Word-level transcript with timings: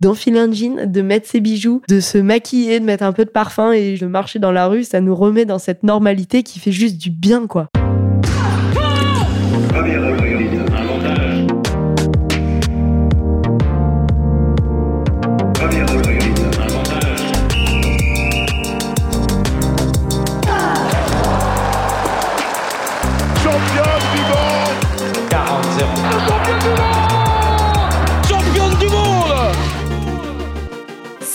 d'enfiler 0.00 0.38
un 0.38 0.52
jean, 0.52 0.86
de 0.86 1.02
mettre 1.02 1.28
ses 1.28 1.40
bijoux, 1.40 1.82
de 1.88 2.00
se 2.00 2.18
maquiller, 2.18 2.78
de 2.78 2.84
mettre 2.84 3.04
un 3.04 3.12
peu 3.12 3.24
de 3.24 3.30
parfum 3.30 3.72
et 3.72 3.96
de 3.96 4.06
marcher 4.06 4.38
dans 4.38 4.52
la 4.52 4.66
rue, 4.66 4.84
ça 4.84 5.00
nous 5.00 5.14
remet 5.14 5.44
dans 5.44 5.58
cette 5.58 5.82
normalité 5.82 6.42
qui 6.42 6.60
fait 6.60 6.72
juste 6.72 6.98
du 6.98 7.10
bien, 7.10 7.46
quoi. 7.46 7.68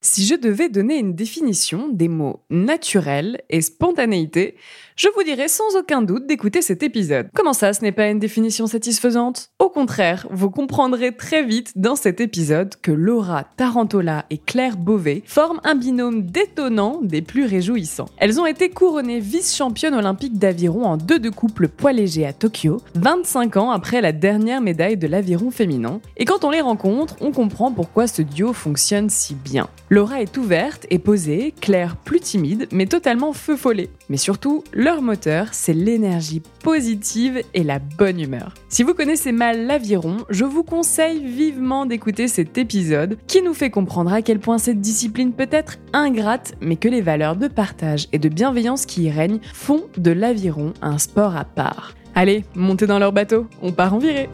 si 0.00 0.26
je 0.26 0.34
devais 0.34 0.68
donner 0.68 0.98
une 0.98 1.14
définition 1.14 1.88
des 1.88 2.08
mots 2.08 2.42
naturel 2.48 3.42
et 3.50 3.60
spontanéité, 3.60 4.56
je 4.96 5.08
vous 5.14 5.22
dirais 5.22 5.48
sans 5.48 5.76
aucun 5.76 6.02
doute 6.02 6.26
d'écouter 6.26 6.62
cet 6.62 6.82
épisode. 6.82 7.28
Comment 7.34 7.52
ça, 7.52 7.72
ce 7.72 7.82
n'est 7.82 7.92
pas 7.92 8.08
une 8.08 8.18
définition 8.18 8.66
satisfaisante? 8.66 9.48
Au 9.58 9.68
contraire, 9.68 10.26
vous 10.30 10.50
comprendrez 10.50 11.16
très 11.16 11.42
vite 11.42 11.72
dans 11.76 11.96
cet 11.96 12.20
épisode 12.20 12.74
que 12.82 12.90
Laura 12.90 13.44
Tarantola 13.56 14.26
et 14.30 14.38
Claire 14.38 14.76
Beauvais 14.76 15.22
forment 15.26 15.60
un 15.64 15.74
binôme 15.74 16.26
détonnant 16.26 17.00
des 17.02 17.22
plus 17.22 17.44
réjouissants. 17.44 18.08
Elles 18.18 18.40
ont 18.40 18.46
été 18.46 18.68
couronnées 18.70 19.20
vice-championnes 19.20 19.94
olympiques 19.94 20.38
d'aviron 20.38 20.84
en 20.84 20.96
deux 20.96 21.18
de 21.18 21.30
couple 21.30 21.68
poids 21.68 21.92
léger 21.92 22.26
à 22.26 22.32
Tokyo, 22.32 22.80
25 22.94 23.56
ans 23.56 23.70
après 23.70 24.00
la 24.00 24.12
dernière 24.12 24.60
médaille 24.60 24.96
de 24.96 25.06
l'aviron 25.06 25.50
féminin. 25.50 26.00
Et 26.16 26.24
quand 26.24 26.44
on 26.44 26.50
les 26.50 26.60
rencontre, 26.60 27.16
on 27.20 27.32
comprend 27.32 27.72
pourquoi 27.72 28.06
ce 28.06 28.22
duo 28.22 28.52
fonctionne 28.52 29.10
si 29.10 29.34
bien. 29.34 29.68
Laura 29.88 30.20
est 30.20 30.36
ouverte 30.36 30.86
et 30.90 30.98
posée, 30.98 31.54
Claire 31.60 31.96
plus 31.96 32.20
timide, 32.20 32.68
mais 32.70 32.86
totalement 32.86 33.32
feu 33.32 33.56
follet. 33.56 33.90
Mais 34.08 34.16
surtout, 34.16 34.64
leur 34.80 35.02
moteur, 35.02 35.48
c'est 35.52 35.74
l'énergie 35.74 36.40
positive 36.64 37.42
et 37.52 37.62
la 37.62 37.78
bonne 37.78 38.18
humeur. 38.18 38.54
Si 38.70 38.82
vous 38.82 38.94
connaissez 38.94 39.30
mal 39.30 39.66
l'aviron, 39.66 40.16
je 40.30 40.46
vous 40.46 40.62
conseille 40.62 41.22
vivement 41.22 41.84
d'écouter 41.84 42.28
cet 42.28 42.56
épisode 42.56 43.18
qui 43.26 43.42
nous 43.42 43.52
fait 43.52 43.68
comprendre 43.68 44.10
à 44.10 44.22
quel 44.22 44.38
point 44.38 44.56
cette 44.56 44.80
discipline 44.80 45.34
peut 45.34 45.50
être 45.50 45.76
ingrate, 45.92 46.54
mais 46.62 46.76
que 46.76 46.88
les 46.88 47.02
valeurs 47.02 47.36
de 47.36 47.46
partage 47.46 48.08
et 48.12 48.18
de 48.18 48.30
bienveillance 48.30 48.86
qui 48.86 49.02
y 49.02 49.10
règnent 49.10 49.40
font 49.52 49.82
de 49.98 50.12
l'aviron 50.12 50.72
un 50.80 50.96
sport 50.96 51.36
à 51.36 51.44
part. 51.44 51.92
Allez, 52.14 52.44
montez 52.54 52.86
dans 52.86 52.98
leur 52.98 53.12
bateau, 53.12 53.48
on 53.60 53.72
part 53.72 53.92
en 53.92 53.98
virée 53.98 54.30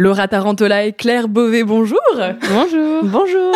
Laura 0.00 0.28
Tarantola 0.28 0.84
et 0.84 0.92
Claire 0.92 1.26
Beauvais, 1.26 1.64
bonjour 1.64 1.98
Bonjour 2.48 3.02
Bonjour 3.02 3.52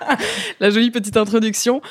La 0.60 0.70
jolie 0.70 0.92
petite 0.92 1.16
introduction. 1.16 1.82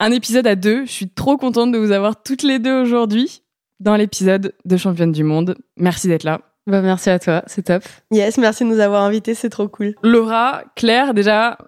Un 0.00 0.12
épisode 0.12 0.46
à 0.46 0.54
deux, 0.54 0.86
je 0.86 0.90
suis 0.90 1.10
trop 1.10 1.36
contente 1.36 1.70
de 1.70 1.76
vous 1.76 1.92
avoir 1.92 2.22
toutes 2.22 2.42
les 2.42 2.58
deux 2.58 2.72
aujourd'hui 2.72 3.42
dans 3.80 3.96
l'épisode 3.96 4.54
de 4.64 4.76
Championne 4.78 5.12
du 5.12 5.24
Monde. 5.24 5.56
Merci 5.76 6.08
d'être 6.08 6.24
là. 6.24 6.40
Bah 6.66 6.80
merci 6.80 7.10
à 7.10 7.18
toi, 7.18 7.42
c'est 7.46 7.64
top. 7.64 7.82
Yes, 8.10 8.38
merci 8.38 8.64
de 8.64 8.70
nous 8.70 8.80
avoir 8.80 9.02
invités, 9.02 9.34
c'est 9.34 9.50
trop 9.50 9.68
cool. 9.68 9.94
Laura, 10.02 10.62
Claire, 10.74 11.12
déjà, 11.12 11.58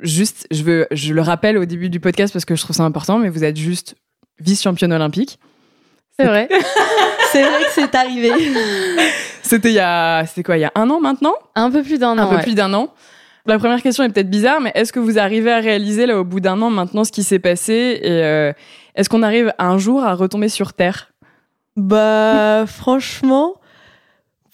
juste, 0.00 0.48
je, 0.50 0.64
veux, 0.64 0.88
je 0.90 1.14
le 1.14 1.22
rappelle 1.22 1.58
au 1.58 1.64
début 1.64 1.90
du 1.90 2.00
podcast 2.00 2.32
parce 2.32 2.44
que 2.44 2.56
je 2.56 2.62
trouve 2.62 2.74
ça 2.74 2.82
important, 2.82 3.18
mais 3.18 3.28
vous 3.28 3.44
êtes 3.44 3.56
juste 3.56 3.94
vice-championne 4.40 4.92
olympique. 4.92 5.38
C'est 6.18 6.26
vrai. 6.26 6.48
c'est 7.32 7.42
vrai 7.42 7.62
que 7.62 7.72
c'est 7.72 7.94
arrivé. 7.94 8.32
C'était 9.44 9.68
il 9.68 9.74
y 9.74 9.78
a, 9.78 10.24
c'était 10.26 10.42
quoi, 10.42 10.56
il 10.56 10.62
y 10.62 10.64
a 10.64 10.72
un 10.74 10.88
an 10.88 11.00
maintenant? 11.00 11.34
Un 11.54 11.70
peu 11.70 11.82
plus 11.82 11.98
d'un 11.98 12.18
an. 12.18 12.30
Un 12.30 12.36
peu 12.36 12.42
plus 12.42 12.54
d'un 12.54 12.72
an. 12.72 12.88
La 13.46 13.58
première 13.58 13.82
question 13.82 14.02
est 14.02 14.08
peut-être 14.08 14.30
bizarre, 14.30 14.62
mais 14.62 14.72
est-ce 14.74 14.90
que 14.90 14.98
vous 14.98 15.18
arrivez 15.18 15.52
à 15.52 15.58
réaliser 15.58 16.06
là 16.06 16.18
au 16.18 16.24
bout 16.24 16.40
d'un 16.40 16.62
an 16.62 16.70
maintenant 16.70 17.04
ce 17.04 17.12
qui 17.12 17.22
s'est 17.22 17.38
passé? 17.38 18.00
Et 18.02 18.24
euh, 18.24 18.54
est-ce 18.94 19.10
qu'on 19.10 19.22
arrive 19.22 19.52
un 19.58 19.76
jour 19.76 20.02
à 20.02 20.14
retomber 20.14 20.48
sur 20.48 20.72
terre? 20.72 21.12
Bah 21.76 22.64
franchement, 22.66 23.56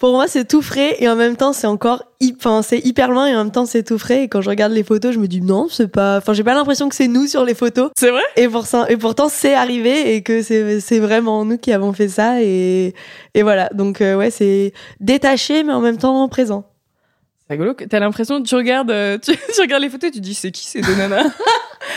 pour 0.01 0.13
moi 0.13 0.27
c'est 0.27 0.45
tout 0.45 0.63
frais 0.63 0.95
et 0.97 1.07
en 1.07 1.15
même 1.15 1.37
temps 1.37 1.53
c'est 1.53 1.67
encore 1.67 2.05
enfin 2.23 2.63
c'est 2.63 2.79
hyper 2.79 3.11
loin 3.11 3.27
et 3.27 3.35
en 3.35 3.43
même 3.43 3.51
temps 3.51 3.67
c'est 3.67 3.83
tout 3.83 3.99
frais. 3.99 4.23
Et 4.23 4.27
quand 4.27 4.41
je 4.41 4.49
regarde 4.49 4.71
les 4.71 4.83
photos 4.83 5.13
je 5.13 5.19
me 5.19 5.27
dis 5.27 5.41
non 5.41 5.67
c'est 5.69 5.89
pas 5.89 6.17
enfin 6.17 6.33
j'ai 6.33 6.43
pas 6.43 6.55
l'impression 6.55 6.89
que 6.89 6.95
c'est 6.95 7.07
nous 7.07 7.27
sur 7.27 7.45
les 7.45 7.53
photos. 7.53 7.91
C'est 7.95 8.09
vrai? 8.09 8.23
Et 8.35 8.47
pour 8.47 8.65
ça 8.65 8.87
et 8.89 8.97
pourtant 8.97 9.29
c'est 9.29 9.53
arrivé 9.53 10.15
et 10.15 10.23
que 10.23 10.41
c'est 10.41 10.79
c'est 10.79 10.97
vraiment 10.97 11.45
nous 11.45 11.59
qui 11.59 11.71
avons 11.71 11.93
fait 11.93 12.07
ça 12.07 12.41
et 12.41 12.95
et 13.35 13.43
voilà. 13.43 13.69
Donc 13.75 14.01
euh, 14.01 14.17
ouais 14.17 14.31
c'est 14.31 14.73
détaché 14.99 15.61
mais 15.61 15.71
en 15.71 15.81
même 15.81 15.97
temps 15.97 16.27
présent. 16.29 16.65
C'est 17.47 17.53
rigolo 17.53 17.75
t'as 17.87 17.99
l'impression 17.99 18.41
tu 18.41 18.55
regardes 18.55 18.89
euh, 18.89 19.19
tu, 19.23 19.33
regardes 19.61 19.83
les 19.83 19.89
photos 19.91 20.09
et 20.09 20.13
tu 20.13 20.19
dis 20.19 20.33
c'est 20.33 20.49
qui 20.49 20.65
ces 20.65 20.81
deux 20.81 20.95
nanas? 20.95 21.25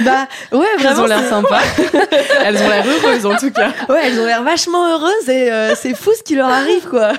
Bah 0.01 0.27
ouais 0.51 0.67
vraiment 0.79 0.91
elles 0.91 1.01
ont 1.01 1.07
l'air 1.07 1.29
sympas. 1.29 1.63
Elles 2.45 2.57
ont 2.57 2.69
l'air 2.69 2.85
heureuses 2.87 3.27
en 3.27 3.37
tout 3.37 3.51
cas. 3.51 3.71
Ouais 3.89 4.01
elles 4.05 4.19
ont 4.19 4.27
l'air 4.27 4.43
vachement 4.43 4.91
heureuses 4.91 5.29
et 5.29 5.53
euh, 5.53 5.75
c'est 5.75 5.95
fou 5.95 6.11
ce 6.19 6.23
qui 6.23 6.35
leur 6.35 6.49
arrive 6.49 6.89
quoi 6.89 7.13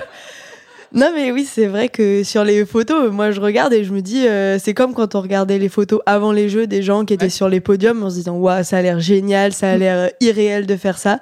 non, 0.96 1.12
mais 1.14 1.30
oui, 1.30 1.44
c'est 1.44 1.66
vrai 1.66 1.90
que 1.90 2.24
sur 2.24 2.42
les 2.42 2.64
photos, 2.64 3.12
moi 3.12 3.30
je 3.30 3.38
regarde 3.38 3.74
et 3.74 3.84
je 3.84 3.92
me 3.92 4.00
dis, 4.00 4.26
euh, 4.26 4.58
c'est 4.58 4.72
comme 4.72 4.94
quand 4.94 5.14
on 5.14 5.20
regardait 5.20 5.58
les 5.58 5.68
photos 5.68 6.00
avant 6.06 6.32
les 6.32 6.48
jeux 6.48 6.66
des 6.66 6.82
gens 6.82 7.04
qui 7.04 7.12
étaient 7.12 7.28
sur 7.28 7.50
les 7.50 7.60
podiums 7.60 8.02
en 8.02 8.08
se 8.08 8.14
disant, 8.14 8.36
waouh, 8.36 8.64
ça 8.64 8.78
a 8.78 8.82
l'air 8.82 8.98
génial, 8.98 9.52
ça 9.52 9.72
a 9.72 9.76
l'air 9.76 9.98
euh, 9.98 10.08
irréel 10.20 10.66
de 10.66 10.74
faire 10.74 10.96
ça. 10.96 11.20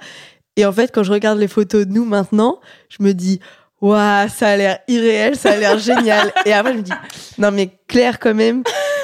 Et 0.54 0.64
en 0.64 0.70
fait, 0.70 0.92
quand 0.94 1.02
je 1.02 1.10
regarde 1.10 1.40
les 1.40 1.48
photos 1.48 1.88
de 1.88 1.92
nous 1.92 2.04
maintenant, 2.04 2.60
je 2.88 3.02
me 3.02 3.10
dis, 3.14 3.40
waouh, 3.80 4.28
ça 4.28 4.50
a 4.50 4.56
l'air 4.56 4.78
irréel, 4.86 5.34
ça 5.34 5.50
a 5.50 5.56
l'air 5.56 5.76
génial. 5.76 6.32
Et 6.46 6.52
après, 6.52 6.74
je 6.74 6.78
me 6.78 6.82
dis, 6.82 6.92
non, 7.38 7.50
mais 7.50 7.70
Claire, 7.88 8.20
quand 8.20 8.34
même, 8.34 8.62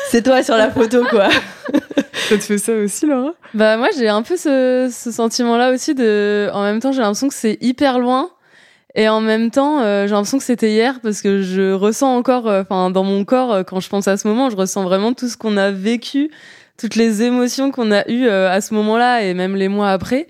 c'est 0.08 0.22
toi 0.22 0.44
sur 0.44 0.56
la 0.56 0.70
photo, 0.70 1.02
quoi. 1.10 1.30
ça 2.28 2.36
te 2.36 2.42
fait 2.44 2.58
ça 2.58 2.74
aussi, 2.74 3.06
Laura? 3.06 3.32
Bah, 3.54 3.76
moi, 3.76 3.88
j'ai 3.98 4.08
un 4.08 4.22
peu 4.22 4.36
ce, 4.36 4.88
ce 4.88 5.10
sentiment-là 5.10 5.72
aussi 5.72 5.96
de, 5.96 6.48
en 6.52 6.62
même 6.62 6.78
temps, 6.78 6.92
j'ai 6.92 7.00
l'impression 7.00 7.26
que 7.26 7.34
c'est 7.34 7.58
hyper 7.60 7.98
loin 7.98 8.30
et 8.94 9.08
en 9.08 9.20
même 9.20 9.50
temps, 9.50 9.80
euh, 9.80 10.06
j'ai 10.06 10.12
l'impression 10.12 10.38
que 10.38 10.44
c'était 10.44 10.70
hier 10.70 11.00
parce 11.02 11.22
que 11.22 11.42
je 11.42 11.72
ressens 11.72 12.16
encore, 12.16 12.48
euh, 12.48 12.62
enfin, 12.62 12.90
dans 12.90 13.04
mon 13.04 13.24
corps, 13.24 13.52
euh, 13.52 13.62
quand 13.62 13.80
je 13.80 13.88
pense 13.88 14.08
à 14.08 14.16
ce 14.16 14.26
moment, 14.26 14.50
je 14.50 14.56
ressens 14.56 14.82
vraiment 14.82 15.12
tout 15.12 15.28
ce 15.28 15.36
qu'on 15.36 15.56
a 15.56 15.70
vécu, 15.70 16.30
toutes 16.76 16.96
les 16.96 17.22
émotions 17.22 17.70
qu'on 17.70 17.92
a 17.92 18.08
eues 18.08 18.28
à 18.28 18.60
ce 18.60 18.74
moment-là 18.74 19.22
et 19.22 19.34
même 19.34 19.54
les 19.54 19.68
mois 19.68 19.90
après. 19.90 20.26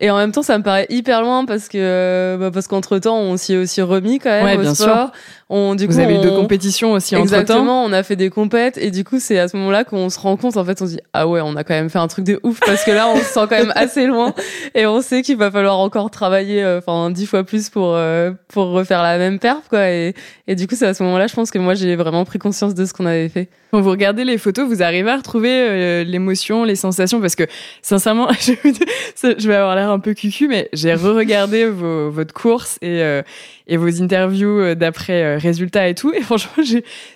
Et 0.00 0.10
en 0.10 0.16
même 0.16 0.32
temps, 0.32 0.42
ça 0.42 0.58
me 0.58 0.62
paraît 0.62 0.86
hyper 0.90 1.22
loin 1.22 1.44
parce 1.44 1.68
que 1.68 2.36
bah, 2.38 2.50
parce 2.52 2.66
qu'entre 2.66 2.98
temps, 2.98 3.16
on 3.16 3.36
s'y 3.36 3.54
est 3.54 3.56
aussi 3.56 3.80
remis 3.80 4.18
quand 4.18 4.30
même 4.30 4.44
ouais, 4.44 4.56
au 4.56 4.60
bien 4.60 4.74
sport. 4.74 4.86
Sûr. 4.86 5.12
On, 5.56 5.76
du 5.76 5.86
coup, 5.86 5.92
Vous 5.92 6.00
avez 6.00 6.16
eu 6.16 6.20
deux 6.20 6.34
compétitions 6.34 6.94
aussi 6.94 7.14
entre 7.14 7.30
temps. 7.30 7.40
Exactement, 7.40 7.84
on 7.84 7.92
a 7.92 8.02
fait 8.02 8.16
des 8.16 8.28
compètes 8.28 8.76
et 8.76 8.90
du 8.90 9.04
coup, 9.04 9.20
c'est 9.20 9.38
à 9.38 9.46
ce 9.46 9.56
moment-là 9.56 9.84
qu'on 9.84 10.10
se 10.10 10.18
rend 10.18 10.36
compte. 10.36 10.56
En 10.56 10.64
fait, 10.64 10.82
on 10.82 10.86
se 10.86 10.94
dit 10.94 11.00
ah 11.12 11.28
ouais, 11.28 11.40
on 11.44 11.54
a 11.54 11.62
quand 11.62 11.74
même 11.74 11.90
fait 11.90 12.00
un 12.00 12.08
truc 12.08 12.24
de 12.24 12.40
ouf 12.42 12.58
parce 12.58 12.82
que 12.82 12.90
là, 12.90 13.06
on 13.06 13.16
se 13.18 13.22
sent 13.22 13.46
quand 13.48 13.50
même 13.50 13.72
assez 13.76 14.08
loin 14.08 14.34
et 14.74 14.84
on 14.86 15.00
sait 15.00 15.22
qu'il 15.22 15.36
va 15.36 15.52
falloir 15.52 15.78
encore 15.78 16.10
travailler, 16.10 16.60
euh, 16.64 16.78
enfin 16.78 17.08
dix 17.12 17.26
fois 17.26 17.44
plus 17.44 17.70
pour 17.70 17.94
euh, 17.94 18.32
pour 18.48 18.70
refaire 18.70 19.04
la 19.04 19.16
même 19.16 19.38
perf 19.38 19.68
quoi. 19.68 19.88
Et, 19.90 20.14
et 20.48 20.56
du 20.56 20.66
coup, 20.66 20.74
c'est 20.74 20.88
à 20.88 20.94
ce 20.94 21.04
moment-là, 21.04 21.28
je 21.28 21.34
pense 21.34 21.52
que 21.52 21.58
moi, 21.60 21.74
j'ai 21.74 21.94
vraiment 21.94 22.24
pris 22.24 22.40
conscience 22.40 22.74
de 22.74 22.84
ce 22.84 22.92
qu'on 22.92 23.06
avait 23.06 23.28
fait. 23.28 23.48
Quand 23.70 23.80
vous 23.80 23.90
regardez 23.90 24.24
les 24.24 24.38
photos, 24.38 24.66
vous 24.66 24.82
arrivez 24.82 25.10
à 25.10 25.16
retrouver 25.16 25.50
euh, 25.52 26.02
l'émotion, 26.02 26.64
les 26.64 26.76
sensations 26.76 27.20
parce 27.20 27.36
que 27.36 27.44
sincèrement, 27.80 28.28
je 28.40 29.48
vais 29.48 29.54
avoir 29.54 29.76
l'air 29.76 29.90
un 29.90 30.00
peu 30.00 30.14
cucu, 30.14 30.48
mais 30.48 30.68
j'ai 30.72 30.94
re-regardé 30.94 31.66
votre 31.66 32.34
course 32.34 32.76
et 32.82 33.22
et 33.66 33.76
vos 33.76 34.02
interviews 34.02 34.60
euh, 34.60 34.74
d'après 34.74 35.22
euh, 35.22 35.38
résultats 35.38 35.88
et 35.88 35.94
tout. 35.94 36.12
Et 36.12 36.20
franchement, 36.22 36.64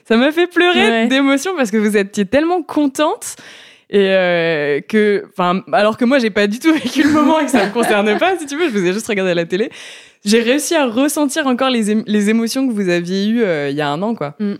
ça 0.05 0.17
m'a 0.17 0.33
fait 0.33 0.47
pleurer 0.47 1.07
d'émotion 1.07 1.55
parce 1.57 1.71
que 1.71 1.77
vous 1.77 1.97
étiez 1.97 2.25
tellement 2.25 2.63
contente 2.63 3.37
et 3.91 4.11
euh, 4.11 4.81
que, 4.87 5.25
enfin, 5.31 5.63
alors 5.73 5.97
que 5.97 6.05
moi 6.05 6.19
j'ai 6.19 6.31
pas 6.31 6.47
du 6.47 6.59
tout 6.59 6.73
vécu 6.75 7.03
le 7.03 7.11
moment 7.11 7.41
et 7.41 7.47
que 7.47 7.51
ça 7.51 7.67
me 7.67 7.73
concerne 7.73 8.19
pas, 8.19 8.37
si 8.39 8.47
tu 8.47 8.57
veux, 8.57 8.69
je 8.69 8.79
vous 8.79 8.85
ai 8.85 8.93
juste 8.93 9.07
regardé 9.07 9.33
à 9.33 9.35
la 9.35 9.47
télé. 9.47 9.71
J'ai 10.25 10.43
réussi 10.43 10.75
à 10.75 10.87
ressentir 10.87 11.47
encore 11.47 11.71
les, 11.71 11.95
les 12.07 12.31
émotions 12.31 12.67
que 12.69 12.73
vous 12.73 12.89
aviez 12.89 13.29
eues 13.29 13.43
il 13.71 13.77
y 13.77 13.81
a 13.81 13.89
un 13.89 14.03
an, 14.03 14.15
quoi. 14.15 14.35
Mm. 14.41 14.55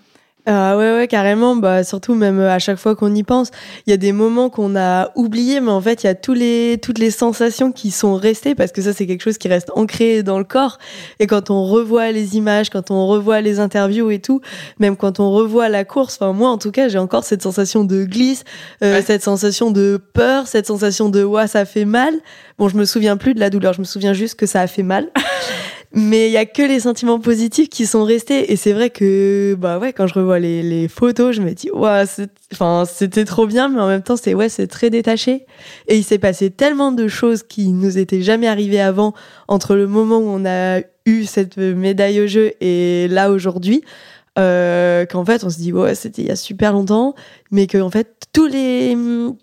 Ah 0.47 0.79
ouais, 0.79 0.95
ouais, 0.95 1.09
carrément. 1.09 1.57
Bah, 1.57 1.85
surtout 1.85 2.15
même 2.15 2.39
euh, 2.39 2.51
à 2.51 2.59
chaque 2.59 2.79
fois 2.79 2.97
qu'on 2.97 3.15
y 3.15 3.23
pense, 3.23 3.51
il 3.87 3.91
y 3.91 3.93
a 3.93 3.99
des 3.99 4.13
moments 4.13 4.49
qu'on 4.49 4.77
a 4.77 5.11
oubliés, 5.15 5.61
mais 5.61 5.71
en 5.71 5.81
fait, 5.81 6.05
il 6.05 6.07
y 6.07 6.11
a 6.11 6.15
tous 6.15 6.33
les, 6.33 6.79
toutes 6.81 6.99
les 6.99 7.11
sensations 7.11 7.71
qui 7.71 7.91
sont 7.91 8.17
restées 8.17 8.55
parce 8.55 8.73
que 8.73 8.81
ça, 8.81 8.95
c'est 8.95 9.07
quelque 9.07 9.23
chose 9.23 9.37
qui 9.37 9.49
reste 9.49 9.71
ancré 9.75 10.23
dans 10.23 10.39
le 10.39 10.45
corps. 10.45 10.79
Et 11.19 11.27
quand 11.27 11.51
on 11.51 11.65
revoit 11.67 12.13
les 12.13 12.37
images, 12.37 12.71
quand 12.71 12.91
on 12.91 13.07
revoit 13.07 13.43
les 13.43 13.61
interviews 13.61 14.11
et 14.11 14.21
tout, 14.21 14.41
même 14.79 14.97
quand 14.97 15.21
on 15.21 15.31
revoit 15.33 15.69
la 15.69 15.85
course, 15.85 16.17
enfin, 16.19 16.33
moi, 16.33 16.49
en 16.49 16.57
tout 16.57 16.71
cas, 16.71 16.89
j'ai 16.89 16.99
encore 16.99 17.25
cette 17.25 17.43
sensation 17.43 17.85
de 17.85 18.05
glisse, 18.05 18.45
euh, 18.83 19.03
cette 19.05 19.23
sensation 19.23 19.71
de 19.71 20.01
peur, 20.15 20.47
cette 20.47 20.67
sensation 20.67 21.11
de, 21.11 21.25
ouais, 21.25 21.47
ça 21.47 21.67
fait 21.67 21.85
mal. 21.85 22.15
Bon, 22.59 22.69
je 22.69 22.77
me 22.77 22.87
souviens 22.87 23.19
plus 23.19 23.35
de 23.35 23.41
la 23.41 23.51
douleur, 23.51 23.75
je 23.75 23.81
me 23.81 23.85
souviens 23.85 24.15
juste 24.15 24.35
que 24.35 24.47
ça 24.47 24.63
a 24.63 24.67
fait 24.67 24.83
mal. 24.83 25.09
mais 25.93 26.29
il 26.29 26.33
y 26.33 26.37
a 26.37 26.45
que 26.45 26.63
les 26.63 26.81
sentiments 26.81 27.19
positifs 27.19 27.69
qui 27.69 27.87
sont 27.87 28.05
restés. 28.05 28.53
Et 28.53 28.57
c'est 28.57 28.73
vrai 28.73 28.91
que 28.91 29.57
bah 29.59 29.79
ouais 29.79 29.93
quand 29.93 30.07
je 30.07 30.15
revois 30.15 30.39
les, 30.39 30.89
photos 30.89 31.35
je 31.35 31.43
me 31.43 31.53
dis 31.53 31.71
ouais 31.71 32.05
enfin 32.53 32.85
c'était 32.87 33.25
trop 33.25 33.47
bien 33.47 33.69
mais 33.69 33.81
en 33.81 33.89
même 33.89 34.03
temps 34.03 34.17
c'est 34.17 34.35
ouais 34.35 34.49
c'est 34.49 34.67
très 34.67 34.91
détaché. 34.91 35.47
Et 35.87 35.97
il 35.97 36.05
s'est 36.05 36.19
passé 36.19 36.51
tellement 36.51 36.93
de 36.93 37.09
choses 37.09 37.43
qui 37.43 37.69
nous 37.69 37.99
étaient 37.99 38.23
jamais 38.23 38.49
arrivées 38.49 38.81
avant 38.81 39.15
entre 39.49 39.75
le 39.75 39.87
moment 39.87 40.19
où 40.19 40.29
on 40.29 40.45
a 40.45 40.81
eu 41.07 41.25
cette 41.25 41.57
médaille 41.57 42.21
au 42.21 42.27
jeu 42.27 42.53
et 42.61 43.09
là 43.09 43.31
aujourd'hui 43.31 43.83
euh, 44.39 45.05
qu'en 45.07 45.25
fait 45.25 45.43
on 45.45 45.51
se 45.51 45.59
dit 45.59 45.73
ouais 45.73 45.95
c'était 45.95 46.23
il 46.23 46.29
y 46.29 46.31
a 46.31 46.37
super 46.37 46.73
longtemps 46.73 47.15
mais 47.51 47.67
que 47.67 47.79
en 47.79 47.91
fait 47.91 48.15
tous 48.33 48.47
les 48.47 48.97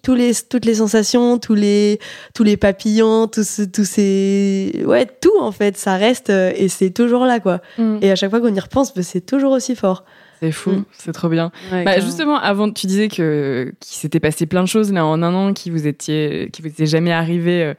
tous 0.03 0.15
les 0.15 0.31
toutes 0.50 0.65
les 0.65 0.75
sensations 0.75 1.38
tous 1.38 1.56
les 1.56 2.00
tous 2.33 2.44
les 2.44 2.56
papillons 2.57 3.27
tous 3.27 3.62
tous 3.74 3.83
ces 3.86 4.83
ouais 4.86 5.06
tout 5.06 5.38
en 5.39 5.51
fait 5.51 5.77
ça 5.77 5.95
reste 5.97 6.30
euh, 6.30 6.51
et 6.56 6.69
c'est 6.69 6.92
toujours 6.92 7.25
là 7.25 7.39
quoi 7.39 7.62
Mm. 7.77 7.97
et 8.01 8.12
à 8.12 8.15
chaque 8.15 8.30
fois 8.30 8.39
qu'on 8.39 8.53
y 8.53 8.59
repense 8.59 8.94
bah, 8.94 9.01
c'est 9.03 9.25
toujours 9.25 9.51
aussi 9.51 9.75
fort 9.75 10.06
C'est 10.39 10.51
fou, 10.51 10.71
Mm. 10.71 10.86
c'est 10.97 11.12
trop 11.13 11.30
bien. 11.30 11.51
Ouais, 11.71 11.83
Bah, 11.86 12.00
justement, 12.00 12.38
avant, 12.38 12.69
tu 12.71 12.88
disais 12.88 13.07
que 13.07 13.74
qu'il 13.80 13.97
s'était 13.97 14.19
passé 14.19 14.45
plein 14.45 14.62
de 14.63 14.68
choses 14.68 14.92
là 14.94 15.06
en 15.06 15.21
un 15.24 15.33
an 15.33 15.53
qui 15.53 15.69
vous 15.71 15.88
étiez, 15.88 16.50
qui 16.51 16.62
vous 16.62 16.68
étaient 16.68 16.86
jamais 16.86 17.12
arrivées 17.13 17.63
euh, 17.63 17.74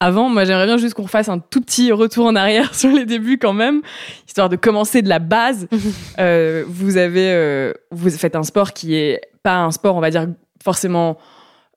avant. 0.00 0.28
Moi, 0.28 0.44
j'aimerais 0.44 0.66
bien 0.66 0.76
juste 0.76 0.94
qu'on 0.94 1.06
fasse 1.06 1.28
un 1.28 1.38
tout 1.38 1.60
petit 1.60 1.92
retour 1.92 2.26
en 2.26 2.36
arrière 2.36 2.74
sur 2.78 2.90
les 2.90 3.06
débuts 3.06 3.38
quand 3.38 3.52
même, 3.52 3.82
histoire 4.26 4.48
de 4.48 4.56
commencer 4.56 5.02
de 5.02 5.08
la 5.08 5.18
base. 5.18 5.68
Euh, 6.20 6.64
vous 6.68 6.96
avez, 6.96 7.32
euh, 7.32 7.72
vous 7.90 8.08
faites 8.10 8.36
un 8.36 8.44
sport 8.44 8.72
qui 8.72 8.94
est 8.94 9.20
pas 9.42 9.56
un 9.56 9.72
sport, 9.72 9.96
on 9.96 10.00
va 10.00 10.10
dire 10.10 10.28
forcément 10.62 11.18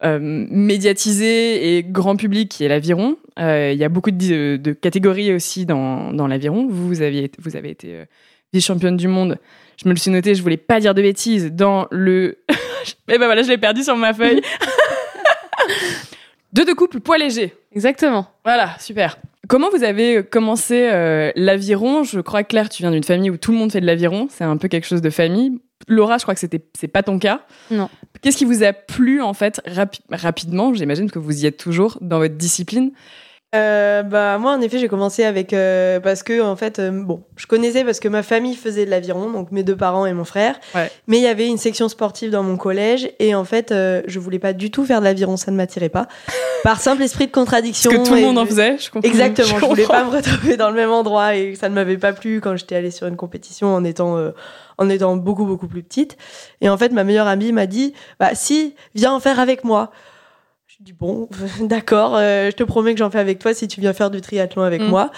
euh, 0.03 0.19
médiatisé 0.21 1.77
et 1.77 1.83
grand 1.83 2.15
public, 2.15 2.49
qui 2.49 2.63
est 2.63 2.67
l'aviron. 2.67 3.17
Il 3.37 3.73
y 3.73 3.83
a 3.83 3.89
beaucoup 3.89 4.11
de, 4.11 4.57
de 4.57 4.73
catégories 4.73 5.33
aussi 5.33 5.65
dans, 5.65 6.13
dans 6.13 6.27
l'aviron. 6.27 6.67
Vous, 6.69 6.87
vous 6.87 7.01
aviez, 7.01 7.31
vous 7.39 7.55
avez 7.55 7.71
été 7.71 8.05
vice-championne 8.53 8.97
du 8.97 9.07
monde. 9.07 9.37
Je 9.81 9.87
me 9.87 9.93
le 9.93 9.99
suis 9.99 10.11
noté, 10.11 10.35
je 10.35 10.41
voulais 10.41 10.57
pas 10.57 10.79
dire 10.79 10.93
de 10.93 11.01
bêtises 11.01 11.51
dans 11.51 11.87
le. 11.91 12.39
Et 13.09 13.17
ben 13.17 13.25
voilà, 13.25 13.41
je 13.41 13.49
l'ai 13.49 13.57
perdu 13.57 13.83
sur 13.83 13.95
ma 13.95 14.13
feuille. 14.13 14.41
Deux 16.57 16.65
de 16.65 16.73
couple 16.73 16.99
poids 16.99 17.17
léger. 17.19 17.53
Exactement. 17.73 18.27
Voilà, 18.43 18.71
super. 18.79 19.17
Comment 19.47 19.69
vous 19.69 19.83
avez 19.83 20.23
commencé 20.23 20.89
euh, 20.91 21.31
l'aviron? 21.35 22.03
Je 22.03 22.19
crois 22.19 22.41
que 22.43 22.49
Claire, 22.49 22.67
tu 22.67 22.81
viens 22.81 22.89
d'une 22.91 23.03
famille 23.03 23.29
où 23.29 23.37
tout 23.37 23.51
le 23.51 23.57
monde 23.59 23.71
fait 23.71 23.79
de 23.79 23.85
l'aviron. 23.85 24.27
C'est 24.31 24.43
un 24.43 24.57
peu 24.57 24.67
quelque 24.67 24.87
chose 24.87 25.01
de 25.03 25.09
famille. 25.11 25.59
Laura, 25.87 26.17
je 26.17 26.23
crois 26.23 26.33
que 26.33 26.39
c'était 26.39 26.61
c'est 26.77 26.87
pas 26.87 27.03
ton 27.03 27.19
cas. 27.19 27.41
Non. 27.69 27.89
Qu'est-ce 28.21 28.37
qui 28.37 28.45
vous 28.45 28.63
a 28.63 28.73
plu 28.73 29.21
en 29.21 29.33
fait 29.35 29.61
rapi- 29.67 30.01
rapidement? 30.11 30.73
J'imagine 30.73 31.11
que 31.11 31.19
vous 31.19 31.43
y 31.43 31.45
êtes 31.45 31.57
toujours 31.57 31.99
dans 32.01 32.17
votre 32.17 32.33
discipline. 32.35 32.91
Euh, 33.55 34.03
bah 34.03 34.37
moi 34.39 34.51
en 34.51 34.59
effet 34.59 34.77
j'ai 34.77 34.89
commencé 34.89 35.23
avec 35.23 35.53
euh, 35.53 36.01
parce 36.01 36.21
que 36.21 36.41
en 36.41 36.57
fait 36.57 36.79
euh, 36.79 36.91
bon 36.91 37.23
je 37.37 37.47
connaissais 37.47 37.85
parce 37.85 38.01
que 38.01 38.09
ma 38.09 38.21
famille 38.21 38.55
faisait 38.57 38.83
de 38.85 38.89
l'aviron 38.91 39.29
donc 39.31 39.53
mes 39.53 39.63
deux 39.63 39.77
parents 39.77 40.05
et 40.05 40.11
mon 40.11 40.25
frère 40.25 40.59
Ouais. 40.75 40.91
mais 41.07 41.15
il 41.19 41.23
y 41.23 41.27
avait 41.27 41.47
une 41.47 41.57
section 41.57 41.87
sportive 41.87 42.29
dans 42.29 42.43
mon 42.43 42.57
collège 42.57 43.09
et 43.19 43.33
en 43.35 43.45
fait 43.45 43.71
euh, 43.71 44.01
je 44.05 44.19
voulais 44.19 44.37
pas 44.39 44.51
du 44.51 44.69
tout 44.69 44.83
faire 44.85 44.99
de 44.99 45.05
l'aviron 45.05 45.37
ça 45.37 45.49
ne 45.51 45.55
m'attirait 45.55 45.87
pas 45.87 46.09
par 46.63 46.81
simple 46.81 47.01
esprit 47.03 47.27
de 47.27 47.31
contradiction 47.31 47.89
Parce 47.89 48.03
que 48.03 48.09
tout 48.09 48.15
le 48.15 48.21
monde 48.21 48.37
en 48.37 48.45
faisait. 48.45 48.77
Je 48.79 48.91
comprends. 48.91 49.07
Exactement, 49.09 49.59
je 49.59 49.65
voulais 49.65 49.83
comprends. 49.85 50.01
pas 50.01 50.09
me 50.11 50.15
retrouver 50.17 50.57
dans 50.57 50.69
le 50.69 50.75
même 50.75 50.91
endroit 50.91 51.37
et 51.37 51.55
ça 51.55 51.69
ne 51.69 51.73
m'avait 51.75 51.97
pas 51.97 52.11
plu 52.11 52.41
quand 52.41 52.57
j'étais 52.57 52.75
allée 52.75 52.91
sur 52.91 53.07
une 53.07 53.15
compétition 53.15 53.73
en 53.73 53.85
étant 53.85 54.17
euh, 54.17 54.31
en 54.77 54.89
étant 54.89 55.15
beaucoup 55.15 55.45
beaucoup 55.45 55.67
plus 55.67 55.83
petite. 55.83 56.17
Et 56.59 56.67
en 56.67 56.77
fait, 56.77 56.91
ma 56.91 57.05
meilleure 57.05 57.27
amie 57.27 57.53
m'a 57.53 57.65
dit 57.67 57.93
"Bah 58.19 58.31
si, 58.33 58.75
viens 58.93 59.13
en 59.13 59.21
faire 59.21 59.39
avec 59.39 59.63
moi." 59.63 59.91
Je 60.79 60.85
dis 60.85 60.93
"Bon, 60.93 61.27
d'accord, 61.61 62.15
euh, 62.15 62.51
je 62.51 62.55
te 62.55 62.63
promets 62.63 62.93
que 62.93 62.99
j'en 62.99 63.09
fais 63.09 63.19
avec 63.19 63.39
toi 63.39 63.53
si 63.53 63.67
tu 63.67 63.81
viens 63.81 63.93
faire 63.93 64.11
du 64.11 64.21
triathlon 64.21 64.61
avec 64.63 64.81
Mm. 64.81 64.87
moi." 64.87 65.11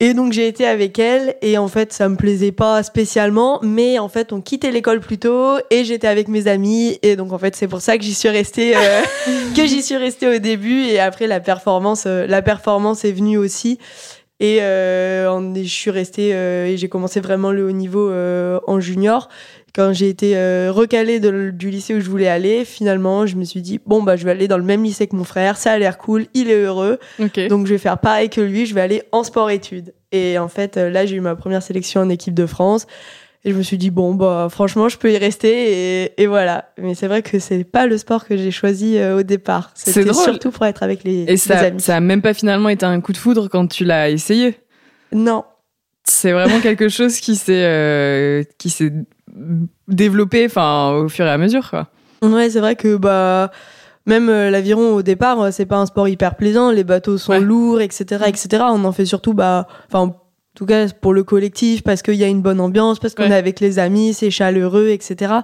Et 0.00 0.14
donc 0.14 0.32
j'ai 0.32 0.46
été 0.46 0.64
avec 0.64 0.96
elle 1.00 1.34
et 1.42 1.58
en 1.58 1.66
fait 1.66 1.92
ça 1.92 2.08
me 2.08 2.14
plaisait 2.14 2.52
pas 2.52 2.84
spécialement 2.84 3.58
mais 3.62 3.98
en 3.98 4.08
fait 4.08 4.32
on 4.32 4.40
quittait 4.40 4.70
l'école 4.70 5.00
plus 5.00 5.18
tôt 5.18 5.56
et 5.70 5.82
j'étais 5.82 6.06
avec 6.06 6.28
mes 6.28 6.46
amis 6.46 7.00
et 7.02 7.16
donc 7.16 7.32
en 7.32 7.38
fait 7.38 7.56
c'est 7.56 7.66
pour 7.66 7.80
ça 7.80 7.98
que 7.98 8.04
j'y 8.04 8.14
suis 8.14 8.28
restée 8.28 8.76
euh, 8.76 9.00
que 9.56 9.66
j'y 9.66 9.82
suis 9.82 9.96
restée 9.96 10.28
au 10.36 10.38
début 10.38 10.82
et 10.84 11.00
après 11.00 11.26
la 11.26 11.40
performance 11.40 12.04
euh, 12.06 12.28
la 12.28 12.42
performance 12.42 13.04
est 13.04 13.10
venue 13.10 13.38
aussi 13.38 13.80
et 14.40 14.58
euh, 14.62 15.28
en- 15.30 15.54
je 15.54 15.62
suis 15.62 15.90
restée 15.90 16.30
euh, 16.34 16.66
et 16.66 16.76
j'ai 16.76 16.88
commencé 16.88 17.20
vraiment 17.20 17.50
le 17.52 17.66
haut 17.66 17.72
niveau 17.72 18.08
euh, 18.10 18.60
en 18.66 18.80
junior 18.80 19.28
quand 19.74 19.92
j'ai 19.92 20.08
été 20.08 20.36
euh, 20.36 20.70
recalée 20.72 21.20
de- 21.20 21.50
du 21.50 21.70
lycée 21.70 21.94
où 21.94 22.00
je 22.00 22.08
voulais 22.08 22.28
aller 22.28 22.64
finalement 22.64 23.26
je 23.26 23.36
me 23.36 23.44
suis 23.44 23.60
dit 23.62 23.80
bon 23.86 24.02
bah 24.02 24.16
je 24.16 24.24
vais 24.24 24.30
aller 24.30 24.48
dans 24.48 24.56
le 24.58 24.64
même 24.64 24.82
lycée 24.84 25.06
que 25.06 25.16
mon 25.16 25.24
frère 25.24 25.56
ça 25.56 25.72
a 25.72 25.78
l'air 25.78 25.98
cool 25.98 26.26
il 26.34 26.50
est 26.50 26.60
heureux 26.62 26.98
Ok. 27.20 27.38
donc 27.48 27.66
je 27.66 27.72
vais 27.72 27.78
faire 27.78 27.98
pareil 27.98 28.28
que 28.30 28.40
lui, 28.40 28.66
je 28.66 28.74
vais 28.74 28.80
aller 28.80 29.02
en 29.12 29.24
sport-études. 29.24 29.92
Et 30.10 30.38
en 30.38 30.48
fait, 30.48 30.76
là, 30.78 31.04
j'ai 31.04 31.16
eu 31.16 31.20
ma 31.20 31.36
première 31.36 31.62
sélection 31.62 32.00
en 32.00 32.08
équipe 32.08 32.32
de 32.32 32.46
France. 32.46 32.86
Et 33.44 33.52
je 33.52 33.56
me 33.56 33.62
suis 33.62 33.78
dit, 33.78 33.90
bon, 33.90 34.14
bah, 34.14 34.48
franchement, 34.50 34.88
je 34.88 34.98
peux 34.98 35.12
y 35.12 35.16
rester. 35.16 36.02
Et, 36.04 36.22
et 36.22 36.26
voilà. 36.26 36.70
Mais 36.76 36.94
c'est 36.94 37.06
vrai 37.06 37.22
que 37.22 37.38
c'est 37.38 37.62
pas 37.64 37.86
le 37.86 37.96
sport 37.96 38.26
que 38.26 38.36
j'ai 38.36 38.50
choisi 38.50 38.98
euh, 38.98 39.18
au 39.18 39.22
départ. 39.22 39.70
C'est 39.74 39.92
C'était 39.92 40.12
surtout 40.12 40.50
pour 40.50 40.66
être 40.66 40.82
avec 40.82 41.04
les, 41.04 41.20
Et 41.22 41.26
les 41.26 41.36
ça, 41.36 41.58
amis. 41.60 41.80
ça 41.80 41.96
a 41.96 42.00
même 42.00 42.20
pas 42.20 42.34
finalement 42.34 42.68
été 42.68 42.84
un 42.84 43.00
coup 43.00 43.12
de 43.12 43.16
foudre 43.16 43.48
quand 43.48 43.66
tu 43.68 43.84
l'as 43.84 44.10
essayé? 44.10 44.58
Non. 45.12 45.44
C'est 46.04 46.32
vraiment 46.32 46.60
quelque 46.60 46.88
chose 46.88 47.18
qui 47.20 47.36
s'est 47.36 47.62
euh, 47.64 48.42
qui 48.58 48.70
s'est 48.70 48.92
développé, 49.86 50.46
enfin 50.46 50.92
au 50.92 51.08
fur 51.08 51.24
et 51.26 51.30
à 51.30 51.38
mesure, 51.38 51.70
quoi. 51.70 51.88
Ouais, 52.22 52.50
c'est 52.50 52.60
vrai 52.60 52.74
que, 52.76 52.96
bah, 52.96 53.50
même 54.06 54.28
euh, 54.28 54.50
l'aviron 54.50 54.94
au 54.94 55.02
départ, 55.02 55.52
c'est 55.52 55.66
pas 55.66 55.76
un 55.76 55.86
sport 55.86 56.08
hyper 56.08 56.34
plaisant. 56.34 56.70
Les 56.72 56.82
bateaux 56.84 57.18
sont 57.18 57.32
Ouais. 57.32 57.40
lourds, 57.40 57.80
etc., 57.80 58.24
etc. 58.26 58.64
On 58.70 58.84
en 58.84 58.92
fait 58.92 59.06
surtout, 59.06 59.34
bah, 59.34 59.68
enfin, 59.86 60.16
tout 60.58 60.66
cas 60.66 60.88
pour 61.00 61.14
le 61.14 61.22
collectif, 61.22 61.82
parce 61.84 62.02
qu'il 62.02 62.14
y 62.16 62.24
a 62.24 62.26
une 62.26 62.42
bonne 62.42 62.60
ambiance, 62.60 62.98
parce 62.98 63.14
qu'on 63.14 63.22
Ouais. 63.22 63.30
est 63.30 63.34
avec 63.34 63.60
les 63.60 63.78
amis, 63.78 64.12
c'est 64.12 64.30
chaleureux, 64.32 64.88
etc. 64.88 65.34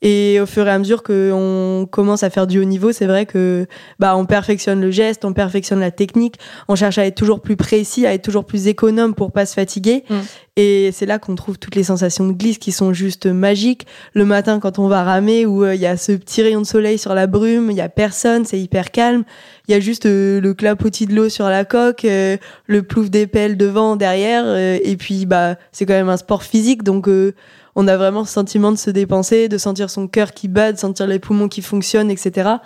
Et 0.00 0.38
au 0.40 0.46
fur 0.46 0.66
et 0.66 0.70
à 0.70 0.78
mesure 0.78 1.02
qu'on 1.02 1.88
commence 1.90 2.22
à 2.22 2.30
faire 2.30 2.46
du 2.46 2.60
haut 2.60 2.64
niveau, 2.64 2.92
c'est 2.92 3.06
vrai 3.06 3.26
que 3.26 3.66
bah 3.98 4.16
on 4.16 4.26
perfectionne 4.26 4.80
le 4.80 4.92
geste, 4.92 5.24
on 5.24 5.32
perfectionne 5.32 5.80
la 5.80 5.90
technique, 5.90 6.36
on 6.68 6.76
cherche 6.76 6.98
à 6.98 7.06
être 7.06 7.16
toujours 7.16 7.40
plus 7.40 7.56
précis, 7.56 8.06
à 8.06 8.14
être 8.14 8.22
toujours 8.22 8.44
plus 8.44 8.68
économe 8.68 9.14
pour 9.14 9.32
pas 9.32 9.44
se 9.44 9.54
fatiguer. 9.54 10.04
Mm. 10.08 10.14
Et 10.56 10.90
c'est 10.92 11.06
là 11.06 11.18
qu'on 11.18 11.34
trouve 11.34 11.58
toutes 11.58 11.74
les 11.74 11.84
sensations 11.84 12.26
de 12.26 12.32
glisse 12.32 12.58
qui 12.58 12.72
sont 12.72 12.92
juste 12.92 13.26
magiques. 13.26 13.86
Le 14.12 14.24
matin 14.24 14.60
quand 14.60 14.78
on 14.78 14.88
va 14.88 15.02
ramer 15.02 15.46
où 15.46 15.64
euh, 15.64 15.74
il 15.74 15.80
y 15.80 15.86
a 15.86 15.96
ce 15.96 16.12
petit 16.12 16.42
rayon 16.42 16.60
de 16.60 16.66
soleil 16.66 16.98
sur 16.98 17.14
la 17.14 17.26
brume, 17.26 17.70
il 17.70 17.76
y 17.76 17.80
a 17.80 17.88
personne, 17.88 18.44
c'est 18.44 18.58
hyper 18.58 18.90
calme. 18.92 19.24
Il 19.68 19.72
y 19.72 19.74
a 19.74 19.80
juste 19.80 20.06
euh, 20.06 20.40
le 20.40 20.54
clapotis 20.54 21.06
de 21.06 21.14
l'eau 21.14 21.28
sur 21.28 21.48
la 21.48 21.64
coque, 21.64 22.04
euh, 22.04 22.36
le 22.66 22.82
plouf 22.82 23.10
des 23.10 23.26
pelles 23.26 23.56
devant, 23.56 23.96
derrière. 23.96 24.56
et 24.56 24.96
puis 24.96 25.26
bah 25.26 25.56
c'est 25.72 25.86
quand 25.86 25.94
même 25.94 26.08
un 26.08 26.16
sport 26.16 26.42
physique, 26.42 26.82
donc 26.82 27.08
euh, 27.08 27.34
on 27.80 27.86
a 27.86 27.96
vraiment 27.96 28.24
ce 28.24 28.32
sentiment 28.32 28.72
de 28.72 28.76
se 28.76 28.90
dépenser, 28.90 29.48
de 29.48 29.56
sentir 29.56 29.88
son 29.88 30.08
cœur 30.08 30.32
qui 30.32 30.48
bat, 30.48 30.72
de 30.72 30.78
sentir 30.78 31.06
les 31.06 31.20
poumons 31.20 31.46
qui 31.48 31.62
fonctionnent, 31.62 32.10
etc. 32.10 32.56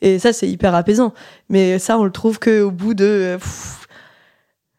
Et 0.00 0.18
ça, 0.18 0.32
c'est 0.32 0.48
hyper 0.48 0.74
apaisant. 0.74 1.12
Mais 1.50 1.78
ça, 1.78 1.98
on 1.98 2.04
le 2.04 2.10
trouve 2.10 2.38
qu'au 2.38 2.70
bout 2.70 2.94
de 2.94 3.04
euh, 3.04 3.36
pff, 3.36 3.86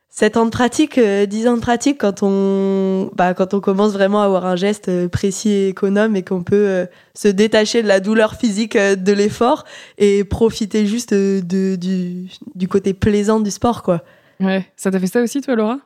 7 0.10 0.38
ans 0.38 0.46
de 0.46 0.50
pratique, 0.50 0.98
euh, 0.98 1.28
10 1.28 1.48
ans 1.48 1.56
de 1.58 1.62
pratique, 1.62 2.00
quand 2.00 2.24
on, 2.24 3.12
bah, 3.14 3.36
quand 3.36 3.54
on 3.54 3.60
commence 3.60 3.94
vraiment 3.94 4.24
à 4.24 4.26
avoir 4.26 4.48
un 4.48 4.56
geste 4.56 4.90
euh, 4.90 5.08
précis 5.08 5.50
et 5.50 5.68
économe 5.70 6.16
et 6.16 6.24
qu'on 6.24 6.42
peut 6.42 6.56
euh, 6.56 6.86
se 7.14 7.28
détacher 7.28 7.84
de 7.84 7.88
la 7.88 8.00
douleur 8.00 8.34
physique 8.34 8.76
euh, 8.76 8.96
de 8.96 9.12
l'effort 9.12 9.64
et 10.00 10.24
profiter 10.24 10.88
juste 10.88 11.14
euh, 11.14 11.40
de, 11.42 11.76
du, 11.76 12.30
du 12.56 12.68
côté 12.68 12.96
plaisant 12.96 13.40
du 13.40 13.52
sport, 13.52 13.84
quoi. 13.84 14.02
Ouais. 14.40 14.66
Ça 14.76 14.90
t'a 14.90 15.00
fait 15.00 15.06
ça 15.06 15.22
aussi, 15.22 15.40
toi, 15.42 15.54
Laura? 15.56 15.78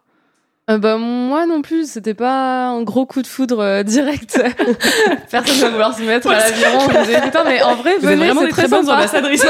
Euh, 0.70 0.78
bah 0.80 0.98
moi 0.98 1.46
non 1.46 1.62
plus, 1.62 1.90
c'était 1.90 2.14
pas 2.14 2.68
un 2.68 2.84
gros 2.84 3.06
coup 3.06 3.22
de 3.22 3.28
foudre 3.28 3.62
euh, 3.62 3.84
direct. 3.84 4.38
Personne 5.32 5.60
va 5.62 5.70
vouloir 5.70 5.98
se 5.98 6.02
mettre 6.04 6.30
à 6.30 6.40
l'aviron. 6.40 6.90
Putain, 7.24 7.46
mais 7.46 7.62
en 7.62 7.76
vrai, 7.76 7.92
Vous 8.00 8.06
êtes 8.06 8.18
venez, 8.18 8.26
vraiment 8.26 8.42
des 8.42 8.50
très 8.50 8.64
très 8.64 8.72
bonnes 8.72 8.90
ambassadrices. 8.90 9.48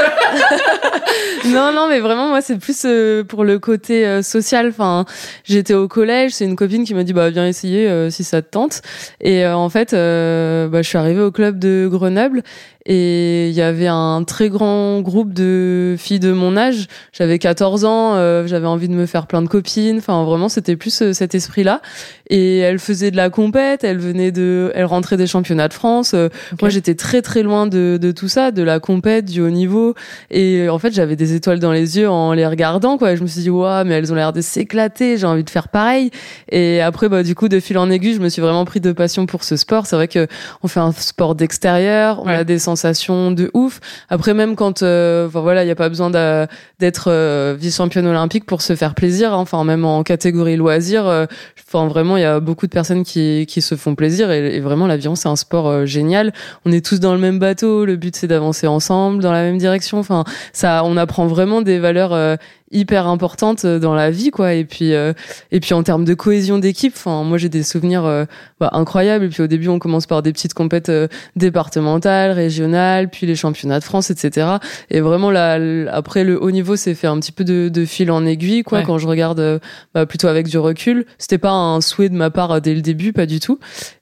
non, 1.46 1.72
non, 1.72 1.88
mais 1.88 1.98
vraiment, 1.98 2.28
moi, 2.28 2.40
c'est 2.40 2.56
plus 2.56 2.82
euh, 2.84 3.24
pour 3.24 3.42
le 3.42 3.58
côté 3.58 4.06
euh, 4.06 4.22
social. 4.22 4.68
Enfin, 4.68 5.06
j'étais 5.42 5.74
au 5.74 5.88
collège, 5.88 6.32
c'est 6.34 6.44
une 6.44 6.54
copine 6.54 6.84
qui 6.84 6.94
m'a 6.94 7.02
dit, 7.02 7.12
bah, 7.12 7.30
viens 7.30 7.48
essayer 7.48 8.10
si 8.10 8.22
ça 8.22 8.40
te 8.40 8.50
tente. 8.50 8.82
Et 9.20 9.44
euh, 9.44 9.56
en 9.56 9.68
fait, 9.68 9.92
euh, 9.92 10.68
bah, 10.68 10.82
je 10.82 10.88
suis 10.88 10.98
arrivée 10.98 11.22
au 11.22 11.30
club 11.30 11.58
de 11.58 11.88
Grenoble 11.90 12.42
et 12.90 13.50
il 13.50 13.54
y 13.54 13.60
avait 13.60 13.86
un 13.86 14.24
très 14.24 14.48
grand 14.48 15.02
groupe 15.02 15.34
de 15.34 15.94
filles 15.98 16.20
de 16.20 16.32
mon 16.32 16.56
âge. 16.56 16.88
J'avais 17.12 17.38
14 17.38 17.84
ans, 17.84 18.14
euh, 18.14 18.46
j'avais 18.46 18.66
envie 18.66 18.88
de 18.88 18.94
me 18.94 19.04
faire 19.04 19.26
plein 19.26 19.42
de 19.42 19.46
copines. 19.46 19.98
Enfin, 19.98 20.24
vraiment, 20.24 20.48
c'était 20.48 20.74
plus 20.74 20.94
ce, 20.94 21.12
cet 21.12 21.34
esprit-là. 21.34 21.82
Et 22.28 22.58
elle 22.58 22.78
faisait 22.78 23.10
de 23.10 23.16
la 23.16 23.30
compète, 23.30 23.84
elle 23.84 23.98
venait 23.98 24.32
de, 24.32 24.70
elle 24.74 24.84
rentrait 24.84 25.16
des 25.16 25.26
championnats 25.26 25.68
de 25.68 25.74
France. 25.74 26.12
Euh, 26.14 26.28
moi, 26.60 26.68
j'étais 26.68 26.94
très 26.94 27.22
très 27.22 27.42
loin 27.42 27.66
de, 27.66 27.98
de 28.00 28.12
tout 28.12 28.28
ça, 28.28 28.50
de 28.50 28.62
la 28.62 28.80
compète, 28.80 29.24
du 29.24 29.40
haut 29.40 29.50
niveau. 29.50 29.94
Et 30.30 30.68
en 30.68 30.78
fait, 30.78 30.92
j'avais 30.92 31.16
des 31.16 31.34
étoiles 31.34 31.58
dans 31.58 31.72
les 31.72 31.98
yeux 31.98 32.08
en 32.08 32.32
les 32.32 32.46
regardant, 32.46 32.98
quoi. 32.98 33.14
je 33.16 33.22
me 33.22 33.26
suis 33.26 33.42
dit, 33.42 33.50
waouh, 33.50 33.84
mais 33.84 33.94
elles 33.94 34.12
ont 34.12 34.16
l'air 34.16 34.32
de 34.32 34.40
s'éclater. 34.40 35.16
J'ai 35.16 35.26
envie 35.26 35.44
de 35.44 35.50
faire 35.50 35.68
pareil. 35.68 36.10
Et 36.50 36.80
après, 36.80 37.08
bah, 37.08 37.22
du 37.22 37.34
coup, 37.34 37.48
de 37.48 37.60
fil 37.60 37.78
en 37.78 37.90
aiguille, 37.90 38.14
je 38.14 38.20
me 38.20 38.28
suis 38.28 38.42
vraiment 38.42 38.64
pris 38.64 38.80
de 38.80 38.92
passion 38.92 39.26
pour 39.26 39.44
ce 39.44 39.56
sport. 39.56 39.86
C'est 39.86 39.96
vrai 39.96 40.08
que 40.08 40.26
on 40.62 40.68
fait 40.68 40.80
un 40.80 40.92
sport 40.92 41.34
d'extérieur, 41.34 42.22
on 42.24 42.28
a 42.28 42.44
des 42.44 42.58
sensations 42.58 43.30
de 43.30 43.50
ouf. 43.54 43.80
Après, 44.10 44.34
même 44.34 44.56
quand, 44.56 44.82
euh, 44.82 45.26
enfin 45.26 45.40
voilà, 45.40 45.62
il 45.62 45.66
n'y 45.66 45.72
a 45.72 45.76
pas 45.76 45.88
besoin 45.88 46.10
d'être 46.10 47.04
euh, 47.08 47.56
vice-championne 47.58 48.06
olympique 48.06 48.44
pour 48.44 48.62
se 48.62 48.74
faire 48.76 48.94
plaisir. 48.94 49.32
Hein. 49.32 49.38
Enfin, 49.38 49.64
même 49.64 49.84
en 49.84 50.02
catégorie 50.02 50.56
loisir, 50.56 51.06
euh, 51.06 51.26
enfin 51.66 51.86
vraiment, 51.86 52.17
il 52.18 52.22
y 52.22 52.24
a 52.24 52.40
beaucoup 52.40 52.66
de 52.66 52.72
personnes 52.72 53.04
qui, 53.04 53.46
qui 53.46 53.62
se 53.62 53.74
font 53.74 53.94
plaisir 53.94 54.30
et, 54.30 54.60
vraiment, 54.60 54.86
l'avion, 54.86 55.14
c'est 55.14 55.28
un 55.28 55.36
sport 55.36 55.86
génial. 55.86 56.32
On 56.64 56.72
est 56.72 56.84
tous 56.84 57.00
dans 57.00 57.12
le 57.12 57.18
même 57.18 57.38
bateau. 57.38 57.84
Le 57.84 57.96
but, 57.96 58.14
c'est 58.16 58.26
d'avancer 58.26 58.66
ensemble 58.66 59.22
dans 59.22 59.32
la 59.32 59.42
même 59.42 59.58
direction. 59.58 59.98
Enfin, 59.98 60.24
ça, 60.52 60.82
on 60.84 60.96
apprend 60.96 61.26
vraiment 61.26 61.62
des 61.62 61.78
valeurs 61.78 62.38
hyper 62.70 63.06
importante 63.06 63.64
euh, 63.64 63.78
dans 63.78 63.94
la 63.94 64.10
vie 64.10 64.30
quoi. 64.30 64.54
Et 64.54 64.64
puis 64.64 64.94
euh, 64.94 65.12
et 65.50 65.60
puis 65.60 65.74
en 65.74 65.82
termes 65.82 66.04
de 66.04 66.14
cohésion 66.14 66.58
d'équipe 66.58 66.92
enfin 66.96 67.24
moi 67.24 67.38
j'ai 67.38 67.48
des 67.48 67.62
souvenirs 67.62 68.04
euh, 68.04 68.24
bah, 68.60 68.70
incroyables. 68.72 69.24
Et 69.24 69.28
puis 69.28 69.42
au 69.42 69.46
début 69.46 69.68
on 69.68 69.78
commence 69.78 70.06
par 70.06 70.22
des 70.22 70.32
petites 70.32 70.54
compètes 70.54 70.90
départementales 71.36 72.32
régionales 72.32 73.08
puis 73.08 73.26
les 73.26 73.36
championnats 73.36 73.78
de 73.78 73.84
France 73.84 74.10
etc 74.10 74.46
et 74.90 75.00
vraiment 75.00 75.30
là 75.30 75.58
après 75.92 76.24
le 76.24 76.40
haut 76.42 76.50
niveau 76.50 76.76
c'est 76.76 76.94
fait 76.94 77.06
un 77.06 77.18
petit 77.18 77.32
peu 77.32 77.44
de, 77.44 77.68
de 77.68 77.84
fil 77.84 78.10
en 78.10 78.24
aiguille 78.26 78.62
quoi 78.62 78.82
quand 78.82 78.98
je 78.98 79.06
regarde 79.06 79.60
bah, 79.94 80.06
plutôt 80.06 80.28
avec 80.28 80.48
du 80.48 80.58
recul. 80.58 81.06
C'était 81.18 81.38
pas 81.38 81.52
un 81.52 81.80
souhait 81.80 82.08
de 82.08 82.14
ma 82.14 82.30
part 82.30 82.60
dès 82.60 82.74
le 82.74 82.82
début 82.82 83.12
pas 83.12 83.26
du 83.26 83.40
tout. 83.40 83.58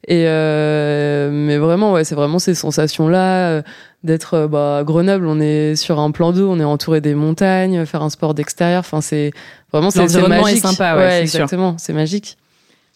Et 0.07 0.23
mais 0.23 1.57
vraiment 1.57 1.93
ouais 1.93 2.03
c'est 2.03 2.15
vraiment 2.15 2.39
ces 2.39 2.55
sensations 2.55 3.07
là 3.07 3.61
d'être 4.07 4.33
euh, 4.33 4.47
bah, 4.47 4.79
à 4.79 4.83
Grenoble, 4.83 5.27
on 5.27 5.39
est 5.39 5.75
sur 5.75 5.99
un 5.99 6.09
plan 6.09 6.31
d'eau, 6.31 6.49
on 6.49 6.59
est 6.59 6.63
entouré 6.63 6.99
des 6.99 7.13
montagnes, 7.13 7.85
faire 7.85 8.01
un 8.01 8.09
sport 8.09 8.33
d'extérieur, 8.33 8.79
enfin 8.79 9.01
c'est 9.01 9.31
vraiment 9.71 9.91
c'est 9.91 9.99
magique. 10.27 10.57
est 10.57 10.59
sympa, 10.59 10.97
ouais, 10.97 11.21
exactement, 11.21 11.75
c'est 11.77 11.93
magique. 11.93 12.37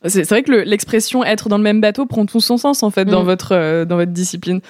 C'est 0.05 0.27
vrai 0.27 0.41
que 0.41 0.51
l'expression 0.51 1.23
être 1.23 1.47
dans 1.47 1.57
le 1.57 1.63
même 1.63 1.79
bateau 1.79 2.07
prend 2.07 2.25
tout 2.25 2.41
son 2.41 2.57
sens 2.57 2.81
en 2.81 2.89
fait 2.89 3.05
dans 3.05 3.21
mm. 3.21 3.25
votre 3.25 3.51
euh, 3.51 3.85
dans 3.85 3.97
votre 3.97 4.11
discipline. 4.11 4.61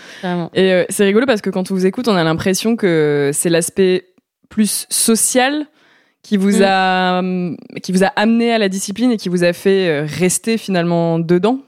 Et 0.53 0.73
euh, 0.73 0.83
c'est 0.89 1.05
rigolo 1.05 1.25
parce 1.25 1.41
que 1.41 1.49
quand 1.49 1.71
on 1.71 1.73
vous 1.73 1.85
écoute, 1.85 2.09
on 2.09 2.15
a 2.15 2.23
l'impression 2.23 2.75
que 2.75 3.31
c'est 3.33 3.49
l'aspect 3.49 4.07
plus 4.49 4.87
social 4.89 5.65
qui 6.21 6.35
vous 6.35 6.59
mm. 6.59 6.65
a 6.65 7.21
qui 7.81 7.93
vous 7.93 8.03
a 8.03 8.07
amené 8.07 8.51
à 8.51 8.57
la 8.57 8.67
discipline 8.67 9.11
et 9.11 9.17
qui 9.17 9.29
vous 9.29 9.45
a 9.45 9.53
fait 9.53 10.01
rester 10.01 10.57
finalement 10.57 11.17
dedans. 11.17 11.59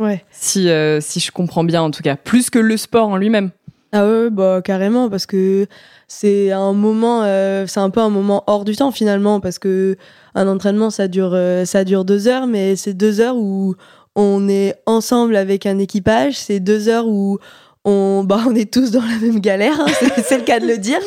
Ouais. 0.00 0.24
Si 0.32 0.68
si 1.00 1.20
je 1.20 1.30
comprends 1.30 1.62
bien 1.62 1.82
en 1.82 1.92
tout 1.92 2.02
cas, 2.02 2.16
plus 2.16 2.50
que 2.50 2.58
le 2.58 2.76
sport 2.76 3.08
en 3.08 3.16
lui-même. 3.16 3.50
Ah 3.96 4.04
ouais, 4.08 4.28
bah 4.28 4.60
carrément, 4.60 5.08
parce 5.08 5.24
que 5.24 5.68
c'est 6.08 6.50
un 6.50 6.72
moment, 6.72 7.22
euh, 7.22 7.64
c'est 7.68 7.78
un 7.78 7.90
peu 7.90 8.00
un 8.00 8.08
moment 8.08 8.42
hors 8.48 8.64
du 8.64 8.74
temps 8.74 8.90
finalement, 8.90 9.38
parce 9.38 9.60
que 9.60 9.96
un 10.34 10.48
entraînement 10.48 10.90
ça 10.90 11.06
dure, 11.06 11.30
euh, 11.32 11.64
ça 11.64 11.84
dure 11.84 12.04
deux 12.04 12.26
heures, 12.26 12.48
mais 12.48 12.74
c'est 12.74 12.92
deux 12.92 13.20
heures 13.20 13.36
où 13.36 13.76
on 14.16 14.48
est 14.48 14.74
ensemble 14.86 15.36
avec 15.36 15.64
un 15.64 15.78
équipage, 15.78 16.36
c'est 16.36 16.58
deux 16.58 16.88
heures 16.88 17.06
où 17.06 17.38
on, 17.84 18.24
bah, 18.24 18.44
on 18.46 18.54
est 18.54 18.72
tous 18.72 18.90
dans 18.90 19.02
la 19.02 19.18
même 19.18 19.40
galère, 19.40 19.80
hein, 19.80 19.86
c'est 20.24 20.38
le 20.38 20.44
cas 20.44 20.60
de 20.60 20.66
le 20.66 20.78
dire. 20.78 21.00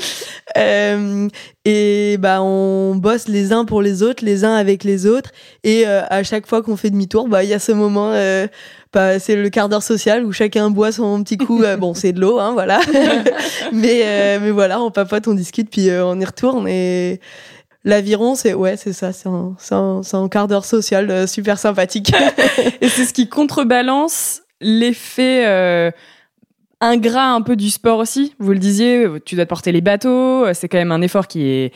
Euh, 0.58 1.28
et 1.66 2.18
bah, 2.20 2.42
on 2.42 2.96
bosse 2.96 3.28
les 3.28 3.52
uns 3.52 3.66
pour 3.66 3.82
les 3.82 4.04
autres, 4.04 4.24
les 4.24 4.46
uns 4.46 4.54
avec 4.54 4.84
les 4.84 5.06
autres. 5.06 5.32
Et 5.64 5.86
à 5.86 6.24
chaque 6.24 6.48
fois 6.48 6.62
qu'on 6.62 6.78
fait 6.78 6.90
demi-tour, 6.90 7.28
bah, 7.28 7.44
il 7.44 7.50
y 7.50 7.54
a 7.54 7.60
ce 7.60 7.72
moment 7.72 8.14
c'est 9.20 9.36
le 9.36 9.50
quart 9.50 9.70
d'heure 9.70 9.84
social 9.84 10.26
où 10.26 10.32
chacun 10.32 10.70
boit 10.70 10.92
son 10.92 11.24
petit 11.24 11.38
coup. 11.38 11.64
Euh, 11.64 11.78
bon, 11.78 11.94
c'est 11.94 12.12
de 12.12 12.20
l'eau, 12.20 12.40
hein, 12.40 12.54
voilà. 12.54 12.80
mais, 13.72 14.02
euh, 14.04 14.40
mais 14.42 14.52
voilà, 14.52 14.82
on 14.82 14.92
papote, 14.92 15.28
on 15.28 15.34
discute, 15.34 15.70
puis 15.70 15.90
euh, 15.90 16.06
on 16.06 16.20
y 16.20 16.26
retourne. 16.26 16.68
Et 16.68 17.20
l'aviron, 17.84 18.36
c'est 18.36 18.54
ouais, 18.54 18.78
c'est 18.78 18.94
ça, 18.94 19.14
c'est 19.14 19.30
un, 19.30 19.56
un, 19.72 20.02
un, 20.12 20.30
quart 20.30 20.48
d'heure 20.48 20.66
social 20.66 21.28
super 21.28 21.60
sympathique. 21.60 22.14
et 22.82 22.90
c'est 22.90 23.06
ce 23.06 23.14
qui 23.14 23.30
contrebalance 23.30 24.42
l'effet 24.62 25.94
ingrat 26.82 27.32
un 27.32 27.42
peu 27.42 27.56
du 27.56 27.70
sport 27.70 28.00
aussi. 28.00 28.36
Vous 28.40 28.52
le 28.52 28.60
disiez, 28.60 29.08
tu 29.26 29.36
dois 29.36 29.46
te 29.46 29.50
porter 29.50 29.72
les 29.72 29.82
bateaux, 29.82 30.52
c'est 30.54 30.68
quand 30.68 30.78
même 30.78 30.92
un 30.92 31.02
effort 31.02 31.28
qui 31.28 31.44
est 31.48 31.74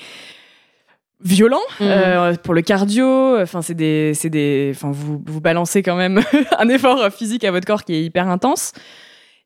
violent 1.24 1.62
mmh. 1.79 1.84
euh, 1.84 2.34
pour 2.36 2.53
le 2.53 2.62
cardio 2.62 3.39
enfin 3.39 3.62
c'est 3.62 3.74
des 3.74 4.13
c'est 4.13 4.29
des 4.29 4.72
enfin 4.74 4.91
vous 4.91 5.22
vous 5.25 5.41
balancez 5.41 5.84
quand 5.84 5.96
même 5.96 6.22
un 6.58 6.70
effort 6.70 7.12
physique 7.12 7.43
à 7.43 7.51
votre 7.51 7.67
corps 7.67 7.84
qui 7.84 7.93
est 7.93 8.03
hyper 8.03 8.27
intense 8.27 8.74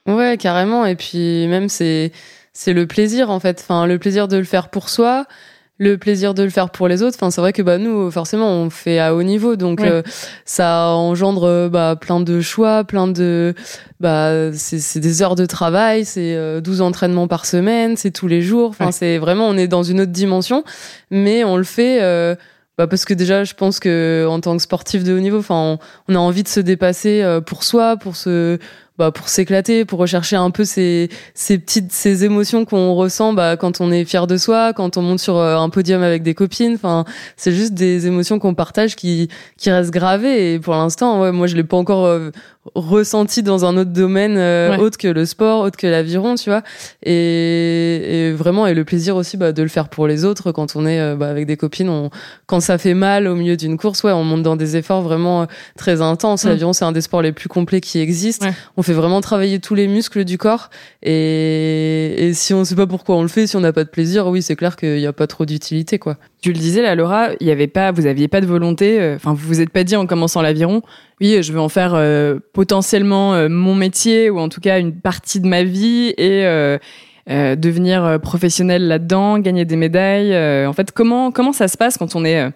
ouais 0.08 0.38
carrément 0.38 0.86
et 0.86 0.96
puis 0.96 1.48
même 1.48 1.68
c'est 1.68 2.12
c'est 2.54 2.74
le 2.74 2.88
plaisir 2.88 3.30
en 3.30 3.40
fait 3.40 3.60
enfin 3.60 3.88
le 3.88 4.00
plaisir 4.00 4.28
de 4.28 4.38
le 4.38 4.44
faire 4.44 4.70
pour 4.70 4.90
soi 4.90 5.26
le 5.78 5.98
plaisir 5.98 6.34
de 6.34 6.44
le 6.44 6.50
faire 6.50 6.70
pour 6.70 6.88
les 6.88 7.04
autres. 7.04 7.18
Enfin, 7.20 7.32
c'est 7.32 7.42
vrai 7.42 7.52
que 7.52 7.62
bah 7.62 7.78
nous, 7.78 8.10
forcément, 8.10 8.50
on 8.50 8.70
fait 8.70 9.00
à 9.00 9.14
haut 9.14 9.24
niveau, 9.24 9.56
donc 9.56 9.82
euh, 9.82 10.04
ça 10.46 10.88
engendre 10.88 11.70
bah, 11.70 11.98
plein 12.00 12.22
de 12.22 12.40
choix, 12.40 12.84
plein 12.84 13.08
de 13.08 13.54
bah 14.00 14.54
c'est 14.54 15.00
des 15.00 15.22
heures 15.22 15.36
de 15.36 15.46
travail, 15.46 16.06
c'est 16.06 16.62
12 16.62 16.82
euh, 16.82 16.84
entraînements 16.84 17.28
par 17.28 17.46
semaine, 17.46 17.98
c'est 17.98 18.12
tous 18.12 18.28
les 18.28 18.42
jours. 18.42 18.70
Enfin, 18.70 18.92
c'est 18.92 19.18
vraiment 19.18 19.48
on 19.48 19.58
est 19.58 19.68
dans 19.68 19.84
une 19.84 20.02
autre 20.02 20.12
dimension, 20.12 20.64
mais 21.12 21.44
on 21.44 21.58
le 21.58 21.64
fait. 21.64 22.02
Euh, 22.02 22.36
bah 22.78 22.88
parce 22.88 23.06
que 23.06 23.14
déjà, 23.14 23.46
je 23.46 23.54
pense 23.54 23.80
que 23.80 24.28
en 24.30 24.42
tant 24.42 24.58
que 24.58 24.62
sportif 24.62 25.06
de 25.06 25.14
haut 25.14 25.20
niveau, 25.22 25.40
enfin, 25.40 25.56
on, 25.56 25.80
on 26.10 26.16
a 26.16 26.20
envie 26.20 26.44
de 26.44 26.50
se 26.50 26.60
dépasser 26.60 27.24
pour 27.46 27.64
soi, 27.64 27.96
pour 27.96 28.18
se 28.18 28.60
bah, 28.98 29.12
pour 29.12 29.28
s'éclater, 29.28 29.84
pour 29.84 30.00
rechercher 30.00 30.38
un 30.38 30.52
peu 30.52 30.64
ces, 30.64 31.10
ces 31.34 31.58
petites 31.58 31.92
ces 31.92 32.24
émotions 32.24 32.64
qu'on 32.64 32.94
ressent 32.94 33.34
bah, 33.34 33.58
quand 33.58 33.82
on 33.82 33.92
est 33.92 34.06
fier 34.06 34.26
de 34.26 34.38
soi, 34.38 34.72
quand 34.74 34.98
on 34.98 35.02
monte 35.02 35.20
sur 35.20 35.38
euh, 35.38 35.58
un 35.58 35.70
podium 35.70 36.02
avec 36.02 36.24
des 36.24 36.34
copines. 36.34 36.76
Enfin, 36.76 37.04
c'est 37.36 37.52
juste 37.52 37.74
des 37.74 38.08
émotions 38.08 38.40
qu'on 38.40 38.54
partage 38.54 38.96
qui 38.96 39.28
qui 39.58 39.70
restent 39.70 39.92
gravées. 39.92 40.54
Et 40.54 40.60
pour 40.60 40.76
l'instant, 40.76 41.22
ouais, 41.22 41.32
moi, 41.32 41.48
je 41.48 41.56
l'ai 41.56 41.64
pas 41.64 41.78
encore 41.78 42.06
euh, 42.06 42.32
ressenti 42.74 43.44
dans 43.44 43.66
un 43.66 43.78
autre 43.78 43.92
domaine 43.92 44.38
euh, 44.38 44.78
autre 44.78 44.98
que 44.98 45.08
le 45.08 45.26
sport, 45.26 45.62
autre 45.62 45.78
que 45.78 45.88
l'aviron, 45.88 46.36
tu 46.36 46.50
vois. 46.50 46.64
Et, 47.04 48.30
et, 48.30 48.32
vraiment, 48.32 48.66
et 48.66 48.74
le 48.74 48.86
plaisir 48.86 49.16
aussi 49.16 49.38
bah, 49.38 49.52
de 49.52 49.62
le 49.62 49.70
faire 49.70 49.90
pour 49.90 50.08
les 50.08 50.26
autres 50.26 50.52
quand 50.52 50.76
on 50.76 50.86
est 50.86 51.16
bah, 51.16 51.30
avec 51.30 51.46
des 51.46 51.58
copines. 51.58 51.90
On, 51.90 52.10
quand 52.46 52.62
ça 52.62 52.78
fait 52.78 52.94
mal 52.94 53.28
au 53.28 53.36
milieu 53.36 53.58
d'une 53.58 53.78
course, 53.78 54.04
ouais, 54.04 54.12
on 54.12 54.24
monte 54.24 54.44
dans 54.44 54.56
des 54.56 54.78
efforts 54.78 55.02
vraiment 55.02 55.46
très 55.78 56.02
intenses. 56.02 56.46
Mm. 56.46 56.50
L'aviron, 56.50 56.74
c'est 56.74 56.86
un 56.86 56.92
des 56.92 57.02
sports 57.02 57.22
les 57.22 57.34
plus 57.34 57.50
complets 57.50 57.82
qui 57.82 58.00
existent 58.00 58.48
fait 58.86 58.94
vraiment 58.94 59.20
travailler 59.20 59.60
tous 59.60 59.76
les 59.76 59.88
muscles 59.88 60.24
du 60.24 60.38
corps. 60.38 60.70
Et, 61.02 62.28
et 62.28 62.34
si 62.34 62.54
on 62.54 62.64
sait 62.64 62.76
pas 62.76 62.88
pourquoi 62.88 63.18
on 63.18 63.22
le 63.22 63.28
fait, 63.28 63.48
si 63.48 63.58
on 63.58 63.60
n'a 63.60 63.74
pas 63.74 63.84
de 63.84 63.90
plaisir, 63.90 64.28
oui, 64.28 64.42
c'est 64.42 64.56
clair 64.56 64.78
qu'il 64.78 64.98
n'y 64.98 65.08
a 65.08 65.14
pas 65.14 65.28
trop 65.28 65.46
d'utilité, 65.46 66.00
quoi. 66.00 66.18
Tu 66.42 66.54
le 66.54 66.60
disais, 66.60 66.84
là, 66.84 66.94
Laura, 66.94 67.30
il 67.40 67.48
y 67.48 67.52
avait 67.52 67.68
pas, 67.68 67.92
vous 67.92 68.06
aviez 68.06 68.28
pas 68.28 68.40
de 68.40 68.46
volonté. 68.46 69.02
Euh, 69.02 69.16
enfin, 69.16 69.34
vous 69.34 69.48
vous 69.48 69.62
êtes 69.62 69.72
pas 69.72 69.84
dit 69.84 69.96
en 69.96 70.06
commençant 70.06 70.44
l'aviron, 70.44 70.84
oui, 71.22 71.42
je 71.42 71.54
veux 71.54 71.60
en 71.60 71.70
faire 71.70 71.94
euh, 71.96 72.40
potentiellement 72.54 73.34
euh, 73.34 73.50
mon 73.50 73.76
métier 73.76 74.30
ou 74.30 74.40
en 74.40 74.50
tout 74.50 74.62
cas 74.62 74.80
une 74.80 74.94
partie 74.94 75.40
de 75.40 75.48
ma 75.48 75.64
vie 75.64 76.14
et 76.18 76.46
devenir 77.28 78.20
professionnel 78.22 78.88
là-dedans, 78.88 79.40
gagner 79.40 79.66
des 79.66 79.78
médailles. 79.78 80.36
en 80.68 80.74
fait, 80.74 80.92
comment 80.92 81.32
comment 81.32 81.54
ça 81.54 81.68
se 81.68 81.78
passe 81.78 81.98
quand 81.98 82.16
on 82.16 82.24
est 82.24 82.50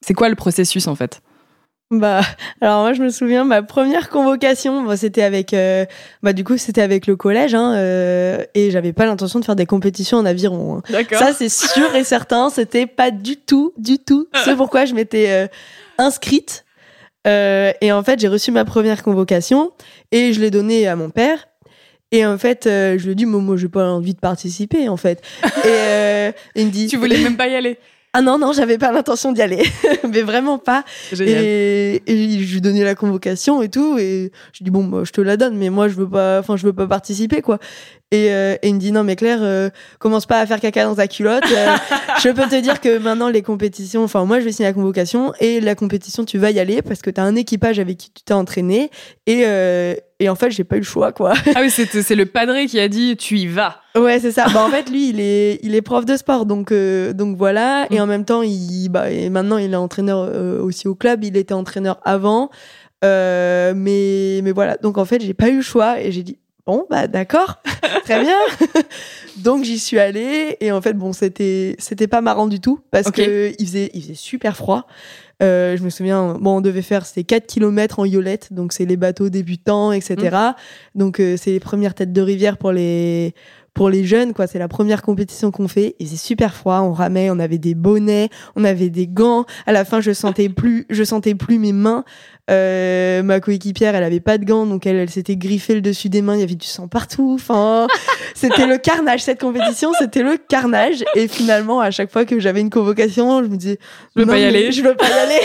C'est 0.00 0.14
quoi 0.14 0.28
le 0.28 0.34
processus 0.34 0.86
en 0.88 0.94
fait? 0.94 1.22
Bah, 1.90 2.22
alors 2.60 2.82
moi 2.82 2.92
je 2.92 3.02
me 3.02 3.10
souviens 3.10 3.44
ma 3.44 3.62
première 3.62 4.08
convocation, 4.08 4.96
c'était 4.96 5.22
avec, 5.22 5.52
euh, 5.52 5.84
bah 6.22 6.32
du 6.32 6.44
coup 6.44 6.56
c'était 6.56 6.80
avec 6.80 7.06
le 7.06 7.16
collège, 7.16 7.54
hein, 7.54 7.74
euh, 7.74 8.44
et 8.54 8.70
j'avais 8.70 8.92
pas 8.92 9.06
l'intention 9.06 9.38
de 9.38 9.44
faire 9.44 9.56
des 9.56 9.66
compétitions 9.66 10.18
en 10.18 10.24
aviron. 10.24 10.82
Hein. 10.88 11.02
Ça 11.12 11.32
c'est 11.32 11.48
sûr 11.48 11.94
et 11.94 12.04
certain, 12.04 12.50
c'était 12.50 12.86
pas 12.86 13.10
du 13.10 13.36
tout, 13.36 13.72
du 13.76 13.98
tout. 13.98 14.28
C'est 14.44 14.56
pourquoi 14.56 14.84
je 14.84 14.94
m'étais 14.94 15.30
euh, 15.30 15.46
inscrite. 15.98 16.64
Et 17.26 17.92
en 17.92 18.02
fait 18.02 18.20
j'ai 18.20 18.28
reçu 18.28 18.50
ma 18.50 18.64
première 18.64 19.02
convocation 19.02 19.72
et 20.12 20.32
je 20.32 20.40
l'ai 20.40 20.50
donnée 20.50 20.86
à 20.86 20.96
mon 20.96 21.10
père. 21.10 21.46
Et 22.12 22.24
en 22.24 22.38
fait, 22.38 22.64
je 22.66 23.02
lui 23.04 23.12
ai 23.12 23.14
dit, 23.16 23.26
moi, 23.26 23.56
j'ai 23.56 23.68
pas 23.68 23.88
envie 23.88 24.14
de 24.14 24.20
participer, 24.20 24.88
en 24.88 24.96
fait. 24.96 25.20
et 25.64 26.30
il 26.54 26.66
me 26.66 26.70
dit, 26.70 26.86
tu 26.86 26.96
voulais 26.96 27.18
même 27.18 27.36
pas 27.36 27.48
y 27.48 27.56
aller. 27.56 27.76
Ah 28.16 28.22
non, 28.22 28.38
non, 28.38 28.52
j'avais 28.52 28.78
pas 28.78 28.92
l'intention 28.92 29.32
d'y 29.32 29.42
aller, 29.42 29.64
mais 30.08 30.22
vraiment 30.22 30.56
pas. 30.56 30.84
Et, 31.18 32.00
et, 32.06 32.38
je 32.38 32.54
lui 32.54 32.60
donnais 32.60 32.84
la 32.84 32.94
convocation 32.94 33.60
et 33.60 33.68
tout, 33.68 33.98
et 33.98 34.30
je 34.52 34.62
dis 34.62 34.70
bon, 34.70 34.84
bah, 34.84 35.00
je 35.02 35.10
te 35.10 35.20
la 35.20 35.36
donne, 35.36 35.56
mais 35.56 35.68
moi 35.68 35.88
je 35.88 35.94
veux 35.94 36.08
pas, 36.08 36.38
enfin 36.38 36.56
je 36.56 36.64
veux 36.64 36.72
pas 36.72 36.86
participer 36.86 37.42
quoi. 37.42 37.58
Et, 38.14 38.32
euh, 38.32 38.54
et 38.62 38.68
il 38.68 38.74
me 38.76 38.78
dit 38.78 38.92
non 38.92 39.02
mais 39.02 39.16
Claire, 39.16 39.40
euh, 39.42 39.70
commence 39.98 40.24
pas 40.24 40.38
à 40.38 40.46
faire 40.46 40.60
caca 40.60 40.84
dans 40.84 40.94
ta 40.94 41.08
culotte. 41.08 41.42
Euh, 41.50 41.74
je 42.22 42.28
peux 42.28 42.46
te 42.48 42.60
dire 42.60 42.80
que 42.80 42.98
maintenant 42.98 43.28
les 43.28 43.42
compétitions, 43.42 44.04
enfin 44.04 44.24
moi 44.24 44.38
je 44.38 44.44
vais 44.44 44.52
signer 44.52 44.68
la 44.68 44.72
convocation 44.72 45.32
et 45.40 45.60
la 45.60 45.74
compétition 45.74 46.24
tu 46.24 46.38
vas 46.38 46.52
y 46.52 46.60
aller 46.60 46.80
parce 46.80 47.02
que 47.02 47.10
tu 47.10 47.20
as 47.20 47.24
un 47.24 47.34
équipage 47.34 47.80
avec 47.80 47.96
qui 47.96 48.10
tu 48.12 48.22
t'es 48.22 48.32
entraîné 48.32 48.90
et 49.26 49.42
euh, 49.46 49.94
et 50.20 50.28
en 50.28 50.36
fait 50.36 50.52
j'ai 50.52 50.62
pas 50.62 50.76
eu 50.76 50.80
le 50.80 50.84
choix 50.84 51.10
quoi. 51.10 51.32
Ah 51.56 51.60
oui 51.62 51.70
c'est 51.70 51.86
c'est 52.02 52.14
le 52.14 52.26
padré 52.26 52.66
qui 52.66 52.78
a 52.78 52.86
dit 52.86 53.16
tu 53.16 53.36
y 53.36 53.48
vas. 53.48 53.80
Ouais 53.98 54.20
c'est 54.20 54.30
ça. 54.30 54.46
bah 54.54 54.64
en 54.64 54.68
fait 54.70 54.88
lui 54.90 55.08
il 55.08 55.18
est 55.18 55.58
il 55.64 55.74
est 55.74 55.82
prof 55.82 56.04
de 56.04 56.16
sport 56.16 56.46
donc 56.46 56.70
euh, 56.70 57.12
donc 57.12 57.36
voilà 57.36 57.86
et 57.90 57.98
Mm. 57.98 58.02
en 58.02 58.06
même 58.06 58.24
temps 58.24 58.42
il 58.42 58.90
bah 58.90 59.10
et 59.10 59.28
maintenant 59.28 59.56
il 59.58 59.72
est 59.72 59.76
entraîneur 59.76 60.20
euh, 60.20 60.62
aussi 60.62 60.86
au 60.86 60.94
club. 60.94 61.24
Il 61.24 61.36
était 61.36 61.52
entraîneur 61.54 61.98
avant. 62.04 62.48
Euh, 63.04 63.74
mais 63.76 64.40
mais 64.42 64.52
voilà 64.52 64.76
donc 64.78 64.96
en 64.98 65.04
fait 65.04 65.20
j'ai 65.20 65.34
pas 65.34 65.48
eu 65.48 65.56
le 65.56 65.62
choix 65.62 66.00
et 66.00 66.10
j'ai 66.10 66.22
dit 66.22 66.38
bon 66.66 66.86
bah 66.90 67.06
d'accord. 67.06 67.62
Très 68.04 68.20
bien. 68.22 68.38
Donc 69.38 69.64
j'y 69.64 69.78
suis 69.78 69.98
allée 69.98 70.56
et 70.60 70.72
en 70.72 70.80
fait 70.80 70.94
bon 70.94 71.12
c'était 71.12 71.76
c'était 71.78 72.06
pas 72.06 72.20
marrant 72.20 72.46
du 72.46 72.60
tout 72.60 72.80
parce 72.90 73.10
que 73.10 73.52
il 73.58 73.66
faisait 73.66 73.90
il 73.94 74.02
faisait 74.02 74.14
super 74.14 74.56
froid. 74.56 74.86
Euh, 75.42 75.76
je 75.76 75.82
me 75.82 75.90
souviens 75.90 76.36
bon 76.40 76.58
on 76.58 76.60
devait 76.60 76.82
faire 76.82 77.04
c'était 77.04 77.24
4 77.24 77.46
km 77.46 77.98
en 77.98 78.04
yolette 78.04 78.52
donc 78.52 78.72
c'est 78.72 78.84
les 78.84 78.96
bateaux 78.96 79.30
débutants 79.30 79.90
etc 79.90 80.36
donc 80.94 81.18
euh, 81.18 81.36
c'est 81.36 81.50
les 81.50 81.58
premières 81.58 81.94
têtes 81.94 82.12
de 82.12 82.20
rivière 82.20 82.56
pour 82.56 82.70
les 82.70 83.34
pour 83.74 83.90
les 83.90 84.04
jeunes 84.04 84.32
quoi. 84.32 84.46
C'est 84.46 84.58
la 84.58 84.68
première 84.68 85.02
compétition 85.02 85.50
qu'on 85.50 85.68
fait 85.68 85.96
et 85.98 86.06
c'est 86.06 86.16
super 86.16 86.54
froid. 86.54 86.80
On 86.80 86.92
ramait 86.92 87.28
on 87.30 87.38
avait 87.38 87.58
des 87.58 87.74
bonnets 87.74 88.30
on 88.56 88.64
avait 88.64 88.88
des 88.88 89.06
gants. 89.06 89.44
À 89.66 89.72
la 89.72 89.84
fin 89.84 90.00
je 90.00 90.12
sentais 90.12 90.48
plus 90.48 90.86
je 90.88 91.02
sentais 91.02 91.34
plus 91.34 91.58
mes 91.58 91.72
mains 91.72 92.04
euh, 92.50 93.22
ma 93.22 93.40
coéquipière, 93.40 93.94
elle 93.94 94.04
avait 94.04 94.20
pas 94.20 94.36
de 94.36 94.44
gants, 94.44 94.66
donc 94.66 94.86
elle, 94.86 94.96
elle 94.96 95.08
s'était 95.08 95.36
griffée 95.36 95.74
le 95.74 95.80
dessus 95.80 96.10
des 96.10 96.20
mains. 96.20 96.34
Il 96.34 96.40
y 96.40 96.42
avait 96.42 96.54
du 96.54 96.66
sang 96.66 96.88
partout. 96.88 97.32
Enfin, 97.34 97.86
c'était 98.34 98.66
le 98.66 98.76
carnage. 98.76 99.22
Cette 99.22 99.40
compétition, 99.40 99.92
c'était 99.98 100.22
le 100.22 100.36
carnage. 100.36 101.04
Et 101.14 101.26
finalement, 101.26 101.80
à 101.80 101.90
chaque 101.90 102.10
fois 102.10 102.26
que 102.26 102.38
j'avais 102.40 102.60
une 102.60 102.70
convocation, 102.70 103.42
je 103.42 103.48
me 103.48 103.56
disais, 103.56 103.78
Je 104.14 104.20
veux 104.20 104.26
pas 104.26 104.38
y 104.38 104.44
aller. 104.44 104.72
Je 104.72 104.82
veux 104.82 104.94
pas 104.94 105.08
y 105.08 105.12
aller. 105.12 105.40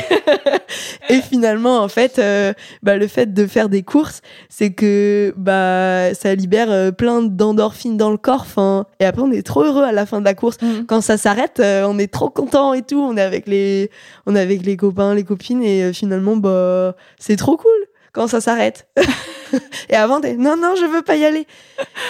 et 1.10 1.22
finalement, 1.22 1.80
en 1.80 1.88
fait, 1.88 2.20
euh, 2.20 2.54
bah, 2.84 2.98
le 2.98 3.08
fait 3.08 3.34
de 3.34 3.48
faire 3.48 3.70
des 3.70 3.84
courses, 3.84 4.22
c'est 4.50 4.72
que 4.72 5.34
bah 5.38 6.14
ça 6.14 6.36
libère 6.36 6.70
euh, 6.70 6.92
plein 6.92 7.22
d'endorphines 7.22 7.96
dans 7.96 8.12
le 8.12 8.18
corps. 8.18 8.42
Enfin, 8.42 8.86
et 9.00 9.06
après, 9.06 9.22
on 9.22 9.32
est 9.32 9.46
trop 9.46 9.64
heureux 9.64 9.84
à 9.84 9.94
la 9.94 10.06
fin 10.06 10.20
de 10.20 10.26
la 10.26 10.34
course 10.34 10.58
quand 10.88 11.02
ça 11.02 11.18
s'arrête, 11.18 11.60
euh, 11.60 11.86
on 11.88 11.98
est 11.98 12.12
trop 12.12 12.30
content 12.30 12.74
et 12.74 12.82
tout. 12.82 13.00
On 13.00 13.16
est 13.16 13.22
avec 13.22 13.48
les, 13.48 13.90
on 14.26 14.36
est 14.36 14.42
avec 14.42 14.66
les 14.66 14.76
copains, 14.76 15.14
les 15.16 15.24
copines 15.24 15.64
et 15.64 15.94
finalement, 15.94 16.36
bah, 16.36 16.89
c'est 17.18 17.36
trop 17.36 17.58
cool 17.58 17.72
quand 18.14 18.28
ça 18.28 18.42
s'arrête. 18.42 18.88
et 19.90 19.96
avant, 19.96 20.22
t'es 20.22 20.36
non, 20.36 20.56
non, 20.58 20.76
je 20.76 20.86
veux 20.86 21.02
pas 21.02 21.16
y 21.16 21.26
aller. 21.26 21.48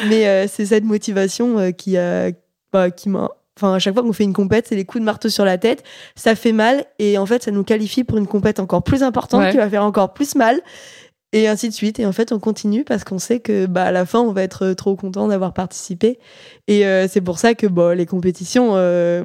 Mais 0.08 0.28
euh, 0.28 0.48
c'est 0.48 0.66
cette 0.66 0.84
motivation 0.84 1.58
euh, 1.60 1.72
qui 1.72 1.98
a, 1.98 2.32
bah, 2.72 2.92
qui 2.92 3.10
m'a. 3.10 3.30
Enfin, 3.58 3.74
à 3.74 3.80
chaque 3.80 3.94
fois 3.94 4.04
qu'on 4.04 4.14
fait 4.14 4.24
une 4.24 4.32
compète, 4.34 4.68
c'est 4.68 4.76
les 4.76 4.86
coups 4.86 5.02
de 5.02 5.06
marteau 5.06 5.28
sur 5.28 5.44
la 5.44 5.58
tête. 5.58 5.84
Ça 6.16 6.34
fait 6.36 6.54
mal 6.54 6.86
et 6.98 7.18
en 7.18 7.26
fait, 7.26 7.44
ça 7.44 7.52
nous 7.52 7.66
qualifie 7.66 8.06
pour 8.06 8.18
une 8.18 8.28
compète 8.28 8.62
encore 8.62 8.84
plus 8.84 9.04
importante 9.04 9.42
Ouais. 9.42 9.52
qui 9.52 9.58
va 9.58 9.70
faire 9.70 9.84
encore 9.84 10.14
plus 10.14 10.36
mal. 10.36 10.62
Et 11.32 11.48
ainsi 11.48 11.70
de 11.70 11.74
suite. 11.74 12.00
Et 12.00 12.06
en 12.08 12.12
fait, 12.12 12.32
on 12.32 12.40
continue 12.40 12.84
parce 12.84 13.04
qu'on 13.04 13.20
sait 13.20 13.40
que 13.40 13.68
bah, 13.68 13.84
à 13.84 13.92
la 13.92 14.06
fin, 14.08 14.20
on 14.20 14.32
va 14.32 14.42
être 14.42 14.66
euh, 14.66 14.74
trop 14.74 14.96
content 14.96 15.28
d'avoir 15.28 15.54
participé. 15.54 16.18
Et 16.68 16.88
euh, 16.88 17.08
c'est 17.08 17.22
pour 17.22 17.38
ça 17.38 17.54
que 17.54 17.68
bon, 17.68 17.96
les 17.96 18.08
compétitions, 18.08 18.72
euh, 18.74 19.24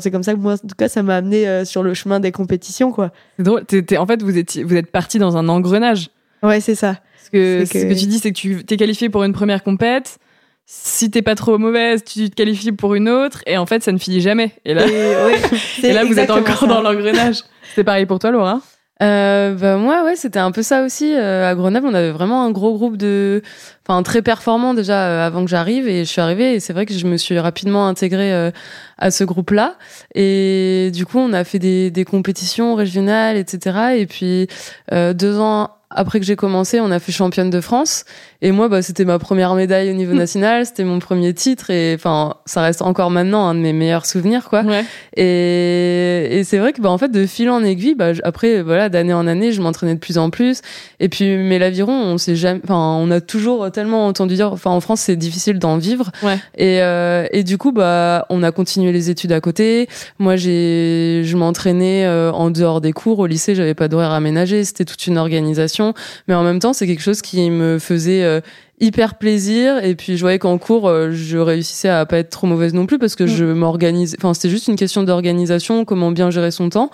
c'est 0.00 0.12
comme 0.12 0.22
ça 0.22 0.34
que 0.34 0.38
moi, 0.38 0.54
en 0.54 0.58
tout 0.58 0.76
cas, 0.78 0.88
ça 0.88 1.02
m'a 1.02 1.16
amené 1.16 1.48
euh, 1.48 1.64
sur 1.64 1.82
le 1.82 1.94
chemin 1.94 2.20
des 2.20 2.30
compétitions, 2.30 2.92
quoi. 2.92 3.10
C'est 3.38 3.42
drôle. 3.42 3.64
t'es- 3.64 3.82
t'es- 3.82 3.96
en 3.96 4.06
fait 4.06 4.22
vous 4.22 4.38
êtes 4.38 4.56
vous 4.58 4.76
êtes 4.76 4.92
parti 4.92 5.18
dans 5.18 5.36
un 5.36 5.48
engrenage. 5.48 6.10
Ouais, 6.44 6.60
c'est 6.60 6.76
ça. 6.76 6.98
Parce 7.16 7.30
que 7.30 7.64
ce 7.64 7.72
que- 7.72 7.94
tu 7.98 8.06
dis, 8.06 8.18
c'est 8.20 8.30
que 8.30 8.38
tu 8.38 8.64
t'es 8.64 8.76
qualifié 8.76 9.08
pour 9.08 9.24
une 9.24 9.32
première 9.32 9.64
compète. 9.64 10.18
Si 10.64 11.10
t'es 11.10 11.22
pas 11.22 11.34
trop 11.34 11.58
mauvaise, 11.58 12.04
tu 12.04 12.30
te 12.30 12.34
qualifies 12.36 12.70
pour 12.70 12.94
une 12.94 13.08
autre, 13.08 13.42
et 13.46 13.58
en 13.58 13.66
fait, 13.66 13.82
ça 13.82 13.90
ne 13.90 13.98
finit 13.98 14.20
jamais. 14.20 14.52
Et 14.64 14.74
là, 14.74 14.86
Et, 14.86 14.90
ouais, 14.92 15.40
et 15.82 15.92
là 15.92 16.04
vous 16.04 16.18
êtes 16.20 16.30
encore 16.30 16.60
ça. 16.60 16.66
dans 16.68 16.80
l'engrenage. 16.80 17.38
C'est 17.74 17.82
pareil 17.82 18.06
pour 18.06 18.20
toi, 18.20 18.30
Laura 18.30 18.60
Euh, 19.02 19.54
bah 19.54 19.76
moi 19.78 20.04
ouais 20.04 20.14
c'était 20.14 20.38
un 20.38 20.52
peu 20.52 20.62
ça 20.62 20.82
aussi 20.84 21.12
Euh, 21.12 21.50
à 21.50 21.54
Grenoble. 21.54 21.86
On 21.88 21.94
avait 21.94 22.12
vraiment 22.12 22.44
un 22.44 22.50
gros 22.52 22.72
groupe 22.74 22.96
de 22.96 23.42
enfin 23.86 24.02
très 24.02 24.22
performant 24.22 24.74
déjà 24.74 25.08
euh, 25.08 25.26
avant 25.26 25.44
que 25.44 25.50
j'arrive. 25.50 25.88
Et 25.88 26.04
je 26.04 26.10
suis 26.10 26.20
arrivée 26.20 26.54
et 26.54 26.60
c'est 26.60 26.72
vrai 26.72 26.86
que 26.86 26.94
je 26.94 27.06
me 27.06 27.16
suis 27.16 27.38
rapidement 27.38 27.88
intégrée 27.88 28.32
euh, 28.32 28.50
à 28.98 29.10
ce 29.10 29.24
groupe 29.24 29.50
là 29.50 29.76
et 30.14 30.90
du 30.94 31.04
coup 31.06 31.18
on 31.18 31.32
a 31.32 31.42
fait 31.44 31.58
des, 31.58 31.90
des 31.90 32.04
compétitions 32.04 32.76
régionales 32.76 33.36
etc 33.36 33.96
et 33.96 34.06
puis 34.06 34.46
euh, 34.92 35.12
deux 35.12 35.38
ans 35.40 35.70
après 35.94 36.20
que 36.20 36.26
j'ai 36.26 36.36
commencé, 36.36 36.80
on 36.80 36.90
a 36.90 36.98
fait 36.98 37.12
championne 37.12 37.50
de 37.50 37.60
France. 37.60 38.04
Et 38.40 38.50
moi, 38.50 38.68
bah, 38.68 38.82
c'était 38.82 39.04
ma 39.04 39.18
première 39.18 39.54
médaille 39.54 39.90
au 39.90 39.94
niveau 39.94 40.14
national, 40.24 40.66
c'était 40.66 40.84
mon 40.84 40.98
premier 40.98 41.32
titre. 41.34 41.70
Et 41.70 41.94
enfin, 41.94 42.34
ça 42.46 42.62
reste 42.62 42.82
encore 42.82 43.10
maintenant 43.10 43.46
un 43.46 43.54
de 43.54 43.60
mes 43.60 43.72
meilleurs 43.72 44.06
souvenirs, 44.06 44.48
quoi. 44.48 44.62
Ouais. 44.62 44.84
Et, 45.16 46.38
et 46.38 46.44
c'est 46.44 46.58
vrai 46.58 46.72
que 46.72 46.80
bah 46.80 46.90
en 46.90 46.98
fait 46.98 47.10
de 47.10 47.26
fil 47.26 47.50
en 47.50 47.62
aiguille, 47.62 47.94
bah, 47.94 48.12
après 48.24 48.62
voilà 48.62 48.88
d'année 48.88 49.12
en 49.12 49.26
année, 49.26 49.52
je 49.52 49.60
m'entraînais 49.60 49.94
de 49.94 50.00
plus 50.00 50.18
en 50.18 50.30
plus. 50.30 50.60
Et 51.00 51.08
puis 51.08 51.36
mais 51.36 51.58
l'aviron, 51.58 51.92
on 51.92 52.18
sait 52.18 52.36
jamais, 52.36 52.60
enfin 52.64 52.96
on 52.98 53.10
a 53.10 53.20
toujours 53.20 53.70
tellement 53.70 54.06
entendu 54.06 54.34
dire, 54.34 54.52
enfin 54.52 54.70
en 54.70 54.80
France 54.80 55.00
c'est 55.00 55.16
difficile 55.16 55.58
d'en 55.58 55.76
vivre. 55.76 56.10
Ouais. 56.22 56.38
Et 56.56 56.82
euh, 56.82 57.26
et 57.32 57.44
du 57.44 57.58
coup 57.58 57.72
bah 57.72 58.26
on 58.30 58.42
a 58.42 58.52
continué 58.52 58.92
les 58.92 59.10
études 59.10 59.32
à 59.32 59.40
côté. 59.40 59.88
Moi 60.18 60.36
j'ai 60.36 61.22
je 61.24 61.36
m'entraînais 61.36 62.06
euh, 62.06 62.32
en 62.32 62.50
dehors 62.50 62.80
des 62.80 62.92
cours 62.92 63.18
au 63.18 63.26
lycée, 63.26 63.54
j'avais 63.54 63.74
pas 63.74 63.88
d'horaire 63.88 64.12
aménagé, 64.12 64.64
c'était 64.64 64.84
toute 64.84 65.06
une 65.06 65.18
organisation. 65.18 65.81
Mais 66.28 66.34
en 66.34 66.44
même 66.44 66.58
temps 66.58 66.72
c'est 66.72 66.86
quelque 66.86 67.02
chose 67.02 67.22
qui 67.22 67.50
me 67.50 67.78
faisait 67.78 68.22
euh, 68.22 68.40
hyper 68.80 69.14
plaisir. 69.14 69.82
Et 69.84 69.94
puis 69.94 70.16
je 70.16 70.22
voyais 70.22 70.38
qu'en 70.38 70.58
cours 70.58 70.88
euh, 70.88 71.10
je 71.12 71.38
réussissais 71.38 71.88
à 71.88 72.04
pas 72.06 72.18
être 72.18 72.30
trop 72.30 72.46
mauvaise 72.46 72.74
non 72.74 72.86
plus 72.86 72.98
parce 72.98 73.14
que 73.16 73.24
Mm. 73.24 73.28
je 73.28 73.44
m'organise 73.44 74.16
enfin 74.18 74.34
c'était 74.34 74.50
juste 74.50 74.68
une 74.68 74.76
question 74.76 75.02
d'organisation 75.02 75.84
comment 75.84 76.10
bien 76.10 76.30
gérer 76.30 76.50
son 76.50 76.68
temps. 76.68 76.90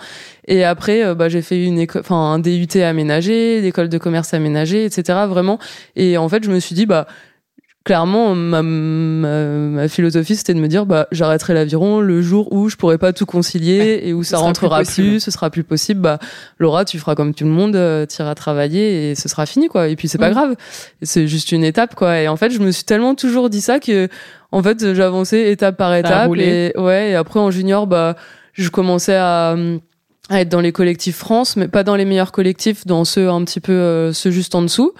Et 0.47 0.63
après 0.63 1.03
euh, 1.03 1.15
bah 1.15 1.29
j'ai 1.29 1.41
fait 1.41 1.63
une 1.63 1.79
école 1.79 2.01
enfin 2.01 2.33
un 2.33 2.39
DUT 2.39 2.67
aménagé 2.81 3.61
l'école 3.61 3.89
de 3.89 3.97
commerce 3.97 4.33
aménagé 4.33 4.85
etc 4.85 5.19
vraiment. 5.27 5.59
Et 5.95 6.17
en 6.17 6.29
fait 6.29 6.43
je 6.43 6.51
me 6.51 6.59
suis 6.59 6.75
dit 6.75 6.85
bah 6.85 7.07
clairement 7.85 8.35
ma, 8.35 8.61
ma, 8.61 9.87
philosophie 9.87 10.35
c'était 10.35 10.53
de 10.53 10.59
me 10.59 10.67
dire 10.67 10.85
bah 10.85 11.07
j'arrêterai 11.11 11.53
l'aviron 11.53 12.01
le 12.01 12.21
jour 12.21 12.51
où 12.53 12.69
je 12.69 12.75
pourrai 12.75 12.97
pas 12.97 13.13
tout 13.13 13.25
concilier 13.25 14.01
et 14.03 14.13
où 14.13 14.23
ça 14.23 14.37
rentrera 14.37 14.83
plus 14.83 15.19
ce 15.21 15.31
sera 15.31 15.49
plus 15.49 15.63
possible. 15.63 16.01
Bah 16.01 16.19
Laura 16.59 16.85
tu 16.85 16.99
feras 16.99 17.15
comme 17.15 17.33
tout 17.33 17.45
le 17.45 17.49
monde 17.49 17.75
euh, 17.75 18.05
tu 18.05 18.21
iras 18.21 18.35
travailler 18.35 19.11
et 19.11 19.15
ce 19.15 19.27
sera 19.29 19.45
fini 19.45 19.69
quoi. 19.69 19.87
Et 19.87 19.95
puis 19.95 20.07
c'est 20.07 20.17
pas 20.17 20.29
Mm. 20.29 20.33
grave. 20.33 20.55
C'est 21.01 21.27
juste 21.27 21.51
une 21.51 21.63
étape 21.63 21.95
quoi. 21.95 22.19
Et 22.19 22.27
en 22.27 22.35
fait 22.35 22.51
je 22.51 22.59
me 22.59 22.71
suis 22.71 22.83
tellement 22.83 23.15
toujours 23.15 23.49
dit 23.49 23.61
ça 23.61 23.79
que 23.79 24.07
en 24.51 24.61
fait 24.61 24.93
j'avançais 24.93 25.51
étape 25.51 25.77
par 25.77 25.95
étape 25.95 26.31
et 26.35 26.73
ouais 26.77 27.11
et 27.11 27.15
après 27.15 27.39
en 27.39 27.49
junior 27.49 27.87
bah 27.87 28.15
je 28.53 28.69
commençais 28.69 29.15
à 29.15 29.55
à 30.29 30.41
être 30.41 30.49
dans 30.49 30.61
les 30.61 30.71
collectifs 30.71 31.17
France, 31.17 31.55
mais 31.55 31.67
pas 31.67 31.83
dans 31.83 31.95
les 31.95 32.05
meilleurs 32.05 32.31
collectifs, 32.31 32.85
dans 32.85 33.03
ceux 33.03 33.29
un 33.29 33.43
petit 33.43 33.59
peu 33.59 33.71
euh, 33.73 34.13
ceux 34.13 34.29
juste 34.31 34.53
en 34.55 34.61
dessous. 34.61 34.93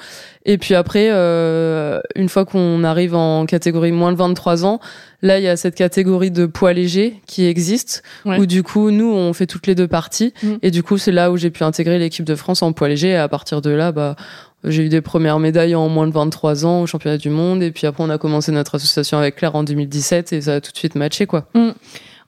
Et 0.46 0.58
puis 0.58 0.74
après, 0.74 1.10
euh, 1.12 2.00
une 2.16 2.30
fois 2.30 2.46
qu'on 2.46 2.84
arrive 2.84 3.14
en 3.14 3.46
catégorie 3.46 3.92
moins 3.92 4.12
de 4.12 4.18
23 4.18 4.66
ans, 4.66 4.80
là 5.22 5.38
il 5.38 5.44
y 5.44 5.48
a 5.48 5.56
cette 5.58 5.76
catégorie 5.76 6.32
de 6.32 6.46
poids 6.48 6.74
léger 6.74 7.22
qui 7.28 7.46
existe, 7.46 8.02
Ouais. 8.26 8.40
où 8.40 8.46
du 8.48 8.64
coup 8.64 8.90
nous 8.90 9.12
on 9.14 9.32
fait 9.34 9.46
toutes 9.46 9.68
les 9.68 9.76
deux 9.76 9.88
parties. 9.88 10.34
Mm. 10.42 10.54
Et 10.64 10.72
du 10.72 10.82
coup 10.82 10.98
c'est 10.98 11.12
là 11.12 11.32
où 11.32 11.38
j'ai 11.38 11.52
pu 11.52 11.64
intégrer 11.64 12.00
l'équipe 12.00 12.26
de 12.26 12.36
France 12.36 12.64
en 12.64 12.74
poids 12.74 12.90
léger. 12.90 13.10
Et 13.10 13.16
à 13.16 13.28
partir 13.28 13.62
de 13.62 13.70
là, 13.70 13.92
bah 13.92 14.16
j'ai 14.64 14.84
eu 14.84 14.90
des 14.90 15.02
premières 15.02 15.40
médailles 15.40 15.76
en 15.76 15.88
moins 15.88 16.08
de 16.08 16.12
23 16.14 16.66
ans 16.66 16.82
au 16.82 16.88
championnat 16.88 17.18
du 17.18 17.30
monde. 17.30 17.62
Et 17.62 17.72
puis 17.72 17.86
après 17.86 18.04
on 18.04 18.10
a 18.10 18.18
commencé 18.18 18.52
notre 18.52 18.76
association 18.76 19.20
avec 19.20 19.36
Claire 19.36 19.56
en 19.56 19.64
2017 19.64 20.34
et 20.34 20.42
ça 20.42 20.56
a 20.56 20.62
tout 20.62 20.72
de 20.72 20.78
suite 20.78 20.96
matché 20.96 21.28
quoi. 21.28 21.46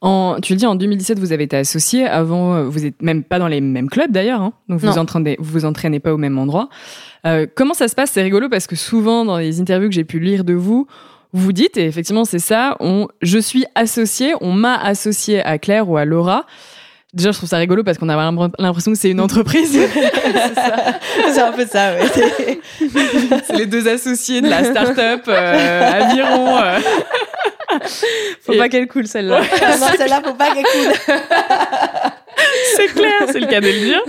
En, 0.02 0.38
tu 0.42 0.54
le 0.54 0.58
dis, 0.58 0.66
en 0.66 0.74
2017, 0.76 1.20
vous 1.20 1.32
avez 1.32 1.44
été 1.44 1.56
associé. 1.58 2.08
Avant, 2.08 2.56
euh, 2.56 2.64
vous 2.64 2.86
êtes 2.86 3.00
même 3.04 3.24
pas 3.24 3.38
dans 3.38 3.48
les 3.48 3.62
mêmes 3.62 3.90
clubs 3.90 4.12
d'ailleurs. 4.12 4.42
Hein, 4.42 4.54
donc 4.68 4.80
vous 4.80 4.88
Non. 4.88 4.94
vous 4.94 4.98
entraînez, 4.98 5.36
vous 5.40 5.52
vous 5.60 5.66
entraînez 5.66 6.00
pas 6.00 6.12
au 6.14 6.18
même 6.18 6.40
endroit. 6.40 6.70
Euh, 7.28 7.46
comment 7.56 7.76
ça 7.76 7.88
se 7.88 7.94
passe? 7.94 8.10
C'est 8.12 8.24
rigolo 8.24 8.50
parce 8.50 8.66
que 8.66 8.76
souvent 8.76 9.26
dans 9.26 9.38
les 9.38 9.62
interviews 9.62 9.90
que 9.90 9.94
j'ai 9.96 10.04
pu 10.04 10.20
lire 10.20 10.44
de 10.44 10.54
vous, 10.56 10.88
vous 11.34 11.54
dites 11.54 11.78
et 11.78 11.86
effectivement 11.86 12.26
c'est 12.26 12.40
ça. 12.40 12.76
On, 12.80 13.08
je 13.22 13.38
suis 13.38 13.66
associé. 13.76 14.34
On 14.42 14.54
m'a 14.54 14.76
associé 14.76 15.44
à 15.46 15.60
Claire 15.60 15.88
ou 15.88 15.98
à 15.98 16.06
Laura. 16.06 16.46
Déjà, 17.14 17.32
je 17.32 17.38
trouve 17.38 17.50
ça 17.50 17.58
rigolo 17.58 17.84
parce 17.84 17.98
qu'on 17.98 18.08
a 18.10 18.32
l'impression 18.58 18.94
que 18.94 18.98
c'est 18.98 19.12
une 19.12 19.20
entreprise. 19.20 19.78
c'est 21.34 21.42
un 21.42 21.52
peu 21.52 21.66
ça. 21.68 21.92
C'est- 22.14 22.60
c'est 23.46 23.56
les 23.58 23.66
deux 23.66 23.88
associés 23.88 24.42
de 24.42 24.48
la 24.50 24.64
start-up 24.64 25.24
euh, 25.28 25.92
Aviron. 25.92 26.58
euh. 26.58 26.80
Faut 28.42 28.54
Et- 28.54 28.58
pas 28.58 28.70
qu'elle 28.70 28.88
coule 28.88 29.08
celle-là. 29.08 29.42
Non, 29.80 29.88
celle-là, 29.98 30.22
faut 30.24 30.34
pas 30.34 30.54
qu'elle 30.54 30.64
coule. 30.64 31.16
C'est 32.76 32.88
clair, 32.88 33.12
c'est 33.32 33.40
le 33.40 33.48
cas 33.48 33.62
de 33.62 33.68
le 33.68 33.80
dire. 33.86 34.02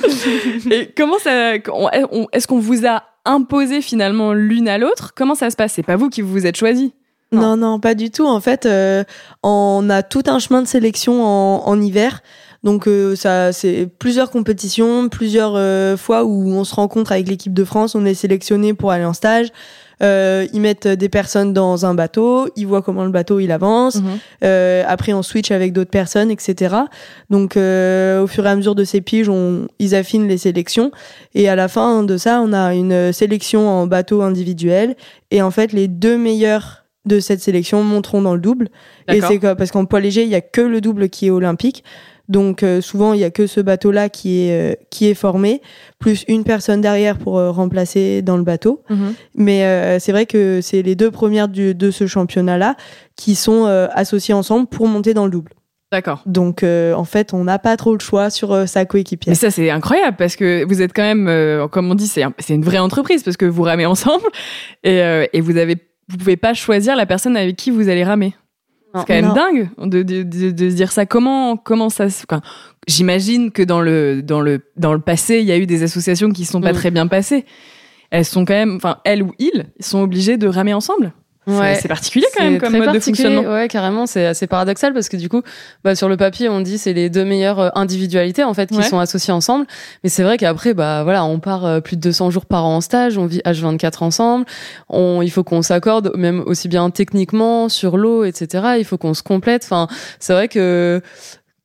Et 0.71 0.91
comment 0.97 1.19
ça, 1.19 1.55
est-ce 1.57 2.47
qu'on 2.47 2.59
vous 2.59 2.87
a 2.87 3.03
imposé 3.25 3.83
finalement 3.83 4.33
l'une 4.33 4.69
à 4.69 4.79
l'autre? 4.79 5.13
Comment 5.15 5.35
ça 5.35 5.51
se 5.51 5.57
passe? 5.57 5.73
C'est 5.75 5.83
pas 5.83 5.97
vous 5.97 6.09
qui 6.09 6.23
vous 6.23 6.47
êtes 6.47 6.57
choisi. 6.57 6.95
Non, 7.31 7.57
non, 7.57 7.79
pas 7.81 7.95
du 7.95 8.11
tout. 8.11 8.27
En 8.27 8.41
fait, 8.41 8.67
euh, 8.67 9.05
on 9.43 9.89
a 9.91 10.03
tout 10.03 10.23
un 10.27 10.39
chemin 10.39 10.63
de 10.63 10.67
sélection 10.69 11.25
en, 11.25 11.67
en 11.67 11.81
hiver. 11.81 12.21
Donc 12.63 12.87
euh, 12.87 13.17
ça, 13.17 13.53
c'est 13.53 13.89
plusieurs 13.99 14.31
compétitions, 14.31 15.09
plusieurs 15.09 15.55
euh, 15.57 15.97
fois 15.97 16.25
où 16.25 16.49
on 16.51 16.65
se 16.65 16.75
rencontre 16.75 17.13
avec 17.13 17.29
l'équipe 17.29 17.53
de 17.55 17.65
France. 17.65 17.95
On 17.95 18.05
est 18.05 18.15
sélectionné 18.15 18.73
pour 18.75 18.93
aller 18.93 19.05
en 19.05 19.15
stage. 19.15 19.49
Euh, 20.03 20.47
ils 20.53 20.61
mettent 20.61 20.89
des 20.89 21.09
personnes 21.09 21.53
dans 21.53 21.87
un 21.87 21.95
bateau, 21.95 22.49
ils 22.57 22.67
voient 22.67 22.83
comment 22.83 23.05
le 23.05 23.11
bateau 23.11 23.41
il 23.41 23.53
avance. 23.53 23.97
Mhm. 23.97 24.19
Euh, 24.45 24.85
après, 24.87 25.13
on 25.13 25.23
switch 25.23 25.51
avec 25.51 25.73
d'autres 25.73 25.91
personnes, 25.91 26.31
etc. 26.31 26.75
Donc, 27.31 27.57
euh, 27.57 28.23
au 28.23 28.27
fur 28.27 28.45
et 28.47 28.49
à 28.49 28.57
mesure 28.57 28.75
de 28.75 28.85
ces 28.85 29.01
piges, 29.01 29.29
on, 29.29 29.69
ils 29.79 29.95
affinent 29.95 30.29
les 30.29 30.39
sélections. 30.39 30.91
Et 31.35 31.49
à 31.49 31.57
la 31.57 31.69
fin 31.69 32.03
de 32.03 32.17
ça, 32.17 32.41
on 32.41 32.53
a 32.53 32.75
une 32.75 33.13
sélection 33.13 33.69
en 33.69 33.87
bateau 33.87 34.23
individuel. 34.23 34.97
Et 35.31 35.41
en 35.41 35.51
fait, 35.51 35.73
les 35.73 35.89
deux 35.89 36.19
meilleurs 36.19 36.83
de 37.05 37.19
cette 37.19 37.41
sélection 37.41 37.83
monteront 37.83 38.23
dans 38.23 38.35
le 38.35 38.41
double. 38.41 38.69
Et 39.09 39.21
c'est 39.21 39.39
quoi 39.39 39.57
Parce 39.57 39.71
qu'en 39.71 39.85
poids 39.85 40.01
léger, 40.01 40.23
il 40.23 40.29
y 40.29 40.37
a 40.37 40.41
que 40.41 40.61
le 40.61 40.81
double 40.81 41.09
qui 41.09 41.27
est 41.27 41.31
olympique. 41.31 41.83
Donc 42.29 42.63
euh, 42.63 42.81
souvent 42.81 43.13
il 43.13 43.21
y 43.21 43.25
a 43.25 43.31
que 43.31 43.47
ce 43.47 43.61
bateau-là 43.61 44.09
qui 44.09 44.45
est 44.47 44.73
euh, 44.73 44.75
qui 44.91 45.09
est 45.09 45.15
formé, 45.15 45.61
plus 45.99 46.25
une 46.29 46.45
personne 46.45 46.81
derrière 46.81 47.19
pour 47.19 47.39
euh, 47.39 47.51
remplacer 47.51 48.23
dans 48.23 48.37
le 48.37 48.43
bateau. 48.45 48.83
Mhm. 48.91 49.15
Mais 49.35 49.65
euh, 49.65 49.99
c'est 49.99 50.13
vrai 50.13 50.27
que 50.27 50.61
c'est 50.63 50.83
les 50.83 50.95
deux 50.95 51.11
premières 51.11 51.49
du- 51.49 51.75
de 51.75 51.91
ce 51.91 52.07
championnat-là 52.07 52.77
qui 53.17 53.35
sont 53.35 53.67
euh, 53.67 53.89
associées 53.93 54.35
ensemble 54.35 54.67
pour 54.69 54.87
monter 54.89 55.15
dans 55.15 55.25
le 55.25 55.31
double. 55.31 55.53
D'accord. 55.91 56.23
Donc 56.25 56.63
euh, 56.63 56.95
en 56.95 57.05
fait 57.05 57.35
on 57.35 57.45
n'a 57.45 57.59
pas 57.59 57.77
trop 57.77 57.93
le 57.93 57.99
choix 58.01 58.31
sur 58.31 58.53
euh, 58.53 58.65
sa 58.67 58.87
coéquipière. 58.87 59.33
Mais 59.33 59.35
ça, 59.35 59.51
c'est 59.51 59.69
incroyable 59.69 60.17
parce 60.17 60.37
que 60.37 60.65
vous 60.67 60.81
êtes 60.81 60.95
quand 60.95 61.03
même, 61.03 61.29
euh, 61.29 61.69
comme 61.69 61.91
on 61.91 61.95
dit, 61.95 62.07
c'est 62.07 62.23
un- 62.23 62.33
c'est 62.39 62.55
une 62.55 62.65
vraie 62.65 62.79
entreprise 62.79 63.23
parce 63.23 63.37
que 63.37 63.45
vous 63.45 63.63
ramez 63.63 63.85
ensemble 63.85 64.25
et, 64.85 65.03
euh, 65.03 65.27
et 65.35 65.43
vous 65.43 65.59
avez, 65.59 65.77
vous 66.09 66.17
pouvez 66.17 66.37
pas 66.39 66.55
choisir 66.55 66.97
la 66.97 67.05
personne 67.05 67.37
avec 67.37 67.57
qui 67.57 67.71
vous 67.71 67.91
allez 67.91 68.05
ramer. 68.05 68.33
C'est 68.95 69.07
quand 69.07 69.15
même 69.15 69.27
Non. 69.29 69.35
dingue 69.35 69.71
de, 69.79 70.03
de, 70.03 70.23
de, 70.23 70.51
de 70.51 70.71
se 70.71 70.75
dire 70.75 70.93
ça. 70.93 71.07
Comment, 71.07 71.57
comment 71.57 71.89
ça 71.89 72.09
se. 72.11 72.25
enfin, 72.29 72.43
J'imagine 72.89 73.51
que 73.53 73.63
dans 73.63 73.81
le, 73.81 74.23
dans, 74.23 74.41
le, 74.41 74.61
dans 74.77 74.93
le 74.93 75.01
passé, 75.01 75.39
il 75.39 75.45
y 75.47 75.53
a 75.53 75.57
eu 75.59 75.67
des 75.67 75.83
associations 75.83 76.31
qui 76.31 76.43
ne 76.43 76.47
sont 76.47 76.61
pas 76.61 76.73
Mm. 76.73 76.77
très 76.77 76.91
bien 76.91 77.07
passées. 77.07 77.45
Elles 78.11 78.25
sont 78.25 78.45
quand 78.45 78.55
même. 78.55 78.77
Enfin, 78.77 78.99
elles 79.05 79.23
ou 79.23 79.33
ils 79.39 79.65
sont 79.81 80.01
obligés 80.03 80.37
de 80.37 80.47
ramer 80.49 80.75
ensemble. 80.75 81.13
C'est- 81.47 81.53
Ouais. 81.59 81.75
C'est 81.75 81.89
particulier 81.89 82.27
quand 82.37 82.45
même 82.45 82.53
C'est 82.55 82.59
comme 82.61 82.73
mode 82.73 82.83
de 82.83 82.87
particulier. 82.93 83.25
fonctionnement. 83.29 83.53
Ouais, 83.53 83.67
carrément, 83.67 84.07
c'est 84.07 84.27
assez 84.27 84.47
paradoxal 84.47 84.95
parce 84.95 85.09
que 85.09 85.17
du 85.17 85.29
coup, 85.29 85.43
bah, 85.83 85.97
sur 85.97 86.09
le 86.09 86.17
papier, 86.17 86.49
on 86.49 86.61
dit 86.61 86.79
c'est 86.79 86.93
les 86.93 87.11
deux 87.11 87.25
meilleures 87.25 87.59
euh, 87.59 87.69
individualités 87.75 88.45
en 88.45 88.55
fait 88.55 88.69
qui 88.71 88.77
Ouais. 88.77 88.83
sont 88.85 89.01
associées 89.01 89.33
ensemble. 89.33 89.67
Mais 90.05 90.09
c'est 90.11 90.23
vrai 90.23 90.39
qu'après, 90.39 90.73
bah 90.73 91.03
voilà, 91.03 91.25
on 91.25 91.41
part 91.41 91.65
euh, 91.67 91.81
plus 91.81 91.97
de 91.97 92.01
200 92.01 92.31
jours 92.31 92.47
par 92.47 92.65
an 92.65 92.77
en 92.77 92.81
stage, 92.81 93.19
on 93.19 93.27
vit 93.27 93.41
H24 93.45 94.05
ensemble. 94.05 94.45
On, 94.89 95.21
il 95.21 95.31
faut 95.31 95.43
qu'on 95.43 95.63
s'accorde 95.63 96.13
même 96.17 96.45
aussi 96.47 96.69
bien 96.69 96.91
techniquement 96.91 97.69
sur 97.69 97.97
l'eau, 97.97 98.23
etc. 98.23 98.75
Il 98.79 98.85
faut 98.85 98.97
qu'on 98.99 99.15
se 99.15 99.25
complète. 99.25 99.63
Enfin, 99.65 99.89
c'est 100.21 100.35
vrai 100.35 100.47
que 100.47 101.01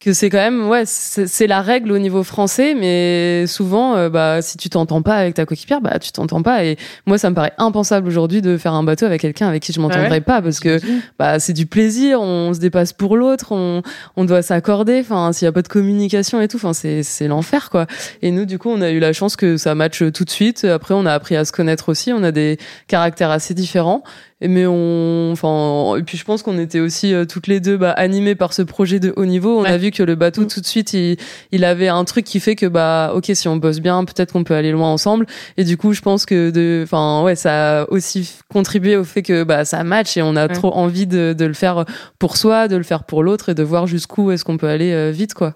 que 0.08 0.14
c'est 0.14 0.30
quand 0.30 0.38
même 0.38 0.70
ouais 0.70 0.84
c'est 0.86 1.48
la 1.48 1.62
règle 1.62 1.92
au 1.92 1.98
niveau 1.98 2.24
français 2.24 2.76
mais 2.76 3.46
souvent 3.46 3.98
euh, 3.98 4.08
bah 4.08 4.42
si 4.42 4.56
tu 4.56 4.70
t'entends 4.70 5.02
pas 5.02 5.16
avec 5.16 5.34
ta 5.34 5.46
coéquipière 5.46 5.82
bah 5.82 6.00
tu 6.00 6.14
t'entends 6.14 6.42
pas. 6.42 6.64
Et 6.64 6.78
moi 7.06 7.18
ça 7.18 7.30
me 7.30 7.36
paraît 7.36 7.52
impensable 7.58 8.08
aujourd'hui 8.08 8.42
de 8.42 8.56
faire 8.56 8.74
un 8.74 8.84
bateau 8.84 9.06
avec 9.06 9.20
quelqu'un 9.20 9.50
avec 9.50 9.64
qui 9.64 9.74
je 9.74 9.82
m'entendrais 9.82 10.08
Ah 10.08 10.12
ouais 10.12 10.22
pas 10.22 10.42
parce 10.42 10.62
que 10.62 10.80
bah 11.20 11.40
c'est 11.40 11.52
du 11.52 11.66
plaisir 11.66 12.22
on 12.22 12.54
se 12.54 12.60
dépasse 12.60 12.94
pour 12.94 13.18
l'autre 13.18 13.52
on 13.52 13.82
on 14.16 14.24
doit 14.24 14.42
s'accorder 14.42 15.02
enfin 15.02 15.34
s'il 15.34 15.46
y 15.46 15.50
a 15.50 15.52
pas 15.52 15.62
de 15.62 15.68
communication 15.68 16.40
et 16.40 16.48
tout 16.48 16.56
enfin 16.56 16.72
c'est 16.72 17.04
c'est 17.04 17.28
l'enfer 17.28 17.70
quoi. 17.70 17.86
Et 18.22 18.32
nous 18.32 18.46
du 18.46 18.58
coup 18.58 18.70
on 18.70 18.80
a 18.80 18.92
eu 18.92 19.00
la 19.00 19.12
chance 19.12 19.36
que 19.36 19.58
ça 19.58 19.76
matche 19.76 20.04
tout 20.14 20.24
de 20.24 20.30
suite. 20.30 20.64
Après 20.64 20.94
on 20.94 21.06
a 21.06 21.12
appris 21.12 21.36
à 21.36 21.44
se 21.44 21.52
connaître 21.52 21.90
aussi 21.90 22.14
on 22.14 22.24
a 22.24 22.32
des 22.32 22.58
caractères 22.88 23.32
assez 23.32 23.54
différents 23.54 24.04
Et 24.40 24.48
mais 24.48 24.68
on 24.68 25.32
enfin 25.32 25.96
et 25.98 26.04
puis 26.04 26.16
je 26.16 26.24
pense 26.24 26.44
qu'on 26.44 26.60
était 26.60 26.80
aussi 26.80 27.12
euh, 27.12 27.26
toutes 27.26 27.48
les 27.48 27.60
deux 27.60 27.76
bah, 27.76 27.90
animées 27.92 28.36
par 28.36 28.54
ce 28.54 28.62
projet 28.62 29.00
de 29.00 29.12
haut 29.18 29.26
niveau 29.26 29.58
on 29.58 29.64
Ouais. 29.64 29.70
a 29.70 29.78
vu 29.78 29.90
que 29.90 30.04
le 30.04 30.14
bateau 30.14 30.42
Mm. 30.44 30.48
tout 30.48 30.62
de 30.62 30.66
suite 30.68 30.94
il 30.94 31.18
il 31.52 31.66
avait 31.66 31.88
un 31.88 32.04
truc 32.04 32.24
qui 32.24 32.40
fait 32.40 32.56
que 32.56 32.68
bah 32.68 33.14
ok 33.16 33.32
si 33.34 33.48
on 33.48 33.56
bosse 33.56 33.80
bien 33.80 34.06
peut-être 34.06 34.34
qu'on 34.34 34.44
peut 34.44 34.54
aller 34.54 34.72
loin 34.72 34.90
ensemble 34.90 35.26
et 35.58 35.64
du 35.64 35.76
coup 35.76 35.94
je 35.94 36.02
pense 36.02 36.28
que 36.28 36.52
de 36.52 36.82
enfin 36.84 37.24
ouais 37.24 37.36
ça 37.36 37.82
a 37.82 37.90
aussi 37.90 38.32
contribué 38.48 38.96
au 38.96 39.04
fait 39.04 39.24
que 39.24 39.44
bah 39.44 39.66
ça 39.66 39.84
match 39.84 40.16
et 40.18 40.22
on 40.22 40.36
a 40.36 40.46
Ouais. 40.48 40.54
trop 40.54 40.72
envie 40.72 41.08
de, 41.08 41.34
de 41.36 41.46
le 41.46 41.54
faire 41.56 41.86
pour 42.20 42.38
soi 42.38 42.68
de 42.68 42.76
le 42.76 42.84
faire 42.84 43.06
pour 43.06 43.24
l'autre 43.24 43.50
et 43.50 43.56
de 43.56 43.64
voir 43.64 43.88
jusqu'où 43.88 44.30
est-ce 44.30 44.46
qu'on 44.46 44.58
peut 44.58 44.70
aller 44.70 44.92
euh, 44.92 45.10
vite 45.10 45.34
quoi 45.34 45.56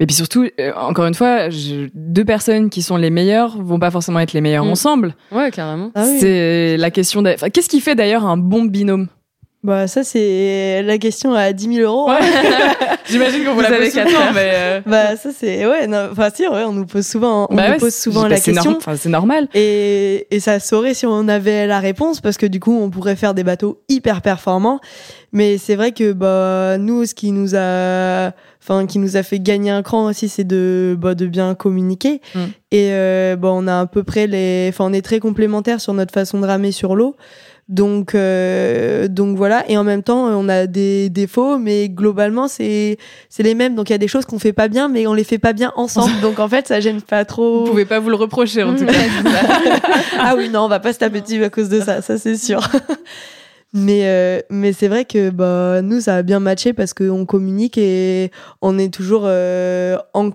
Et 0.00 0.06
puis 0.06 0.14
surtout, 0.14 0.46
euh, 0.60 0.72
encore 0.76 1.06
une 1.06 1.14
fois, 1.14 1.50
je- 1.50 1.88
deux 1.94 2.24
personnes 2.24 2.70
qui 2.70 2.82
sont 2.82 2.96
les 2.96 3.10
meilleures 3.10 3.60
vont 3.60 3.78
pas 3.80 3.90
forcément 3.90 4.20
être 4.20 4.32
les 4.32 4.40
meilleures 4.40 4.64
Mm. 4.64 4.70
ensemble. 4.70 5.14
ouais 5.32 5.50
carrément 5.50 5.90
Ah 5.94 6.04
oui. 6.06 6.18
C'est 6.20 6.76
la 6.76 6.90
question. 6.90 7.22
Qu'est-ce 7.22 7.68
qui 7.68 7.80
fait 7.80 7.94
d'ailleurs 7.96 8.24
un 8.24 8.36
bon 8.36 8.64
binôme? 8.64 9.08
Bah 9.64 9.88
ça 9.88 10.04
c'est 10.04 10.82
la 10.84 10.98
question 10.98 11.32
à 11.34 11.52
10 11.52 11.74
000 11.74 11.90
euros. 11.92 12.08
hein. 12.10 12.18
J'imagine 13.10 13.44
qu'on 13.44 13.54
vous 13.54 13.60
la 13.60 13.70
pose 13.72 13.90
souvent, 13.90 14.32
mais. 14.32 14.52
euh, 14.54 14.80
Bah 14.86 15.16
ça 15.16 15.30
c'est 15.36 15.66
ouais 15.66 15.88
non, 15.88 16.08
enfin 16.12 16.28
si 16.32 16.42
ouais, 16.46 16.62
on 16.64 16.72
nous 16.72 16.86
pose 16.86 17.04
souvent 17.04 17.48
on 17.50 17.56
bah 17.56 17.66
nous 17.66 17.72
ouais, 17.72 17.78
pose 17.78 17.94
souvent 17.94 18.22
bah, 18.22 18.28
la 18.28 18.36
question 18.40 18.70
norm- 18.70 18.76
enfin, 18.76 18.94
C'est 18.96 19.08
normal. 19.08 19.48
et, 19.54 20.28
et 20.30 20.38
ça 20.38 20.60
saurait 20.60 20.94
si 20.94 21.06
on 21.06 21.26
avait 21.26 21.66
la 21.66 21.80
réponse 21.80 22.20
parce 22.20 22.36
que 22.36 22.46
du 22.46 22.60
coup 22.60 22.78
on 22.80 22.88
pourrait 22.90 23.16
faire 23.16 23.34
des 23.34 23.42
bateaux 23.42 23.80
hyper 23.88 24.22
performants 24.22 24.78
mais 25.32 25.58
c'est 25.58 25.74
vrai 25.74 25.90
que 25.92 26.12
bah 26.12 26.78
nous 26.78 27.04
ce 27.04 27.14
qui 27.14 27.32
nous 27.32 27.54
a 27.56 28.30
enfin 28.62 28.86
qui 28.86 28.98
nous 29.00 29.16
a 29.16 29.22
fait 29.24 29.40
gagner 29.40 29.70
un 29.70 29.82
cran 29.82 30.04
aussi 30.06 30.28
c'est 30.28 30.44
de 30.44 30.96
bah, 30.98 31.14
de 31.16 31.26
bien 31.26 31.54
communiquer 31.56 32.20
Mm. 32.34 32.38
et 32.70 32.90
euh, 32.92 33.34
bah, 33.36 33.48
on 33.52 33.66
a 33.66 33.80
à 33.80 33.86
peu 33.86 34.02
près 34.04 34.26
les 34.28 34.66
enfin 34.68 34.84
on 34.86 34.92
est 34.92 35.02
très 35.02 35.18
complémentaires 35.18 35.80
sur 35.80 35.94
notre 35.94 36.12
façon 36.14 36.38
de 36.40 36.46
ramer 36.46 36.70
sur 36.72 36.94
l'eau 36.94 37.16
donc 37.68 38.14
euh, 38.14 39.08
donc 39.08 39.36
voilà 39.36 39.64
et 39.68 39.76
en 39.76 39.84
même 39.84 40.02
temps 40.02 40.24
on 40.26 40.48
a 40.48 40.66
des 40.66 41.10
défauts 41.10 41.58
mais 41.58 41.90
globalement 41.90 42.48
c'est 42.48 42.96
c'est 43.28 43.42
les 43.42 43.54
mêmes 43.54 43.74
donc 43.74 43.90
il 43.90 43.92
y 43.92 43.94
a 43.94 43.98
des 43.98 44.08
choses 44.08 44.24
qu'on 44.24 44.38
fait 44.38 44.54
pas 44.54 44.68
bien 44.68 44.88
mais 44.88 45.06
on 45.06 45.12
les 45.12 45.24
fait 45.24 45.38
pas 45.38 45.52
bien 45.52 45.72
ensemble 45.76 46.18
donc 46.22 46.38
en 46.38 46.48
fait 46.48 46.66
ça 46.66 46.80
gêne 46.80 47.02
pas 47.02 47.26
trop 47.26 47.64
Vous 47.64 47.70
pouvez 47.70 47.84
pas 47.84 47.98
vous 47.98 48.08
le 48.08 48.16
reprocher 48.16 48.62
en 48.62 48.74
tout 48.74 48.86
cas. 48.86 48.92
ah 50.18 50.34
oui, 50.36 50.48
non, 50.48 50.62
on 50.62 50.68
va 50.68 50.80
pas 50.80 50.92
se 50.92 50.98
taper 50.98 51.20
dessus 51.20 51.42
à 51.44 51.50
cause 51.50 51.68
de 51.68 51.80
ça, 51.80 52.02
ça 52.02 52.18
c'est 52.18 52.36
sûr. 52.36 52.60
mais 53.72 54.02
euh, 54.04 54.40
mais 54.50 54.72
c'est 54.72 54.88
vrai 54.88 55.04
que 55.04 55.30
bah, 55.30 55.82
nous, 55.82 56.00
ça 56.00 56.16
a 56.16 56.22
bien 56.22 56.40
matché 56.40 56.72
parce 56.72 56.94
qu'on 56.94 57.26
communique 57.26 57.78
et 57.78 58.30
on 58.62 58.78
est 58.78 58.92
toujours 58.92 59.22
euh, 59.24 59.96
en. 60.14 60.30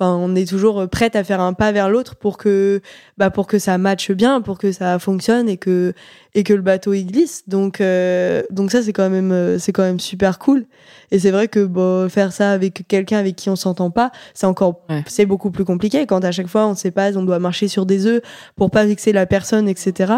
Enfin, 0.00 0.14
on 0.20 0.34
est 0.36 0.48
toujours 0.48 0.88
prête 0.88 1.16
à 1.16 1.24
faire 1.24 1.40
un 1.40 1.52
pas 1.54 1.72
vers 1.72 1.90
l'autre 1.90 2.14
pour 2.14 2.38
que, 2.38 2.80
bah, 3.16 3.30
pour 3.30 3.46
que 3.48 3.58
ça 3.58 3.78
matche 3.78 4.12
bien, 4.12 4.40
pour 4.40 4.58
que 4.58 4.70
ça 4.70 4.98
fonctionne 4.98 5.48
et 5.48 5.56
que, 5.56 5.92
et 6.34 6.44
que 6.44 6.52
le 6.54 6.62
bateau 6.62 6.92
il 6.94 7.06
glisse. 7.06 7.42
Donc, 7.48 7.80
euh, 7.80 8.42
donc 8.50 8.70
ça 8.70 8.82
c'est 8.82 8.92
quand 8.92 9.10
même, 9.10 9.32
euh, 9.32 9.58
c'est 9.58 9.72
quand 9.72 9.82
même 9.82 9.98
super 10.00 10.38
cool. 10.38 10.66
Et 11.10 11.18
c'est 11.18 11.30
vrai 11.30 11.48
que 11.48 11.64
bah, 11.64 12.06
faire 12.10 12.32
ça 12.32 12.52
avec 12.52 12.86
quelqu'un 12.86 13.18
avec 13.18 13.34
qui 13.34 13.48
on 13.50 13.56
s'entend 13.56 13.90
pas, 13.90 14.12
c'est 14.34 14.46
encore, 14.46 14.82
Ouais. 14.90 15.02
c'est 15.06 15.26
beaucoup 15.26 15.50
plus 15.50 15.64
compliqué. 15.64 16.06
Quand 16.06 16.22
à 16.24 16.30
chaque 16.30 16.46
fois 16.48 16.66
on 16.66 16.74
sait 16.74 16.90
pas, 16.90 17.16
on 17.16 17.22
doit 17.22 17.38
marcher 17.38 17.66
sur 17.66 17.86
des 17.86 18.06
œufs 18.06 18.20
pour 18.56 18.70
pas 18.70 18.84
vexer 18.84 19.12
la 19.12 19.26
personne, 19.26 19.68
etc. 19.68 20.12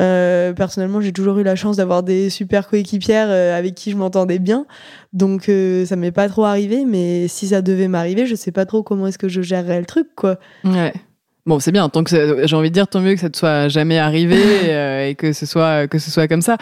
Euh, 0.00 0.52
personnellement, 0.52 1.00
j'ai 1.00 1.12
toujours 1.12 1.38
eu 1.38 1.42
la 1.44 1.54
chance 1.56 1.76
d'avoir 1.76 2.02
des 2.02 2.28
super 2.28 2.68
coéquipières 2.68 3.28
euh, 3.30 3.56
avec 3.56 3.74
qui 3.74 3.90
je 3.92 3.96
m'entendais 3.96 4.38
bien, 4.40 4.66
donc 5.12 5.48
euh, 5.48 5.84
ça 5.86 5.96
m'est 5.96 6.12
pas 6.12 6.28
trop 6.28 6.44
arrivé. 6.44 6.84
Mais 6.86 7.28
si 7.28 7.48
ça 7.48 7.62
devait 7.62 7.88
m'arriver, 7.88 8.26
je 8.26 8.34
sais 8.34 8.52
pas 8.52 8.66
trop 8.66 8.82
comment 8.82 9.06
est-ce 9.06 9.18
que 9.18 9.28
je 9.28 9.42
gérerais 9.42 9.80
le 9.80 9.86
truc, 9.86 10.08
quoi. 10.16 10.38
Ouais. 10.64 10.92
Bon, 11.44 11.58
c'est 11.58 11.72
bien. 11.72 11.88
Tant 11.88 12.04
que 12.04 12.46
j'ai 12.46 12.54
envie 12.56 12.68
de 12.70 12.74
dire, 12.74 12.86
tant 12.86 13.00
mieux 13.00 13.14
que 13.14 13.20
ça 13.20 13.28
ne 13.28 13.34
soit 13.34 13.66
jamais 13.68 13.98
arrivé 13.98 14.36
euh, 14.68 15.08
et 15.08 15.14
que 15.16 15.32
ce 15.32 15.44
soit 15.44 15.88
que 15.88 15.98
ce 15.98 16.10
soit 16.10 16.28
comme 16.28 16.42
ça. 16.42 16.56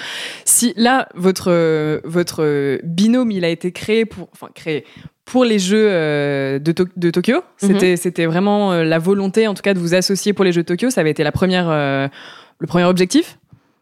Si 0.47 0.73
là, 0.77 1.07
votre 1.15 2.01
votre 2.05 2.81
binôme, 2.83 3.31
il 3.31 3.45
a 3.45 3.49
été 3.51 3.73
créé 3.73 4.07
pour, 4.07 4.29
enfin 4.33 4.49
créé 4.55 4.85
pour 5.27 5.45
les 5.45 5.59
Jeux 5.59 5.87
euh, 5.91 6.59
de, 6.59 6.73
To- 6.73 6.87
de 6.97 7.11
Tokyo. 7.11 7.43
C'était 7.59 7.97
c'était 7.97 8.25
vraiment 8.27 8.73
euh, 8.73 8.85
la 8.85 8.99
volonté, 8.99 9.47
en 9.49 9.55
tout 9.55 9.63
cas, 9.63 9.75
de 9.75 9.79
vous 9.79 9.95
associer 9.95 10.33
pour 10.33 10.45
les 10.47 10.53
Jeux 10.53 10.63
de 10.63 10.67
Tokyo. 10.69 10.89
Ça 10.91 11.03
avait 11.03 11.11
été 11.11 11.23
la 11.25 11.33
première 11.33 11.69
euh, 11.69 12.09
le 12.59 12.67
premier 12.67 12.85
objectif. 12.87 13.39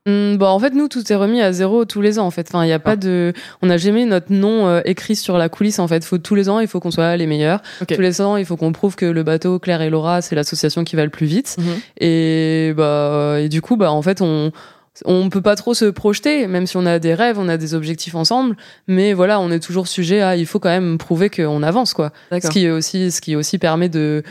Hum, 0.08 0.38
bon, 0.38 0.46
en 0.46 0.58
fait, 0.58 0.72
nous, 0.72 0.88
tout 0.88 1.12
est 1.12 1.14
remis 1.14 1.42
à 1.42 1.52
zéro 1.52 1.84
tous 1.84 2.00
les 2.00 2.18
ans, 2.18 2.24
en 2.24 2.30
fait. 2.30 2.48
Enfin, 2.48 2.64
il 2.64 2.68
y 2.70 2.72
a 2.72 2.78
pas 2.78 2.96
de, 2.96 3.34
on 3.60 3.66
n'a 3.66 3.76
jamais 3.76 4.06
notre 4.06 4.32
nom 4.32 4.66
euh, 4.66 4.80
écrit 4.86 5.16
sur 5.16 5.36
la 5.36 5.50
coulisse, 5.50 5.78
en 5.78 5.86
fait. 5.86 6.02
Faut 6.02 6.16
tous 6.16 6.34
les 6.34 6.48
ans, 6.48 6.60
il 6.60 6.66
faut 6.66 6.80
qu'on 6.80 6.90
soit 6.90 7.14
les 7.18 7.26
meilleurs. 7.26 7.60
Tous 7.86 8.00
les 8.00 8.22
ans, 8.22 8.38
il 8.38 8.46
faut 8.46 8.56
qu'on 8.56 8.72
prouve 8.72 8.96
que 8.96 9.04
le 9.04 9.22
bateau 9.22 9.58
Claire 9.58 9.82
et 9.82 9.90
Laura, 9.90 10.22
c'est 10.22 10.34
l'association 10.34 10.82
qui 10.84 10.96
va 10.96 11.04
le 11.04 11.10
plus 11.10 11.26
vite. 11.26 11.56
Mhm. 11.58 11.64
Et 12.00 12.72
bah, 12.74 13.36
et 13.38 13.50
du 13.50 13.60
coup, 13.60 13.76
bah, 13.76 13.92
en 13.92 14.00
fait, 14.00 14.22
on, 14.22 14.50
on 15.04 15.28
peut 15.28 15.42
pas 15.42 15.56
trop 15.56 15.74
se 15.74 15.84
projeter, 15.84 16.46
même 16.46 16.66
si 16.66 16.78
on 16.78 16.86
a 16.86 16.98
des 16.98 17.12
rêves, 17.12 17.38
on 17.38 17.48
a 17.48 17.58
des 17.58 17.74
objectifs 17.74 18.14
ensemble. 18.14 18.56
Mais 18.86 19.12
voilà, 19.12 19.40
on 19.40 19.50
est 19.50 19.60
toujours 19.60 19.88
sujet 19.88 20.22
à, 20.22 20.36
il 20.36 20.46
faut 20.46 20.58
quand 20.58 20.70
même 20.70 20.96
prouver 20.96 21.28
qu'on 21.28 21.62
avance, 21.62 21.92
quoi. 21.92 22.12
Ce 22.32 22.48
qui 22.48 22.64
est 22.64 22.70
aussi, 22.70 23.10
ce 23.10 23.20
qui 23.20 23.36
aussi 23.36 23.58
permet 23.58 23.90
de, 23.90 24.22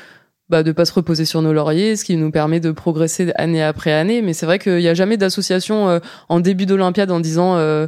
bah, 0.50 0.64
de 0.64 0.72
pas 0.72 0.86
se 0.86 0.94
reposer 0.94 1.26
sur 1.26 1.42
nos 1.42 1.54
lauriers, 1.54 1.96
ce 1.96 2.06
qui 2.06 2.16
nous 2.18 2.32
permet 2.32 2.60
de 2.60 2.72
progresser 2.72 3.32
année 3.36 3.64
après 3.64 3.92
année. 3.92 4.22
Mais 4.22 4.34
c'est 4.34 4.46
vrai 4.46 4.60
qu'il 4.60 4.78
n'y 4.78 4.88
a 4.88 4.94
jamais 4.94 5.18
d'association 5.18 5.90
euh, 5.90 6.00
en 6.30 6.40
début 6.40 6.66
d'Olympiade 6.66 7.12
en 7.12 7.20
disant 7.20 7.58
euh, 7.58 7.88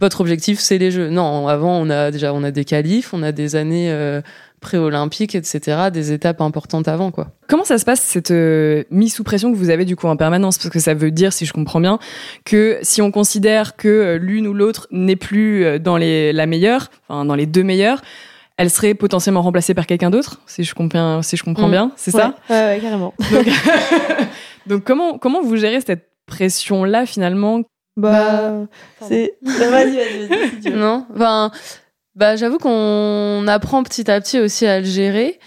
votre 0.00 0.20
objectif 0.20 0.58
c'est 0.58 0.78
les 0.78 0.90
Jeux. 0.90 1.08
Non, 1.08 1.48
avant 1.48 1.76
on 1.78 1.88
a 1.90 2.10
déjà 2.10 2.32
on 2.34 2.44
a 2.44 2.50
des 2.50 2.64
qualifs, 2.64 3.14
on 3.14 3.22
a 3.22 3.32
des 3.32 3.56
années 3.56 3.90
euh, 3.90 4.20
pré-olympiques, 4.60 5.34
etc., 5.34 5.90
des 5.92 6.12
étapes 6.12 6.40
importantes 6.40 6.88
avant 6.88 7.10
quoi. 7.10 7.28
Comment 7.48 7.64
ça 7.64 7.78
se 7.78 7.84
passe 7.84 8.00
cette 8.00 8.30
euh, 8.30 8.84
mise 8.90 9.14
sous 9.14 9.24
pression 9.24 9.52
que 9.52 9.56
vous 9.56 9.70
avez 9.70 9.84
du 9.84 9.96
coup 9.96 10.06
en 10.06 10.16
permanence? 10.16 10.58
Parce 10.58 10.70
que 10.70 10.80
ça 10.80 10.94
veut 10.94 11.10
dire, 11.10 11.32
si 11.32 11.46
je 11.46 11.52
comprends 11.52 11.80
bien, 11.80 11.98
que 12.44 12.78
si 12.82 13.02
on 13.02 13.10
considère 13.10 13.76
que 13.76 13.88
euh, 13.88 14.18
l'une 14.18 14.46
ou 14.46 14.54
l'autre 14.54 14.88
n'est 14.90 15.16
plus 15.16 15.64
euh, 15.64 15.78
dans 15.78 15.96
les, 15.96 16.32
la 16.32 16.46
meilleure, 16.46 16.90
enfin 17.08 17.24
dans 17.24 17.34
les 17.34 17.46
deux 17.46 17.62
meilleures, 17.62 18.02
elle 18.58 18.70
serait 18.70 18.94
potentiellement 18.94 19.42
remplacée 19.42 19.74
par 19.74 19.86
quelqu'un 19.86 20.10
d'autre, 20.10 20.40
si 20.46 20.64
je 20.64 20.74
comprends, 20.74 21.22
si 21.22 21.36
je 21.36 21.44
comprends 21.44 21.68
Mm. 21.68 21.70
bien, 21.72 21.92
c'est 21.96 22.10
ça? 22.10 22.34
Ouais, 22.48 22.56
ouais, 22.66 22.78
carrément. 22.80 23.12
Donc, 23.30 23.46
donc 24.66 24.84
comment 24.84 25.18
comment 25.18 25.42
vous 25.42 25.56
gérez 25.56 25.80
cette 25.80 26.08
pression 26.26 26.84
là 26.84 27.06
finalement? 27.06 27.60
Bah, 27.96 28.66
c'est. 29.00 29.34
Vas-y, 29.42 29.68
vas-y, 29.96 30.26
vas-y. 30.28 30.48
si 30.50 30.60
tu 30.60 30.70
veux. 30.70 30.78
Non, 30.78 31.06
enfin, 31.14 31.50
bah 32.14 32.36
j'avoue 32.36 32.58
qu'on 32.58 33.46
apprend 33.48 33.82
petit 33.82 34.10
à 34.10 34.20
petit 34.20 34.40
aussi 34.40 34.66
à 34.66 34.80
le 34.80 34.86
gérer 34.86 35.38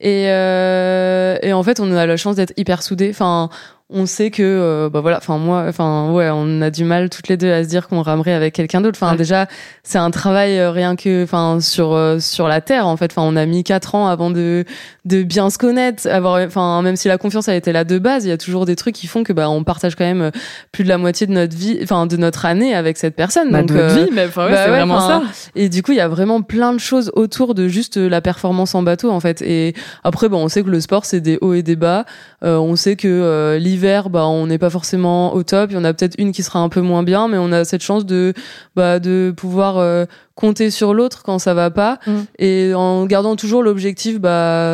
et 0.00 0.30
euh, 0.30 1.36
et 1.42 1.52
en 1.54 1.62
fait 1.62 1.80
on 1.80 1.90
a 1.96 2.04
la 2.06 2.16
chance 2.16 2.36
d'être 2.36 2.52
hyper 2.56 2.82
soudés. 2.82 3.08
Enfin, 3.10 3.48
on 3.90 4.04
sait 4.04 4.30
que 4.30 4.42
euh, 4.42 4.90
bah 4.92 5.00
voilà, 5.00 5.16
enfin 5.16 5.38
moi, 5.38 5.64
enfin 5.66 6.10
ouais, 6.12 6.28
on 6.30 6.60
a 6.60 6.70
du 6.70 6.84
mal 6.84 7.08
toutes 7.08 7.28
les 7.28 7.36
deux 7.38 7.50
à 7.50 7.64
se 7.64 7.68
dire 7.68 7.88
qu'on 7.88 8.02
ramerait 8.02 8.34
avec 8.34 8.54
quelqu'un 8.54 8.80
d'autre. 8.82 8.98
Enfin 9.00 9.12
Ouais. 9.12 9.16
déjà 9.18 9.46
c'est 9.82 9.96
un 9.98 10.10
travail 10.10 10.58
euh, 10.58 10.70
rien 10.70 10.94
que 10.94 11.24
enfin 11.24 11.58
sur 11.60 11.94
euh, 11.94 12.18
sur 12.20 12.48
la 12.48 12.60
terre 12.60 12.86
en 12.86 12.96
fait. 12.98 13.10
Enfin 13.12 13.22
on 13.24 13.34
a 13.36 13.46
mis 13.46 13.64
quatre 13.64 13.94
ans 13.94 14.08
avant 14.08 14.30
de 14.30 14.64
de 15.06 15.22
bien 15.22 15.48
se 15.48 15.56
connaître, 15.56 16.06
avoir 16.06 16.44
enfin 16.46 16.82
même 16.82 16.96
si 16.96 17.08
la 17.08 17.16
confiance 17.16 17.48
a 17.48 17.54
été 17.56 17.72
là 17.72 17.84
de 17.84 17.98
base, 17.98 18.24
il 18.26 18.28
y 18.28 18.32
a 18.32 18.36
toujours 18.36 18.66
des 18.66 18.76
trucs 18.76 18.94
qui 18.94 19.06
font 19.06 19.24
que 19.24 19.32
bah 19.32 19.48
on 19.48 19.64
partage 19.64 19.94
quand 19.96 20.04
même 20.04 20.20
euh, 20.20 20.30
plus 20.70 20.84
de 20.84 20.88
la 20.90 20.98
moitié 20.98 21.26
de 21.26 21.32
notre 21.32 21.56
vie, 21.56 21.78
enfin 21.82 22.06
de 22.06 22.16
notre 22.18 22.44
année 22.44 22.74
avec 22.74 22.98
cette 22.98 23.16
personne. 23.16 23.50
Bah, 23.50 23.62
Donc 23.62 23.70
euh, 23.70 23.88
vie, 24.04 24.10
mais 24.12 24.26
enfin, 24.26 24.44
ouais, 24.46 24.50
bah 24.52 24.64
c'est 24.64 24.70
ouais, 24.70 24.76
vraiment 24.76 25.00
ça. 25.00 25.22
et 25.56 25.70
du 25.70 25.82
coup, 25.82 25.92
il 25.92 25.98
y 25.98 26.00
a 26.00 26.08
vraiment 26.08 26.42
plein 26.42 26.74
de 26.74 26.78
choses 26.78 27.10
autour 27.14 27.54
de 27.54 27.68
juste 27.68 27.96
la 27.96 28.20
performance 28.20 28.74
en 28.74 28.82
bateau, 28.82 29.10
en 29.10 29.20
fait. 29.20 29.40
Et 29.40 29.74
après, 30.04 30.28
bon, 30.28 30.44
on 30.44 30.48
sait 30.48 30.62
que 30.62 30.68
le 30.68 30.80
sport, 30.80 31.04
c'est 31.06 31.20
des 31.20 31.38
hauts 31.40 31.54
et 31.54 31.62
des 31.62 31.76
bas. 31.76 32.04
Euh, 32.44 32.56
on 32.58 32.76
sait 32.76 32.96
que 32.96 33.08
euh, 33.08 33.58
l'hiver, 33.78 34.10
bah, 34.10 34.26
on 34.26 34.46
n'est 34.48 34.58
pas 34.58 34.70
forcément 34.70 35.34
au 35.34 35.42
top. 35.44 35.70
Il 35.70 35.74
y 35.74 35.76
en 35.76 35.84
a 35.84 35.94
peut-être 35.94 36.16
une 36.18 36.32
qui 36.32 36.42
sera 36.42 36.58
un 36.58 36.68
peu 36.68 36.80
moins 36.80 37.04
bien, 37.04 37.28
mais 37.28 37.38
on 37.38 37.52
a 37.52 37.64
cette 37.64 37.82
chance 37.82 38.04
de, 38.04 38.34
bah, 38.74 38.98
de 38.98 39.32
pouvoir 39.36 39.78
euh, 39.78 40.04
compter 40.34 40.70
sur 40.70 40.94
l'autre 40.94 41.22
quand 41.22 41.38
ça 41.38 41.54
va 41.54 41.70
pas. 41.70 41.98
Mm. 42.06 42.12
Et 42.38 42.72
en 42.74 43.06
gardant 43.06 43.36
toujours 43.36 43.62
l'objectif, 43.62 44.20
bah, 44.20 44.72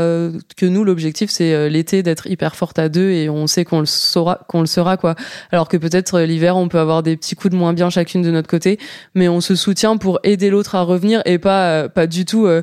que 0.57 0.67
nous, 0.67 0.85
l'objectif, 0.85 1.31
c'est 1.31 1.53
euh, 1.53 1.69
l'été 1.69 2.03
d'être 2.03 2.27
hyper 2.27 2.57
forte 2.57 2.79
à 2.79 2.89
deux 2.89 3.11
et 3.11 3.29
on 3.29 3.47
sait 3.47 3.65
qu'on 3.65 3.81
le 3.81 3.87
saura, 3.87 4.41
qu'on 4.49 4.61
le 4.61 4.67
sera, 4.67 4.97
quoi. 4.97 5.15
Alors 5.53 5.69
que 5.69 5.77
peut-être 5.77 6.15
euh, 6.15 6.27
l'hiver, 6.27 6.57
on 6.57 6.69
peut 6.69 6.79
avoir 6.79 7.03
des 7.03 7.17
petits 7.17 7.35
coups 7.35 7.53
de 7.53 7.59
moins 7.59 7.75
bien 7.75 7.91
chacune 7.91 8.23
de 8.23 8.31
notre 8.31 8.49
côté 8.49 8.79
mais 9.15 9.29
on 9.29 9.41
se 9.41 9.55
soutient 9.55 9.97
pour 9.97 10.19
aider 10.23 10.51
l'autre 10.51 10.75
à 10.75 10.83
revenir 10.83 11.23
et 11.25 11.39
pas 11.39 11.69
euh, 11.69 11.89
pas 11.89 12.07
du 12.07 12.25
tout 12.25 12.47
euh, 12.47 12.63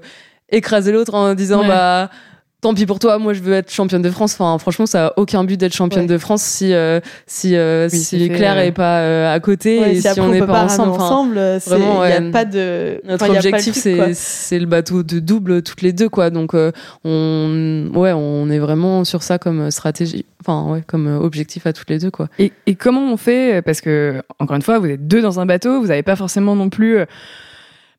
écraser 0.50 0.92
l'autre 0.92 1.14
en 1.14 1.34
disant 1.34 1.62
Ouais. 1.62 1.68
bah 1.68 2.10
tant 2.62 2.74
pis 2.76 2.86
pour 2.86 3.00
toi 3.00 3.18
moi 3.18 3.34
je 3.34 3.42
veux 3.42 3.54
être 3.54 3.72
championne 3.72 4.02
de 4.04 4.10
France 4.12 4.34
enfin 4.40 4.58
franchement 4.60 4.86
ça 4.86 5.08
a 5.08 5.14
aucun 5.18 5.44
but 5.44 5.58
d'être 5.58 5.74
championne 5.74 6.02
Ouais. 6.04 6.08
de 6.08 6.18
France 6.20 6.44
si 6.44 6.74
euh, 6.74 7.00
si 7.26 7.56
euh, 7.56 7.90
Oui, 7.92 7.98
si 8.00 8.30
Claire 8.30 8.58
euh, 8.58 8.62
est 8.66 8.72
pas 8.72 9.00
euh, 9.00 9.34
à 9.34 9.40
côté 9.40 9.80
Ouais, 9.80 9.92
et 9.92 9.96
si 9.96 10.02
si, 10.04 10.08
après 10.08 10.22
on 10.22 10.30
n'est 10.30 10.40
pas, 10.40 10.46
pas 10.48 10.64
ensemble 10.66 10.92
ramer 10.92 10.96
enfin 10.96 11.06
ensemble, 11.06 11.38
euh, 11.38 11.60
c'est- 11.60 11.70
vraiment, 11.72 12.06
il 12.06 12.10
y 12.10 12.14
a 12.14 12.32
pas 12.32 12.46
de. 12.46 13.02
notre 13.04 13.26
enfin, 13.26 13.36
objectif 13.36 13.74
c'est 13.76 14.14
c'est 14.14 14.60
le 14.60 14.68
bateau 14.68 15.02
de 15.04 15.20
double 15.20 15.64
toutes 15.64 15.82
les 15.82 15.92
deux 15.92 16.08
quoi 16.10 16.30
donc 16.30 16.54
euh, 16.54 16.72
on 17.04 17.90
ouais 17.96 18.12
on 18.14 18.50
est 18.50 18.60
vraiment 18.60 19.04
sur 19.04 19.24
ça 19.24 19.38
comme 19.40 19.72
stratégie 19.72 20.26
enfin 20.42 20.72
ouais 20.72 20.84
comme 20.86 21.08
euh, 21.08 21.18
objectif 21.20 21.66
à 21.68 21.74
toutes 21.74 21.90
les 21.90 21.98
deux 22.00 22.12
quoi 22.12 22.28
Et, 22.40 22.52
et 22.68 22.76
comment 22.76 23.12
on 23.12 23.18
fait 23.18 23.62
Parce 23.64 23.82
que, 23.82 24.22
encore 24.40 24.56
une 24.56 24.62
fois, 24.62 24.80
vous 24.80 24.88
êtes 24.88 25.08
deux 25.08 25.22
dans 25.22 25.40
un 25.40 25.46
bateau, 25.46 25.82
vous 25.82 25.88
n'avez 25.88 26.04
pas 26.04 26.16
forcément 26.16 26.56
non 26.56 26.70
plus. 26.70 27.00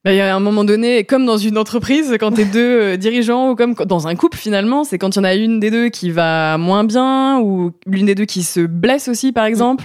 Bah, 0.05 0.13
Il 0.13 0.17
y 0.17 0.21
a 0.21 0.35
un 0.35 0.41
moment 0.41 0.65
donné, 0.65 1.05
comme 1.05 1.27
dans 1.27 1.37
une 1.37 1.59
entreprise, 1.59 2.17
quand 2.19 2.33
t'es 2.33 2.45
deux 2.45 2.81
euh, 2.81 2.97
dirigeants 2.97 3.51
ou 3.51 3.57
comme 3.57 3.75
dans 3.75 4.09
un 4.09 4.15
couple 4.15 4.39
finalement, 4.39 4.85
c'est 4.85 4.99
quand 4.99 5.17
il 5.17 5.19
y 5.19 5.21
en 5.21 5.25
a 5.25 5.35
une 5.35 5.61
des 5.61 5.71
deux 5.71 5.89
qui 5.89 6.11
va 6.11 6.59
moins 6.59 6.85
bien 6.85 7.39
ou 7.41 7.73
l'une 7.87 8.07
des 8.07 8.15
deux 8.15 8.25
qui 8.25 8.43
se 8.43 8.61
blesse 8.61 9.09
aussi, 9.09 9.33
par 9.33 9.45
exemple. 9.45 9.85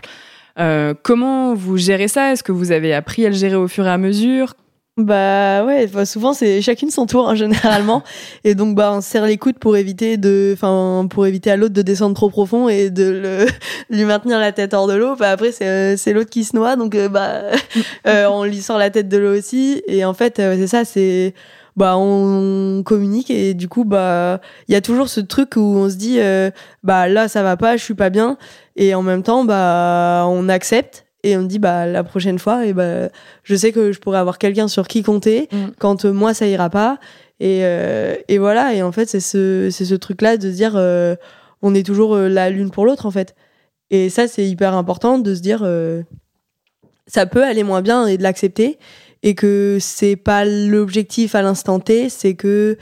Euh, 0.60 0.94
comment 1.04 1.54
vous 1.54 1.78
gérez 1.78 2.08
ça? 2.08 2.32
Est-ce 2.32 2.44
que 2.44 2.52
vous 2.52 2.72
avez 2.72 2.94
appris 2.94 3.26
à 3.26 3.30
le 3.30 3.36
gérer 3.36 3.56
au 3.56 3.68
fur 3.68 3.86
et 3.86 3.92
à 3.92 3.98
mesure? 3.98 4.56
Bah 4.98 5.64
ouais, 5.64 5.86
enfin, 5.88 6.06
souvent 6.06 6.34
c'est 6.34 6.60
chacune 6.64 6.90
son 6.90 7.06
tour 7.06 7.30
hein, 7.30 7.36
généralement, 7.36 8.02
et 8.44 8.56
donc 8.56 8.76
bah 8.76 8.92
on 8.92 9.00
se 9.02 9.08
serre 9.08 9.28
les 9.28 9.38
coudes 9.38 9.60
pour 9.60 9.78
éviter 9.78 10.18
de, 10.18 10.50
enfin 10.56 11.06
pour 11.08 11.28
éviter 11.28 11.52
à 11.52 11.56
l'autre 11.56 11.76
de 11.76 11.84
descendre 11.84 12.16
trop 12.16 12.32
profond 12.32 12.68
et 12.68 12.90
de 12.90 13.04
le, 13.08 13.46
lui 13.96 14.06
maintenir 14.06 14.40
la 14.40 14.52
tête 14.52 14.74
hors 14.74 14.88
de 14.88 14.94
l'eau. 14.96 15.16
Bah 15.16 15.30
après 15.30 15.52
c'est 15.52 15.68
euh, 15.68 15.98
c'est 15.98 16.14
l'autre 16.14 16.32
qui 16.32 16.44
se 16.44 16.56
noie, 16.56 16.76
donc 16.76 16.96
euh, 16.96 17.10
bah 17.10 17.42
euh, 18.08 18.26
on 18.26 18.44
lui 18.44 18.60
sort 18.60 18.80
la 18.80 18.90
tête 18.90 19.08
de 19.08 19.18
l'eau 19.18 19.38
aussi. 19.38 19.84
Et 19.88 20.04
en 20.04 20.16
fait 20.16 20.40
euh, 20.40 20.56
c'est 20.58 20.66
ça, 20.68 20.84
c'est 20.84 21.36
bah 21.76 21.96
on 21.96 22.82
communique 22.84 23.30
et 23.30 23.54
du 23.54 23.68
coup 23.70 23.84
bah 23.86 24.42
il 24.68 24.74
y 24.74 24.76
a 24.76 24.82
toujours 24.82 25.10
ce 25.10 25.20
truc 25.20 25.58
où 25.58 25.62
on 25.62 25.92
se 25.92 25.96
dit 25.96 26.18
bah 26.84 27.08
là 27.08 27.28
ça 27.28 27.44
va 27.44 27.56
pas, 27.56 27.78
je 27.78 27.84
suis 27.84 27.94
pas 27.94 28.10
bien, 28.10 28.36
et 28.76 28.96
en 28.96 29.04
même 29.04 29.22
temps 29.22 29.46
bah 29.46 30.26
on 30.28 30.50
accepte 30.50 31.07
et 31.24 31.36
on 31.38 31.44
dit 31.44 31.60
bah 31.60 31.86
la 31.86 32.04
prochaine 32.04 32.40
fois 32.40 32.66
et 32.66 32.74
bah 32.74 33.10
je 33.44 33.56
sais 33.56 33.72
que 33.72 33.92
je 33.92 34.00
pourrais 34.00 34.20
avoir 34.20 34.38
quelqu'un 34.38 34.68
sur 34.68 34.88
qui 34.88 35.04
compter 35.04 35.50
Mm. 35.52 35.68
quand 35.80 36.06
euh, 36.06 36.12
moi 36.14 36.34
ça 36.34 36.48
ira 36.48 36.70
pas. 36.70 37.00
Et 37.40 37.60
euh, 37.64 38.16
et 38.28 38.38
voilà. 38.38 38.74
Et 38.74 38.82
en 38.82 38.92
fait 38.92 39.08
c'est 39.08 39.20
ce 39.20 39.70
c'est 39.72 39.86
ce 39.86 39.96
truc 39.96 40.22
là 40.22 40.38
de 40.38 40.50
se 40.50 40.56
dire 40.56 40.74
euh, 40.76 41.16
on 41.62 41.74
est 41.76 41.86
toujours 41.86 42.16
euh, 42.16 42.28
là 42.30 42.50
l'une 42.50 42.72
pour 42.72 42.86
l'autre 42.86 43.06
en 43.06 43.12
fait. 43.12 43.36
Et 43.90 44.10
ça 44.10 44.28
c'est 44.28 44.48
hyper 44.48 44.74
important 44.76 45.18
de 45.20 45.34
se 45.36 45.42
dire 45.42 45.62
euh, 45.64 46.04
ça 47.08 47.26
peut 47.26 47.44
aller 47.44 47.64
moins 47.64 47.82
bien 47.82 48.06
et 48.08 48.18
de 48.18 48.24
l'accepter. 48.24 48.78
Et 49.24 49.34
que 49.34 49.78
c'est 49.82 50.16
pas 50.16 50.46
l'objectif 50.46 51.34
à 51.36 51.42
l'instant 51.42 51.80
T 51.80 52.10
c'est 52.10 52.36
que 52.36 52.78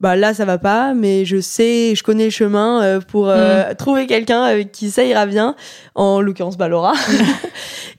bah 0.00 0.16
là 0.16 0.32
ça 0.32 0.44
va 0.46 0.56
pas 0.58 0.94
mais 0.94 1.24
je 1.26 1.40
sais 1.40 1.94
je 1.94 2.02
connais 2.02 2.24
le 2.24 2.30
chemin 2.30 2.82
euh, 2.82 3.00
pour 3.00 3.28
euh, 3.28 3.74
trouver 3.74 4.06
quelqu'un 4.06 4.42
avec 4.42 4.72
qui 4.72 4.90
ça 4.90 5.04
ira 5.04 5.26
bien. 5.26 5.54
En 5.94 6.20
l'occurrence 6.20 6.56
bah 6.56 6.68
Laura. 6.68 6.94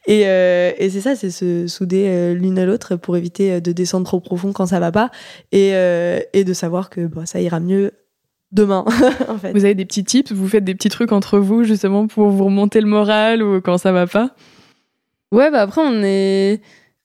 Et, 0.08 0.24
euh, 0.26 0.72
et 0.80 0.90
c'est 0.90 1.00
ça 1.00 1.16
c'est 1.16 1.30
se 1.30 1.68
souder 1.68 2.06
euh, 2.08 2.34
l'une 2.34 2.58
à 2.58 2.66
l'autre 2.66 2.96
pour 2.96 3.18
éviter 3.18 3.52
euh, 3.52 3.60
de 3.60 3.72
descendre 3.72 4.06
trop 4.08 4.20
profond 4.20 4.52
quand 4.52 4.66
ça 4.66 4.80
va 4.80 4.92
pas. 4.92 5.12
Et, 5.52 5.76
euh, 5.76 6.20
et 6.34 6.44
de 6.44 6.54
savoir 6.54 6.90
que 6.90 7.06
bah, 7.06 7.28
ça 7.28 7.40
ira 7.40 7.60
mieux 7.60 7.92
demain 8.52 8.84
en 9.30 9.38
fait. 9.38 9.52
Vous 9.54 9.64
avez 9.64 9.76
des 9.76 9.86
petits 9.86 10.04
tips? 10.04 10.32
Vous 10.32 10.48
faites 10.48 10.64
des 10.64 10.74
petits 10.74 10.90
trucs 10.90 11.12
entre 11.12 11.38
vous 11.38 11.64
justement 11.64 12.08
pour 12.08 12.30
vous 12.32 12.46
remonter 12.46 12.82
le 12.82 12.88
moral 12.88 13.44
ou 13.44 13.62
quand 13.62 13.78
ça 13.78 13.92
va 13.92 14.08
pas? 14.08 14.32
Ouais, 15.32 15.52
bah 15.52 15.62
après 15.62 15.82
on 15.82 16.02
est 16.04 16.62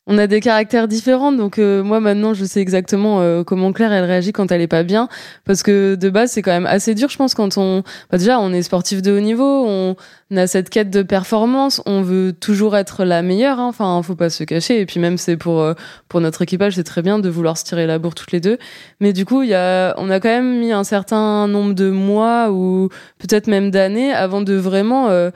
on 0.06 0.18
a 0.18 0.26
des 0.26 0.40
caractères 0.40 0.86
différents 0.86 1.32
donc 1.32 1.58
euh, 1.58 1.82
moi 1.82 1.98
maintenant 1.98 2.32
je 2.32 2.44
sais 2.44 2.60
exactement 2.60 3.20
euh, 3.20 3.42
comment 3.42 3.72
Claire 3.72 3.92
elle 3.92 4.04
réagit 4.04 4.32
quand 4.32 4.52
elle 4.52 4.60
est 4.60 4.68
pas 4.68 4.84
bien. 4.84 5.08
Parce 5.44 5.62
que 5.62 5.96
de 5.96 6.10
base 6.10 6.30
c'est 6.30 6.42
quand 6.42 6.52
même 6.52 6.66
assez 6.66 6.94
dur 6.94 7.08
je 7.08 7.16
pense 7.16 7.34
quand 7.34 7.58
on 7.58 7.82
bah 8.10 8.18
déjà 8.18 8.38
on 8.38 8.52
est 8.52 8.62
sportif 8.62 9.02
de 9.02 9.16
haut 9.16 9.20
niveau, 9.20 9.66
on 9.66 9.96
a 10.36 10.46
cette 10.46 10.70
quête 10.70 10.90
de 10.90 11.02
performance, 11.02 11.82
on 11.86 12.02
veut 12.02 12.32
toujours 12.32 12.76
être 12.76 13.04
la 13.04 13.22
meilleure 13.22 13.58
hein. 13.58 13.66
enfin 13.66 14.00
faut 14.02 14.14
pas 14.14 14.30
se 14.30 14.44
cacher. 14.44 14.80
Et 14.80 14.86
puis 14.86 15.00
même 15.00 15.18
c'est 15.18 15.36
pour 15.36 15.60
euh, 15.60 15.74
pour 16.08 16.20
notre 16.20 16.42
équipage 16.42 16.74
c'est 16.76 16.84
très 16.84 17.02
bien 17.02 17.18
de 17.18 17.28
vouloir 17.28 17.58
se 17.58 17.64
tirer 17.64 17.86
la 17.86 17.98
bourre 17.98 18.14
toutes 18.14 18.32
les 18.32 18.40
deux. 18.40 18.58
Mais 19.00 19.12
du 19.12 19.24
coup 19.24 19.42
il 19.42 19.48
y 19.48 19.54
a 19.54 19.94
on 19.98 20.08
a 20.10 20.20
quand 20.20 20.28
même 20.28 20.60
mis 20.60 20.72
un 20.72 20.84
certain 20.84 21.48
nombre 21.48 21.74
de 21.74 21.90
mois 21.90 22.50
ou 22.52 22.90
peut-être 23.18 23.48
même 23.48 23.72
d'années 23.72 24.12
avant 24.12 24.40
de 24.40 24.54
vraiment 24.54 25.08
euh, 25.08 25.30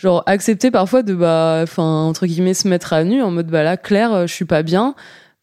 genre 0.00 0.22
accepter 0.26 0.70
parfois 0.70 1.02
de 1.02 1.14
bah 1.14 1.60
enfin 1.62 1.82
entre 2.04 2.26
guillemets 2.26 2.54
se 2.54 2.66
mettre 2.68 2.92
à 2.92 3.04
nu 3.04 3.22
en 3.22 3.30
mode 3.30 3.48
bah 3.48 3.62
là 3.62 3.76
Claire 3.76 4.12
euh, 4.14 4.26
je 4.26 4.32
suis 4.32 4.44
pas 4.46 4.62
bien 4.62 4.94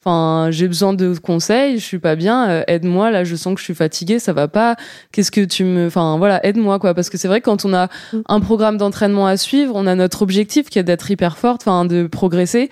enfin 0.04 0.50
j'ai 0.52 0.68
besoin 0.68 0.94
de 0.94 1.14
conseils 1.18 1.80
je 1.80 1.84
suis 1.86 2.00
pas 2.00 2.16
bien 2.16 2.50
euh, 2.50 2.64
aide-moi 2.68 3.12
là 3.12 3.24
je 3.24 3.36
sens 3.36 3.54
que 3.56 3.60
je 3.60 3.66
suis 3.66 3.76
fatiguée 3.76 4.20
ça 4.20 4.32
va 4.34 4.48
pas 4.48 4.76
qu'est-ce 5.12 5.32
que 5.32 5.42
tu 5.42 5.64
me 5.64 5.88
enfin 5.88 6.18
voilà 6.18 6.44
aide-moi 6.46 6.80
quoi 6.80 6.94
parce 6.94 7.10
que 7.10 7.18
c'est 7.18 7.28
vrai 7.28 7.40
que 7.42 7.46
quand 7.46 7.66
on 7.66 7.74
a 7.74 7.88
Mm. 8.14 8.20
un 8.28 8.40
programme 8.40 8.78
d'entraînement 8.78 9.28
à 9.28 9.38
suivre 9.38 9.74
on 9.76 9.86
a 9.86 9.96
notre 9.96 10.22
objectif 10.22 10.70
qui 10.70 10.80
est 10.80 10.84
d'être 10.84 11.10
hyper 11.12 11.38
forte 11.38 11.62
enfin 11.64 11.86
de 11.86 12.08
progresser 12.08 12.70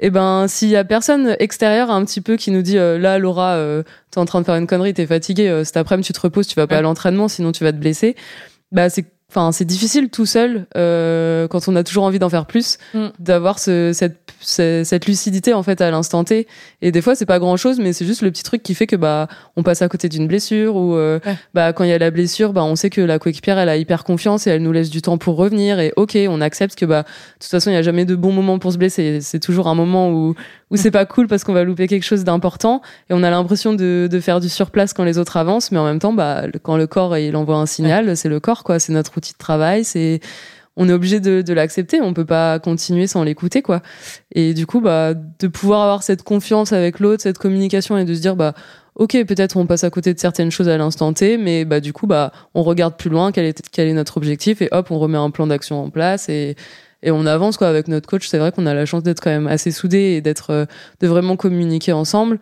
et 0.00 0.10
ben 0.10 0.46
s'il 0.48 0.68
y 0.70 0.76
a 0.76 0.84
personne 0.84 1.36
extérieur 1.40 1.90
un 1.90 2.04
petit 2.04 2.20
peu 2.20 2.36
qui 2.36 2.50
nous 2.52 2.62
dit 2.62 2.78
euh, 2.78 2.98
là 2.98 3.18
Laura 3.18 3.54
euh, 3.56 3.82
t'es 4.10 4.18
en 4.18 4.24
train 4.24 4.40
de 4.40 4.46
faire 4.46 4.54
une 4.56 4.66
connerie 4.66 4.94
t'es 4.94 5.06
fatiguée 5.06 5.62
cet 5.64 5.76
après-midi 5.76 6.06
tu 6.06 6.12
te 6.14 6.20
reposes 6.20 6.46
tu 6.46 6.54
vas 6.54 6.66
pas 6.66 6.76
Ouais. 6.76 6.78
à 6.78 6.82
l'entraînement 6.82 7.28
sinon 7.28 7.52
tu 7.52 7.64
vas 7.64 7.72
te 7.72 7.76
blesser 7.78 8.16
bah 8.72 8.88
c'est 8.88 9.04
enfin 9.30 9.52
c'est 9.52 9.66
difficile 9.66 10.08
tout 10.08 10.24
seul 10.24 10.66
euh, 10.76 11.46
quand 11.48 11.68
on 11.68 11.76
a 11.76 11.84
toujours 11.84 12.04
envie 12.04 12.18
d'en 12.18 12.30
faire 12.30 12.46
plus 12.46 12.78
Mm. 12.94 13.08
d'avoir 13.18 13.58
ce, 13.58 13.92
cette, 13.92 14.16
ce- 14.40 14.82
cette 14.84 15.04
lucidité 15.06 15.52
en 15.52 15.62
fait 15.62 15.80
à 15.82 15.90
l'instant 15.90 16.24
T 16.24 16.46
et 16.80 16.92
des 16.92 17.02
fois 17.02 17.14
c'est 17.14 17.26
pas 17.26 17.38
grand 17.38 17.56
chose 17.58 17.78
mais 17.78 17.92
c'est 17.92 18.06
juste 18.06 18.22
le 18.22 18.30
petit 18.30 18.42
truc 18.42 18.62
qui 18.62 18.74
fait 18.74 18.86
que 18.86 18.96
bah 18.96 19.28
on 19.56 19.62
passe 19.62 19.82
à 19.82 19.88
côté 19.88 20.08
d'une 20.08 20.26
blessure 20.26 20.76
ou 20.76 20.94
euh, 20.96 21.18
Ouais. 21.26 21.36
bah 21.52 21.72
quand 21.74 21.84
il 21.84 21.90
y 21.90 21.92
a 21.92 21.98
la 21.98 22.10
blessure 22.10 22.54
bah 22.54 22.64
on 22.64 22.74
sait 22.74 22.88
que 22.88 23.02
la 23.02 23.18
coéquipière 23.18 23.58
elle 23.58 23.68
a 23.68 23.76
hyper 23.76 24.04
confiance 24.04 24.46
et 24.46 24.50
elle 24.50 24.62
nous 24.62 24.72
laisse 24.72 24.88
du 24.88 25.02
temps 25.02 25.18
pour 25.18 25.36
revenir 25.36 25.78
et 25.78 25.92
ok 25.96 26.16
on 26.28 26.40
accepte 26.40 26.74
que 26.78 26.86
bah 26.86 27.02
de 27.02 27.08
toute 27.40 27.50
façon 27.50 27.70
il 27.70 27.74
y 27.74 27.76
a 27.76 27.82
jamais 27.82 28.06
de 28.06 28.14
bon 28.16 28.32
moment 28.32 28.58
pour 28.58 28.72
se 28.72 28.78
blesser 28.78 29.20
c'est 29.20 29.40
toujours 29.40 29.68
un 29.68 29.74
moment 29.74 30.10
où 30.10 30.34
où 30.70 30.76
c'est 30.76 30.90
pas 30.90 31.06
cool 31.06 31.28
parce 31.28 31.44
qu'on 31.44 31.52
va 31.52 31.64
louper 31.64 31.86
quelque 31.86 32.04
chose 32.04 32.24
d'important 32.24 32.82
et 33.08 33.14
on 33.14 33.22
a 33.22 33.30
l'impression 33.30 33.74
de, 33.74 34.08
de 34.10 34.20
faire 34.20 34.40
du 34.40 34.48
surplace 34.48 34.92
quand 34.92 35.04
les 35.04 35.18
autres 35.18 35.36
avancent 35.36 35.72
mais 35.72 35.78
en 35.78 35.84
même 35.84 35.98
temps 35.98 36.12
bah 36.12 36.44
quand 36.62 36.76
le 36.76 36.86
corps 36.86 37.16
il 37.16 37.36
envoie 37.36 37.56
un 37.56 37.66
signal 37.66 38.16
c'est 38.16 38.28
le 38.28 38.40
corps 38.40 38.64
quoi. 38.64 38.78
C'est 38.78 38.92
notre 38.92 39.16
outil 39.16 39.32
de 39.32 39.38
travail 39.38 39.84
c'est 39.84 40.20
on 40.78 40.88
est 40.88 40.92
obligé 40.92 41.18
de, 41.18 41.42
de 41.42 41.52
l'accepter. 41.52 42.00
On 42.00 42.14
peut 42.14 42.24
pas 42.24 42.60
continuer 42.60 43.08
sans 43.08 43.24
l'écouter 43.24 43.62
quoi. 43.62 43.82
Et 44.32 44.54
du 44.54 44.64
coup 44.64 44.80
bah 44.80 45.12
de 45.14 45.48
pouvoir 45.48 45.82
avoir 45.82 46.02
cette 46.02 46.22
confiance 46.22 46.72
avec 46.72 47.00
l'autre 47.00 47.22
cette 47.22 47.38
communication 47.38 47.98
et 47.98 48.04
de 48.04 48.14
se 48.14 48.20
dire 48.20 48.36
bah 48.36 48.54
ok 48.94 49.24
peut-être 49.26 49.56
on 49.56 49.66
passe 49.66 49.84
à 49.84 49.90
côté 49.90 50.14
de 50.14 50.20
certaines 50.20 50.50
choses 50.50 50.68
à 50.68 50.76
l'instant 50.78 51.12
T 51.12 51.36
mais 51.36 51.64
bah 51.64 51.80
du 51.80 51.92
coup 51.92 52.06
bah 52.06 52.32
on 52.54 52.62
regarde 52.62 52.96
plus 52.96 53.10
loin 53.10 53.32
quel 53.32 53.44
est 53.44 53.60
quel 53.70 53.88
est 53.88 53.92
notre 53.92 54.16
objectif 54.16 54.62
et 54.62 54.68
hop 54.70 54.90
on 54.90 54.98
remet 54.98 55.18
un 55.18 55.30
plan 55.30 55.46
d'action 55.46 55.82
en 55.82 55.90
place 55.90 56.28
et 56.28 56.56
et 57.02 57.10
on 57.10 57.26
avance 57.26 57.56
quoi 57.56 57.68
avec 57.68 57.88
notre 57.88 58.08
coach. 58.08 58.26
C'est 58.28 58.38
vrai 58.38 58.52
qu'on 58.52 58.66
a 58.66 58.74
la 58.74 58.86
chance 58.86 59.02
d'être 59.02 59.20
quand 59.20 59.30
même 59.30 59.46
assez 59.46 59.70
soudés 59.70 60.16
et 60.16 60.20
d'être 60.20 60.50
euh, 60.50 60.66
de 61.00 61.08
vraiment 61.08 61.36
communiquer 61.36 61.92
ensemble. 61.92 62.38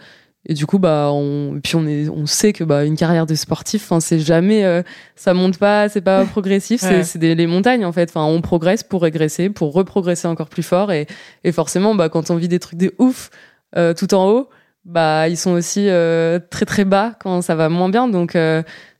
Et 0.49 0.55
du 0.55 0.64
coup 0.64 0.79
bah 0.79 1.11
on 1.12 1.59
puis 1.61 1.75
on 1.75 1.87
est 1.88 2.09
on 2.09 2.25
sait 2.27 2.53
que 2.53 2.62
bah 2.62 2.85
une 2.85 2.97
carrière 2.97 3.27
de 3.27 3.35
sportif 3.35 3.83
enfin 3.83 3.99
c'est 3.99 4.21
jamais 4.21 4.64
euh, 4.64 4.83
ça 5.16 5.35
monte 5.35 5.59
pas 5.59 5.88
c'est 5.88 6.01
pas 6.01 6.25
progressif 6.31 6.81
c'est 6.81 7.03
c'est 7.03 7.19
des 7.19 7.35
les 7.35 7.49
montagnes 7.49 7.85
en 7.85 7.90
fait. 7.90 8.09
Enfin 8.11 8.25
on 8.25 8.40
progresse 8.40 8.85
pour 8.85 9.03
régresser 9.03 9.51
pour 9.51 9.73
reprogresser 9.73 10.29
encore 10.29 10.49
plus 10.49 10.62
fort. 10.62 10.92
Et 10.92 11.07
et 11.42 11.51
forcément 11.51 11.97
bah 11.97 12.09
quand 12.09 12.31
on 12.31 12.37
vit 12.37 12.49
des 12.49 12.61
trucs 12.61 12.79
de 12.79 12.95
ouf 12.99 13.31
euh, 13.77 13.92
tout 13.92 14.14
en 14.14 14.29
haut 14.31 14.49
bah 14.85 15.29
ils 15.29 15.37
sont 15.37 15.51
aussi 15.51 15.88
euh, 15.88 16.38
très 16.49 16.64
très 16.64 16.85
bas 16.85 17.16
quand 17.19 17.42
ça 17.42 17.57
va 17.57 17.69
moins 17.69 17.88
bien. 17.88 18.07
Donc 18.07 18.38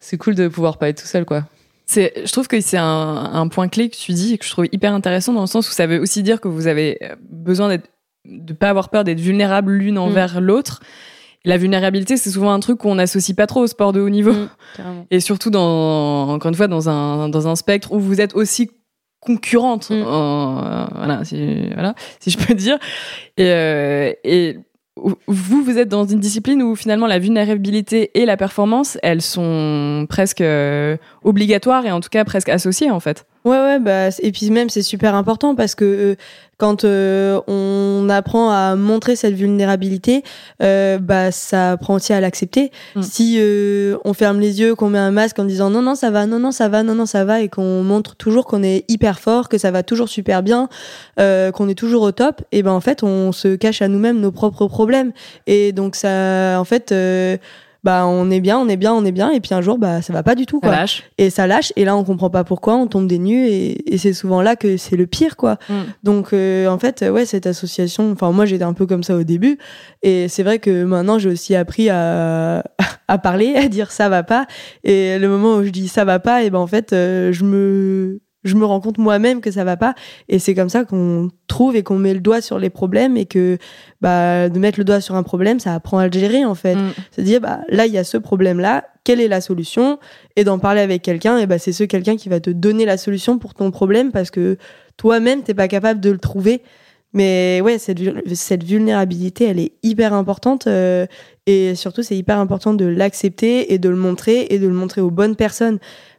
c'est 0.01 0.19
cool 0.19 0.35
de 0.35 0.49
pouvoir 0.49 0.79
pas 0.79 0.88
être 0.88 1.01
tout 1.01 1.07
seul 1.07 1.25
quoi 1.25 1.45
c'est, 1.87 2.12
je 2.25 2.33
trouve 2.33 2.49
que 2.49 2.61
c'est 2.61 2.77
un, 2.77 3.31
un, 3.33 3.49
point 3.49 3.68
clé 3.68 3.88
que 3.88 3.96
tu 3.96 4.12
dis 4.12 4.35
et 4.35 4.38
que 4.38 4.44
je 4.44 4.51
trouve 4.51 4.66
hyper 4.72 4.92
intéressant 4.92 5.33
dans 5.33 5.42
le 5.42 5.46
sens 5.46 5.68
où 5.68 5.72
ça 5.72 5.87
veut 5.87 6.01
aussi 6.01 6.22
dire 6.22 6.40
que 6.40 6.49
vous 6.49 6.66
avez 6.66 6.99
besoin 7.31 7.68
d'être, 7.68 7.88
de 8.25 8.53
pas 8.53 8.70
avoir 8.70 8.90
peur 8.90 9.05
d'être 9.05 9.20
vulnérable 9.20 9.72
l'une 9.72 9.94
mm. 9.94 9.99
envers 9.99 10.40
l'autre 10.40 10.81
la 11.46 11.59
vulnérabilité, 11.59 12.16
c'est 12.16 12.31
souvent 12.31 12.53
un 12.53 12.59
truc 12.61 12.79
qu'on 12.79 12.96
n'associe 12.96 13.35
pas 13.35 13.46
trop 13.46 13.61
au 13.61 13.66
sport 13.68 13.92
de 13.92 14.01
haut 14.01 14.11
niveau. 14.11 14.33
Mm, 14.33 15.05
et 15.12 15.20
surtout, 15.20 15.49
dans, 15.49 16.29
encore 16.29 16.49
une 16.49 16.57
fois, 16.57 16.66
dans 16.66 16.90
un, 16.90 17.29
dans 17.29 17.46
un 17.46 17.55
spectre 17.55 17.92
où 17.92 18.01
vous 18.01 18.20
êtes 18.20 18.35
aussi 18.35 18.68
concurrente, 19.20 19.90
mm. 19.90 20.03
voilà, 20.03 21.20
si, 21.25 21.70
voilà, 21.72 21.94
si 22.18 22.31
je 22.31 22.38
peux 22.38 22.55
dire. 22.55 22.79
Et, 23.37 23.44
euh, 23.44 24.12
et 24.25 24.59
vous, 24.97 25.63
vous 25.63 25.79
êtes 25.79 25.89
dans 25.89 26.07
une 26.07 26.21
discipline 26.21 26.63
où 26.63 26.75
finalement 26.75 27.07
la 27.07 27.19
vulnérabilité 27.19 28.11
et 28.15 28.25
la 28.25 28.37
performance, 28.37 28.99
elles 29.03 29.21
sont 29.21 30.07
presque 30.09 30.41
euh, 30.41 30.97
obligatoires 31.23 31.85
et 31.85 31.93
en 31.93 32.01
tout 32.01 32.09
cas 32.09 32.25
presque 32.25 32.49
associées 32.49 32.91
en 32.91 33.01
fait. 33.01 33.27
Ouais, 33.45 33.59
ouais, 33.59 33.79
bah, 33.79 34.09
et 34.21 34.33
puis 34.33 34.51
même 34.51 34.71
c'est 34.71 34.83
super 34.83 35.15
important 35.15 35.55
parce 35.55 35.75
que 35.75 35.85
euh, 35.85 36.15
quand 36.59 36.85
euh, 36.85 37.40
on 37.47 38.09
apprend 38.09 38.51
à 38.51 38.77
montrer 38.77 39.16
cette 39.16 39.35
vulnérabilité, 39.35 40.23
euh, 40.62 40.99
bah 40.99 41.31
ça 41.31 41.73
apprend 41.73 41.95
aussi 41.95 42.12
à 42.12 42.21
l'accepter. 42.21 42.71
Mm. 42.95 43.03
Si 43.03 43.40
on 44.05 44.12
ferme 44.14 44.40
les 44.40 44.61
yeux, 44.61 44.75
qu'on 44.75 44.90
met 44.90 44.99
un 44.99 45.11
masque 45.11 45.38
en 45.38 45.45
disant 45.45 45.71
non 45.71 45.83
non 45.83 45.95
ça 45.95 46.11
va, 46.11 46.27
non 46.27 46.38
non 46.38 46.53
ça 46.53 46.69
va, 46.69 46.83
non 46.83 46.95
non 46.95 47.07
ça 47.07 47.25
va, 47.25 47.40
et 47.40 47.49
qu'on 47.49 47.83
montre 47.83 48.16
toujours 48.16 48.47
qu'on 48.47 48.62
est 48.62 48.85
hyper 48.88 49.21
fort, 49.21 49.49
que 49.49 49.59
ça 49.59 49.71
va 49.71 49.83
toujours 49.83 50.09
super 50.09 50.42
bien, 50.42 50.69
qu'on 51.16 51.69
est 51.69 51.79
toujours 51.79 52.03
au 52.03 52.12
top, 52.12 52.42
et 52.53 52.62
ben 52.62 52.73
en 52.73 52.81
fait 52.81 53.03
on 53.03 53.33
se 53.33 53.57
cache 53.57 53.83
à 53.83 53.88
nous-mêmes 53.88 54.21
nos 54.21 54.33
propres 54.33 54.66
problèmes. 54.66 55.12
Et 55.47 55.73
donc 55.73 55.97
ça, 55.97 56.59
en 56.59 56.64
fait 56.64 56.92
bah 57.85 58.07
on 58.07 58.31
est 58.31 58.41
bien, 58.41 58.59
on 58.59 58.69
est 58.69 58.77
bien, 58.77 58.93
on 58.93 59.05
est 59.05 59.12
bien, 59.12 59.31
et 59.31 59.41
puis 59.41 59.55
un 59.55 59.61
jour 59.61 59.79
bah 59.79 60.03
ça 60.03 60.12
va 60.12 60.23
pas 60.23 60.35
du 60.35 60.47
tout 60.47 60.61
quoi. 60.61 60.71
Ça 60.71 60.77
lâche. 60.77 61.03
Et 61.19 61.31
ça 61.31 61.47
lâche, 61.47 61.73
et 61.77 61.85
là 61.85 61.97
on 61.97 62.05
comprend 62.05 62.31
pas 62.31 62.45
pourquoi, 62.45 62.77
on 62.77 62.87
tombe 62.87 63.07
des 63.07 63.19
nues, 63.19 63.47
et, 63.47 63.99
c'est 63.99 64.12
souvent 64.12 64.43
là 64.43 64.57
que 64.57 64.77
c'est 64.77 64.97
le 64.97 65.07
pire 65.07 65.37
quoi. 65.37 65.59
Mm. 65.69 65.75
Donc 66.03 66.33
euh, 66.33 66.69
en 66.69 66.79
fait 66.79 67.03
ouais 67.03 67.25
cette 67.27 67.47
association, 67.47 68.12
enfin 68.12 68.33
moi 68.33 68.45
j'étais 68.45 68.65
un 68.65 68.75
peu 68.75 68.87
comme 68.87 69.03
ça 69.03 69.17
au 69.17 69.23
début, 69.23 69.59
et 70.03 70.29
c'est 70.29 70.43
vrai 70.43 70.59
que 70.59 70.85
maintenant 70.85 71.19
j'ai 71.19 71.31
aussi 71.31 71.55
appris 71.55 71.89
à, 71.91 72.65
à 73.09 73.19
parler, 73.19 73.55
à 73.55 73.69
dire 73.69 73.91
ça 73.91 74.09
va 74.09 74.23
pas, 74.23 74.47
et 74.85 75.19
le 75.19 75.29
moment 75.29 75.57
où 75.57 75.65
je 75.65 75.71
dis 75.71 75.89
ça 75.89 76.05
va 76.05 76.19
pas, 76.19 76.43
et 76.43 76.51
ben 76.51 76.59
en 76.59 76.67
fait 76.67 76.93
euh, 76.93 77.33
je 77.33 77.45
me 77.45 78.21
je 78.47 78.55
me 78.55 78.65
rends 78.65 78.81
compte 78.81 78.99
moi-même 78.99 79.41
que 79.41 79.51
ça 79.51 79.65
va 79.65 79.77
pas. 79.77 79.95
Et 80.29 80.39
c'est 80.39 80.55
comme 80.55 80.69
ça 80.69 80.85
qu'on 80.85 81.31
trouve 81.47 81.77
et 81.77 81.83
qu'on 81.83 81.99
met 81.99 82.15
le 82.15 82.21
doigt 82.21 82.41
sur 82.41 82.59
les 82.59 82.71
problèmes 82.71 83.17
et 83.17 83.27
que 83.27 83.59
bah 84.01 84.49
de 84.49 84.59
mettre 84.59 84.79
le 84.79 84.85
doigt 84.85 85.01
sur 85.01 85.15
un 85.15 85.23
problème 85.23 85.61
ça 85.61 85.75
apprend 85.75 85.99
à 85.99 86.07
le 86.07 86.13
gérer 86.13 86.45
en 86.45 86.55
fait. 86.55 86.75
Mm. 86.75 86.93
c'est 87.11 87.23
dire 87.23 87.41
bah 87.41 87.61
là 87.69 87.87
il 87.87 87.93
y 87.93 87.99
a 87.99 88.05
ce 88.05 88.17
problème 88.17 88.61
là 88.61 88.85
quelle 89.05 89.21
est 89.21 89.29
la 89.29 89.41
solution? 89.41 90.01
Et 90.35 90.43
d'en 90.43 90.59
parler 90.59 90.81
avec 90.81 91.01
quelqu'un 91.03 91.39
et 91.39 91.47
bah 91.47 91.59
c'est 91.59 91.73
ce 91.73 91.85
quelqu'un 91.85 92.17
qui 92.17 92.29
va 92.29 92.41
te 92.41 92.51
donner 92.51 92.85
la 92.85 92.97
solution 92.97 93.39
pour 93.39 93.55
ton 93.55 93.71
problème 93.71 94.11
parce 94.11 94.31
que 94.33 94.59
toi-même 94.97 95.43
t'es 95.43 95.55
pas 95.55 95.69
capable 95.69 96.01
de 96.01 96.11
le 96.11 96.19
trouver. 96.19 96.63
Mais 97.13 97.61
ouais 97.63 97.79
cette 97.79 98.01
cette 98.35 98.65
vulnérabilité 98.65 99.45
elle 99.45 99.61
est 99.61 99.73
hyper 99.85 100.13
importante 100.13 100.67
euh, 100.67 101.07
et 101.47 101.77
surtout 101.77 102.03
c'est 102.03 102.17
hyper 102.17 102.39
important 102.39 102.75
de 102.75 102.85
l'accepter 102.85 103.73
et 103.73 103.79
de 103.79 103.89
le 103.89 103.97
montrer 103.97 104.49
et 104.51 104.59
de 104.59 104.67
le 104.67 104.75
montrer 104.75 105.01
aux 105.01 105.13
bonnes 105.13 105.37
personnes 105.37 105.79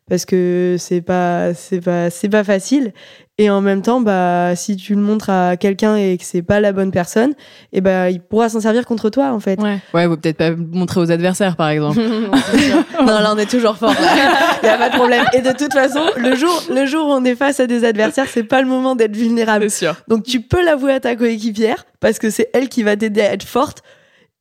parce 0.10 0.26
que 0.26 0.76
c'est 0.80 1.02
pas 1.02 1.54
c'est 1.54 1.82
pas 1.82 2.10
c'est 2.10 2.30
pas 2.30 2.44
facile. 2.44 2.94
Et 3.40 3.52
en 3.52 3.62
même 3.62 3.84
temps 3.84 4.02
bah 4.02 4.56
si 4.56 4.76
tu 4.78 4.96
le 4.96 5.02
montres 5.02 5.30
à 5.30 5.58
quelqu'un 5.58 5.96
et 5.96 6.18
que 6.18 6.24
c'est 6.24 6.42
pas 6.42 6.60
la 6.60 6.72
bonne 6.72 6.92
personne 6.92 7.32
et 7.72 7.78
eh 7.78 7.82
ben 7.82 8.08
il 8.08 8.20
pourra 8.20 8.50
s'en 8.50 8.62
servir 8.62 8.86
contre 8.86 9.10
toi 9.10 9.32
en 9.32 9.40
fait. 9.40 9.62
Ouais. 9.62 9.80
Ouais 9.94 10.06
ou 10.08 10.18
peut-être 10.18 10.38
pas 10.38 10.56
montrer 10.56 11.02
aux 11.02 11.12
adversaires 11.12 11.56
par 11.56 11.70
exemple. 11.70 12.00
Non 13.00 13.20
là 13.20 13.32
on 13.36 13.38
est 13.38 13.50
toujours 13.50 13.78
fort. 13.78 13.94
Il 14.64 14.66
y 14.66 14.70
a 14.70 14.78
pas 14.78 14.90
de 14.90 14.96
problème. 14.96 15.26
Et 15.34 15.42
de 15.42 15.52
toute 15.52 15.74
façon 15.74 16.02
le 16.18 16.36
jour 16.36 16.64
le 16.74 16.86
jour 16.86 17.08
où 17.08 17.12
on 17.12 17.24
est 17.26 17.36
face 17.36 17.60
à 17.60 17.68
des 17.68 17.84
adversaires 17.84 18.28
c'est 18.28 18.44
pas 18.44 18.62
le 18.62 18.68
moment 18.68 18.96
d'être 18.96 19.16
vulnérable. 19.16 19.70
Sûr. 19.70 19.96
donc 20.08 20.24
tu 20.24 20.42
peux 20.42 20.64
l'avouer 20.64 20.94
à 20.94 21.00
ta 21.00 21.16
coéquipière 21.16 21.86
parce 22.00 22.18
que 22.20 22.30
c'est 22.30 22.50
elle 22.54 22.70
qui 22.70 22.84
va 22.84 22.96
t'aider 22.96 23.22
à 23.22 23.34
être 23.34 23.44
forte 23.44 23.84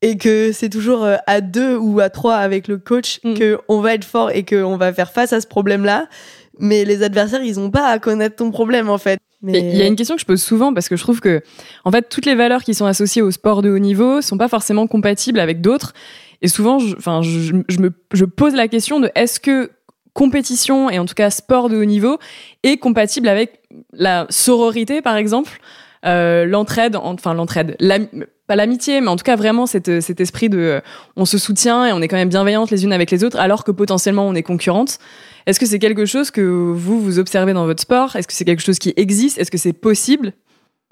et 0.02 0.16
que 0.18 0.52
c'est 0.52 0.68
toujours 0.68 1.04
euh, 1.04 1.16
à 1.26 1.40
deux 1.40 1.76
ou 1.76 2.00
à 2.00 2.10
trois 2.10 2.36
avec 2.36 2.68
le 2.68 2.78
coach 2.78 3.20
mm. 3.24 3.34
que 3.34 3.58
on 3.68 3.80
va 3.80 3.94
être 3.94 4.04
fort 4.04 4.30
et 4.30 4.42
que 4.42 4.62
on 4.62 4.76
va 4.76 4.92
faire 4.92 5.10
face 5.10 5.32
à 5.32 5.40
ce 5.40 5.46
problème-là. 5.46 6.08
Mais 6.58 6.84
les 6.84 7.02
adversaires, 7.02 7.42
ils 7.42 7.60
ont 7.60 7.70
pas 7.70 7.86
à 7.88 7.98
connaître 7.98 8.36
ton 8.36 8.50
problème 8.50 8.88
en 8.88 8.98
fait. 8.98 9.18
Mais 9.42 9.58
il 9.58 9.76
y 9.76 9.82
a 9.82 9.86
une 9.86 9.96
question 9.96 10.14
que 10.14 10.20
je 10.20 10.26
pose 10.26 10.42
souvent 10.42 10.72
parce 10.72 10.88
que 10.88 10.96
je 10.96 11.02
trouve 11.02 11.20
que 11.20 11.42
en 11.84 11.90
fait 11.90 12.08
toutes 12.08 12.24
les 12.24 12.34
valeurs 12.34 12.64
qui 12.64 12.74
sont 12.74 12.86
associées 12.86 13.22
au 13.22 13.30
sport 13.30 13.60
de 13.60 13.70
haut 13.70 13.78
niveau 13.78 14.22
sont 14.22 14.38
pas 14.38 14.48
forcément 14.48 14.86
compatibles 14.86 15.38
avec 15.38 15.60
d'autres. 15.60 15.92
Et 16.42 16.48
souvent, 16.48 16.76
enfin, 16.76 17.22
je, 17.22 17.62
je, 17.68 17.78
me 17.78 17.92
je 18.12 18.24
pose 18.24 18.54
la 18.54 18.68
question 18.68 19.00
de 19.00 19.10
est-ce 19.14 19.40
que 19.40 19.70
compétition 20.14 20.88
et 20.88 20.98
en 20.98 21.04
tout 21.04 21.14
cas 21.14 21.30
sport 21.30 21.68
de 21.68 21.76
haut 21.76 21.84
niveau 21.84 22.18
est 22.62 22.78
compatible 22.78 23.28
avec 23.28 23.60
la 23.92 24.26
sororité 24.30 25.02
par 25.02 25.16
exemple? 25.16 25.60
L'entraide, 26.06 26.96
enfin 26.96 27.34
l'entraide, 27.34 27.76
pas 28.46 28.56
l'amitié, 28.56 29.00
mais 29.00 29.08
en 29.08 29.16
tout 29.16 29.24
cas 29.24 29.36
vraiment 29.36 29.66
cet, 29.66 30.00
cet 30.00 30.20
esprit 30.20 30.48
de 30.48 30.58
euh, 30.58 30.80
on 31.16 31.24
se 31.24 31.38
soutient 31.38 31.86
et 31.86 31.92
on 31.92 32.00
est 32.00 32.08
quand 32.08 32.16
même 32.16 32.28
bienveillantes 32.28 32.70
les 32.70 32.84
unes 32.84 32.92
avec 32.92 33.10
les 33.10 33.24
autres, 33.24 33.38
alors 33.38 33.64
que 33.64 33.70
potentiellement 33.70 34.26
on 34.26 34.34
est 34.34 34.42
concurrentes. 34.42 34.98
Est-ce 35.46 35.60
que 35.60 35.66
c'est 35.66 35.78
quelque 35.78 36.06
chose 36.06 36.30
que 36.30 36.40
vous 36.40 37.00
vous 37.00 37.18
observez 37.18 37.52
dans 37.52 37.66
votre 37.66 37.82
sport? 37.82 38.16
Est-ce 38.16 38.26
que 38.26 38.34
c'est 38.34 38.44
quelque 38.44 38.62
chose 38.62 38.78
qui 38.78 38.92
existe? 38.96 39.38
Est-ce 39.38 39.50
que 39.50 39.58
c'est 39.58 39.72
possible? 39.72 40.32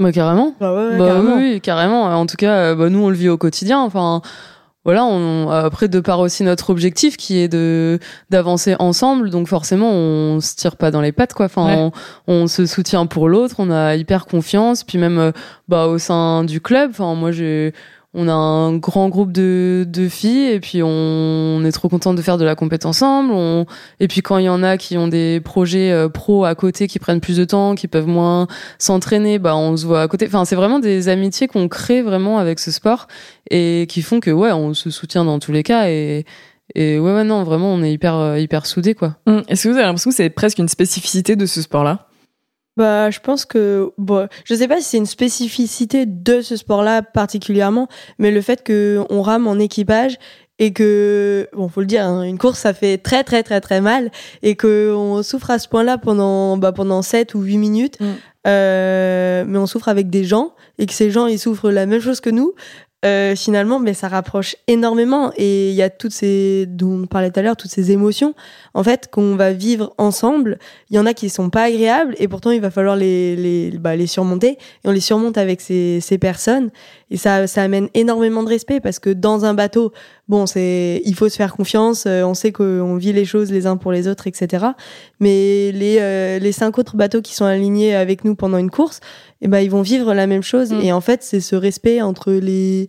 Bah, 0.01 0.11
carrément. 0.11 0.55
Bah, 0.59 0.75
ouais, 0.75 0.99
bah 0.99 1.07
carrément. 1.07 1.37
Oui, 1.37 1.61
carrément. 1.61 2.03
En 2.05 2.27
tout 2.27 2.37
cas, 2.37 2.57
euh, 2.57 2.75
bah, 2.75 2.89
nous 2.89 3.05
on 3.05 3.09
le 3.09 3.15
vit 3.15 3.29
au 3.29 3.39
quotidien. 3.39 3.81
Enfin, 3.81 4.23
voilà, 4.85 5.05
on, 5.05 5.49
après 5.51 5.89
de 5.89 6.01
part 6.01 6.21
aussi 6.21 6.43
notre 6.43 6.71
objectif 6.71 7.17
qui 7.17 7.39
est 7.39 7.49
de 7.49 7.99
d'avancer 8.31 8.77
ensemble, 8.79 9.31
donc 9.31 9.49
forcément 9.49 9.91
on 9.91 10.41
se 10.41 10.55
tire 10.57 10.77
pas 10.77 10.91
dans 10.91 11.01
les 11.01 11.13
pattes 11.13 11.33
quoi. 11.33 11.47
Enfin, 11.47 11.91
on, 12.27 12.47
se 12.47 12.67
soutient 12.67 13.07
pour 13.07 13.29
l'autre, 13.29 13.57
on 13.59 13.71
a 13.71 13.97
hyper 13.97 14.27
confiance, 14.27 14.85
puis 14.85 14.99
même 14.99 15.19
euh, 15.19 15.33
bah 15.69 15.87
au 15.87 15.99
sein 15.99 16.45
du 16.45 16.61
club. 16.61 16.91
Enfin, 16.91 17.15
moi 17.15 17.33
j'ai 17.33 17.73
on 18.15 18.29
a 18.29 18.33
un 18.33 18.77
grand 18.77 19.09
groupe 19.09 19.33
de, 19.33 19.85
de 19.89 20.09
filles 20.09 20.53
et 20.53 20.61
puis 20.61 20.83
on, 20.83 21.63
est 21.65 21.73
trop 21.73 21.89
content 21.89 22.15
de 22.15 22.23
faire 22.23 22.39
de 22.39 22.45
la 22.45 22.55
compétence 22.55 23.03
ensemble. 23.03 23.33
On, 23.33 23.67
et 23.99 24.07
puis 24.07 24.23
quand 24.23 24.39
il 24.39 24.45
y 24.45 24.49
en 24.49 24.63
a 24.63 24.77
qui 24.77 24.97
ont 24.97 25.09
des 25.09 25.41
projets 25.41 25.91
euh, 25.91 26.09
pro 26.09 26.45
à 26.45 26.55
côté 26.55 26.87
qui 26.87 27.01
prennent 27.01 27.21
plus 27.21 27.37
de 27.37 27.45
temps, 27.45 27.75
qui 27.75 27.89
peuvent 27.89 28.07
moins 28.07 28.47
s'entraîner, 28.79 29.41
bah 29.41 29.57
on 29.57 29.77
se 29.77 29.85
voit 29.85 30.03
à 30.03 30.09
côté. 30.09 30.27
Enfin, 30.27 30.45
c'est 30.45 30.55
vraiment 30.55 30.79
des 30.79 31.09
amitiés 31.09 31.49
qu'on 31.49 31.67
crée 31.69 32.03
vraiment 32.03 32.39
avec 32.39 32.61
ce 32.61 32.71
sport 32.71 33.09
et 33.51 33.87
qui 33.89 34.01
font 34.01 34.21
que 34.21 34.31
ouais, 34.31 34.53
on 34.53 34.75
se 34.75 34.91
soutient 34.91 35.25
dans 35.25 35.41
tous 35.41 35.53
les 35.53 35.65
cas 35.65 35.89
et 35.89 36.25
et 36.75 36.99
ouais, 36.99 37.15
ouais 37.15 37.25
non, 37.25 37.43
vraiment 37.43 37.75
on 37.75 37.83
est 37.83 37.93
hyper 37.93 38.15
euh, 38.15 38.39
hyper 38.39 38.65
soudés 38.65 38.95
quoi. 38.95 39.17
Hum, 39.27 39.43
est-ce 39.49 39.65
que 39.65 39.69
vous 39.69 39.75
avez 39.75 39.85
l'impression 39.85 40.11
que 40.11 40.17
c'est 40.17 40.31
presque 40.31 40.59
une 40.59 40.69
spécificité 40.69 41.37
de 41.37 41.47
ce 41.47 41.61
sport-là? 41.61 42.07
Bah, 42.77 43.11
je 43.11 43.21
pense 43.21 43.45
que 43.45 43.93
bon, 43.99 44.29
je 44.45 44.55
sais 44.55 44.67
pas 44.67 44.79
si 44.79 44.85
c'est 44.85 44.97
une 44.97 45.07
spécificité 45.07 46.07
de 46.07 46.41
ce 46.41 46.57
sport-là 46.57 47.03
particulièrement, 47.03 47.89
mais 48.19 48.31
le 48.31 48.41
fait 48.41 48.65
que 48.65 49.05
on 49.11 49.23
rame 49.23 49.47
en 49.47 49.59
équipage 49.59 50.19
et 50.59 50.73
que 50.73 51.49
bon, 51.53 51.69
faut 51.69 51.81
le 51.81 51.87
dire, 51.87 52.05
hein, 52.05 52.23
une 52.23 52.39
course 52.39 52.61
ça 52.61 52.75
fait 52.75 52.99
très 52.99 53.23
très 53.25 53.43
très 53.43 53.61
très 53.61 53.81
mal 53.81 54.11
et 54.43 54.57
que 54.57 54.93
on 54.95 55.23
souffre 55.23 55.51
à 55.51 55.59
ce 55.59 55.69
point-là 55.69 55.99
pendant 55.99 56.57
bah 56.57 56.73
pendant 56.73 57.03
7 57.03 57.35
ou 57.35 57.43
8 57.43 57.59
minutes, 57.59 58.01
mm. 58.01 58.05
euh, 58.49 59.45
mais 59.47 59.59
on 59.59 59.67
souffre 59.67 59.89
avec 59.89 60.11
des 60.11 60.25
gens 60.25 60.55
et 60.79 60.87
que 60.87 60.93
ces 60.93 61.11
gens 61.11 61.27
ils 61.27 61.39
souffrent 61.39 61.71
la 61.71 61.87
même 61.87 62.01
chose 62.01 62.21
que 62.21 62.31
nous. 62.31 62.55
Euh, 63.05 63.37
finalement, 63.37 63.81
mais 63.81 63.93
ça 63.93 64.09
rapproche 64.09 64.57
énormément. 64.67 65.31
Et 65.37 65.71
il 65.71 65.75
y 65.75 65.83
a 65.83 65.91
toutes 65.91 66.13
ces 66.13 66.65
dont 66.67 67.03
on 67.03 67.07
parlait 67.07 67.31
tout 67.31 67.41
à 67.41 67.43
l'heure, 67.43 67.57
toutes 67.57 67.71
ces 67.71 67.91
émotions 67.91 68.35
en 68.73 68.83
fait 68.83 69.11
qu'on 69.11 69.37
va 69.37 69.53
vivre 69.53 69.93
ensemble. 69.99 70.59
Il 70.89 70.97
y 70.97 70.99
en 70.99 71.05
a 71.05 71.13
qui 71.13 71.29
sont 71.29 71.51
pas 71.51 71.65
agréables 71.65 72.15
et 72.19 72.29
pourtant 72.29 72.51
il 72.51 72.63
va 72.63 72.71
falloir 72.71 72.97
les 72.97 73.37
les, 73.37 73.73
bah, 73.79 73.95
les 73.95 74.07
surmonter. 74.07 74.53
Et 74.85 74.89
on 74.89 74.91
les 74.91 75.01
surmonte 75.01 75.37
avec 75.37 75.61
ces, 75.61 76.01
ces 76.01 76.17
personnes. 76.17 76.71
Et 77.11 77.19
ça 77.19 77.47
ça 77.47 77.63
amène 77.63 77.89
énormément 77.93 78.43
de 78.43 78.49
respect 78.49 78.81
parce 78.81 78.99
que 78.99 79.11
dans 79.11 79.45
un 79.45 79.53
bateau, 79.53 79.93
bon 80.29 80.47
c'est 80.47 81.03
il 81.05 81.15
faut 81.15 81.29
se 81.29 81.37
faire 81.37 81.55
confiance, 81.55 82.05
euh, 82.07 82.23
on 82.23 82.35
sait 82.35 82.53
qu'on 82.53 82.97
vit 82.97 83.13
les 83.13 83.25
choses 83.25 83.51
les 83.53 83.67
uns 83.67 83.77
pour 83.77 83.93
les 83.93 84.09
autres, 84.09 84.27
etc. 84.27 84.67
Mais 85.21 85.73
les 85.73 85.99
euh, 86.01 86.39
les 86.39 86.53
cinq 86.53 86.79
autres 86.79 86.97
bateaux 86.97 87.23
qui 87.23 87.35
sont 87.35 87.45
alignés 87.45 87.95
avec 87.95 88.25
nous 88.25 88.35
pendant 88.35 88.59
une 88.59 88.71
course, 88.71 89.01
eh 89.41 89.49
ben 89.49 89.61
ils 89.61 89.71
vont 89.71 89.83
vivre 89.83 90.15
la 90.15 90.27
même 90.27 90.43
chose. 90.43 90.73
Mm. 90.73 90.81
Et 90.81 90.93
en 90.93 91.01
fait, 91.01 91.23
c'est 91.23 91.41
ce 91.41 91.57
respect 91.57 92.03
entre 92.03 92.33
les 92.33 92.89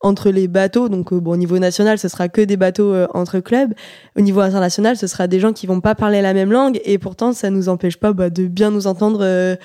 entre 0.00 0.30
les 0.30 0.48
bateaux. 0.48 0.88
Donc, 0.88 1.12
euh, 1.12 1.20
bon, 1.20 1.32
au 1.32 1.36
niveau 1.36 1.58
national, 1.58 1.98
ce 1.98 2.08
sera 2.08 2.28
que 2.28 2.40
des 2.40 2.56
bateaux 2.56 2.92
euh, 2.92 3.06
entre 3.14 3.40
clubs. 3.40 3.72
Au 4.16 4.20
niveau 4.20 4.40
international, 4.40 4.96
ce 4.96 5.06
sera 5.06 5.26
des 5.26 5.40
gens 5.40 5.52
qui 5.52 5.66
vont 5.66 5.80
pas 5.80 5.94
parler 5.94 6.22
la 6.22 6.34
même 6.34 6.52
langue. 6.52 6.80
Et 6.84 6.98
pourtant, 6.98 7.32
ça 7.32 7.50
nous 7.50 7.68
empêche 7.68 7.96
pas 7.96 8.12
bah, 8.12 8.30
de 8.30 8.46
bien 8.46 8.70
nous 8.70 8.86
entendre 8.86 9.20
euh, 9.22 9.56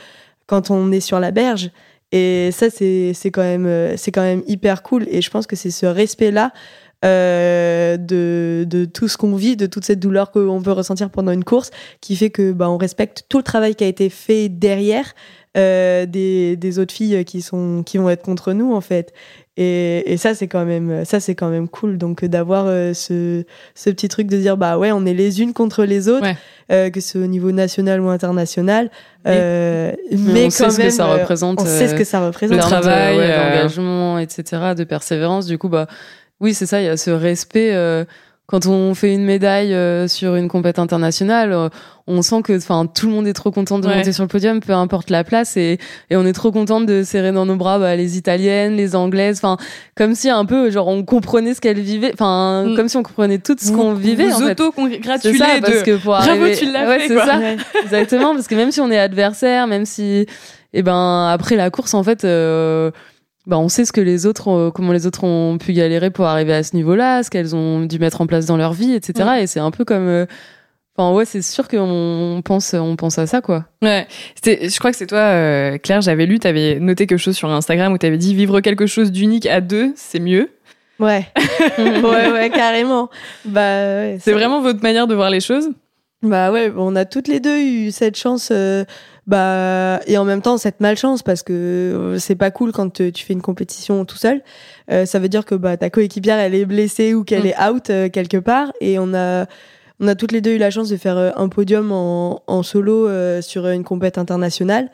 quand 0.47 0.71
on 0.71 0.91
est 0.91 0.99
sur 0.99 1.19
la 1.19 1.31
berge. 1.31 1.71
Et 2.12 2.49
ça, 2.51 2.69
c'est 2.69 3.13
c'est 3.13 3.31
quand 3.31 3.41
même 3.41 3.95
c'est 3.95 4.12
quand 4.12 4.21
même 4.21 4.43
hyper 4.45 4.84
cool. 4.84 5.07
Et 5.10 5.21
je 5.21 5.29
pense 5.29 5.47
que 5.47 5.55
c'est 5.55 5.71
ce 5.71 5.86
respect-là 5.86 6.51
euh, 7.03 7.97
de, 7.97 8.65
de 8.67 8.85
tout 8.85 9.07
ce 9.07 9.17
qu'on 9.17 9.35
vit, 9.35 9.55
de 9.57 9.65
toute 9.65 9.85
cette 9.85 9.99
douleur 9.99 10.31
qu'on 10.31 10.61
peut 10.61 10.71
ressentir 10.71 11.09
pendant 11.09 11.31
une 11.31 11.43
course, 11.43 11.71
qui 11.99 12.15
fait 12.15 12.29
que 12.29 12.51
bah, 12.51 12.69
on 12.69 12.77
respecte 12.77 13.23
tout 13.30 13.38
le 13.38 13.43
travail 13.43 13.76
qui 13.76 13.84
a 13.84 13.88
été 13.88 14.09
fait 14.09 14.49
derrière 14.49 15.13
euh, 15.57 16.05
des, 16.05 16.55
des 16.55 16.80
autres 16.80 16.93
filles 16.93 17.26
qui 17.26 17.41
sont 17.41 17.84
qui 17.86 17.97
vont 17.97 18.09
être 18.09 18.21
contre 18.23 18.53
nous 18.53 18.73
en 18.73 18.80
fait. 18.82 19.11
Et, 19.57 20.13
et 20.13 20.15
ça 20.15 20.34
c'est 20.34 20.47
quand 20.47 20.63
même 20.63 21.03
ça 21.03 21.19
c'est 21.19 21.36
quand 21.36 21.49
même 21.49 21.67
cool. 21.67 21.97
Donc 21.97 22.23
d'avoir 22.23 22.65
euh, 22.67 22.93
ce, 22.93 23.43
ce 23.76 23.89
petit 23.89 24.07
truc 24.07 24.28
de 24.28 24.38
dire 24.38 24.55
bah 24.55 24.78
ouais 24.78 24.93
on 24.93 25.05
est 25.05 25.13
les 25.13 25.41
unes 25.41 25.51
contre 25.53 25.84
les 25.84 26.07
autres, 26.07 26.23
Ouais. 26.23 26.38
euh, 26.71 26.89
que 26.89 27.01
ce 27.01 27.09
soit 27.13 27.21
au 27.21 27.28
niveau 27.28 27.51
national 27.51 27.99
ou 27.99 28.07
international. 28.07 28.89
Mais- 29.26 29.32
Euh, 29.34 29.91
Mais 30.11 30.41
on 30.41 30.45
quand 30.45 30.49
sait 30.51 30.69
ce 30.71 30.78
que 30.78 30.82
même, 30.84 30.91
ça 30.91 31.05
représente, 31.07 31.59
On 31.61 31.65
sait 31.65 31.89
ce 31.89 31.95
que 31.95 32.05
ça 32.05 32.26
représente. 32.26 32.55
le 32.57 32.63
travail, 32.63 33.17
ouais, 33.17 33.28
d'engagement, 33.28 34.17
etc., 34.19 34.43
de 34.78 34.84
persévérance. 34.86 35.45
Du 35.47 35.57
coup, 35.57 35.67
bah, 35.69 35.86
oui, 36.41 36.53
c'est 36.53 36.65
ça, 36.65 36.81
il 36.81 36.85
y 36.85 36.89
a 36.89 36.97
ce 36.97 37.11
respect. 37.11 37.71
euh, 37.73 38.03
quand 38.47 38.65
on 38.65 38.93
fait 38.95 39.13
une 39.13 39.23
médaille 39.23 39.73
euh, 39.73 40.09
sur 40.09 40.35
une 40.35 40.49
compète 40.49 40.77
internationale, 40.77 41.53
euh, 41.53 41.69
on 42.05 42.21
sent 42.21 42.41
que, 42.43 42.57
enfin, 42.57 42.85
tout 42.85 43.07
le 43.07 43.13
monde 43.13 43.25
est 43.25 43.31
trop 43.31 43.49
content 43.49 43.79
de 43.79 43.87
Ouais. 43.87 43.95
monter 43.95 44.11
sur 44.11 44.23
le 44.23 44.27
podium, 44.27 44.59
peu 44.59 44.73
importe 44.73 45.09
la 45.09 45.23
place, 45.23 45.55
et, 45.55 45.77
et 46.09 46.17
on 46.17 46.25
est 46.25 46.33
trop 46.33 46.51
content 46.51 46.81
de 46.81 47.01
serrer 47.03 47.31
dans 47.31 47.45
nos 47.45 47.55
bras 47.55 47.79
bah, 47.79 47.95
les 47.95 48.17
italiennes, 48.17 48.75
les 48.75 48.93
anglaises, 48.93 49.37
enfin, 49.41 49.55
comme 49.95 50.15
si 50.15 50.29
un 50.29 50.43
peu, 50.43 50.69
genre, 50.69 50.89
on 50.89 51.03
comprenait 51.05 51.53
ce 51.53 51.61
qu'elles 51.61 51.79
vivaient, 51.79 52.11
enfin, 52.13 52.65
Mm. 52.67 52.75
comme 52.75 52.89
si 52.89 52.97
on 52.97 53.03
comprenait 53.03 53.37
tout 53.37 53.55
ce 53.57 53.71
qu'on 53.71 53.93
vivait. 53.93 54.27
Vous 54.27 54.43
en 54.43 54.47
fait. 54.47 54.59
Auto-congratulez 54.59 55.37
ça, 55.37 55.45
parce 55.61 55.83
que 55.83 55.91
pour 55.95 56.11
Bravo, 56.11 56.29
arriver... 56.29 56.57
tu 56.57 56.69
l'as 56.69 56.87
ouais, 56.89 56.99
fait, 56.99 57.07
c'est 57.07 57.13
quoi. 57.15 57.25
ça. 57.27 57.37
Ouais. 57.39 57.55
Exactement, 57.83 58.33
parce 58.33 58.47
que 58.49 58.55
même 58.55 58.71
si 58.73 58.81
on 58.81 58.91
est 58.91 58.99
adversaire, 58.99 59.65
même 59.67 59.85
si, 59.85 60.25
eh 60.73 60.81
ben, 60.83 61.29
après 61.31 61.55
la 61.55 61.69
course, 61.69 61.93
en 61.93 62.03
fait, 62.03 62.25
euh, 62.25 62.91
bah, 63.47 63.57
on 63.57 63.69
sait 63.69 63.85
ce 63.85 63.91
que 63.91 64.01
les 64.01 64.25
autres, 64.25 64.49
euh, 64.49 64.71
comment 64.71 64.93
les 64.93 65.07
autres 65.07 65.23
ont 65.23 65.57
pu 65.57 65.73
galérer 65.73 66.11
pour 66.11 66.25
arriver 66.25 66.53
à 66.53 66.63
ce 66.63 66.75
niveau-là, 66.75 67.23
ce 67.23 67.29
qu'elles 67.29 67.55
ont 67.55 67.81
dû 67.81 67.97
mettre 67.97 68.21
en 68.21 68.27
place 68.27 68.45
dans 68.45 68.57
leur 68.57 68.73
vie, 68.73 68.93
etc. 68.93 69.29
Mm. 69.29 69.43
Et 69.43 69.47
c'est 69.47 69.59
un 69.59 69.71
peu 69.71 69.83
comme, 69.83 70.07
euh, 70.07 70.25
enfin, 70.95 71.15
ouais, 71.15 71.25
c'est 71.25 71.41
sûr 71.41 71.67
qu'on 71.67 72.41
pense, 72.45 72.73
on 72.73 72.95
pense 72.95 73.17
à 73.17 73.25
ça, 73.25 73.41
quoi. 73.41 73.65
Ouais, 73.81 74.07
c'était, 74.35 74.69
je 74.69 74.77
crois 74.77 74.91
que 74.91 74.97
c'est 74.97 75.07
toi, 75.07 75.19
euh, 75.19 75.77
Claire, 75.79 76.01
j'avais 76.01 76.27
lu, 76.27 76.39
t'avais 76.39 76.79
noté 76.79 77.07
quelque 77.07 77.19
chose 77.19 77.35
sur 77.35 77.49
Instagram 77.49 77.93
où 77.93 77.97
t'avais 77.97 78.17
dit 78.17 78.35
vivre 78.35 78.61
quelque 78.61 78.85
chose 78.85 79.11
d'unique 79.11 79.47
à 79.47 79.59
deux, 79.59 79.91
c'est 79.95 80.19
mieux. 80.19 80.49
Ouais. 80.99 81.25
ouais, 81.79 82.31
ouais, 82.31 82.51
carrément. 82.51 83.09
Bah, 83.45 83.61
ouais, 83.61 84.17
C'est 84.21 84.33
vraiment 84.33 84.61
votre 84.61 84.83
manière 84.83 85.07
de 85.07 85.15
voir 85.15 85.31
les 85.31 85.39
choses? 85.39 85.71
Bah 86.21 86.51
ouais, 86.51 86.71
on 86.77 86.95
a 86.95 87.05
toutes 87.05 87.27
les 87.27 87.39
deux 87.39 87.57
eu 87.59 87.91
cette 87.91 88.15
chance, 88.15 88.49
euh, 88.51 88.85
bah 89.28 89.99
et 90.07 90.17
en 90.17 90.26
même 90.26 90.41
temps 90.41 90.57
cette 90.57 90.80
malchance 90.80 91.22
parce 91.22 91.43
que 91.43 91.53
euh, 91.53 92.19
c'est 92.19 92.36
pas 92.36 92.51
cool 92.51 92.72
quand 92.72 92.89
tu 92.91 93.24
fais 93.24 93.34
une 93.34 93.41
compétition 93.41 94.03
tout 94.05 94.17
seul. 94.17 94.41
Euh, 94.91 95.05
ça 95.05 95.19
veut 95.19 95.30
dire 95.30 95.45
que 95.45 95.55
bah 95.55 95.78
ta 95.78 95.89
coéquipière 95.89 96.39
elle 96.39 96.55
est 96.55 96.65
blessée 96.65 97.13
ou 97.13 97.24
qu'elle 97.24 97.43
Mm. 97.43 97.47
est 97.47 97.63
out 97.69 97.89
euh, 97.89 98.09
quelque 98.09 98.38
part 98.38 98.72
et 98.82 98.97
on 98.99 99.13
a 99.13 99.45
on 99.99 100.07
a 100.07 100.15
toutes 100.15 100.32
les 100.32 100.41
deux 100.41 100.53
eu 100.53 100.57
la 100.57 100.72
chance 100.72 100.89
de 100.89 100.97
faire 100.97 101.17
euh, 101.17 101.30
un 101.36 101.47
podium 101.47 101.91
en, 101.91 102.41
en 102.47 102.63
solo 102.63 103.07
euh, 103.07 103.41
sur 103.41 103.67
une 103.67 103.84
compète 103.84 104.17
internationale. 104.17 104.89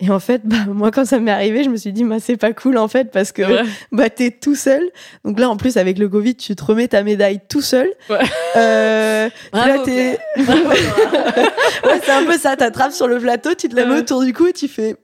Et 0.00 0.10
en 0.10 0.20
fait, 0.20 0.42
bah, 0.44 0.56
moi, 0.68 0.90
quand 0.90 1.04
ça 1.04 1.18
m'est 1.18 1.30
arrivé, 1.30 1.64
je 1.64 1.70
me 1.70 1.76
suis 1.76 1.92
dit, 1.92 2.04
bah, 2.04 2.16
c'est 2.20 2.36
pas 2.36 2.52
cool, 2.52 2.78
en 2.78 2.86
fait, 2.88 3.10
parce 3.10 3.32
que, 3.32 3.42
bah, 3.92 4.08
t'es 4.10 4.30
tout 4.30 4.54
seul. 4.54 4.82
Donc 5.24 5.40
là, 5.40 5.48
en 5.50 5.56
plus, 5.56 5.76
avec 5.76 5.98
le 5.98 6.08
Covid, 6.08 6.36
tu 6.36 6.54
te 6.54 6.64
remets 6.64 6.88
ta 6.88 7.02
médaille 7.02 7.40
tout 7.48 7.62
seul. 7.62 7.88
Ouais. 8.08 8.18
Euh, 8.56 9.28
Bravo, 9.52 9.68
là, 9.68 9.78
t'es, 9.84 10.18
ouais, 10.36 12.00
c'est 12.04 12.12
un 12.12 12.24
peu 12.24 12.38
ça. 12.38 12.56
T'attrapes 12.56 12.92
sur 12.92 13.08
le 13.08 13.18
plateau, 13.18 13.54
tu 13.54 13.68
te 13.68 13.74
la 13.76 13.84
mets 13.84 13.94
Ouais. 13.94 13.98
autour 14.00 14.22
du 14.22 14.32
cou 14.32 14.46
et 14.46 14.52
tu 14.52 14.68
fais, 14.68 14.96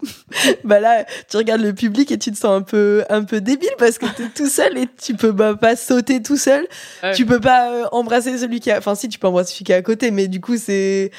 bah 0.63 0.79
là, 0.79 1.05
tu 1.29 1.37
regardes 1.37 1.63
le 1.63 1.73
public 1.73 2.13
et 2.13 2.19
tu 2.19 2.31
te 2.31 2.37
sens 2.37 2.57
un 2.57 2.63
peu, 2.63 3.03
un 3.11 3.25
peu 3.25 3.41
débile 3.41 3.71
parce 3.79 3.99
que 3.99 4.07
t'es 4.07 4.29
tout 4.35 4.47
seul 4.49 4.77
et 4.79 4.87
tu 5.03 5.15
peux 5.15 5.33
bah, 5.33 5.57
pas 5.61 5.75
sauter 5.75 6.23
tout 6.23 6.37
seul. 6.37 6.67
Tu 7.15 7.27
peux 7.27 7.41
pas 7.41 7.71
euh, 7.71 7.85
embrasser 7.93 8.37
celui 8.39 8.61
qui 8.61 8.71
a, 8.71 8.79
enfin, 8.79 8.95
si, 8.95 9.09
tu 9.09 9.19
peux 9.19 9.27
embrasser 9.27 9.53
celui 9.55 9.65
qui 9.65 9.73
est 9.73 9.77
à 9.77 9.83
côté, 9.83 10.11
mais 10.11 10.29
du 10.29 10.41
coup, 10.41 10.57
c'est, 10.57 11.11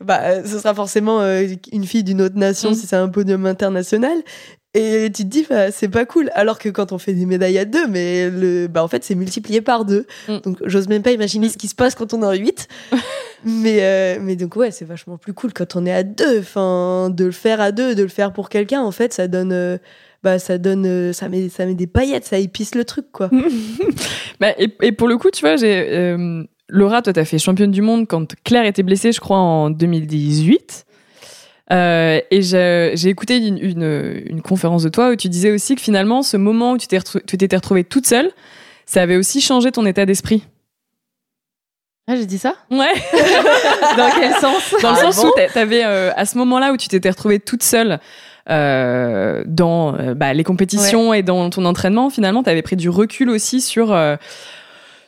bah, 0.00 0.20
euh, 0.22 0.42
ce 0.44 0.58
sera 0.58 0.74
forcément 0.74 1.20
euh, 1.20 1.46
une 1.72 1.84
fille 1.84 2.04
d'une 2.04 2.20
autre 2.22 2.36
nation 2.36 2.70
Mm. 2.70 2.74
si 2.74 2.86
c'est 2.86 2.96
un 2.96 3.08
podium 3.08 3.46
international. 3.46 4.18
Et 4.76 5.08
tu 5.14 5.22
te 5.22 5.28
dis, 5.28 5.46
bah, 5.48 5.70
c'est 5.70 5.88
pas 5.88 6.04
cool. 6.04 6.30
Alors 6.34 6.58
que 6.58 6.68
quand 6.68 6.90
on 6.90 6.98
fait 6.98 7.12
des 7.12 7.26
médailles 7.26 7.58
à 7.58 7.64
deux, 7.64 7.86
mais 7.86 8.28
le, 8.28 8.66
bah, 8.66 8.82
en 8.82 8.88
fait, 8.88 9.04
c'est 9.04 9.14
multiplié 9.14 9.60
par 9.60 9.84
deux. 9.84 10.04
Mm. 10.28 10.38
Donc, 10.44 10.58
j'ose 10.64 10.88
même 10.88 11.02
pas 11.02 11.12
imaginer 11.12 11.48
ce 11.48 11.56
qui 11.56 11.68
se 11.68 11.76
passe 11.76 11.94
quand 11.94 12.12
on 12.12 12.22
est 12.22 12.26
en 12.26 12.32
huit. 12.32 12.66
mais, 13.44 13.78
euh, 13.82 14.18
mais 14.20 14.34
donc, 14.34 14.56
ouais, 14.56 14.72
c'est 14.72 14.84
vachement 14.84 15.16
plus 15.16 15.32
cool 15.32 15.52
quand 15.52 15.76
on 15.76 15.86
est 15.86 15.92
à 15.92 16.02
deux. 16.02 16.40
Enfin, 16.40 17.08
de 17.10 17.24
le 17.26 17.30
faire 17.30 17.60
à 17.60 17.70
deux, 17.70 17.94
de 17.94 18.02
le 18.02 18.08
faire 18.08 18.32
pour 18.32 18.48
quelqu'un, 18.48 18.82
en 18.82 18.90
fait, 18.90 19.12
ça 19.12 19.28
donne, 19.28 19.52
euh, 19.52 19.78
bah, 20.24 20.40
ça 20.40 20.58
donne, 20.58 20.86
euh, 20.86 21.12
ça 21.12 21.28
met, 21.28 21.48
ça 21.50 21.66
met 21.66 21.74
des 21.74 21.86
paillettes, 21.86 22.24
ça 22.24 22.38
épice 22.38 22.74
le 22.74 22.84
truc, 22.84 23.06
quoi. 23.12 23.30
Bah, 24.40 24.48
et, 24.58 24.74
et 24.82 24.90
pour 24.90 25.06
le 25.06 25.16
coup, 25.18 25.30
tu 25.30 25.42
vois, 25.42 25.54
j'ai 25.54 26.16
Laura, 26.68 27.02
toi, 27.02 27.12
t'as 27.12 27.24
fait 27.24 27.38
championne 27.38 27.70
du 27.70 27.82
monde 27.82 28.06
quand 28.08 28.32
Claire 28.44 28.64
était 28.64 28.82
blessée, 28.82 29.12
je 29.12 29.20
crois, 29.20 29.36
en 29.38 29.70
2018. 29.70 30.86
Euh, 31.72 32.20
et 32.30 32.42
j'ai 32.42 33.08
écouté 33.08 33.38
une, 33.38 33.58
une, 33.58 34.22
une 34.26 34.42
conférence 34.42 34.82
de 34.82 34.88
toi 34.88 35.10
où 35.10 35.16
tu 35.16 35.28
disais 35.28 35.50
aussi 35.50 35.74
que 35.76 35.80
finalement, 35.82 36.22
ce 36.22 36.36
moment 36.36 36.72
où 36.72 36.78
tu 36.78 36.86
t'étais 36.86 37.56
retrouvée 37.56 37.84
toute 37.84 38.06
seule, 38.06 38.30
ça 38.86 39.02
avait 39.02 39.16
aussi 39.16 39.40
changé 39.40 39.72
ton 39.72 39.84
état 39.86 40.04
d'esprit. 40.06 40.44
Ah, 42.06 42.16
j'ai 42.16 42.26
dit 42.26 42.36
ça? 42.36 42.54
Ouais. 42.70 42.92
Dans 43.96 44.10
quel 44.14 44.32
sens? 44.34 44.74
Dans 44.82 44.90
le 44.92 44.96
Ah 44.98 45.00
sens 45.12 45.16
bon? 45.22 45.28
où 45.28 45.32
t'a- 45.36 45.48
t'avais, 45.48 45.84
euh, 45.84 46.10
à 46.16 46.26
ce 46.26 46.36
moment-là 46.36 46.72
où 46.72 46.76
tu 46.76 46.88
t'étais 46.88 47.08
retrouvée 47.08 47.40
toute 47.40 47.62
seule 47.62 47.98
euh, 48.50 49.42
dans 49.46 49.92
bah, 50.14 50.34
les 50.34 50.44
compétitions 50.44 51.14
et 51.14 51.22
dans 51.22 51.48
ton 51.48 51.64
entraînement, 51.64 52.10
finalement, 52.10 52.42
t'avais 52.42 52.60
pris 52.60 52.76
du 52.76 52.90
recul 52.90 53.30
aussi 53.30 53.62
sur 53.62 53.96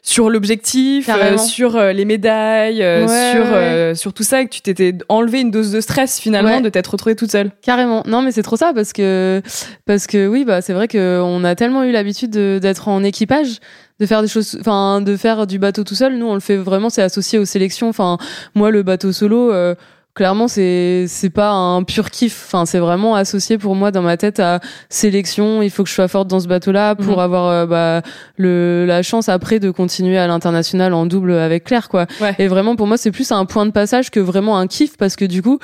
sur 0.08 0.30
l'objectif, 0.30 1.08
euh, 1.08 1.36
sur 1.36 1.74
euh, 1.74 1.92
les 1.92 2.04
médailles, 2.04 2.80
euh, 2.80 3.06
Ouais, 3.08 3.32
sur 3.32 3.40
ouais. 3.44 3.56
euh, 3.56 3.94
sur 3.96 4.12
tout 4.14 4.22
ça, 4.22 4.40
et 4.40 4.46
que 4.46 4.50
tu 4.54 4.60
t'étais 4.60 4.94
enlevé 5.08 5.40
une 5.40 5.50
dose 5.50 5.72
de 5.72 5.80
stress 5.80 6.20
finalement 6.20 6.56
Ouais. 6.58 6.60
de 6.62 6.68
t'être 6.68 6.86
retrouvée 6.92 7.16
toute 7.16 7.32
seule. 7.32 7.50
Carrément. 7.60 8.04
Non, 8.06 8.22
mais 8.22 8.30
c'est 8.30 8.42
trop 8.44 8.56
ça 8.56 8.70
parce 8.72 8.92
que 8.92 9.42
parce 9.84 10.06
que 10.06 10.28
oui, 10.28 10.44
bah 10.44 10.62
c'est 10.62 10.72
vrai 10.74 10.86
que 10.86 11.20
on 11.24 11.42
a 11.42 11.56
tellement 11.56 11.82
eu 11.82 11.90
l'habitude 11.90 12.30
de- 12.30 12.60
d'être 12.62 12.86
en 12.86 13.02
équipage, 13.02 13.58
de 13.98 14.06
faire 14.06 14.22
des 14.22 14.28
choses, 14.28 14.56
enfin 14.60 15.00
de 15.00 15.16
faire 15.16 15.44
du 15.44 15.58
bateau 15.58 15.82
tout 15.82 15.96
seul. 15.96 16.16
Nous, 16.16 16.26
on 16.26 16.34
le 16.34 16.40
fait 16.40 16.56
vraiment, 16.56 16.88
c'est 16.88 17.02
associé 17.02 17.40
aux 17.40 17.44
sélections. 17.44 17.88
Enfin, 17.88 18.16
moi, 18.54 18.70
le 18.70 18.84
bateau 18.84 19.10
solo. 19.10 19.52
euh, 19.52 19.74
Clairement, 20.16 20.48
c'est 20.48 21.04
c'est 21.08 21.28
pas 21.30 21.50
un 21.50 21.82
pur 21.84 22.10
kiff. 22.10 22.44
Enfin, 22.46 22.64
c'est 22.64 22.78
vraiment 22.78 23.14
associé 23.14 23.58
pour 23.58 23.76
moi 23.76 23.90
dans 23.90 24.00
ma 24.02 24.16
tête 24.16 24.40
à 24.40 24.60
sélection. 24.88 25.60
Il 25.62 25.70
faut 25.70 25.82
que 25.84 25.90
je 25.90 25.94
sois 25.94 26.08
forte 26.08 26.26
dans 26.26 26.40
ce 26.40 26.48
bateau-là 26.48 26.94
pour 26.94 27.18
Mhm. 27.18 27.22
avoir 27.22 27.46
euh, 27.48 27.66
bah, 27.66 28.00
le 28.38 28.86
la 28.88 29.02
chance 29.02 29.28
après 29.28 29.60
de 29.60 29.70
continuer 29.70 30.16
à 30.16 30.26
l'international 30.26 30.94
en 30.94 31.04
double 31.04 31.32
avec 31.32 31.64
Claire, 31.64 31.90
quoi. 31.90 32.06
Ouais. 32.22 32.34
Et 32.38 32.48
vraiment, 32.48 32.76
pour 32.76 32.86
moi, 32.86 32.96
c'est 32.96 33.10
plus 33.12 33.30
un 33.30 33.44
point 33.44 33.66
de 33.66 33.72
passage 33.72 34.10
que 34.10 34.18
vraiment 34.18 34.58
un 34.58 34.66
kiff 34.66 34.96
parce 34.96 35.16
que 35.16 35.26
du 35.26 35.42
coup, 35.42 35.58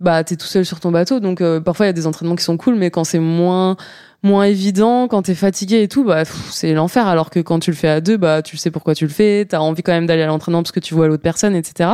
bah 0.00 0.22
t'es 0.22 0.36
tout 0.36 0.46
seul 0.46 0.64
sur 0.64 0.78
ton 0.78 0.92
bateau 0.92 1.18
donc 1.18 1.40
euh, 1.40 1.58
parfois 1.58 1.86
il 1.86 1.88
y 1.88 1.90
a 1.90 1.92
des 1.92 2.06
entraînements 2.06 2.36
qui 2.36 2.44
sont 2.44 2.56
cool 2.56 2.76
mais 2.76 2.88
quand 2.88 3.02
c'est 3.02 3.18
moins 3.18 3.76
moins 4.24 4.44
évident 4.46 5.06
quand 5.06 5.22
t'es 5.22 5.36
fatigué 5.36 5.82
et 5.82 5.86
tout 5.88 6.02
bah 6.02 6.24
c'est 6.24 6.72
l'enfer 6.72 7.06
alors 7.06 7.30
que 7.30 7.38
quand 7.38 7.60
tu 7.60 7.70
le 7.70 7.76
fais 7.76 7.86
à 7.88 8.00
deux 8.00 8.16
bah 8.16 8.42
tu 8.42 8.56
sais 8.56 8.72
pourquoi 8.72 8.96
tu 8.96 9.04
le 9.04 9.10
fais 9.12 9.44
t'as 9.48 9.60
envie 9.60 9.84
quand 9.84 9.92
même 9.92 10.06
d'aller 10.08 10.22
à 10.22 10.26
l'entraînement 10.26 10.60
parce 10.62 10.72
que 10.72 10.80
tu 10.80 10.92
vois 10.92 11.06
l'autre 11.06 11.22
personne 11.22 11.54
etc 11.54 11.90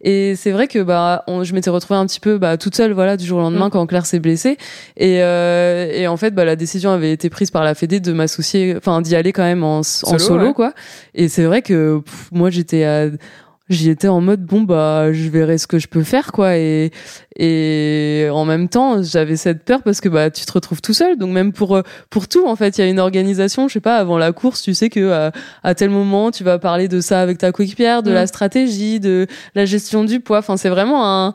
et 0.00 0.36
c'est 0.36 0.52
vrai 0.52 0.68
que 0.68 0.78
bah 0.84 1.24
on- 1.26 1.42
je 1.42 1.52
m'étais 1.52 1.70
retrouvée 1.70 1.98
un 1.98 2.06
petit 2.06 2.20
peu 2.20 2.38
bah 2.38 2.56
toute 2.58 2.76
seule 2.76 2.92
voilà 2.92 3.16
du 3.16 3.26
jour 3.26 3.38
au 3.38 3.40
lendemain 3.42 3.66
Mm. 3.66 3.70
quand 3.70 3.86
Claire 3.86 4.06
s'est 4.06 4.20
blessée 4.20 4.56
et 4.96 5.20
euh, 5.24 5.90
et 5.92 6.06
en 6.06 6.16
fait 6.16 6.30
bah 6.30 6.44
la 6.44 6.54
décision 6.54 6.90
avait 6.92 7.10
été 7.12 7.28
prise 7.28 7.50
par 7.50 7.64
la 7.64 7.74
Fédé 7.74 7.98
de 7.98 8.12
m'associer 8.12 8.74
enfin 8.76 9.00
d'y 9.02 9.16
aller 9.16 9.32
quand 9.32 9.42
même 9.42 9.64
en, 9.64 9.78
en 9.78 9.82
Solo, 9.82 10.18
solo, 10.20 10.46
ouais. 10.46 10.52
quoi 10.54 10.74
et 11.16 11.28
c'est 11.28 11.44
vrai 11.44 11.60
que 11.62 11.98
pff, 12.04 12.28
moi 12.30 12.50
j'étais 12.50 12.84
à 12.84 13.06
j'y 13.70 13.88
étais 13.90 14.08
en 14.08 14.20
mode 14.20 14.44
bon 14.44 14.60
bah 14.62 15.12
je 15.12 15.28
verrai 15.28 15.58
ce 15.58 15.66
que 15.66 15.78
je 15.78 15.88
peux 15.88 16.02
faire 16.02 16.32
quoi. 16.32 16.56
Et 16.56 16.90
et 17.36 18.28
en 18.32 18.44
même 18.44 18.68
temps 18.68 19.02
j'avais 19.02 19.36
cette 19.36 19.64
peur 19.64 19.82
parce 19.82 20.00
que 20.00 20.08
bah 20.08 20.30
tu 20.30 20.44
te 20.44 20.52
retrouves 20.52 20.80
tout 20.82 20.94
seul. 20.94 21.16
Donc 21.16 21.30
même 21.30 21.52
pour 21.52 21.76
euh, 21.76 21.82
pour 22.10 22.28
tout 22.28 22.46
en 22.46 22.56
fait 22.56 22.78
il 22.78 22.80
y 22.82 22.84
a 22.84 22.88
une 22.90 23.00
organisation 23.00 23.68
je 23.68 23.74
sais 23.74 23.80
pas 23.80 23.96
avant 23.96 24.18
la 24.18 24.32
course 24.32 24.62
tu 24.62 24.74
sais 24.74 24.90
que 24.90 25.00
euh, 25.00 25.30
à 25.62 25.74
tel 25.74 25.90
moment 25.90 26.30
tu 26.30 26.44
vas 26.44 26.58
parler 26.58 26.88
de 26.88 27.00
ça 27.00 27.20
avec 27.20 27.38
ta 27.38 27.52
coéquipière 27.52 28.02
de 28.02 28.10
Mm. 28.10 28.14
la 28.14 28.26
stratégie 28.26 29.00
de 29.00 29.26
la 29.54 29.64
gestion 29.64 30.04
du 30.04 30.20
poids. 30.20 30.38
Enfin 30.38 30.56
c'est 30.56 30.68
vraiment 30.68 31.06
un 31.26 31.34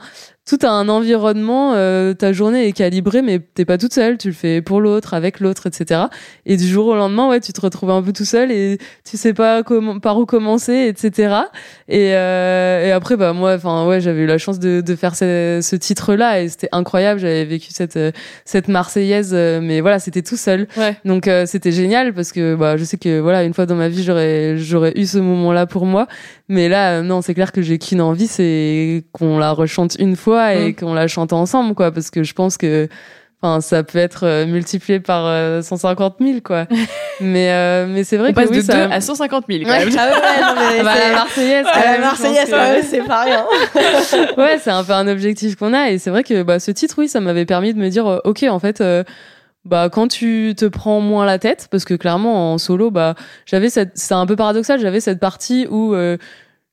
tout 0.50 0.66
un 0.66 0.90
environnement 0.90 1.74
euh, 1.76 2.14
ta 2.14 2.34
journée 2.34 2.68
est 2.68 2.72
calibrée 2.72 3.22
mais 3.22 3.40
t'es 3.40 3.66
pas 3.66 3.78
toute 3.78 3.94
seule 3.94 4.18
tu 4.18 4.30
le 4.30 4.34
fais 4.34 4.62
pour 4.62 4.82
l'autre 4.82 5.14
avec 5.14 5.40
l'autre 5.40 5.68
etc 5.68 6.06
et 6.46 6.58
du 6.58 6.68
jour 6.68 6.88
au 6.88 6.96
lendemain 6.96 7.30
ouais 7.30 7.40
tu 7.40 7.54
te 7.54 7.62
retrouves 7.62 7.92
un 7.92 8.02
peu 8.02 8.14
tout 8.14 8.26
seul 8.26 8.52
et 8.52 8.80
tu 9.10 9.18
sais 9.18 9.34
pas 9.34 9.62
comment 9.62 10.00
par 10.00 10.18
où 10.18 10.26
commencer 10.26 10.88
etc 10.88 11.42
et, 11.88 12.16
euh, 12.16 12.86
et 12.86 12.92
après, 12.92 13.18
bah 13.18 13.34
moi, 13.34 13.56
enfin 13.56 13.88
ouais, 13.88 14.02
j'avais 14.02 14.22
eu 14.22 14.26
la 14.26 14.38
chance 14.38 14.60
de, 14.60 14.82
de 14.82 14.96
faire 14.96 15.16
ce, 15.16 15.60
ce 15.62 15.76
titre-là 15.76 16.42
et 16.42 16.50
c'était 16.50 16.70
incroyable. 16.72 17.20
J'avais 17.20 17.46
vécu 17.46 17.70
cette 17.72 17.98
euh, 17.98 18.12
cette 18.46 18.68
Marseillaise, 18.68 19.32
euh, 19.34 19.60
mais 19.62 19.82
voilà, 19.82 20.00
c'était 20.00 20.22
tout 20.22 20.38
seul. 20.38 20.68
Ouais. 20.78 20.96
Donc 21.06 21.28
euh, 21.28 21.46
c'était 21.46 21.72
génial 21.72 22.14
parce 22.14 22.32
que 22.32 22.56
bah 22.56 22.78
je 22.78 22.84
sais 22.84 22.98
que 22.98 23.20
voilà, 23.20 23.44
une 23.44 23.54
fois 23.54 23.66
dans 23.66 23.76
ma 23.76 23.90
vie, 23.90 24.04
j'aurais 24.04 24.58
j'aurais 24.58 24.94
eu 24.96 25.06
ce 25.06 25.18
moment-là 25.18 25.66
pour 25.66 25.86
moi. 25.86 26.08
Mais 26.50 26.68
là, 26.68 26.98
euh, 26.98 27.02
non, 27.04 27.22
c'est 27.22 27.34
clair 27.36 27.52
que 27.52 27.62
j'ai 27.62 27.78
qu'une 27.78 28.02
envie, 28.02 28.28
c'est 28.28 29.04
qu'on 29.14 29.38
la 29.38 29.52
rechante 29.52 29.96
une 30.00 30.16
fois 30.16 30.54
et 30.56 30.70
Mm. 30.72 30.76
qu'on 30.76 30.94
la 30.94 31.08
chante 31.08 31.32
ensemble, 31.32 31.76
quoi, 31.76 31.92
parce 31.92 32.10
que 32.10 32.24
je 32.24 32.34
pense 32.34 32.58
que 32.58 32.88
Enfin, 33.42 33.62
ça 33.62 33.84
peut 33.84 34.00
être 34.00 34.26
euh, 34.26 34.46
multiplié 34.46 35.00
par 35.00 35.64
150 35.64 36.16
000, 36.20 36.40
quoi. 36.44 36.66
mais, 37.22 37.50
euh, 37.54 37.86
mais 37.88 38.04
c'est 38.04 38.18
vrai 38.18 38.32
On 38.32 38.34
que 38.34 38.36
passe 38.36 38.50
oui, 38.50 38.58
de 38.58 38.62
ça... 38.64 38.88
2 38.88 38.92
à 38.92 39.00
150 39.00 39.46
000, 39.50 39.64
quand 39.64 39.70
Ouais, 39.70 39.86
même. 39.86 39.96
ah 39.98 40.08
ouais, 40.08 40.42
non, 40.42 40.56
mais 40.58 40.80
Ah 40.80 40.84
bah, 40.84 40.94
la 41.10 41.16
Marseillaise, 41.16 41.66
la 41.74 41.92
même, 41.92 42.02
Marseillaise, 42.02 42.86
c'est 42.90 43.08
pas 43.08 43.22
rien. 43.24 43.46
ouais, 44.38 44.58
c'est 44.62 44.72
un 44.72 44.84
peu 44.84 44.92
un 44.92 45.08
objectif 45.08 45.56
qu'on 45.56 45.74
a. 45.74 45.90
Et 45.90 46.00
c'est 46.00 46.10
vrai 46.10 46.26
que 46.26 46.44
bah, 46.44 46.60
ce 46.60 46.72
titre, 46.72 46.96
oui, 46.98 47.08
ça 47.08 47.22
m'avait 47.22 47.46
permis 47.46 47.74
de 47.74 47.80
me 47.80 47.88
dire, 47.88 48.08
euh, 48.08 48.18
ok, 48.26 48.44
en 48.50 48.60
fait, 48.60 48.82
euh, 48.82 49.06
bah, 49.70 49.90
quand 49.90 50.08
tu 50.08 50.56
te 50.58 50.66
prends 50.66 51.00
moins 51.00 51.26
la 51.26 51.38
tête, 51.38 51.68
parce 51.70 51.86
que 51.86 51.94
clairement, 51.94 52.54
en 52.54 52.58
solo, 52.58 52.90
bah, 52.90 53.14
j'avais 53.46 53.70
cette, 53.70 53.92
c'est 53.94 54.16
un 54.16 54.26
peu 54.26 54.36
paradoxal, 54.36 54.80
j'avais 54.80 55.00
cette 55.00 55.20
partie 55.20 55.68
où 55.70 55.94
euh, 55.94 56.18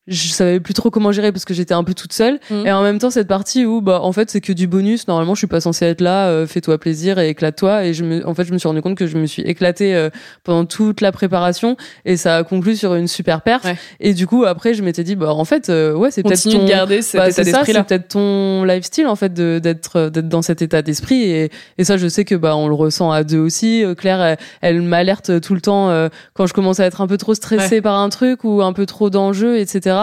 je 0.08 0.28
savais 0.28 0.60
plus 0.60 0.74
trop 0.74 0.90
comment 0.90 1.10
gérer 1.10 1.32
parce 1.32 1.44
que 1.44 1.52
j'étais 1.54 1.74
un 1.74 1.82
peu 1.82 1.94
toute 1.94 2.12
seule. 2.12 2.38
Mhm. 2.50 2.66
Et 2.66 2.72
en 2.72 2.82
même 2.82 2.98
temps, 2.98 3.10
cette 3.10 3.26
partie 3.26 3.64
où, 3.64 3.80
bah, 3.80 4.00
en 4.02 4.12
fait, 4.12 4.30
c'est 4.30 4.40
que 4.40 4.52
du 4.52 4.66
bonus. 4.66 5.08
Normalement, 5.08 5.34
je 5.34 5.38
suis 5.38 5.46
pas 5.46 5.60
censée 5.60 5.84
être 5.86 6.00
là. 6.00 6.28
euh, 6.28 6.46
Fais-toi 6.46 6.78
plaisir 6.78 7.18
et 7.18 7.28
éclate-toi. 7.30 7.84
Et 7.84 7.94
je 7.94 8.04
me, 8.04 8.26
en 8.26 8.34
fait, 8.34 8.44
je 8.44 8.52
me 8.52 8.58
suis 8.58 8.68
rendu 8.68 8.82
compte 8.82 8.96
que 8.96 9.06
je 9.06 9.18
me 9.18 9.26
suis 9.26 9.42
éclatée 9.42 9.94
euh, 9.94 10.10
pendant 10.44 10.64
toute 10.64 11.00
la 11.00 11.10
préparation 11.10 11.76
et 12.04 12.16
ça 12.16 12.36
a 12.36 12.44
conclu 12.44 12.76
sur 12.76 12.94
une 12.94 13.08
super 13.08 13.42
perf. 13.42 13.64
Ouais. 13.64 13.76
Et 13.98 14.14
du 14.14 14.26
coup, 14.26 14.44
après, 14.44 14.74
je 14.74 14.82
m'étais 14.82 15.02
dit, 15.02 15.16
bah, 15.16 15.32
en 15.32 15.44
fait, 15.44 15.68
euh, 15.70 15.92
ouais, 15.94 16.10
c'est 16.12 16.22
peut-être 16.22 16.50
ton, 16.50 16.62
de 16.62 16.68
garder 16.68 17.02
cet 17.02 17.20
bah, 17.20 17.28
état 17.28 17.44
ça, 17.44 17.62
c'est 17.64 17.84
peut-être 17.84 18.08
ton 18.08 18.62
lifestyle 18.64 19.06
en 19.06 19.16
fait 19.16 19.32
de 19.32 19.58
d'être 19.62 20.08
d'être 20.10 20.28
dans 20.28 20.42
cet 20.42 20.62
état 20.62 20.82
d'esprit 20.82 21.22
et, 21.22 21.50
et 21.78 21.84
ça 21.84 21.96
je 21.96 22.06
sais 22.08 22.24
que 22.24 22.34
bah 22.34 22.56
on 22.56 22.68
le 22.68 22.74
ressent 22.74 23.10
à 23.10 23.24
deux 23.24 23.38
aussi. 23.38 23.84
Claire 23.96 24.20
elle, 24.22 24.38
elle 24.60 24.82
m'alerte 24.82 25.40
tout 25.40 25.54
le 25.54 25.60
temps 25.60 26.08
quand 26.34 26.46
je 26.46 26.52
commence 26.54 26.80
à 26.80 26.84
être 26.86 27.00
un 27.00 27.06
peu 27.06 27.16
trop 27.16 27.34
stressée 27.34 27.80
par 27.80 27.98
un 27.98 28.08
truc 28.08 28.44
ou 28.44 28.62
un 28.62 28.72
peu 28.72 28.86
trop 28.86 29.10
d'enjeux 29.10 29.58
etc. 29.58 29.95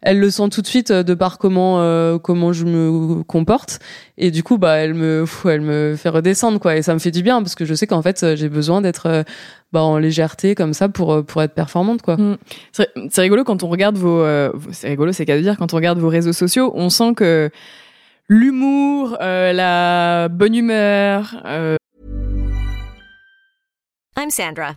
Elle 0.00 0.18
le 0.18 0.30
sent 0.30 0.48
tout 0.50 0.62
de 0.62 0.66
suite 0.66 0.90
euh, 0.90 1.02
de 1.02 1.14
par 1.14 1.38
comment 1.38 1.80
euh, 1.80 2.18
comment 2.18 2.52
je 2.52 2.64
me 2.64 3.22
comporte 3.22 3.78
et 4.18 4.30
du 4.30 4.42
coup 4.42 4.58
bah 4.58 4.76
elle 4.78 4.94
me 4.94 5.22
pff, 5.22 5.46
elle 5.46 5.60
me 5.60 5.94
fait 5.96 6.08
redescendre 6.08 6.58
quoi 6.58 6.76
et 6.76 6.82
ça 6.82 6.92
me 6.94 6.98
fait 6.98 7.12
du 7.12 7.22
bien 7.22 7.40
parce 7.40 7.54
que 7.54 7.64
je 7.64 7.74
sais 7.74 7.86
qu'en 7.86 8.02
fait 8.02 8.22
euh, 8.22 8.34
j'ai 8.34 8.48
besoin 8.48 8.80
d'être 8.80 9.06
euh, 9.06 9.22
bah 9.72 9.82
en 9.82 9.98
légèreté 9.98 10.54
comme 10.54 10.74
ça 10.74 10.88
pour 10.88 11.24
pour 11.24 11.40
être 11.42 11.54
performante 11.54 12.02
quoi. 12.02 12.16
C'est 12.72 12.88
c'est 13.10 13.20
rigolo 13.20 13.44
quand 13.44 13.62
on 13.62 13.68
regarde 13.68 13.96
vos. 13.96 14.20
euh, 14.22 14.50
c'est 14.72 14.88
rigolo, 14.88 15.12
c'est 15.12 15.24
qu'à 15.24 15.38
dire 15.40 15.56
quand 15.56 15.72
on 15.72 15.76
regarde 15.76 15.98
vos 15.98 16.08
réseaux 16.08 16.32
sociaux, 16.32 16.72
on 16.74 16.90
sent 16.90 17.14
que 17.14 17.50
l'humour, 18.28 19.16
euh, 19.20 19.52
la 19.52 20.28
bonne 20.28 20.54
humeur, 20.54 21.36
euh, 21.46 21.76
I'm 24.18 24.30
Sandra, 24.30 24.76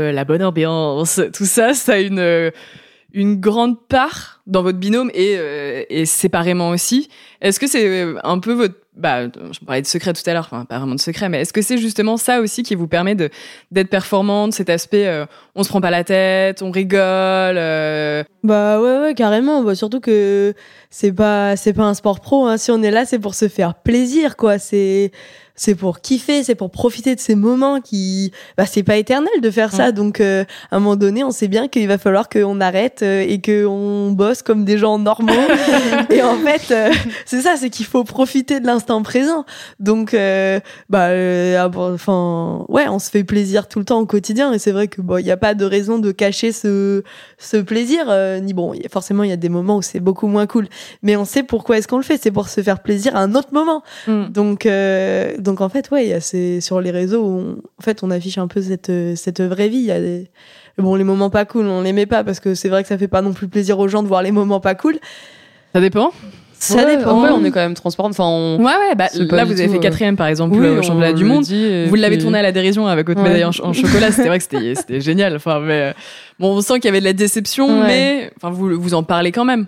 Euh, 0.00 0.12
la 0.12 0.24
bonne 0.24 0.42
ambiance, 0.42 1.20
tout 1.32 1.44
ça, 1.44 1.74
ça 1.74 1.94
a 1.94 1.98
une 1.98 2.18
euh, 2.18 2.50
une 3.12 3.40
grande 3.40 3.80
part 3.86 4.42
dans 4.46 4.62
votre 4.62 4.78
binôme 4.78 5.10
et 5.14 5.36
euh, 5.38 5.84
et 5.88 6.04
séparément 6.04 6.70
aussi. 6.70 7.08
Est-ce 7.40 7.60
que 7.60 7.66
c'est 7.66 7.86
euh, 7.86 8.18
un 8.24 8.38
peu 8.40 8.52
votre 8.52 8.74
bah, 8.96 9.24
je 9.26 9.58
parlais 9.64 9.82
de 9.82 9.86
secret 9.86 10.12
tout 10.12 10.22
à 10.26 10.32
l'heure, 10.32 10.48
enfin 10.50 10.64
pas 10.64 10.78
vraiment 10.78 10.94
de 10.94 11.00
secret, 11.00 11.28
mais 11.28 11.40
est-ce 11.40 11.52
que 11.52 11.62
c'est 11.62 11.78
justement 11.78 12.16
ça 12.16 12.40
aussi 12.40 12.62
qui 12.62 12.76
vous 12.76 12.86
permet 12.86 13.16
de 13.16 13.28
d'être 13.72 13.88
performante, 13.88 14.52
cet 14.52 14.70
aspect, 14.70 15.06
euh, 15.08 15.26
on 15.56 15.64
se 15.64 15.68
prend 15.68 15.80
pas 15.80 15.90
la 15.90 16.04
tête, 16.04 16.62
on 16.62 16.70
rigole, 16.70 17.00
euh, 17.00 18.22
Bah 18.44 18.80
ouais, 18.80 19.00
ouais, 19.00 19.14
carrément. 19.14 19.64
Bah, 19.64 19.74
surtout 19.74 19.98
que 20.00 20.54
c'est 20.90 21.12
pas, 21.12 21.56
c'est 21.56 21.72
pas 21.72 21.84
un 21.84 21.94
sport 21.94 22.20
pro. 22.20 22.46
Hein. 22.46 22.56
Si 22.56 22.70
on 22.70 22.82
est 22.82 22.92
là, 22.92 23.04
c'est 23.04 23.18
pour 23.18 23.34
se 23.34 23.48
faire 23.48 23.74
plaisir, 23.74 24.36
quoi. 24.36 24.58
C'est, 24.58 25.10
c'est 25.56 25.74
pour 25.76 26.00
kiffer, 26.00 26.42
c'est 26.42 26.54
pour 26.56 26.70
profiter 26.70 27.14
de 27.14 27.20
ces 27.20 27.36
moments 27.36 27.80
qui, 27.80 28.32
bah, 28.56 28.66
c'est 28.66 28.82
pas 28.82 28.96
éternel 28.96 29.30
de 29.40 29.50
faire 29.50 29.70
ça. 29.72 29.92
Donc, 29.92 30.20
euh, 30.20 30.44
à 30.72 30.76
un 30.76 30.80
moment 30.80 30.96
donné, 30.96 31.22
on 31.22 31.30
sait 31.30 31.46
bien 31.48 31.68
qu'il 31.68 31.86
va 31.86 31.96
falloir 31.96 32.28
qu'on 32.28 32.60
arrête 32.60 33.02
euh, 33.02 33.24
et 33.26 33.40
qu'on 33.40 34.10
bosse 34.10 34.42
comme 34.42 34.64
des 34.64 34.78
gens 34.78 34.98
normaux. 34.98 35.32
et 36.10 36.22
en 36.22 36.36
fait, 36.38 36.72
euh, 36.72 36.90
c'est 37.24 37.40
ça, 37.40 37.54
c'est 37.56 37.70
qu'il 37.70 37.86
faut 37.86 38.02
profiter 38.02 38.58
de 38.58 38.66
l'instant 38.66 39.00
présent. 39.02 39.44
Donc, 39.78 40.12
euh, 40.14 40.58
bah, 40.90 41.08
euh, 41.10 41.56
ah 41.58 41.70
enfin, 41.78 42.64
ouais, 42.68 42.88
on 42.88 42.98
se 42.98 43.10
fait 43.10 43.22
plaisir 43.24 43.68
tout 43.68 43.78
le 43.78 43.84
temps 43.84 44.00
au 44.00 44.06
quotidien. 44.06 44.52
Et 44.52 44.58
c'est 44.58 44.72
vrai 44.72 44.88
que 44.88 45.00
bon, 45.02 45.18
il 45.18 45.26
y 45.26 45.30
a 45.30 45.36
pas 45.36 45.54
de 45.54 45.64
raison 45.64 45.98
de 46.00 46.10
cacher 46.10 46.50
ce, 46.50 47.02
ce 47.38 47.56
plaisir. 47.58 48.06
euh, 48.08 48.40
ni 48.40 48.54
bon, 48.54 48.74
il 48.74 48.82
y 48.82 48.86
a- 48.86 48.88
forcément, 48.88 49.22
il 49.22 49.30
y 49.30 49.32
a 49.32 49.36
des 49.36 49.48
moments 49.48 49.76
où 49.76 49.82
c'est 49.82 50.00
beaucoup 50.00 50.26
moins 50.26 50.46
cool. 50.46 50.66
Mais 51.02 51.14
on 51.16 51.24
sait 51.24 51.44
pourquoi 51.44 51.78
est-ce 51.78 51.86
qu'on 51.86 51.96
le 51.98 52.02
fait. 52.02 52.18
C'est 52.20 52.32
pour 52.32 52.48
se 52.48 52.60
faire 52.60 52.80
plaisir 52.82 53.14
à 53.14 53.20
un 53.20 53.34
autre 53.36 53.50
moment. 53.52 53.82
Mm. 54.08 54.24
Donc, 54.30 54.66
euh, 54.66 55.32
donc 55.44 55.60
en 55.60 55.68
fait, 55.68 55.90
ouais, 55.90 56.04
il 56.06 56.08
y 56.10 56.12
a 56.12 56.20
ces, 56.20 56.60
sur 56.60 56.80
les 56.80 56.90
réseaux, 56.90 57.22
où 57.22 57.38
on, 57.38 57.50
en 57.78 57.82
fait, 57.82 58.02
on 58.02 58.10
affiche 58.10 58.38
un 58.38 58.48
peu 58.48 58.60
cette, 58.62 58.90
euh, 58.90 59.14
cette 59.14 59.40
vraie 59.40 59.68
vie. 59.68 59.76
Il 59.78 59.84
y 59.84 59.90
a 59.92 60.00
des, 60.00 60.28
bon, 60.78 60.94
les 60.96 61.04
moments 61.04 61.30
pas 61.30 61.44
cool, 61.44 61.66
on 61.66 61.82
les 61.82 61.92
met 61.92 62.06
pas 62.06 62.24
parce 62.24 62.40
que 62.40 62.54
c'est 62.54 62.68
vrai 62.68 62.82
que 62.82 62.88
ça 62.88 62.98
fait 62.98 63.08
pas 63.08 63.22
non 63.22 63.32
plus 63.32 63.46
plaisir 63.48 63.78
aux 63.78 63.86
gens 63.88 64.02
de 64.02 64.08
voir 64.08 64.22
les 64.22 64.32
moments 64.32 64.60
pas 64.60 64.74
cool. 64.74 64.96
ça 65.72 65.80
dépend. 65.80 66.10
Ça 66.56 66.76
Ouais, 66.76 66.96
dépend. 66.96 67.10
En 67.10 67.20
vrai, 67.20 67.30
on 67.30 67.44
est 67.44 67.50
quand 67.50 67.60
même 67.60 67.74
transparente. 67.74 68.12
Enfin, 68.12 68.24
on... 68.24 68.56
Ouais 68.58 68.64
ouais, 68.64 68.94
bah 68.96 69.08
là 69.18 69.44
vous 69.44 69.52
avez 69.52 69.68
fait 69.68 69.76
euh, 69.76 69.80
quatrième 69.80 70.16
par 70.16 70.28
exemple 70.28 70.56
Oui, 70.56 70.66
au 70.66 70.78
on 70.78 70.82
championnat 70.82 71.12
du 71.12 71.24
monde. 71.24 71.42
dit, 71.42 71.84
Vous 71.86 71.94
l'avez 71.94 72.16
puis- 72.16 72.22
tourné 72.22 72.38
à 72.38 72.42
la 72.42 72.52
dérision 72.52 72.86
avec 72.86 73.06
votre 73.06 73.20
Ouais. 73.20 73.28
médaille 73.28 73.44
en, 73.44 73.52
ch- 73.52 73.66
en 73.66 73.74
chocolat. 73.74 74.10
C'était 74.12 74.28
vrai 74.28 74.38
que 74.38 74.44
c'était 74.44 74.74
c'était 74.74 75.00
génial. 75.02 75.36
Enfin, 75.36 75.60
mais 75.60 75.90
euh, 75.90 75.92
bon, 76.38 76.56
on 76.56 76.60
sent 76.62 76.74
qu'il 76.74 76.86
y 76.86 76.88
avait 76.88 77.00
de 77.00 77.04
la 77.04 77.12
déception, 77.12 77.66
Ouais. 77.82 77.86
mais 77.86 78.32
enfin 78.38 78.48
vous 78.50 78.80
vous 78.80 78.94
en 78.94 79.02
parlez 79.02 79.30
quand 79.30 79.44
même. 79.44 79.66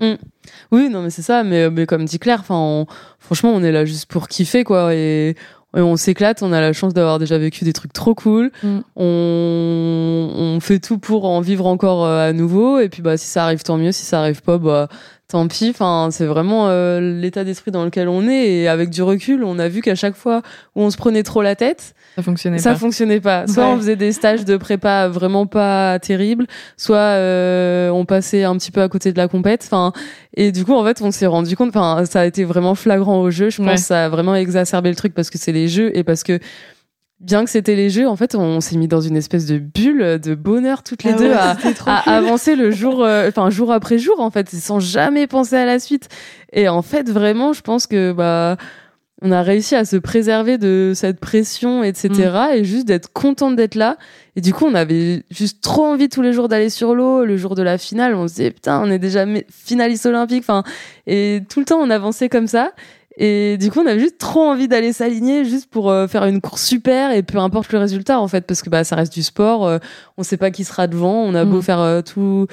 Oui, 0.72 0.88
non, 0.88 1.02
mais 1.02 1.10
c'est 1.10 1.22
ça. 1.22 1.42
Mais, 1.44 1.68
mais 1.68 1.84
comme 1.84 2.04
dit 2.06 2.18
Claire, 2.18 2.38
enfin, 2.40 2.54
on- 2.56 2.86
franchement, 3.18 3.52
on 3.54 3.62
est 3.62 3.72
là 3.72 3.84
juste 3.84 4.06
pour 4.06 4.26
kiffer, 4.28 4.64
quoi. 4.64 4.94
Et 4.94 5.34
on 5.82 5.96
s'éclate. 5.96 6.42
On 6.42 6.52
a 6.52 6.60
la 6.60 6.72
chance 6.72 6.94
d'avoir 6.94 7.18
déjà 7.18 7.38
vécu 7.38 7.64
des 7.64 7.72
trucs 7.72 7.92
trop 7.92 8.14
cool. 8.14 8.50
Mm. 8.62 8.78
On, 8.96 10.30
on 10.36 10.60
fait 10.60 10.78
tout 10.78 10.98
pour 10.98 11.24
en 11.26 11.40
vivre 11.40 11.66
encore 11.66 12.04
euh, 12.04 12.28
à 12.28 12.32
nouveau. 12.32 12.78
Et 12.80 12.88
puis, 12.88 13.02
bah, 13.02 13.16
si 13.16 13.26
ça 13.26 13.44
arrive, 13.44 13.62
tant 13.62 13.76
mieux. 13.76 13.92
Si 13.92 14.04
ça 14.04 14.20
arrive 14.20 14.42
pas, 14.42 14.58
bah, 14.58 14.88
tant 15.28 15.46
pis. 15.48 15.70
Enfin, 15.70 16.08
c'est 16.12 16.26
vraiment 16.26 16.68
euh, 16.68 17.00
l'état 17.00 17.44
d'esprit 17.44 17.70
dans 17.70 17.84
lequel 17.84 18.08
on 18.08 18.28
est. 18.28 18.46
Et 18.48 18.68
avec 18.68 18.90
du 18.90 19.02
recul, 19.02 19.42
on 19.44 19.58
a 19.58 19.68
vu 19.68 19.80
qu'à 19.82 19.94
chaque 19.94 20.14
fois 20.16 20.42
où 20.74 20.82
on 20.82 20.90
se 20.90 20.96
prenait 20.96 21.22
trop 21.22 21.42
la 21.42 21.56
tête, 21.56 21.94
Ça 22.16 22.22
fonctionnait 22.22 22.58
ça 22.58 22.72
pas. 22.72 22.76
fonctionnait 22.78 23.20
pas. 23.20 23.46
Soit 23.46 23.64
Ouais. 23.64 23.70
on 23.72 23.76
faisait 23.76 23.96
des 23.96 24.12
stages 24.12 24.44
de 24.44 24.56
prépa 24.56 25.08
vraiment 25.08 25.46
pas 25.46 25.98
terribles, 25.98 26.46
soit 26.76 26.96
euh, 26.98 27.90
on 27.90 28.04
passait 28.04 28.44
un 28.44 28.56
petit 28.56 28.70
peu 28.70 28.82
à 28.82 28.88
côté 28.88 29.12
de 29.12 29.18
la 29.18 29.28
compète. 29.28 29.62
Enfin, 29.64 29.92
et 30.36 30.52
du 30.52 30.64
coup, 30.64 30.74
en 30.74 30.84
fait, 30.84 31.00
on 31.02 31.10
s'est 31.10 31.26
rendu 31.26 31.56
compte. 31.56 31.68
Enfin, 31.76 32.04
ça 32.04 32.20
a 32.20 32.26
été 32.26 32.44
vraiment 32.44 32.74
flagrant 32.74 33.20
au 33.20 33.30
jeu. 33.30 33.50
Je 33.50 33.56
pense 33.58 33.66
Ouais. 33.66 33.74
que 33.74 33.80
ça 33.80 34.04
a 34.04 34.08
vraiment 34.08 34.34
exacerbé 34.34 34.90
le 34.90 34.96
truc 34.96 35.12
parce 35.14 35.30
que 35.30 35.38
c'est 35.38 35.52
les 35.52 35.68
jeux 35.68 35.90
et 35.96 36.04
parce 36.04 36.22
que 36.22 36.38
bien 37.20 37.44
que 37.44 37.50
c'était 37.50 37.76
les 37.76 37.90
jeux, 37.90 38.08
en 38.08 38.16
fait, 38.16 38.34
on 38.34 38.60
s'est 38.60 38.76
mis 38.76 38.88
dans 38.88 39.00
une 39.00 39.16
espèce 39.16 39.46
de 39.46 39.58
bulle 39.58 40.20
de 40.20 40.34
bonheur 40.34 40.82
toutes 40.82 41.02
les 41.04 41.12
Ah 41.12 41.16
deux 41.16 41.28
ouais, 41.28 41.34
à, 41.86 42.02
cool. 42.02 42.12
avancer 42.12 42.56
le 42.56 42.70
jour, 42.70 43.04
euh, 43.04 43.28
enfin 43.28 43.50
jour 43.50 43.72
après 43.72 43.98
jour, 43.98 44.20
en 44.20 44.30
fait, 44.30 44.50
sans 44.50 44.80
jamais 44.80 45.26
penser 45.26 45.56
à 45.56 45.64
la 45.64 45.78
suite. 45.78 46.08
Et 46.52 46.68
en 46.68 46.82
fait, 46.82 47.10
vraiment, 47.10 47.52
je 47.52 47.62
pense 47.62 47.86
que 47.86 48.12
bah 48.12 48.56
on 49.22 49.32
a 49.32 49.42
réussi 49.42 49.74
à 49.74 49.84
se 49.86 49.96
préserver 49.96 50.58
de 50.58 50.92
cette 50.94 51.20
pression, 51.20 51.82
etc. 51.82 52.10
Mm. 52.10 52.54
Et 52.56 52.64
juste 52.64 52.86
d'être 52.86 53.12
contente 53.12 53.56
d'être 53.56 53.74
là. 53.74 53.96
Et 54.36 54.42
du 54.42 54.52
coup, 54.52 54.66
on 54.66 54.74
avait 54.74 55.24
juste 55.30 55.62
trop 55.62 55.86
envie 55.86 56.10
tous 56.10 56.20
les 56.20 56.34
jours 56.34 56.48
d'aller 56.48 56.68
sur 56.68 56.94
l'eau. 56.94 57.24
Le 57.24 57.36
jour 57.38 57.54
de 57.54 57.62
la 57.62 57.78
finale, 57.78 58.14
on 58.14 58.28
se 58.28 58.34
disait, 58.34 58.50
putain, 58.50 58.82
on 58.84 58.90
est 58.90 58.98
déjà 58.98 59.24
finaliste 59.50 60.04
olympique. 60.04 60.44
Enfin, 60.46 60.64
et 61.06 61.42
tout 61.48 61.60
le 61.60 61.64
temps, 61.66 61.78
on 61.78 61.88
avançait 61.88 62.28
comme 62.28 62.46
ça. 62.46 62.72
Et 63.18 63.56
du 63.56 63.70
coup, 63.70 63.80
on 63.80 63.86
avait 63.86 63.98
juste 64.00 64.18
trop 64.18 64.42
envie 64.42 64.68
d'aller 64.68 64.92
s'aligner 64.92 65.44
juste 65.44 65.70
pour 65.70 65.90
euh, 65.90 66.06
faire 66.06 66.24
une 66.26 66.40
course 66.40 66.62
super 66.64 67.12
et 67.12 67.22
peu 67.22 67.38
importe 67.38 67.72
le 67.72 67.78
résultat, 67.78 68.20
en 68.20 68.28
fait, 68.28 68.42
parce 68.46 68.62
que 68.62 68.68
bah, 68.68 68.84
ça 68.84 68.94
reste 68.96 69.12
du 69.12 69.22
sport. 69.22 69.66
euh, 69.66 69.78
on 70.18 70.22
sait 70.22 70.36
pas 70.36 70.50
qui 70.50 70.64
sera 70.64 70.86
devant. 70.86 71.22
On 71.22 71.34
a 71.34 71.44
beau 71.44 71.58
Mm. 71.58 71.62
faire 71.62 71.80
euh, 71.80 72.02
tout, 72.02 72.46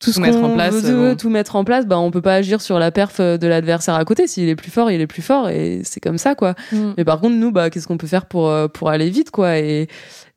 tout, 0.00 0.10
Tout 0.10 0.12
ce 0.12 0.20
mettre 0.20 0.42
en 0.42 0.54
place, 0.54 0.74
veut, 0.74 1.10
bon. 1.10 1.16
tout 1.16 1.30
mettre 1.30 1.54
en 1.54 1.62
place, 1.64 1.86
bah, 1.86 1.98
on 2.00 2.10
peut 2.10 2.20
pas 2.22 2.34
agir 2.34 2.60
sur 2.60 2.80
la 2.80 2.90
perf 2.90 3.20
de 3.20 3.46
l'adversaire 3.46 3.94
à 3.94 4.04
côté. 4.04 4.26
S'il 4.26 4.48
est 4.48 4.56
plus 4.56 4.72
fort, 4.72 4.90
il 4.90 5.00
est 5.00 5.06
plus 5.06 5.22
fort 5.22 5.48
et 5.48 5.82
c'est 5.84 6.00
comme 6.00 6.18
ça, 6.18 6.34
quoi. 6.34 6.54
Mm. 6.72 6.92
Mais 6.98 7.04
par 7.04 7.20
contre, 7.20 7.36
nous, 7.36 7.52
bah, 7.52 7.70
qu'est-ce 7.70 7.86
qu'on 7.86 7.98
peut 7.98 8.08
faire 8.08 8.26
pour, 8.26 8.52
pour 8.72 8.88
aller 8.90 9.08
vite, 9.10 9.30
quoi. 9.30 9.58
Et, 9.58 9.86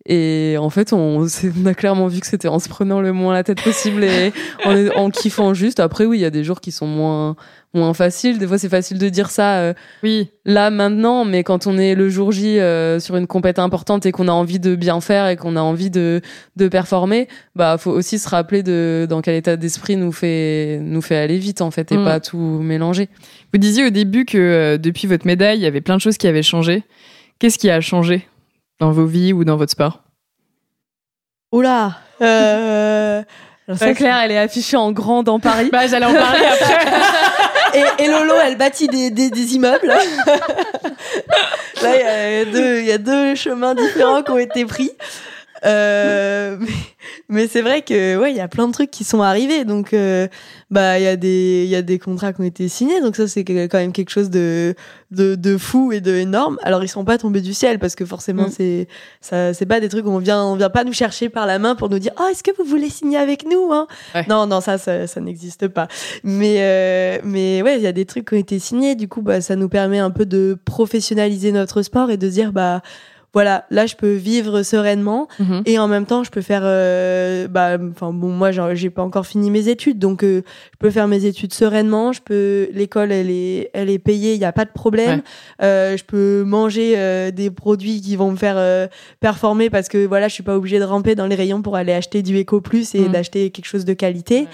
Et 0.08 0.56
en 0.60 0.70
fait, 0.70 0.94
on, 0.94 1.26
on 1.26 1.66
a 1.66 1.74
clairement 1.74 2.08
vu 2.08 2.20
que 2.20 2.28
c'était 2.28 2.48
en 2.48 2.60
se 2.60 2.70
prenant 2.70 3.02
le 3.02 3.12
moins 3.12 3.34
la 3.34 3.44
tête 3.44 3.62
possible 3.64 4.04
et 4.04 4.32
en, 4.64 4.76
en 4.96 5.10
kiffant 5.10 5.54
juste. 5.56 5.80
Après, 5.80 6.06
oui, 6.06 6.20
il 6.20 6.22
y 6.22 6.26
a 6.26 6.30
des 6.30 6.44
jours 6.44 6.62
qui 6.62 6.72
sont 6.72 6.86
moins 6.88 7.36
moins 7.74 7.94
faciles. 7.94 8.38
Des 8.38 8.48
fois, 8.48 8.58
c'est 8.58 8.70
facile 8.70 9.00
de 9.00 9.10
dire 9.10 9.30
ça. 9.30 9.58
euh, 9.58 9.74
Oui. 10.04 10.30
là 10.46 10.70
maintenant, 10.70 11.26
mais 11.26 11.44
quand 11.44 11.68
on 11.68 11.78
est 11.78 11.94
le 11.94 12.08
jour 12.08 12.32
J 12.32 12.58
euh, 12.60 13.00
sur 13.02 13.18
une 13.18 13.28
compète 13.28 13.60
importante 13.60 14.06
et 14.06 14.14
qu'on 14.14 14.30
a 14.30 14.32
envie 14.32 14.60
de 14.62 14.76
bien 14.76 15.02
faire 15.02 15.28
et 15.28 15.36
qu'on 15.36 15.56
a 15.58 15.62
envie 15.62 15.90
de 15.90 16.22
de 16.56 16.68
performer, 16.70 17.28
bah 17.56 17.78
faut 17.78 17.92
aussi 17.92 18.18
se 18.20 18.30
rappeler 18.30 18.64
de 18.64 19.08
dans 19.10 19.22
quel 19.22 19.36
état 19.36 19.58
d'esprit 19.58 19.98
nous 19.98 20.14
fait 20.14 20.80
nous 20.84 21.02
fait 21.02 21.18
aller 21.18 21.38
vite 21.38 21.60
en 21.62 21.72
fait 21.72 21.92
et 21.92 21.98
Mm. 21.98 22.04
pas 22.06 22.20
tout 22.22 22.38
mélanger. 22.62 23.10
Vous 23.52 23.60
disiez 23.60 23.86
au 23.88 23.90
début 23.90 24.24
que 24.24 24.38
euh, 24.38 24.78
depuis 24.78 25.08
votre 25.08 25.26
médaille, 25.28 25.58
il 25.58 25.64
y 25.64 25.68
avait 25.68 25.82
plein 25.82 25.96
de 25.98 26.02
choses 26.02 26.18
qui 26.18 26.28
avaient 26.28 26.44
changé. 26.44 26.84
Qu'est-ce 27.40 27.58
qui 27.60 27.70
a 27.70 27.82
changé? 27.82 28.26
Dans 28.80 28.92
vos 28.92 29.06
vies 29.06 29.34
ou 29.34 29.44
dans 29.44 29.58
votre 29.58 29.72
sport 29.72 30.04
Oula 31.52 31.98
euh, 32.22 33.24
C'est 33.78 33.94
clair, 33.96 34.18
elle 34.24 34.32
est 34.32 34.38
affichée 34.38 34.78
en 34.78 34.92
grand 34.92 35.24
dans 35.24 35.40
Paris. 35.40 35.70
Bah, 35.72 35.88
j'allais 35.88 36.06
en 36.06 36.14
parler 36.14 36.46
après. 36.46 36.86
et, 38.00 38.04
et 38.04 38.08
Lolo, 38.08 38.34
elle 38.44 38.58
bâtit 38.58 38.88
des, 38.88 39.10
des, 39.10 39.30
des 39.32 39.56
immeubles. 39.56 39.88
Là, 39.88 40.00
il 41.96 42.02
y, 42.02 42.04
a 42.04 42.46
deux- 42.46 42.80
il 42.80 42.86
y 42.86 42.92
a 42.92 42.98
deux 42.98 43.36
chemins 43.36 43.74
différents 43.76 44.22
qui 44.24 44.32
ont 44.32 44.38
été 44.38 44.66
pris. 44.66 44.92
Euh, 45.66 46.58
mais 46.60 46.68
mais 47.28 47.48
c'est 47.48 47.62
vrai 47.62 47.82
que 47.82 48.18
ouais, 48.18 48.30
il 48.32 48.38
y 48.38 48.42
a 48.42 48.48
plein 48.48 48.68
de 48.68 48.72
trucs 48.74 48.92
qui 48.92 49.04
sont 49.04 49.22
arrivés. 49.22 49.66
Donc, 49.66 49.94
euh, 49.94 50.28
bah, 50.76 51.00
il 51.00 51.04
y 51.04 51.08
a 51.08 51.16
des 51.16 51.64
il 51.64 51.70
y 51.70 51.76
a 51.76 51.82
des 51.82 52.00
contrats 52.00 52.34
qui 52.34 52.42
ont 52.42 52.44
été 52.44 52.68
signés. 52.68 53.00
Donc 53.02 53.16
ça, 53.16 53.28
c'est 53.28 53.44
quand 53.46 53.74
même 53.80 53.94
quelque 53.94 54.10
chose 54.10 54.30
de 54.30 54.76
de, 55.12 55.36
de 55.36 55.58
fou 55.58 55.94
et 55.94 56.02
de 56.02 56.14
énorme. 56.14 56.58
Alors 56.64 56.84
ils 56.84 56.90
sont 56.90 57.06
pas 57.06 57.18
tombés 57.18 57.40
du 57.42 57.54
ciel 57.54 57.80
parce 57.80 57.96
que 57.96 58.06
forcément 58.06 58.48
Mm. 58.48 58.52
c'est 58.58 58.88
ça 59.22 59.54
c'est 59.54 59.66
pas 59.66 59.80
des 59.80 59.88
trucs 59.88 60.06
où 60.06 60.10
on 60.10 60.18
vient 60.20 60.44
on 60.44 60.58
vient 60.58 60.70
pas 60.70 60.84
nous 60.84 60.92
chercher 60.94 61.30
par 61.30 61.46
la 61.46 61.58
main 61.60 61.76
pour 61.76 61.90
nous 61.90 62.00
dire 62.00 62.12
oh 62.20 62.24
est-ce 62.30 62.44
que 62.44 62.52
vous 62.58 62.66
voulez 62.66 62.90
signer 62.90 63.18
avec 63.18 63.46
nous 63.50 63.72
hein? 63.72 63.88
Ouais. 64.14 64.26
Non 64.28 64.46
non 64.48 64.60
ça 64.60 64.78
ça, 64.78 65.08
ça 65.08 65.22
n'existe 65.22 65.70
pas. 65.70 65.88
Mais 66.24 66.56
euh, 66.60 67.20
mais 67.24 67.62
ouais 67.62 67.78
il 67.78 67.82
y 67.84 67.88
a 67.88 67.94
des 67.94 68.06
trucs 68.06 68.28
qui 68.28 68.34
ont 68.36 68.38
été 68.38 68.60
signés. 68.60 68.96
Du 68.96 69.08
coup 69.08 69.22
bah 69.22 69.40
ça 69.40 69.56
nous 69.56 69.70
permet 69.70 70.00
un 70.00 70.12
peu 70.12 70.26
de 70.26 70.58
professionnaliser 70.66 71.52
notre 71.54 71.82
sport 71.84 72.12
et 72.12 72.18
de 72.18 72.28
dire 72.28 72.52
bah 72.52 72.82
voilà 73.36 73.66
là 73.70 73.86
je 73.86 73.96
peux 73.96 74.14
vivre 74.14 74.64
sereinement 74.64 75.28
Mhm. 75.40 75.62
et 75.68 75.78
en 75.78 75.88
même 75.88 76.06
temps 76.08 76.24
je 76.24 76.32
peux 76.32 76.42
faire 76.42 76.62
euh, 76.64 77.48
bah 77.48 77.78
enfin 77.92 78.12
bon 78.12 78.30
moi 78.30 78.50
j'ai 78.74 78.90
pas 78.90 79.04
encore 79.04 79.28
fini 79.28 79.52
mes 79.52 79.68
études 79.68 80.00
donc 80.00 80.24
euh, 80.24 80.42
je 80.74 80.78
peux 80.80 80.90
faire 80.90 81.08
mes 81.08 81.26
études 81.26 81.54
sereinement 81.54 82.14
je 82.14 82.22
peux 82.22 82.70
l'école 82.74 83.12
elle 83.12 83.30
est 83.30 83.70
elle 83.74 83.90
est 83.90 84.00
payée 84.00 84.34
il 84.34 84.40
y 84.42 84.46
a 84.46 84.54
pas 84.54 84.66
de 84.66 84.72
problème 84.72 85.22
Euh, 85.62 85.96
je 85.98 86.04
peux 86.04 86.44
manger 86.46 86.94
euh, 86.98 87.30
des 87.32 87.52
produits 87.52 88.02
qui 88.02 88.16
vont 88.16 88.32
me 88.32 88.38
faire 88.38 88.56
euh, 88.58 88.88
performer 89.20 89.70
parce 89.70 89.88
que 89.90 90.06
voilà 90.08 90.28
je 90.30 90.34
suis 90.34 90.44
pas 90.44 90.56
obligée 90.56 90.80
de 90.80 90.84
ramper 90.86 91.14
dans 91.16 91.28
les 91.28 91.36
rayons 91.36 91.62
pour 91.62 91.76
aller 91.76 91.94
acheter 91.94 92.22
du 92.24 92.40
Eco 92.42 92.62
Plus 92.62 92.96
et 92.96 93.02
Mhm. 93.02 93.12
d'acheter 93.12 93.50
quelque 93.52 93.66
chose 93.68 93.86
de 93.86 93.94
qualité 93.94 94.48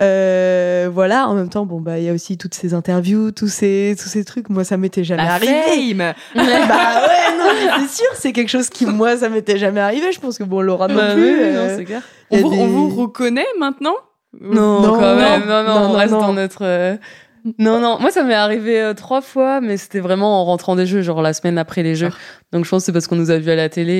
Euh, 0.00 0.88
voilà 0.92 1.26
en 1.28 1.34
même 1.34 1.48
temps 1.48 1.66
bon 1.66 1.80
bah 1.80 1.98
il 1.98 2.04
y 2.04 2.08
a 2.08 2.12
aussi 2.12 2.38
toutes 2.38 2.54
ces 2.54 2.72
interviews 2.72 3.32
tous 3.32 3.48
ces 3.48 3.96
tous 4.00 4.06
ces 4.08 4.24
trucs 4.24 4.48
moi 4.48 4.62
ça 4.62 4.76
m'était 4.76 5.02
jamais 5.02 5.24
La 5.24 5.32
arrivé 5.34 5.54
fame 5.96 6.14
bah 6.36 6.44
ouais, 6.44 7.36
non, 7.36 7.44
mais 7.52 7.80
c'est 7.88 7.96
sûr, 8.02 8.06
c'est 8.14 8.32
quelque 8.32 8.48
chose 8.48 8.68
qui, 8.68 8.86
moi, 8.86 9.16
ça 9.16 9.28
m'était 9.28 9.58
jamais 9.58 9.80
arrivé. 9.80 10.12
Je 10.12 10.20
pense 10.20 10.38
que 10.38 10.44
bon, 10.44 10.60
Laura 10.60 10.86
non 10.88 10.94
Bah 10.94 11.14
plus. 11.14 11.22
oui, 11.22 11.36
euh, 11.40 11.68
non, 11.70 11.74
c'est 11.76 11.84
clair. 11.84 12.02
on 12.30 12.38
vous, 12.38 12.50
des- 12.50 12.58
on 12.58 12.66
vous 12.66 12.88
reconnaît 13.02 13.46
maintenant 13.58 13.94
Non, 14.40 14.80
Non, 14.82 14.92
quand 14.94 15.00
non, 15.00 15.16
même, 15.16 15.46
non, 15.46 15.62
non, 15.62 15.64
non, 15.64 15.80
on 15.80 15.88
non, 15.88 15.92
reste 15.98 16.12
non. 16.12 16.20
dans 16.20 16.32
notre. 16.32 16.64
euh, 16.64 16.96
Non, 17.58 17.80
non, 17.80 17.98
moi 18.00 18.10
ça 18.10 18.22
m'est 18.24 18.34
arrivé 18.34 18.80
euh, 18.80 18.94
trois 18.94 19.20
fois, 19.20 19.60
mais 19.60 19.76
c'était 19.76 20.00
vraiment 20.00 20.40
en 20.40 20.44
rentrant 20.44 20.74
des 20.76 20.86
jeux, 20.86 21.02
genre 21.02 21.22
la 21.22 21.32
semaine 21.32 21.58
après 21.58 21.82
les 21.82 21.94
jeux. 21.94 22.10
Donc 22.52 22.64
je 22.64 22.70
pense 22.70 22.82
que 22.82 22.86
c'est 22.86 22.92
parce 22.92 23.06
qu'on 23.06 23.16
nous 23.16 23.30
a 23.30 23.38
vus 23.38 23.50
à 23.50 23.56
la 23.56 23.68
télé 23.68 23.92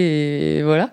et 0.58 0.62
voilà. 0.62 0.90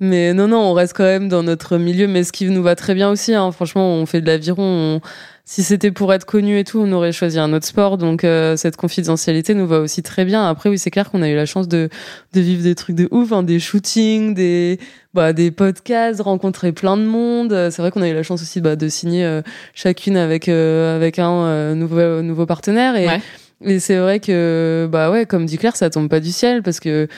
Mais 0.00 0.32
non, 0.32 0.46
non, 0.46 0.58
on 0.60 0.72
reste 0.74 0.92
quand 0.96 1.02
même 1.04 1.28
dans 1.28 1.42
notre 1.42 1.76
milieu, 1.76 2.06
mais 2.06 2.22
ce 2.22 2.30
qui 2.32 2.46
nous 2.46 2.62
va 2.62 2.76
très 2.76 2.94
bien 2.94 3.10
aussi. 3.10 3.34
Hein. 3.34 3.50
Franchement, 3.50 3.94
on 3.94 4.06
fait 4.06 4.20
de 4.20 4.26
l'aviron. 4.26 4.62
on- 4.62 5.00
Si 5.44 5.62
c'était 5.62 5.90
pour 5.90 6.12
être 6.12 6.26
connu 6.26 6.58
et 6.58 6.64
tout, 6.64 6.78
on 6.78 6.92
aurait 6.92 7.10
choisi 7.10 7.38
un 7.38 7.52
autre 7.54 7.64
sport. 7.66 7.96
Donc 7.96 8.22
euh, 8.22 8.54
cette 8.58 8.76
confidentialité 8.76 9.54
nous 9.54 9.66
va 9.66 9.80
aussi 9.80 10.02
très 10.02 10.26
bien. 10.26 10.46
Après, 10.46 10.68
oui, 10.68 10.76
c'est 10.78 10.90
clair 10.90 11.10
qu'on 11.10 11.22
a 11.22 11.28
eu 11.30 11.34
la 11.34 11.46
chance 11.46 11.66
de, 11.68 11.88
de 12.34 12.40
vivre 12.42 12.62
des 12.62 12.74
trucs 12.74 12.94
de 12.96 13.08
ouf, 13.10 13.32
hein, 13.32 13.42
des 13.42 13.58
shootings, 13.58 14.34
des 14.34 14.78
bah, 15.14 15.32
des 15.32 15.50
podcasts, 15.50 16.20
rencontrer 16.20 16.72
plein 16.72 16.98
de 16.98 17.02
monde. 17.04 17.50
C'est 17.70 17.80
vrai 17.80 17.90
qu'on 17.90 18.02
a 18.02 18.08
eu 18.08 18.14
la 18.14 18.22
chance 18.22 18.42
aussi 18.42 18.60
bah, 18.60 18.76
de 18.76 18.88
signer 18.88 19.24
euh, 19.24 19.40
chacune 19.74 20.18
avec 20.18 20.50
euh, 20.50 20.94
avec 20.96 21.18
un 21.18 21.32
euh, 21.46 21.74
nouveau 21.74 22.20
nouveau 22.22 22.44
partenaire 22.44 22.94
et 22.96 23.06
Ouais. 23.08 23.20
et 23.64 23.80
c'est 23.80 23.96
vrai 23.96 24.20
que 24.20 24.86
bah 24.92 25.10
ouais 25.10 25.24
comme 25.24 25.46
dit 25.46 25.56
Claire 25.56 25.76
ça 25.76 25.88
tombe 25.88 26.10
pas 26.10 26.20
du 26.20 26.30
ciel 26.30 26.62
parce 26.62 26.78
que 26.78 27.08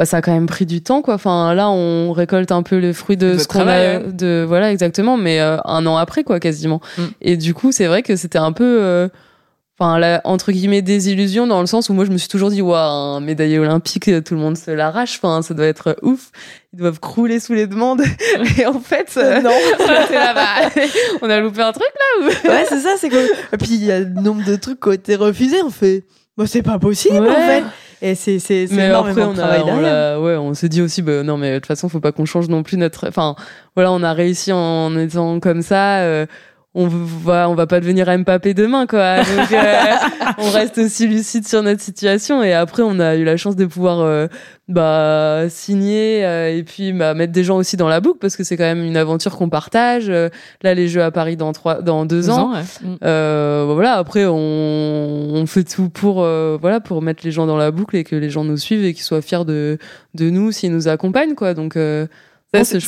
bah, 0.00 0.06
ça 0.06 0.16
a 0.16 0.22
quand 0.22 0.32
même 0.32 0.46
pris 0.46 0.64
du 0.64 0.80
temps 0.82 1.02
quoi 1.02 1.12
enfin 1.12 1.52
là 1.52 1.68
on 1.68 2.12
récolte 2.12 2.50
un 2.52 2.62
peu 2.62 2.76
les 2.78 2.94
fruits 2.94 3.18
de 3.18 3.36
ce 3.36 3.46
qu'on 3.46 3.68
a 3.68 3.98
de 3.98 4.42
voilà 4.48 4.72
exactement 4.72 5.18
mais 5.18 5.40
euh, 5.42 5.58
un 5.66 5.84
an 5.86 5.98
après 5.98 6.24
quoi 6.24 6.40
quasiment 6.40 6.80
Mm. 6.96 7.02
et 7.20 7.36
du 7.36 7.52
coup 7.52 7.70
c'est 7.70 7.84
vrai 7.86 8.02
que 8.02 8.16
c'était 8.16 8.38
un 8.38 8.52
peu 8.52 8.64
euh, 8.80 9.08
Enfin, 9.82 9.98
la- 9.98 10.20
entre 10.24 10.52
guillemets, 10.52 10.82
des 10.82 11.08
illusions 11.10 11.46
dans 11.46 11.62
le 11.62 11.66
sens 11.66 11.88
où 11.88 11.94
moi, 11.94 12.04
je 12.04 12.10
me 12.10 12.18
suis 12.18 12.28
toujours 12.28 12.50
dit, 12.50 12.60
waouh, 12.60 12.76
un 13.16 13.20
médaillé 13.20 13.58
olympique, 13.58 14.08
euh, 14.08 14.20
tout 14.20 14.34
le 14.34 14.40
monde 14.40 14.58
se 14.58 14.70
l'arrache. 14.70 15.18
Enfin, 15.22 15.40
ça 15.40 15.54
doit 15.54 15.64
être 15.64 15.96
ouf. 16.02 16.32
Ils 16.74 16.80
doivent 16.80 17.00
crouler 17.00 17.40
sous 17.40 17.54
les 17.54 17.66
demandes. 17.66 18.02
Et 18.58 18.66
en 18.66 18.78
fait, 18.78 19.08
euh, 19.16 19.40
non. 19.40 19.48
là, 20.12 20.34
bah, 20.34 20.82
on 21.22 21.30
a 21.30 21.40
loupé 21.40 21.62
un 21.62 21.72
truc 21.72 21.88
là 21.98 22.26
ou? 22.26 22.48
Ouais, 22.50 22.66
c'est 22.68 22.80
ça, 22.80 22.90
c'est 22.98 23.08
que. 23.08 23.16
Et 23.54 23.56
puis, 23.56 23.70
il 23.70 23.82
y 23.86 23.90
a 23.90 24.00
le 24.00 24.04
nombre 24.20 24.44
de 24.44 24.54
trucs 24.56 24.80
qui 24.80 24.88
ont 24.88 24.92
été 24.92 25.16
refusés. 25.16 25.62
On 25.64 25.70
fait, 25.70 26.04
bah, 26.36 26.44
c'est 26.46 26.60
pas 26.60 26.78
possible, 26.78 27.18
Ouais. 27.18 27.30
en 27.30 27.34
fait. 27.36 27.62
Et 28.02 28.14
c'est, 28.14 28.38
c'est, 28.38 28.64
après 28.90 29.22
on 29.22 29.38
a, 29.38 30.16
on 30.16 30.22
ouais 30.24 30.36
on 30.36 30.54
s'est 30.54 30.70
dit 30.70 30.80
aussi 30.80 31.02
bah 31.02 31.22
non 31.22 31.36
mais 31.36 31.50
de 31.52 31.58
toute 31.58 31.66
façon 31.66 31.90
faut 31.90 32.00
pas 32.00 32.12
qu'on 32.12 32.24
change 32.24 32.48
non 32.48 32.62
plus 32.62 32.78
notre 32.78 33.06
enfin 33.06 33.34
voilà 33.74 33.92
on 33.92 34.02
a 34.02 34.14
réussi 34.14 34.52
en 34.52 34.96
étant 34.96 35.38
comme 35.38 35.60
ça 35.60 35.98
euh, 35.98 36.24
on 36.72 36.86
va 36.86 37.48
on 37.50 37.54
va 37.56 37.66
pas 37.66 37.80
devenir 37.80 38.06
Mbappé 38.16 38.54
demain 38.54 38.86
quoi 38.86 39.18
donc 39.18 39.52
euh, 39.52 39.74
on 40.38 40.50
reste 40.50 40.78
aussi 40.78 41.08
lucide 41.08 41.46
sur 41.46 41.64
notre 41.64 41.80
situation 41.80 42.44
et 42.44 42.52
après 42.52 42.84
on 42.84 43.00
a 43.00 43.16
eu 43.16 43.24
la 43.24 43.36
chance 43.36 43.56
de 43.56 43.66
pouvoir 43.66 43.98
euh, 44.00 44.28
bah 44.68 45.46
signer 45.48 46.24
euh, 46.24 46.56
et 46.56 46.62
puis 46.62 46.92
bah 46.92 47.12
mettre 47.14 47.32
des 47.32 47.42
gens 47.42 47.56
aussi 47.56 47.76
dans 47.76 47.88
la 47.88 48.00
boucle 48.00 48.18
parce 48.20 48.36
que 48.36 48.44
c'est 48.44 48.56
quand 48.56 48.62
même 48.62 48.84
une 48.84 48.96
aventure 48.96 49.36
qu'on 49.36 49.48
partage 49.48 50.08
Euh, 50.08 50.28
là 50.62 50.74
les 50.74 50.86
jeux 50.86 51.02
à 51.02 51.10
Paris 51.10 51.36
dans 51.36 51.52
trois 51.52 51.82
dans 51.82 52.06
deux, 52.06 52.20
Deux 52.22 52.30
ans 52.30 52.52
ouais. 52.52 52.62
Mm. 52.82 52.96
euh, 53.02 53.66
bah 53.66 53.74
voilà, 53.74 53.94
après 53.94 54.26
on, 54.26 54.36
on 54.36 55.46
fait 55.46 55.64
tout 55.64 55.88
pour 55.88 56.22
euh, 56.22 56.56
voilà 56.60 56.78
pour 56.78 57.02
mettre 57.02 57.22
les 57.24 57.32
gens 57.32 57.46
dans 57.46 57.56
la 57.56 57.72
boucle 57.72 57.96
et 57.96 58.04
que 58.04 58.14
les 58.14 58.30
gens 58.30 58.44
nous 58.44 58.56
suivent 58.56 58.84
et 58.84 58.94
qu'ils 58.94 59.02
soient 59.02 59.22
fiers 59.22 59.44
de 59.44 59.78
de 60.14 60.30
nous 60.30 60.52
s'ils 60.52 60.72
nous 60.72 60.86
accompagnent 60.86 61.34
quoi. 61.34 61.52
Donc 61.54 61.76
euh, 61.76 62.06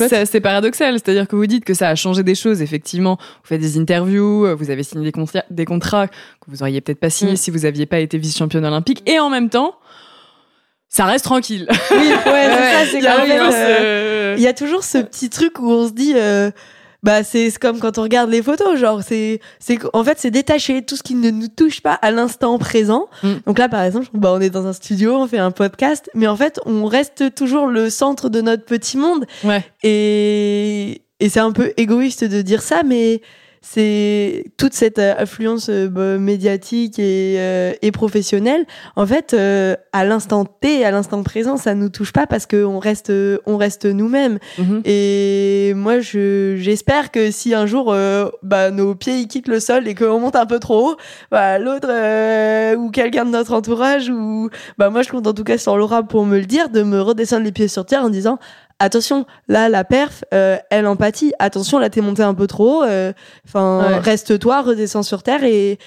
c'est 0.09 0.13
assez 0.17 0.41
paradoxal, 0.41 0.93
c'est-à-dire 0.95 1.27
que 1.27 1.35
vous 1.35 1.45
dites 1.47 1.63
que 1.65 1.73
ça 1.73 1.89
a 1.89 1.95
changé 1.95 2.23
des 2.23 2.35
choses, 2.35 2.61
effectivement. 2.61 3.17
Vous 3.19 3.47
faites 3.47 3.61
des 3.61 3.77
interviews, 3.79 4.45
euh, 4.45 4.55
vous 4.55 4.69
avez 4.69 4.83
signé 4.83 5.05
des, 5.05 5.11
contra- 5.11 5.45
des 5.49 5.65
contrats 5.65 6.07
que 6.07 6.13
vous 6.47 6.61
auriez 6.63 6.81
peut-être 6.81 6.99
pas 6.99 7.09
signés 7.09 7.33
Mm. 7.33 7.37
si 7.37 7.51
vous 7.51 7.65
aviez 7.65 7.85
pas 7.85 7.99
été 7.99 8.17
vice-championne 8.17 8.65
olympique, 8.65 9.01
et 9.09 9.19
en 9.19 9.29
même 9.29 9.49
temps, 9.49 9.75
ça 10.89 11.05
reste 11.05 11.25
tranquille. 11.25 11.65
Oui, 11.69 11.97
ouais, 11.97 12.13
c'est 12.91 13.01
ça, 13.01 13.15
c'est 13.21 13.53
euh, 13.55 14.35
Il 14.37 14.43
y 14.43 14.47
a 14.47 14.53
toujours 14.53 14.83
ce 14.83 14.97
petit 14.99 15.29
truc 15.29 15.59
où 15.59 15.69
on 15.69 15.87
se 15.87 15.93
dit, 15.93 16.13
euh, 16.15 16.51
bah 17.03 17.23
c'est 17.23 17.51
comme 17.59 17.79
quand 17.79 17.97
on 17.97 18.01
regarde 18.03 18.29
les 18.29 18.41
photos, 18.41 18.79
genre 18.79 19.01
c'est 19.03 19.39
c'est 19.59 19.77
en 19.93 20.03
fait 20.03 20.17
c'est 20.19 20.31
détaché 20.31 20.81
tout 20.83 20.95
ce 20.95 21.03
qui 21.03 21.15
ne 21.15 21.29
nous 21.29 21.49
touche 21.49 21.81
pas 21.81 21.93
à 21.93 22.11
l'instant 22.11 22.57
présent. 22.57 23.07
Mm. 23.21 23.33
Donc 23.45 23.59
là 23.59 23.69
par 23.69 23.83
exemple, 23.83 24.07
bah 24.13 24.31
on 24.33 24.39
est 24.41 24.49
dans 24.49 24.65
un 24.65 24.73
studio, 24.73 25.15
on 25.15 25.27
fait 25.27 25.37
un 25.37 25.51
podcast, 25.51 26.09
mais 26.15 26.27
en 26.27 26.35
fait 26.37 26.59
on 26.65 26.85
reste 26.85 27.35
toujours 27.35 27.67
le 27.67 27.89
centre 27.89 28.29
de 28.29 28.41
notre 28.41 28.65
petit 28.65 28.97
monde 28.97 29.25
Ouais. 29.43 29.63
et 29.83 31.01
et 31.19 31.29
c'est 31.29 31.39
un 31.39 31.51
peu 31.51 31.71
égoïste 31.77 32.23
de 32.23 32.41
dire 32.41 32.61
ça, 32.61 32.83
mais 32.83 33.21
c'est 33.65 34.43
toute 34.57 34.73
cette 34.73 34.99
euh, 34.99 35.15
affluence 35.17 35.69
euh, 35.69 35.87
bah, 35.87 36.17
médiatique 36.17 36.99
et, 36.99 37.37
euh, 37.39 37.71
et 37.81 37.91
professionnelle. 37.91 38.65
En 38.97 39.07
fait, 39.07 39.33
euh, 39.33 39.75
à 39.93 40.03
l'instant 40.03 40.43
T, 40.43 40.83
à 40.83 40.91
l'instant 40.91 41.23
présent, 41.23 41.55
ça 41.55 41.73
nous 41.73 41.87
touche 41.87 42.11
pas 42.11 42.27
parce 42.27 42.45
qu'on 42.45 42.77
reste, 42.77 43.09
euh, 43.09 43.37
on 43.45 43.55
reste 43.55 43.85
nous-mêmes. 43.85 44.37
Mhm. 44.57 44.81
Et 44.83 45.71
moi, 45.77 46.01
je, 46.01 46.55
j'espère 46.57 47.09
que 47.09 47.31
si 47.31 47.53
un 47.53 47.65
jour, 47.65 47.93
euh, 47.93 48.27
bah, 48.43 48.69
nos 48.69 48.95
pieds 48.95 49.19
ils 49.19 49.27
quittent 49.29 49.47
le 49.47 49.61
sol 49.61 49.87
et 49.87 49.95
qu'on 49.95 50.19
monte 50.19 50.35
un 50.35 50.45
peu 50.45 50.59
trop 50.59 50.89
haut, 50.89 50.97
bah, 51.31 51.57
l'autre 51.57 51.87
euh, 51.89 52.75
ou 52.75 52.91
quelqu'un 52.91 53.23
de 53.23 53.31
notre 53.31 53.53
entourage 53.53 54.09
ou, 54.09 54.49
bah, 54.77 54.89
moi, 54.89 55.03
je 55.03 55.09
compte 55.09 55.25
en 55.25 55.33
tout 55.33 55.45
cas 55.45 55.57
sur 55.57 55.77
Laura 55.77 56.03
pour 56.03 56.25
me 56.25 56.37
le 56.37 56.45
dire, 56.45 56.67
de 56.67 56.83
me 56.83 56.99
redescendre 56.99 57.45
les 57.45 57.53
pieds 57.53 57.69
sur 57.69 57.85
terre 57.85 58.03
en 58.03 58.09
disant. 58.09 58.39
Attention, 58.83 59.25
là 59.47 59.69
la 59.69 59.85
perf, 59.85 60.25
euh, 60.33 60.57
elle 60.69 60.87
empathie. 60.87 61.31
Attention, 61.39 61.79
là 61.79 61.89
t'es 61.89 62.01
monté 62.01 62.21
un 62.21 62.33
peu 62.33 62.47
trop. 62.47 62.81
haut, 62.81 62.83
euh, 62.83 63.13
Enfin, 63.47 63.79
Ouais. 63.87 63.97
reste-toi, 63.99 64.61
redescends 64.61 65.03
sur 65.03 65.23
terre 65.23 65.45
et 65.45 65.77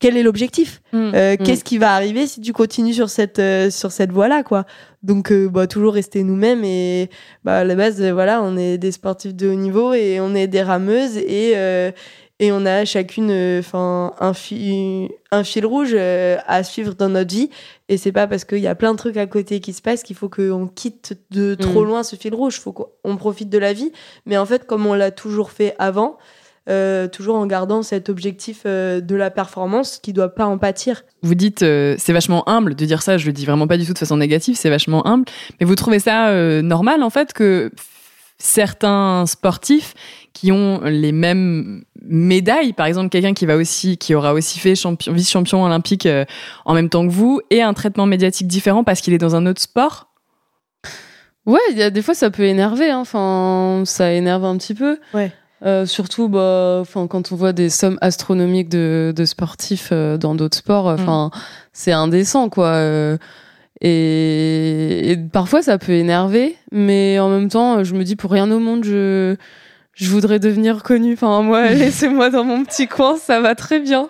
quel 0.00 0.16
est 0.16 0.22
l'objectif? 0.22 0.82
Mm. 0.92 1.12
Euh, 1.14 1.34
Mm. 1.34 1.36
Qu'est-ce 1.44 1.64
qui 1.64 1.78
va 1.78 1.94
arriver 1.94 2.26
si 2.26 2.40
tu 2.40 2.52
continues 2.52 2.92
sur 2.92 3.08
cette 3.08 3.38
euh, 3.38 3.70
sur 3.70 3.90
cette 3.92 4.12
voie-là, 4.12 4.42
quoi? 4.42 4.64
Donc, 5.02 5.30
euh, 5.32 5.48
bah, 5.48 5.66
toujours 5.66 5.94
rester 5.94 6.24
nous-mêmes 6.24 6.62
et 6.64 7.08
bah, 7.44 7.58
à 7.58 7.64
la 7.64 7.74
base, 7.74 8.02
voilà, 8.02 8.42
on 8.42 8.56
est 8.56 8.76
des 8.78 8.92
sportifs 8.92 9.34
de 9.34 9.48
haut 9.48 9.54
niveau 9.54 9.94
et 9.94 10.20
on 10.20 10.34
est 10.34 10.48
des 10.48 10.62
rameuses 10.62 11.16
et 11.16 11.54
et 12.38 12.50
on 12.50 12.66
a 12.66 12.84
chacune 12.84 13.30
enfin 13.60 14.14
un, 14.18 14.34
fil, 14.34 15.08
un 15.30 15.44
fil 15.44 15.64
rouge 15.64 15.94
à 15.94 16.62
suivre 16.64 16.94
dans 16.94 17.08
notre 17.08 17.32
vie 17.32 17.50
et 17.92 17.98
c'est 17.98 18.10
pas 18.10 18.26
parce 18.26 18.46
qu'il 18.46 18.60
y 18.60 18.66
a 18.66 18.74
plein 18.74 18.92
de 18.92 18.96
trucs 18.96 19.18
à 19.18 19.26
côté 19.26 19.60
qui 19.60 19.74
se 19.74 19.82
passent 19.82 20.02
qu'il 20.02 20.16
faut 20.16 20.30
qu'on 20.30 20.66
quitte 20.66 21.12
de 21.30 21.54
trop 21.54 21.82
mm. 21.82 21.86
loin 21.86 22.02
ce 22.02 22.16
fil 22.16 22.34
rouge. 22.34 22.56
Il 22.56 22.60
faut 22.62 22.72
qu'on 22.72 23.16
profite 23.18 23.50
de 23.50 23.58
la 23.58 23.74
vie. 23.74 23.92
Mais 24.24 24.38
en 24.38 24.46
fait, 24.46 24.66
comme 24.66 24.86
on 24.86 24.94
l'a 24.94 25.10
toujours 25.10 25.50
fait 25.50 25.74
avant, 25.78 26.16
euh, 26.70 27.06
toujours 27.06 27.36
en 27.36 27.44
gardant 27.44 27.82
cet 27.82 28.08
objectif 28.08 28.62
euh, 28.64 29.02
de 29.02 29.14
la 29.14 29.30
performance 29.30 29.98
qui 29.98 30.14
doit 30.14 30.30
pas 30.30 30.46
en 30.46 30.56
pâtir. 30.56 31.04
Vous 31.22 31.34
dites 31.34 31.62
euh, 31.62 31.96
c'est 31.98 32.14
vachement 32.14 32.48
humble 32.48 32.76
de 32.76 32.86
dire 32.86 33.02
ça, 33.02 33.18
je 33.18 33.26
le 33.26 33.32
dis 33.34 33.44
vraiment 33.44 33.66
pas 33.66 33.76
du 33.76 33.84
tout 33.84 33.92
de 33.92 33.98
façon 33.98 34.16
négative, 34.16 34.56
c'est 34.56 34.70
vachement 34.70 35.06
humble, 35.06 35.26
mais 35.60 35.66
vous 35.66 35.74
trouvez 35.74 35.98
ça 35.98 36.32
normal 36.62 37.02
en 37.02 37.10
fait 37.10 37.34
que 37.34 37.70
certains 38.38 39.26
sportifs 39.26 39.94
qui 40.32 40.52
ont 40.52 40.80
les 40.84 41.12
mêmes 41.12 41.84
médailles, 42.04 42.72
par 42.72 42.86
exemple 42.86 43.08
quelqu'un 43.08 43.34
qui 43.34 43.46
va 43.46 43.56
aussi, 43.56 43.96
qui 43.96 44.14
aura 44.14 44.32
aussi 44.32 44.58
fait 44.58 44.74
champion, 44.74 45.12
vice-champion 45.12 45.64
olympique 45.64 46.06
euh, 46.06 46.24
en 46.64 46.74
même 46.74 46.88
temps 46.88 47.06
que 47.06 47.12
vous, 47.12 47.40
et 47.50 47.62
un 47.62 47.74
traitement 47.74 48.06
médiatique 48.06 48.46
différent 48.46 48.84
parce 48.84 49.00
qu'il 49.00 49.14
est 49.14 49.18
dans 49.18 49.36
un 49.36 49.46
autre 49.46 49.60
sport 49.60 50.08
Ouais, 51.44 51.60
il 51.72 51.78
y 51.78 51.82
a 51.82 51.90
des 51.90 52.02
fois 52.02 52.14
ça 52.14 52.30
peut 52.30 52.44
énerver, 52.44 52.90
hein. 52.90 53.00
enfin 53.00 53.82
ça 53.84 54.12
énerve 54.12 54.44
un 54.44 54.56
petit 54.56 54.74
peu. 54.74 54.98
Ouais. 55.12 55.32
Euh, 55.64 55.86
surtout, 55.86 56.28
bah, 56.28 56.78
enfin, 56.80 57.06
quand 57.06 57.30
on 57.30 57.36
voit 57.36 57.52
des 57.52 57.70
sommes 57.70 57.98
astronomiques 58.00 58.68
de, 58.68 59.12
de 59.14 59.24
sportifs 59.24 59.90
euh, 59.92 60.18
dans 60.18 60.34
d'autres 60.34 60.56
sports, 60.56 60.90
mm. 60.90 60.94
enfin, 60.94 61.30
c'est 61.72 61.92
indécent, 61.92 62.48
quoi. 62.48 62.80
Et, 63.80 65.10
et, 65.10 65.16
parfois, 65.16 65.62
ça 65.62 65.78
peut 65.78 65.92
énerver, 65.92 66.56
mais 66.72 67.18
en 67.20 67.28
même 67.28 67.48
temps, 67.48 67.84
je 67.84 67.94
me 67.94 68.02
dis 68.02 68.16
pour 68.16 68.30
rien 68.32 68.50
au 68.50 68.58
monde, 68.58 68.84
je 68.84 69.36
je 69.94 70.08
voudrais 70.08 70.38
devenir 70.38 70.82
connue. 70.82 71.14
Enfin, 71.14 71.42
moi, 71.42 71.68
laissez-moi 71.70 72.30
dans 72.30 72.44
mon 72.44 72.64
petit 72.64 72.88
coin, 72.88 73.16
ça 73.16 73.40
va 73.40 73.54
très 73.54 73.80
bien. 73.80 74.08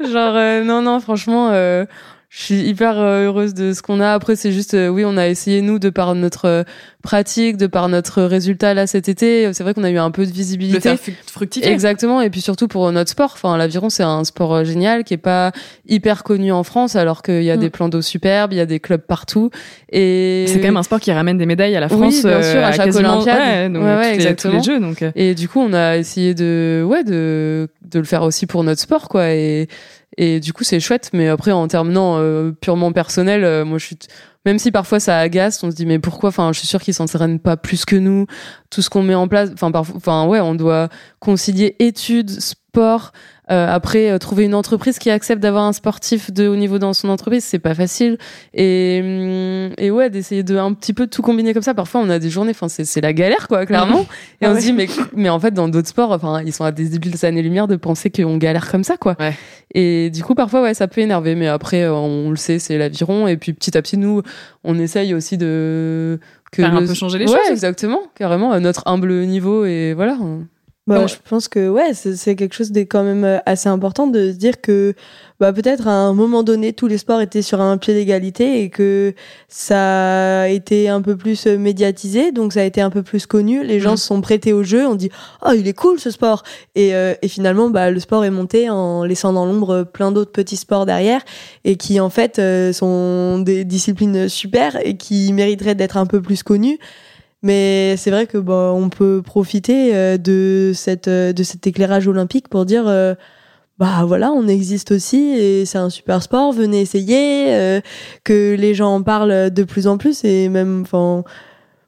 Genre, 0.00 0.36
euh, 0.36 0.64
non, 0.64 0.82
non, 0.82 1.00
franchement, 1.00 1.50
euh, 1.50 1.84
je 2.34 2.44
suis 2.44 2.62
hyper 2.62 2.98
euh, 2.98 3.26
heureuse 3.26 3.52
de 3.52 3.74
ce 3.74 3.82
qu'on 3.82 4.00
a. 4.00 4.14
Après, 4.14 4.36
c'est 4.36 4.52
juste, 4.52 4.72
euh, 4.72 4.88
oui, 4.88 5.04
on 5.04 5.18
a 5.18 5.28
essayé, 5.28 5.60
nous, 5.60 5.78
de 5.78 5.90
par 5.90 6.14
notre 6.14 6.46
euh, 6.46 6.62
pratique, 7.02 7.58
de 7.58 7.66
par 7.66 7.90
notre 7.90 8.22
résultat 8.22 8.72
là 8.72 8.86
cet 8.86 9.10
été, 9.10 9.52
c'est 9.52 9.62
vrai 9.62 9.74
qu'on 9.74 9.84
a 9.84 9.90
eu 9.90 9.98
un 9.98 10.10
peu 10.10 10.24
de 10.24 10.30
visibilité. 10.30 10.92
Le 10.92 10.96
faire 10.96 11.14
fructifier. 11.26 11.70
Exactement. 11.70 12.22
Et 12.22 12.30
puis 12.30 12.40
surtout 12.40 12.68
pour 12.68 12.90
notre 12.90 13.10
sport. 13.10 13.32
Enfin, 13.34 13.58
l'aviron, 13.58 13.90
c'est 13.90 14.02
un 14.02 14.24
sport 14.24 14.64
génial 14.64 15.04
qui 15.04 15.12
est 15.12 15.18
pas 15.18 15.52
hyper 15.86 16.24
connu 16.24 16.52
en 16.52 16.62
France, 16.62 16.96
alors 16.96 17.20
qu'il 17.20 17.42
y 17.42 17.50
a 17.50 17.56
mm. 17.58 17.60
des 17.60 17.68
plans 17.68 17.90
d'eau 17.90 18.00
superbes, 18.00 18.54
il 18.54 18.56
y 18.56 18.60
a 18.60 18.66
des 18.66 18.80
clubs 18.80 19.02
partout. 19.02 19.50
Et 19.90 20.46
c'est 20.48 20.56
quand 20.56 20.68
même 20.68 20.78
un 20.78 20.82
sport 20.84 21.00
qui 21.00 21.12
ramène 21.12 21.36
des 21.36 21.44
médailles 21.44 21.76
à 21.76 21.80
la 21.80 21.90
France. 21.90 22.00
Oui, 22.00 22.30
bien 22.30 22.42
sûr, 22.42 22.64
à, 22.64 22.72
chaque 22.72 22.94
Olympiade. 22.94 23.76
Ouais, 23.76 23.78
ouais, 23.78 24.14
exactement. 24.14 24.54
les 24.54 24.62
jeux, 24.62 24.80
donc. 24.80 25.04
Et 25.16 25.34
du 25.34 25.50
coup, 25.50 25.60
on 25.60 25.74
a 25.74 25.98
essayé 25.98 26.32
de, 26.32 26.82
ouais, 26.88 27.04
de, 27.04 27.68
de 27.90 27.98
le 27.98 28.06
faire 28.06 28.22
aussi 28.22 28.46
pour 28.46 28.64
notre 28.64 28.80
sport, 28.80 29.10
quoi. 29.10 29.32
Et, 29.32 29.68
et 30.16 30.40
du 30.40 30.52
coup, 30.52 30.64
c'est 30.64 30.80
chouette. 30.80 31.10
Mais 31.12 31.28
après, 31.28 31.52
en 31.52 31.68
termes 31.68 31.90
non, 31.92 32.16
euh, 32.18 32.52
purement 32.52 32.92
personnel, 32.92 33.44
euh, 33.44 33.64
moi, 33.64 33.78
je 33.78 33.86
suis 33.86 33.98
même 34.44 34.58
si 34.58 34.72
parfois 34.72 34.98
ça 34.98 35.18
agace, 35.18 35.62
on 35.62 35.70
se 35.70 35.76
dit 35.76 35.86
mais 35.86 36.00
pourquoi? 36.00 36.30
Enfin, 36.30 36.52
je 36.52 36.58
suis 36.58 36.66
sûre 36.66 36.80
qu'ils 36.80 36.94
s'entraînent 36.94 37.38
pas 37.38 37.56
plus 37.56 37.84
que 37.84 37.96
nous. 37.96 38.26
Tout 38.70 38.82
ce 38.82 38.90
qu'on 38.90 39.02
met 39.02 39.14
en 39.14 39.28
place, 39.28 39.50
enfin, 39.52 39.70
parfois, 39.70 39.96
enfin, 39.96 40.26
ouais, 40.26 40.40
on 40.40 40.54
doit 40.54 40.88
concilier 41.20 41.76
études, 41.78 42.30
sport, 42.30 43.12
euh, 43.52 43.68
après, 43.68 44.10
euh, 44.10 44.18
trouver 44.18 44.44
une 44.44 44.54
entreprise 44.54 44.98
qui 44.98 45.10
accepte 45.10 45.42
d'avoir 45.42 45.64
un 45.64 45.72
sportif 45.72 46.32
de 46.32 46.48
haut 46.48 46.56
niveau 46.56 46.78
dans 46.78 46.94
son 46.94 47.10
entreprise, 47.10 47.44
c'est 47.44 47.58
pas 47.58 47.74
facile. 47.74 48.16
Et, 48.54 49.00
hum, 49.02 49.74
et 49.76 49.90
ouais, 49.90 50.08
d'essayer 50.08 50.42
de 50.42 50.56
un 50.56 50.72
petit 50.72 50.94
peu 50.94 51.06
tout 51.06 51.20
combiner 51.20 51.52
comme 51.52 51.62
ça. 51.62 51.74
Parfois, 51.74 52.00
on 52.00 52.08
a 52.08 52.18
des 52.18 52.30
journées, 52.30 52.52
enfin, 52.52 52.68
c'est 52.68 53.00
la 53.00 53.12
galère, 53.12 53.48
quoi, 53.48 53.66
clairement. 53.66 54.06
Et 54.40 54.46
on 54.46 54.54
se 54.54 54.60
dit, 54.60 54.72
mais, 54.72 54.88
mais 55.14 55.28
en 55.28 55.38
fait, 55.38 55.52
dans 55.52 55.68
d'autres 55.68 55.88
sports, 55.88 56.10
enfin, 56.12 56.42
ils 56.44 56.52
sont 56.52 56.64
à 56.64 56.72
des 56.72 56.88
de 56.88 57.26
années-lumière 57.26 57.68
de 57.68 57.76
penser 57.76 58.10
qu'on 58.10 58.38
galère 58.38 58.70
comme 58.70 58.84
ça, 58.84 58.96
quoi. 58.96 59.16
Ouais. 59.20 59.34
Et 59.74 60.10
du 60.10 60.22
coup, 60.24 60.34
parfois, 60.34 60.62
ouais, 60.62 60.74
ça 60.74 60.88
peut 60.88 61.00
énerver. 61.00 61.34
Mais 61.34 61.48
après, 61.48 61.82
euh, 61.82 61.92
on 61.92 62.30
le 62.30 62.36
sait, 62.36 62.58
c'est 62.58 62.78
l'aviron. 62.78 63.28
Et 63.28 63.36
puis, 63.36 63.52
petit 63.52 63.76
à 63.76 63.82
petit, 63.82 63.98
nous, 63.98 64.22
on 64.64 64.78
essaye 64.78 65.14
aussi 65.14 65.36
de 65.36 66.18
que 66.50 66.62
Faire 66.62 66.74
un 66.74 66.86
peu 66.86 66.94
changer 66.94 67.18
les 67.18 67.26
ouais, 67.26 67.38
choses. 67.38 67.50
exactement, 67.50 68.00
carrément, 68.14 68.52
à 68.52 68.60
notre 68.60 68.82
humble 68.86 69.12
niveau. 69.24 69.64
Et 69.64 69.94
voilà. 69.94 70.16
Bah, 70.88 71.06
je 71.06 71.14
pense 71.28 71.46
que 71.46 71.68
ouais, 71.68 71.94
c'est 71.94 72.34
quelque 72.34 72.54
chose 72.54 72.72
de 72.72 72.80
quand 72.80 73.04
même 73.04 73.22
euh, 73.22 73.38
assez 73.46 73.68
important 73.68 74.08
de 74.08 74.32
se 74.32 74.36
dire 74.36 74.60
que 74.60 74.94
bah, 75.38 75.52
peut-être 75.52 75.86
à 75.86 75.92
un 75.92 76.12
moment 76.12 76.42
donné, 76.42 76.72
tous 76.72 76.88
les 76.88 76.98
sports 76.98 77.20
étaient 77.20 77.40
sur 77.40 77.60
un 77.60 77.78
pied 77.78 77.94
d'égalité 77.94 78.64
et 78.64 78.68
que 78.68 79.14
ça 79.46 80.40
a 80.40 80.48
été 80.48 80.88
un 80.88 81.00
peu 81.00 81.16
plus 81.16 81.46
euh, 81.46 81.56
médiatisé, 81.56 82.32
donc 82.32 82.52
ça 82.52 82.62
a 82.62 82.64
été 82.64 82.80
un 82.80 82.90
peu 82.90 83.04
plus 83.04 83.26
connu. 83.26 83.64
Les 83.64 83.78
gens 83.78 83.92
mm. 83.92 83.96
se 83.96 84.06
sont 84.08 84.20
prêtés 84.20 84.52
au 84.52 84.64
jeu, 84.64 84.84
on 84.84 84.96
dit 84.96 85.10
oh 85.46 85.52
il 85.56 85.68
est 85.68 85.72
cool 85.72 86.00
ce 86.00 86.10
sport 86.10 86.42
et, 86.74 86.96
euh, 86.96 87.14
et 87.22 87.28
finalement 87.28 87.70
bah, 87.70 87.92
le 87.92 88.00
sport 88.00 88.24
est 88.24 88.30
monté 88.30 88.68
en 88.68 89.04
laissant 89.04 89.32
dans 89.32 89.46
l'ombre 89.46 89.84
plein 89.84 90.10
d'autres 90.10 90.32
petits 90.32 90.56
sports 90.56 90.84
derrière 90.84 91.20
et 91.62 91.76
qui 91.76 92.00
en 92.00 92.10
fait 92.10 92.42
sont 92.72 93.38
des 93.38 93.64
disciplines 93.64 94.28
super 94.28 94.84
et 94.84 94.96
qui 94.96 95.32
mériteraient 95.32 95.76
d'être 95.76 95.96
un 95.96 96.06
peu 96.06 96.20
plus 96.20 96.42
connues. 96.42 96.80
Mais 97.42 97.96
c'est 97.96 98.10
vrai 98.10 98.26
que 98.26 98.38
bon, 98.38 98.70
on 98.70 98.88
peut 98.88 99.20
profiter 99.24 99.94
euh, 99.94 100.16
de 100.16 100.72
cette 100.74 101.08
euh, 101.08 101.32
de 101.32 101.42
cet 101.42 101.66
éclairage 101.66 102.06
olympique 102.06 102.48
pour 102.48 102.64
dire 102.64 102.84
euh, 102.86 103.14
bah 103.78 104.04
voilà, 104.06 104.30
on 104.30 104.46
existe 104.46 104.92
aussi 104.92 105.18
et 105.30 105.64
c'est 105.66 105.78
un 105.78 105.90
super 105.90 106.22
sport, 106.22 106.52
venez 106.52 106.80
essayer 106.80 107.80
que 108.22 108.54
les 108.54 108.74
gens 108.74 108.94
en 108.94 109.02
parlent 109.02 109.50
de 109.50 109.64
plus 109.64 109.88
en 109.88 109.98
plus 109.98 110.24
et 110.24 110.48
même 110.48 110.82
enfin 110.82 111.24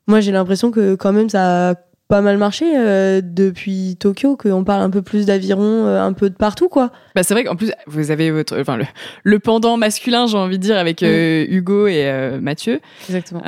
moi 0.09 0.21
j'ai 0.21 0.33
l'impression 0.33 0.73
que 0.73 0.97
quand 0.97 1.13
même 1.13 1.29
ça 1.29 1.77
pas 2.15 2.21
mal 2.21 2.39
marché 2.39 2.67
euh, 2.77 3.21
depuis 3.25 3.97
Tokyo, 3.99 4.37
qu'on 4.37 4.63
parle 4.63 4.83
un 4.83 4.91
peu 4.91 5.03
plus 5.03 5.27
d'aviron 5.27 5.65
euh, 5.65 6.01
un 6.01 6.13
peu 6.13 6.31
de 6.31 6.37
partout, 6.37 6.69
quoi. 6.69 6.93
Bah, 7.17 7.25
c'est 7.25 7.35
vrai 7.35 7.43
qu'en 7.43 7.57
plus, 7.57 7.73
vous 7.89 8.13
avez 8.13 8.31
votre, 8.31 8.57
enfin, 8.61 8.79
le, 9.25 9.39
pendant 9.41 9.77
masculin, 9.77 10.29
j'ai 10.29 10.39
envie 10.39 10.59
de 10.59 10.63
dire, 10.63 10.79
avec 10.79 11.03
euh, 11.03 11.45
mm. 11.45 11.53
Hugo 11.53 11.89
et 11.89 12.39
Mathieu. 12.41 12.81
Exactement. 13.09 13.41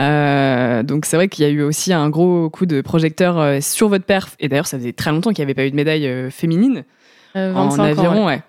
donc, 0.82 1.06
c'est 1.06 1.14
vrai 1.14 1.28
qu'il 1.28 1.44
y 1.44 1.48
a 1.48 1.50
eu 1.52 1.62
aussi 1.62 1.92
un 1.92 2.10
gros 2.10 2.50
coup 2.50 2.66
de 2.66 2.80
projecteur 2.80 3.62
sur 3.62 3.88
votre 3.88 4.04
perf. 4.04 4.34
Et 4.40 4.48
d'ailleurs, 4.48 4.66
ça 4.66 4.78
faisait 4.78 4.92
très 4.92 5.12
longtemps 5.12 5.30
qu'il 5.30 5.44
n'y 5.44 5.46
avait 5.46 5.54
pas 5.54 5.64
eu 5.64 5.70
de 5.70 5.76
médaille 5.76 6.28
féminine 6.32 6.82
en 7.36 7.78
aviron, 7.78 8.26
ouais. 8.26 8.42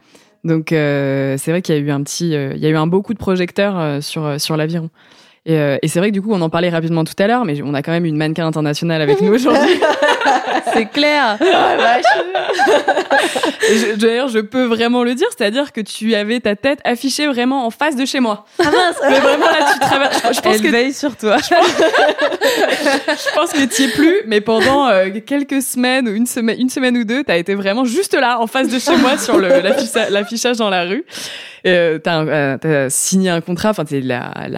Donc, 0.43 0.69
c'est 0.69 1.51
vrai 1.51 1.61
qu'il 1.61 1.75
y 1.75 1.77
a 1.77 1.81
eu 1.81 1.91
un 1.91 2.01
petit, 2.01 2.29
il 2.29 2.57
y 2.57 2.65
a 2.65 2.69
eu 2.69 2.75
un 2.75 2.87
beau 2.87 3.03
coup 3.03 3.13
de 3.13 3.19
projecteur 3.19 4.01
sur, 4.01 4.41
sur 4.41 4.57
l'aviron. 4.57 4.89
Et, 5.47 5.57
euh, 5.57 5.77
et 5.81 5.87
c'est 5.87 5.99
vrai 5.99 6.09
que 6.09 6.13
du 6.13 6.21
coup, 6.21 6.33
on 6.33 6.41
en 6.41 6.49
parlait 6.49 6.69
rapidement 6.69 7.05
tout 7.05 7.13
à 7.19 7.25
l'heure, 7.25 7.45
mais 7.45 7.61
on 7.63 7.73
a 7.73 7.81
quand 7.81 7.93
même 7.93 8.03
une 8.03 8.17
mannequin 8.17 8.45
internationale 8.45 9.01
avec 9.01 9.21
nous 9.21 9.33
aujourd'hui. 9.33 9.79
c'est 10.73 10.87
clair. 10.87 11.37
D'ailleurs, 13.95 14.27
je 14.27 14.39
peux 14.39 14.65
vraiment 14.65 15.05
le 15.05 15.15
dire, 15.15 15.27
c'est-à-dire 15.35 15.71
que 15.71 15.79
tu 15.79 16.15
avais 16.15 16.41
ta 16.41 16.57
tête 16.57 16.79
affichée 16.83 17.27
vraiment 17.27 17.65
en 17.65 17.69
face 17.69 17.95
de 17.95 18.05
chez 18.05 18.19
moi. 18.19 18.45
Ah 18.59 18.65
mince. 18.65 18.97
Mais 19.09 19.19
vraiment 19.19 19.45
là, 19.45 19.73
tu 19.73 19.79
traverses. 19.79 20.21
Je, 20.35 20.41
pense 20.41 20.55
Elle 20.55 20.61
que 20.61 20.67
veille 20.67 20.93
sur 20.93 21.15
toi. 21.15 21.37
Je 21.37 21.47
pense, 23.33 23.53
que 23.53 23.73
tu 23.73 23.83
es 23.83 23.87
plus, 23.87 24.17
mais 24.25 24.41
pendant 24.41 24.89
euh, 24.89 25.07
quelques 25.25 25.61
semaines 25.61 26.09
ou 26.09 26.13
une 26.13 26.25
semaine, 26.25 26.59
une 26.59 26.69
semaine 26.69 26.97
ou 26.97 27.05
deux, 27.05 27.23
tu 27.23 27.31
as 27.31 27.37
été 27.37 27.55
vraiment 27.55 27.85
juste 27.85 28.15
là, 28.15 28.41
en 28.41 28.47
face 28.47 28.67
de 28.67 28.79
chez 28.79 28.97
moi, 28.97 29.17
sur 29.17 29.39
l'affichage 29.39 30.57
dans 30.57 30.69
la 30.69 30.83
rue. 30.83 31.05
Euh, 31.65 31.99
tu 32.01 32.09
as, 32.09 32.19
euh, 32.19 32.87
signé 32.89 33.29
un 33.29 33.41
contrat, 33.41 33.71
enfin, 33.71 33.83
tu 33.85 33.97
es 33.97 34.01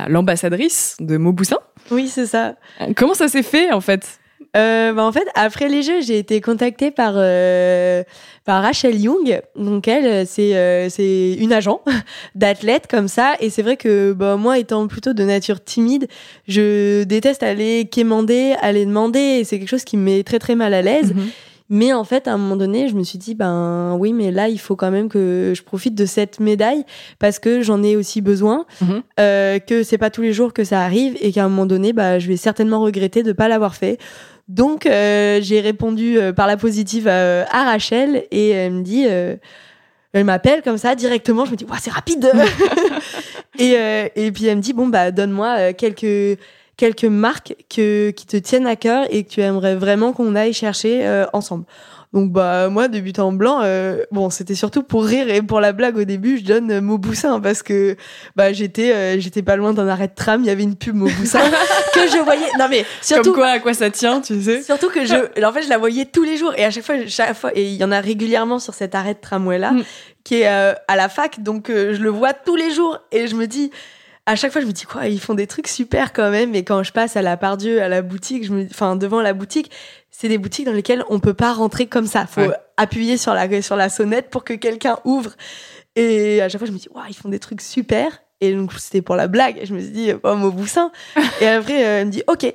l'ambassadrice 0.10 0.50
la, 0.50 0.56
de 1.00 1.18
Mauboussin. 1.18 1.58
Oui, 1.92 2.08
c'est 2.08 2.26
ça. 2.26 2.56
Comment 2.96 3.14
ça 3.14 3.28
s'est 3.28 3.44
fait, 3.44 3.72
en 3.72 3.82
fait? 3.82 4.20
Euh, 4.58 4.94
bah 4.94 5.04
en 5.04 5.12
fait, 5.12 5.28
après 5.36 5.70
les 5.70 5.84
Jeux, 5.84 6.02
j'ai 6.02 6.18
été 6.18 6.42
contactée 6.42 6.90
par 6.90 7.14
euh, 7.16 8.04
par 8.46 8.64
Rachel 8.64 9.00
Young. 9.00 9.42
Donc 9.56 9.88
elle, 9.88 10.26
c'est 10.26 10.56
euh, 10.56 10.90
c'est 10.90 11.34
une 11.34 11.54
agent 11.54 11.82
d'athlète 12.36 12.88
comme 12.90 13.08
ça. 13.08 13.34
Et 13.42 13.50
c'est 13.52 13.62
vrai 13.62 13.78
que 13.78 14.14
bah, 14.14 14.38
moi, 14.38 14.58
étant 14.58 14.88
plutôt 14.88 15.14
de 15.14 15.24
nature 15.24 15.64
timide, 15.64 16.08
je 16.48 17.04
déteste 17.04 17.44
aller 17.44 17.88
quémander, 17.92 18.56
aller 18.62 18.86
demander. 18.86 19.20
Et 19.20 19.44
c'est 19.44 19.60
quelque 19.60 19.70
chose 19.70 19.84
qui 19.84 19.98
me 19.98 20.04
met 20.04 20.24
très 20.24 20.40
très 20.40 20.56
mal 20.56 20.74
à 20.74 20.82
l'aise. 20.82 21.14
Mhm. 21.14 21.30
Mais 21.70 21.94
en 21.94 22.04
fait, 22.04 22.28
à 22.28 22.34
un 22.34 22.38
moment 22.38 22.56
donné, 22.56 22.90
je 22.90 22.96
me 22.96 23.04
suis 23.04 23.20
dit, 23.20 23.36
ben 23.36 23.96
oui, 24.00 24.12
mais 24.12 24.32
là, 24.32 24.50
il 24.50 24.60
faut 24.60 24.76
quand 24.76 24.90
même 24.90 25.08
que 25.08 25.54
je 25.56 25.62
profite 25.62 25.94
de 25.94 26.08
cette 26.08 26.40
médaille 26.40 26.84
parce 27.20 27.38
que 27.38 27.62
j'en 27.62 27.84
ai 27.84 27.96
aussi 27.96 28.22
besoin, 28.22 28.66
mhm. 28.82 29.04
euh, 29.20 29.60
que 29.60 29.84
c'est 29.84 30.00
pas 30.00 30.10
tous 30.10 30.24
les 30.24 30.34
jours 30.34 30.52
que 30.52 30.64
ça 30.64 30.82
arrive 30.82 31.16
et 31.22 31.32
qu'à 31.32 31.46
un 31.46 31.50
moment 31.50 31.68
donné, 31.68 31.94
bah, 31.94 32.18
je 32.18 32.28
vais 32.28 32.38
certainement 32.38 32.82
regretter 32.82 33.22
de 33.22 33.34
pas 33.34 33.48
l'avoir 33.48 33.76
fait. 33.76 34.00
Donc, 34.48 34.88
euh, 34.88 35.40
j'ai 35.44 35.60
répondu 35.60 36.18
euh, 36.18 36.34
par 36.34 36.48
la 36.48 36.58
positive 36.58 37.08
à, 37.08 37.46
Rachel 37.52 38.26
et 38.32 38.50
elle 38.50 38.74
me 38.74 38.82
dit, 38.82 39.06
elle 39.06 40.26
m'appelle 40.26 40.64
comme 40.64 40.80
ça 40.80 40.96
directement. 40.96 41.46
Je 41.46 41.52
me 41.52 41.56
dis, 41.56 41.66
ouais, 41.66 41.78
c'est 41.80 41.92
rapide. 41.92 42.32
et, 43.60 43.76
et 44.16 44.32
puis 44.32 44.48
elle 44.48 44.58
me 44.58 44.62
dit, 44.64 44.74
bon, 44.74 44.88
bah, 44.88 45.12
donne-moi 45.12 45.74
quelques 45.74 46.40
quelques 46.80 47.04
marques 47.04 47.56
que, 47.70 48.12
qui 48.12 48.26
te 48.26 48.38
tiennent 48.38 48.66
à 48.66 48.78
cœur 48.78 49.06
et 49.10 49.26
que 49.26 49.30
tu 49.30 49.42
aimerais 49.42 49.76
vraiment 49.76 50.14
qu'on 50.14 50.34
aille 50.34 50.54
chercher 50.54 51.06
euh, 51.06 51.26
ensemble. 51.34 51.66
Donc 52.12 52.32
bah 52.32 52.70
moi 52.70 52.88
débutant 52.88 53.28
en 53.28 53.32
blanc, 53.32 53.60
euh, 53.62 54.04
bon 54.12 54.32
c'était 54.32 54.56
surtout 54.56 54.82
pour 54.82 55.06
rire 55.06 55.30
et 55.30 55.44
pour 55.44 55.60
la 55.60 55.74
blague 55.74 55.96
au 55.96 56.06
début 56.06 56.40
je 56.40 56.44
donne 56.44 56.72
euh, 56.72 56.82
Mauboussin 56.82 57.40
parce 57.40 57.62
que 57.62 57.98
bah 58.36 58.52
j'étais 58.52 58.92
euh, 58.96 59.20
j'étais 59.20 59.44
pas 59.44 59.56
loin 59.58 59.74
d'un 59.74 59.88
arrêt 59.88 60.08
de 60.08 60.16
tram, 60.16 60.42
il 60.42 60.48
y 60.48 60.50
avait 60.50 60.64
une 60.64 60.76
pub 60.76 60.96
Mauboussin 60.96 61.40
que 61.94 62.08
je 62.08 62.18
voyais. 62.24 62.48
Non 62.58 62.66
mais 62.68 62.84
surtout 63.02 63.26
Comme 63.26 63.42
quoi, 63.42 63.48
à 63.50 63.60
quoi 63.60 63.76
ça 63.76 63.92
tient, 63.92 64.22
tu 64.22 64.42
sais 64.42 64.64
Surtout 64.64 64.90
que 64.90 65.06
je, 65.06 65.44
en 65.46 65.54
fait, 65.54 65.62
je 65.62 65.70
la 65.70 65.78
voyais 65.78 66.06
tous 66.06 66.24
les 66.24 66.36
jours 66.36 66.54
et 66.58 66.66
à 66.66 66.72
chaque 66.72 66.84
fois, 66.86 66.96
chaque 67.06 67.36
fois, 67.38 67.52
et 67.54 67.64
il 67.64 67.76
y 67.76 67.84
en 67.84 67.92
a 67.92 68.00
régulièrement 68.00 68.58
sur 68.58 68.74
cet 68.74 68.96
arrêt 68.96 69.14
de 69.14 69.20
tramway 69.20 69.60
là, 69.60 69.74
Mm. 69.74 69.84
qui 70.24 70.36
est 70.42 70.48
euh, 70.48 70.74
à 70.88 70.96
la 70.96 71.10
fac, 71.10 71.44
donc 71.44 71.70
euh, 71.70 71.94
je 71.94 72.02
le 72.02 72.10
vois 72.10 72.34
tous 72.34 72.56
les 72.56 72.72
jours 72.72 72.98
et 73.12 73.28
je 73.28 73.36
me 73.36 73.46
dis, 73.46 73.70
à 74.32 74.36
chaque 74.36 74.52
fois, 74.52 74.62
je 74.62 74.68
me 74.68 74.72
dis 74.72 74.84
quoi, 74.86 75.08
ils 75.08 75.20
font 75.20 75.34
des 75.34 75.48
trucs 75.48 75.68
super 75.68 76.14
quand 76.14 76.30
même. 76.30 76.54
Et 76.54 76.64
quand 76.64 76.84
je 76.84 76.92
passe 76.92 77.18
à 77.18 77.22
la 77.22 77.36
Pardieu, 77.36 77.82
à 77.82 77.88
la 77.88 78.02
boutique, 78.02 78.46
je 78.46 78.52
me, 78.54 78.66
enfin 78.66 78.96
devant 78.96 79.22
la 79.22 79.34
boutique, 79.34 79.72
c'est 80.12 80.28
des 80.28 80.38
boutiques 80.38 80.66
dans 80.66 80.72
lesquelles 80.74 81.04
on 81.10 81.20
peut 81.20 81.34
pas 81.34 81.52
rentrer 81.54 81.88
comme 81.88 82.06
ça. 82.06 82.26
Faut 82.28 82.42
Ouais. 82.42 82.56
appuyer 82.78 83.18
sur 83.18 83.34
la 83.34 83.62
sur 83.62 83.76
la 83.76 83.90
sonnette 83.90 84.30
pour 84.30 84.44
que 84.44 84.54
quelqu'un 84.54 85.00
ouvre. 85.04 85.32
Et 85.96 86.42
à 86.42 86.50
chaque 86.50 86.60
fois, 86.60 86.68
je 86.68 86.72
me 86.72 86.78
dis, 86.78 86.88
waouh, 86.94 87.06
ils 87.10 87.16
font 87.16 87.30
des 87.30 87.40
trucs 87.40 87.62
super. 87.62 88.22
Et 88.42 88.54
donc, 88.54 88.72
c'était 88.74 89.02
pour 89.02 89.16
la 89.16 89.28
blague. 89.28 89.58
Et 89.58 89.66
je 89.66 89.74
me 89.74 89.80
suis 89.80 89.90
dit, 89.92 90.12
oh, 90.24 90.36
Mauboussin. 90.36 90.92
et 91.42 91.48
après, 91.48 91.84
euh, 91.84 92.02
elle 92.02 92.08
me 92.08 92.12
dit, 92.12 92.24
ok. 92.28 92.54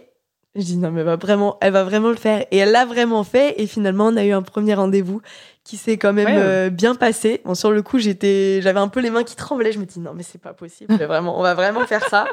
Je 0.56 0.62
dis, 0.62 0.76
non, 0.76 0.90
mais 0.92 1.00
elle 1.00 1.06
va 1.06 1.16
vraiment, 1.16 1.56
elle 1.60 1.72
va 1.72 1.82
vraiment 1.84 2.10
le 2.10 2.14
faire. 2.16 2.44
Et 2.52 2.58
elle 2.58 2.70
l'a 2.70 2.84
vraiment 2.84 3.24
fait. 3.24 3.60
Et 3.60 3.66
finalement, 3.66 4.06
on 4.06 4.16
a 4.16 4.24
eu 4.24 4.30
un 4.32 4.42
premier 4.42 4.74
rendez-vous 4.74 5.20
qui 5.64 5.76
s'est 5.76 5.96
quand 5.96 6.12
même 6.12 6.26
Ouais. 6.26 6.36
euh, 6.36 6.70
bien 6.70 6.94
passé. 6.94 7.40
Bon, 7.44 7.54
sur 7.54 7.70
le 7.72 7.82
coup, 7.82 7.98
j'étais, 7.98 8.60
j'avais 8.62 8.78
un 8.78 8.88
peu 8.88 9.00
les 9.00 9.10
mains 9.10 9.24
qui 9.24 9.34
tremblaient. 9.34 9.72
Je 9.72 9.78
me 9.80 9.84
dis, 9.84 9.98
non, 9.98 10.12
mais 10.14 10.22
c'est 10.22 10.40
pas 10.40 10.52
possible. 10.52 10.94
vraiment, 11.06 11.38
on 11.38 11.42
va 11.42 11.54
vraiment 11.54 11.86
faire 11.86 12.06
ça. 12.08 12.26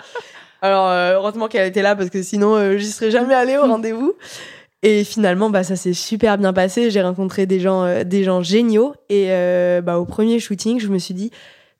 Alors, 0.62 0.88
euh, 0.90 1.16
heureusement 1.16 1.48
qu'elle 1.48 1.68
était 1.68 1.82
là 1.82 1.96
parce 1.96 2.10
que 2.12 2.22
sinon, 2.22 2.56
euh, 2.56 2.78
j'y 2.78 2.92
serais 2.92 3.10
jamais 3.10 3.34
allée 3.34 3.58
au 3.58 3.64
rendez-vous. 3.66 4.14
Et 4.84 5.04
finalement, 5.04 5.50
bah, 5.50 5.64
ça 5.64 5.76
s'est 5.76 5.94
super 5.94 6.38
bien 6.38 6.54
passé. 6.54 6.92
J'ai 6.92 7.02
rencontré 7.02 7.46
des 7.48 7.60
gens, 7.60 7.84
euh, 7.86 8.04
des 8.04 8.24
gens 8.24 8.42
géniaux. 8.44 8.94
Et 9.10 9.28
euh, 9.30 9.82
bah, 9.82 9.98
au 9.98 10.06
premier 10.06 10.40
shooting, 10.40 10.80
je 10.80 10.88
me 10.90 10.98
suis 11.00 11.14
dit, 11.14 11.32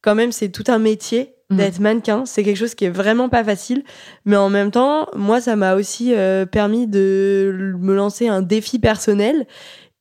quand 0.02 0.16
même, 0.16 0.32
c'est 0.32 0.50
tout 0.50 0.64
un 0.68 0.80
métier 0.80 1.34
Mhm. 1.50 1.58
d'être 1.58 1.80
mannequin. 1.80 2.24
C'est 2.26 2.44
quelque 2.44 2.58
chose 2.58 2.76
qui 2.76 2.86
est 2.86 2.90
vraiment 2.90 3.28
pas 3.28 3.44
facile. 3.44 3.84
Mais 4.26 4.38
en 4.38 4.50
même 4.50 4.72
temps, 4.72 5.08
moi, 5.16 5.42
ça 5.42 5.56
m'a 5.58 5.76
aussi 5.76 6.14
euh, 6.16 6.46
permis 6.46 6.88
de 6.88 7.74
me 7.80 7.94
lancer 7.94 8.28
un 8.30 8.42
défi 8.42 8.80
personnel 8.80 9.46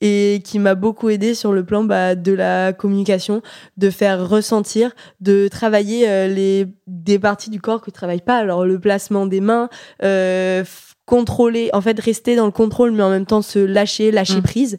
et 0.01 0.41
qui 0.45 0.59
m'a 0.61 0.75
beaucoup 0.77 1.11
aidé 1.11 1.35
sur 1.35 1.53
le 1.53 1.65
plan 1.65 1.83
bah, 1.85 2.15
de 2.15 2.33
la 2.33 2.73
communication, 2.73 3.43
de 3.77 3.91
faire 3.91 4.27
ressentir, 4.29 4.93
de 5.21 5.49
travailler 5.49 6.09
euh, 6.09 6.29
les 6.29 6.67
des 6.87 7.19
parties 7.19 7.51
du 7.51 7.61
corps 7.61 7.81
que 7.81 7.87
tu 7.87 7.93
travailles 7.93 8.23
pas. 8.23 8.37
Alors 8.37 8.65
le 8.65 8.79
placement 8.79 9.27
des 9.27 9.41
mains, 9.41 9.69
euh, 10.05 10.65
contrôler, 11.05 11.71
en 11.73 11.81
fait 11.81 11.99
rester 11.99 12.37
dans 12.37 12.47
le 12.47 12.53
contrôle, 12.53 12.93
mais 12.93 13.03
en 13.03 13.11
même 13.11 13.27
temps 13.27 13.43
se 13.43 13.59
lâcher, 13.59 14.11
lâcher 14.13 14.39
Mm. 14.39 14.43
prise. 14.43 14.79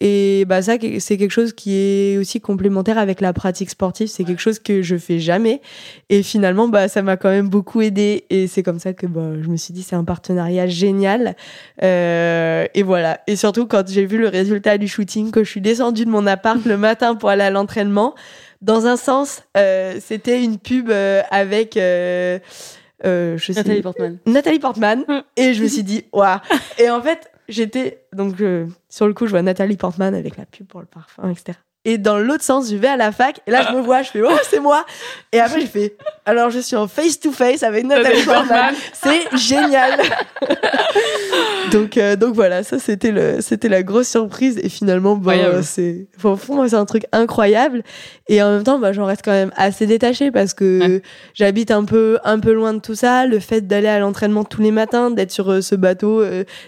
Et 0.00 0.44
bah 0.46 0.62
ça 0.62 0.74
c'est 1.00 1.16
quelque 1.16 1.32
chose 1.32 1.52
qui 1.52 1.74
est 1.74 2.18
aussi 2.18 2.40
complémentaire 2.40 2.98
avec 2.98 3.20
la 3.20 3.32
pratique 3.32 3.70
sportive. 3.70 4.06
C'est 4.06 4.24
quelque 4.24 4.40
chose 4.40 4.58
que 4.58 4.82
je 4.82 4.96
fais 4.96 5.18
jamais. 5.18 5.60
Et 6.08 6.22
finalement 6.22 6.68
bah 6.68 6.88
ça 6.88 7.02
m'a 7.02 7.16
quand 7.16 7.30
même 7.30 7.48
beaucoup 7.48 7.80
aidé. 7.80 8.24
Et 8.30 8.46
c'est 8.46 8.62
comme 8.62 8.78
ça 8.78 8.92
que 8.92 9.06
bah, 9.06 9.32
je 9.42 9.48
me 9.48 9.56
suis 9.56 9.74
dit 9.74 9.82
c'est 9.82 9.96
un 9.96 10.04
partenariat 10.04 10.66
génial. 10.66 11.34
Euh, 11.82 12.66
et 12.74 12.82
voilà. 12.82 13.20
Et 13.26 13.36
surtout 13.36 13.66
quand 13.66 13.88
j'ai 13.88 14.06
vu 14.06 14.18
le 14.18 14.28
résultat 14.28 14.78
du 14.78 14.86
shooting, 14.86 15.30
que 15.30 15.42
je 15.42 15.50
suis 15.50 15.60
descendue 15.60 16.04
de 16.04 16.10
mon 16.10 16.26
appart 16.26 16.64
le 16.64 16.76
matin 16.76 17.14
pour 17.14 17.30
aller 17.30 17.44
à 17.44 17.50
l'entraînement. 17.50 18.14
Dans 18.60 18.86
un 18.86 18.96
sens, 18.96 19.42
euh, 19.56 19.98
c'était 20.00 20.42
une 20.42 20.58
pub 20.58 20.90
euh, 20.90 21.22
avec 21.30 21.76
euh, 21.76 22.38
euh, 23.04 23.38
je 23.38 23.52
sais 23.52 23.60
Nathalie 23.60 23.82
Portman. 23.82 24.18
Nathalie 24.26 24.58
Portman 24.58 25.04
et 25.36 25.54
je 25.54 25.62
me 25.62 25.68
suis 25.68 25.84
dit 25.84 26.04
waouh 26.12 26.38
et 26.78 26.90
en 26.90 27.00
fait 27.00 27.30
j'étais 27.48 28.06
donc 28.12 28.40
euh, 28.40 28.66
sur 28.88 29.06
le 29.06 29.14
coup 29.14 29.26
je 29.26 29.30
vois 29.30 29.42
Nathalie 29.42 29.76
Portman 29.76 30.14
avec 30.14 30.36
la 30.36 30.46
pub 30.46 30.66
pour 30.66 30.80
le 30.80 30.86
parfum 30.86 31.30
etc 31.30 31.58
et 31.84 31.96
dans 31.96 32.18
l'autre 32.18 32.44
sens 32.44 32.70
je 32.70 32.76
vais 32.76 32.88
à 32.88 32.96
la 32.96 33.12
fac 33.12 33.40
et 33.46 33.50
là 33.50 33.66
je 33.70 33.74
me 33.76 33.80
vois 33.80 34.02
je 34.02 34.10
fais 34.10 34.22
oh 34.22 34.28
c'est 34.48 34.60
moi. 34.60 34.84
Et 35.32 35.40
après 35.40 35.60
je 35.60 35.66
fais 35.66 35.96
alors 36.26 36.50
je 36.50 36.58
suis 36.58 36.76
en 36.76 36.88
face 36.88 37.18
to 37.20 37.32
face 37.32 37.62
avec 37.62 37.84
Nathalie 37.86 38.22
Portman. 38.24 38.74
C'est 38.92 39.36
génial. 39.36 40.00
Donc 41.72 41.98
euh, 41.98 42.16
donc 42.16 42.34
voilà 42.34 42.62
ça 42.62 42.78
c'était 42.78 43.10
le 43.10 43.40
c'était 43.40 43.68
la 43.68 43.82
grosse 43.82 44.08
surprise. 44.08 44.58
Et 44.62 44.68
finalement 44.68 45.14
Incroyable. 45.16 45.54
euh, 45.56 45.62
c'est 45.62 46.06
au 46.24 46.36
fond 46.36 46.66
c'est 46.66 46.74
un 46.76 46.84
truc 46.86 47.04
incroyable. 47.12 47.82
Et 48.28 48.42
en 48.42 48.50
même 48.52 48.64
temps 48.64 48.78
bah, 48.78 48.92
j'en 48.92 49.04
reste 49.04 49.22
quand 49.24 49.32
même 49.32 49.52
assez 49.56 49.86
détachée 49.86 50.30
parce 50.30 50.54
que 50.54 51.00
j'habite 51.34 51.70
un 51.70 51.84
peu 51.84 52.18
un 52.24 52.38
peu 52.40 52.52
loin 52.52 52.72
de 52.74 52.80
tout 52.80 52.94
ça. 52.94 53.26
Le 53.26 53.38
fait 53.38 53.66
d'aller 53.66 53.88
à 53.88 53.98
l'entraînement 53.98 54.44
tous 54.44 54.62
les 54.62 54.70
matins 54.70 55.10
d'être 55.10 55.30
sur 55.30 55.50
euh, 55.50 55.60
ce 55.60 55.74
bateau 55.74 56.22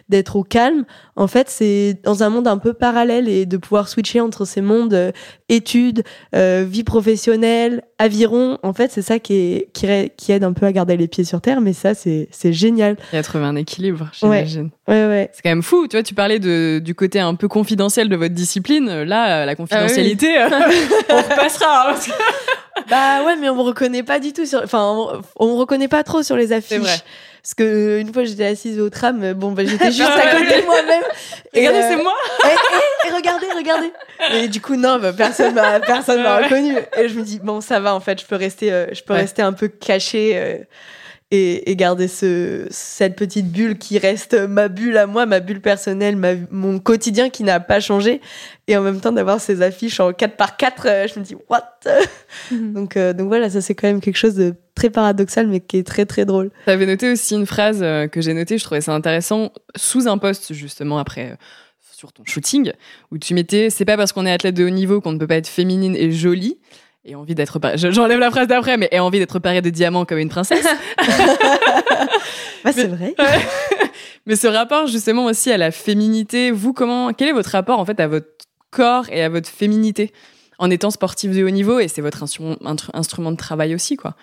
d'être 0.09 0.37
au 0.37 0.43
calme 0.45 0.85
en 1.17 1.27
fait 1.27 1.49
c'est 1.49 1.99
dans 2.05 2.23
un 2.23 2.29
monde 2.29 2.47
un 2.47 2.59
peu 2.59 2.73
parallèle 2.75 3.29
et 3.29 3.47
de 3.47 3.57
pouvoir 3.57 3.89
switcher 3.89 4.21
entre 4.21 4.45
ces 4.45 4.61
mondes 4.61 4.95
euh, 5.09 5.13
études 5.49 6.05
euh, 6.35 6.65
vie 6.69 6.85
professionnelle 6.85 7.83
aviron 7.99 8.59
en 8.63 8.73
fait 8.73 8.91
c'est 8.93 9.03
ça 9.03 9.19
qui 9.19 9.35
est 9.35 9.69
qui, 9.73 9.87
ra- 9.87 10.09
qui 10.17 10.33
aide 10.33 10.45
un 10.45 10.53
peu 10.53 10.67
à 10.67 10.73
garder 10.73 10.97
les 10.97 11.09
pieds 11.09 11.25
sur 11.25 11.41
terre 11.41 11.61
mais 11.61 11.73
ça 11.73 11.95
c'est 11.95 12.29
c'est 12.31 12.53
génial 12.53 12.97
Il 13.13 13.19
a 13.19 13.23
trouvé 13.23 13.45
un 13.45 13.57
équilibre, 13.57 14.09
j'imagine. 14.13 14.71
ouais 14.89 15.07
ouais 15.07 15.31
C'est 15.33 15.43
quand 15.43 15.51
même 15.51 15.63
fou, 15.63 15.87
tu 15.89 15.97
vois, 15.97 16.03
tu 16.03 16.15
parlais 16.15 16.39
de, 16.39 16.81
du 16.83 16.95
côté 16.95 17.19
un 17.21 17.35
peu 17.35 17.49
confidentiel 17.49 18.09
de 18.09 18.17
votre 18.17 18.35
discipline. 18.35 19.03
Là, 19.03 19.43
euh, 19.43 19.45
la 19.47 19.55
confidentialité, 19.57 20.39
euh, 20.39 20.49
on 21.11 21.17
repassera. 21.17 21.91
hein, 21.91 21.95
que- 21.95 22.91
Bah 22.91 23.25
ouais, 23.25 23.37
mais 23.37 23.49
on 23.49 23.57
me 23.57 23.61
reconnaît 23.63 24.03
pas 24.03 24.19
du 24.21 24.33
tout 24.33 24.47
sur. 24.47 24.61
Enfin, 24.65 25.21
on, 25.37 25.47
me 25.49 25.53
reconnaît 25.55 25.89
pas 25.89 26.03
trop 26.03 26.23
sur 26.23 26.37
les 26.37 26.53
affiches. 26.53 26.79
vrai. 26.79 26.97
Parce 27.43 27.55
que 27.55 27.63
euh, 27.63 28.01
une 28.01 28.13
fois 28.13 28.25
j'étais 28.25 28.45
assise 28.47 28.79
au 28.81 28.91
tram, 28.91 29.23
euh, 29.23 29.35
bon 29.35 29.53
bah 29.53 29.65
j'étais 29.65 29.91
juste 29.93 30.03
à 30.03 30.31
côté 30.37 30.61
de 30.61 30.67
moi-même. 30.67 31.03
Et, 31.55 31.61
Regardez, 31.61 31.79
euh, 31.81 31.89
c'est 31.97 32.03
moi 32.03 32.15
et, 32.45 32.49
et- 32.49 33.11
et 33.11 33.15
regardez, 33.17 33.47
regardez. 33.57 33.93
Et 34.35 34.49
du 34.49 34.61
coup 34.61 34.77
non, 34.77 34.99
bah, 35.01 35.13
personne 35.13 35.55
m'a 35.55 35.81
personne 35.81 36.23
m'a 36.23 36.39
reconnu. 36.39 36.75
Et 37.01 37.09
je 37.09 37.15
me 37.19 37.23
dis 37.25 37.41
bon 37.43 37.61
ça 37.61 37.81
va 37.81 37.95
en 37.95 38.01
fait, 38.01 38.21
je 38.21 38.27
peux 38.27 38.37
rester, 38.37 38.73
euh, 38.73 38.87
je 38.93 39.03
peux 39.03 39.15
Ouais. 39.15 39.21
rester 39.21 39.43
un 39.43 39.53
peu 39.53 39.69
caché. 39.69 40.33
euh, 40.35 40.59
et, 41.33 41.71
et 41.71 41.77
garder 41.77 42.09
ce, 42.09 42.67
cette 42.71 43.15
petite 43.15 43.53
bulle 43.53 43.79
qui 43.79 43.99
reste 44.01 44.35
ma 44.35 44.67
bulle 44.67 44.97
à 44.97 45.07
moi, 45.07 45.27
ma 45.27 45.39
bulle 45.39 45.61
personnelle, 45.61 46.17
ma, 46.17 46.31
mon 46.51 46.81
quotidien 46.81 47.31
qui 47.31 47.45
n'a 47.45 47.61
pas 47.61 47.79
changé. 47.79 48.21
Et 48.67 48.77
en 48.77 48.81
même 48.83 48.99
temps, 49.01 49.13
d'avoir 49.13 49.41
ces 49.41 49.63
affiches 49.63 50.01
en 50.01 50.13
4 50.13 50.35
par 50.35 50.57
4 50.57 50.83
euh, 50.87 51.07
je 51.07 51.21
me 51.21 51.25
dis, 51.25 51.37
what? 51.49 51.79
Donc, 52.51 52.97
euh, 52.97 53.13
donc 53.13 53.29
voilà, 53.29 53.49
ça 53.49 53.61
c'est 53.61 53.77
quand 53.77 53.87
même 53.87 54.01
quelque 54.01 54.17
chose 54.17 54.35
de 54.35 54.57
très 54.81 54.89
paradoxal, 54.89 55.47
mais 55.47 55.61
qui 55.61 55.77
est 55.77 55.87
très 55.87 56.07
très 56.07 56.25
drôle. 56.25 56.51
T'avais 56.65 56.87
noté 56.87 57.13
aussi 57.13 57.35
une 57.35 57.45
phrase 57.45 57.81
euh, 57.83 58.09
que 58.09 58.23
j'ai 58.23 58.33
notée, 58.33 58.57
je 58.57 58.65
trouvais 58.65 58.81
ça 58.81 58.95
intéressant, 58.95 59.53
sous 59.77 60.09
un 60.09 60.17
post 60.17 60.55
justement 60.55 60.99
après 60.99 61.33
euh, 61.33 61.37
sur 61.93 62.15
ton 62.15 62.23
shooting, 62.25 62.73
où 63.11 63.19
tu 63.19 63.35
mettais 63.35 63.69
c'est 63.69 63.85
pas 63.85 63.99
parce 63.99 64.13
qu'on 64.13 64.25
est 64.25 64.33
athlète 64.33 64.55
de 64.55 64.65
haut 64.65 64.71
niveau 64.71 65.03
qu'on 65.03 65.13
ne 65.13 65.19
peut 65.19 65.27
pas 65.27 65.37
être 65.37 65.49
féminine 65.49 65.95
et 65.95 66.11
jolie. 66.11 66.59
Et 67.05 67.15
envie 67.15 67.35
d'être 67.35 67.59
J'enlève 67.77 68.19
la 68.19 68.31
phrase 68.31 68.47
d'après, 68.47 68.77
mais 68.77 68.89
et 68.93 69.01
envie 69.01 69.19
d'être 69.19 69.39
parée 69.39 69.63
de 69.63 69.71
diamants 69.71 70.05
comme 70.05 70.19
une 70.19 70.29
princesse. 70.29 70.67
Bah, 72.63 72.73
c'est 72.75 72.89
vrai. 72.89 73.15
mais 74.27 74.37
ce 74.37 74.47
rapport 74.47 74.87
justement 74.87 75.25
aussi 75.25 75.51
à 75.51 75.57
la 75.57 75.71
féminité, 75.71 76.51
vous 76.51 76.75
comment, 76.75 77.15
quel 77.15 77.29
est 77.29 77.33
votre 77.33 77.49
rapport 77.49 77.79
en 77.79 77.87
fait 77.87 77.99
à 78.01 78.07
votre 78.07 78.29
corps 78.71 79.07
et 79.11 79.23
à 79.23 79.31
votre 79.31 79.49
féminité 79.49 80.13
en 80.59 80.69
étant 80.69 80.91
sportif 80.91 81.35
de 81.35 81.43
haut 81.43 81.51
niveau 81.51 81.81
et 81.81 81.89
c'est 81.89 82.03
votre 82.03 82.23
instrument, 82.23 83.33
de 83.33 83.37
travail 83.37 83.75
aussi 83.75 83.97
quoi. 83.97 84.15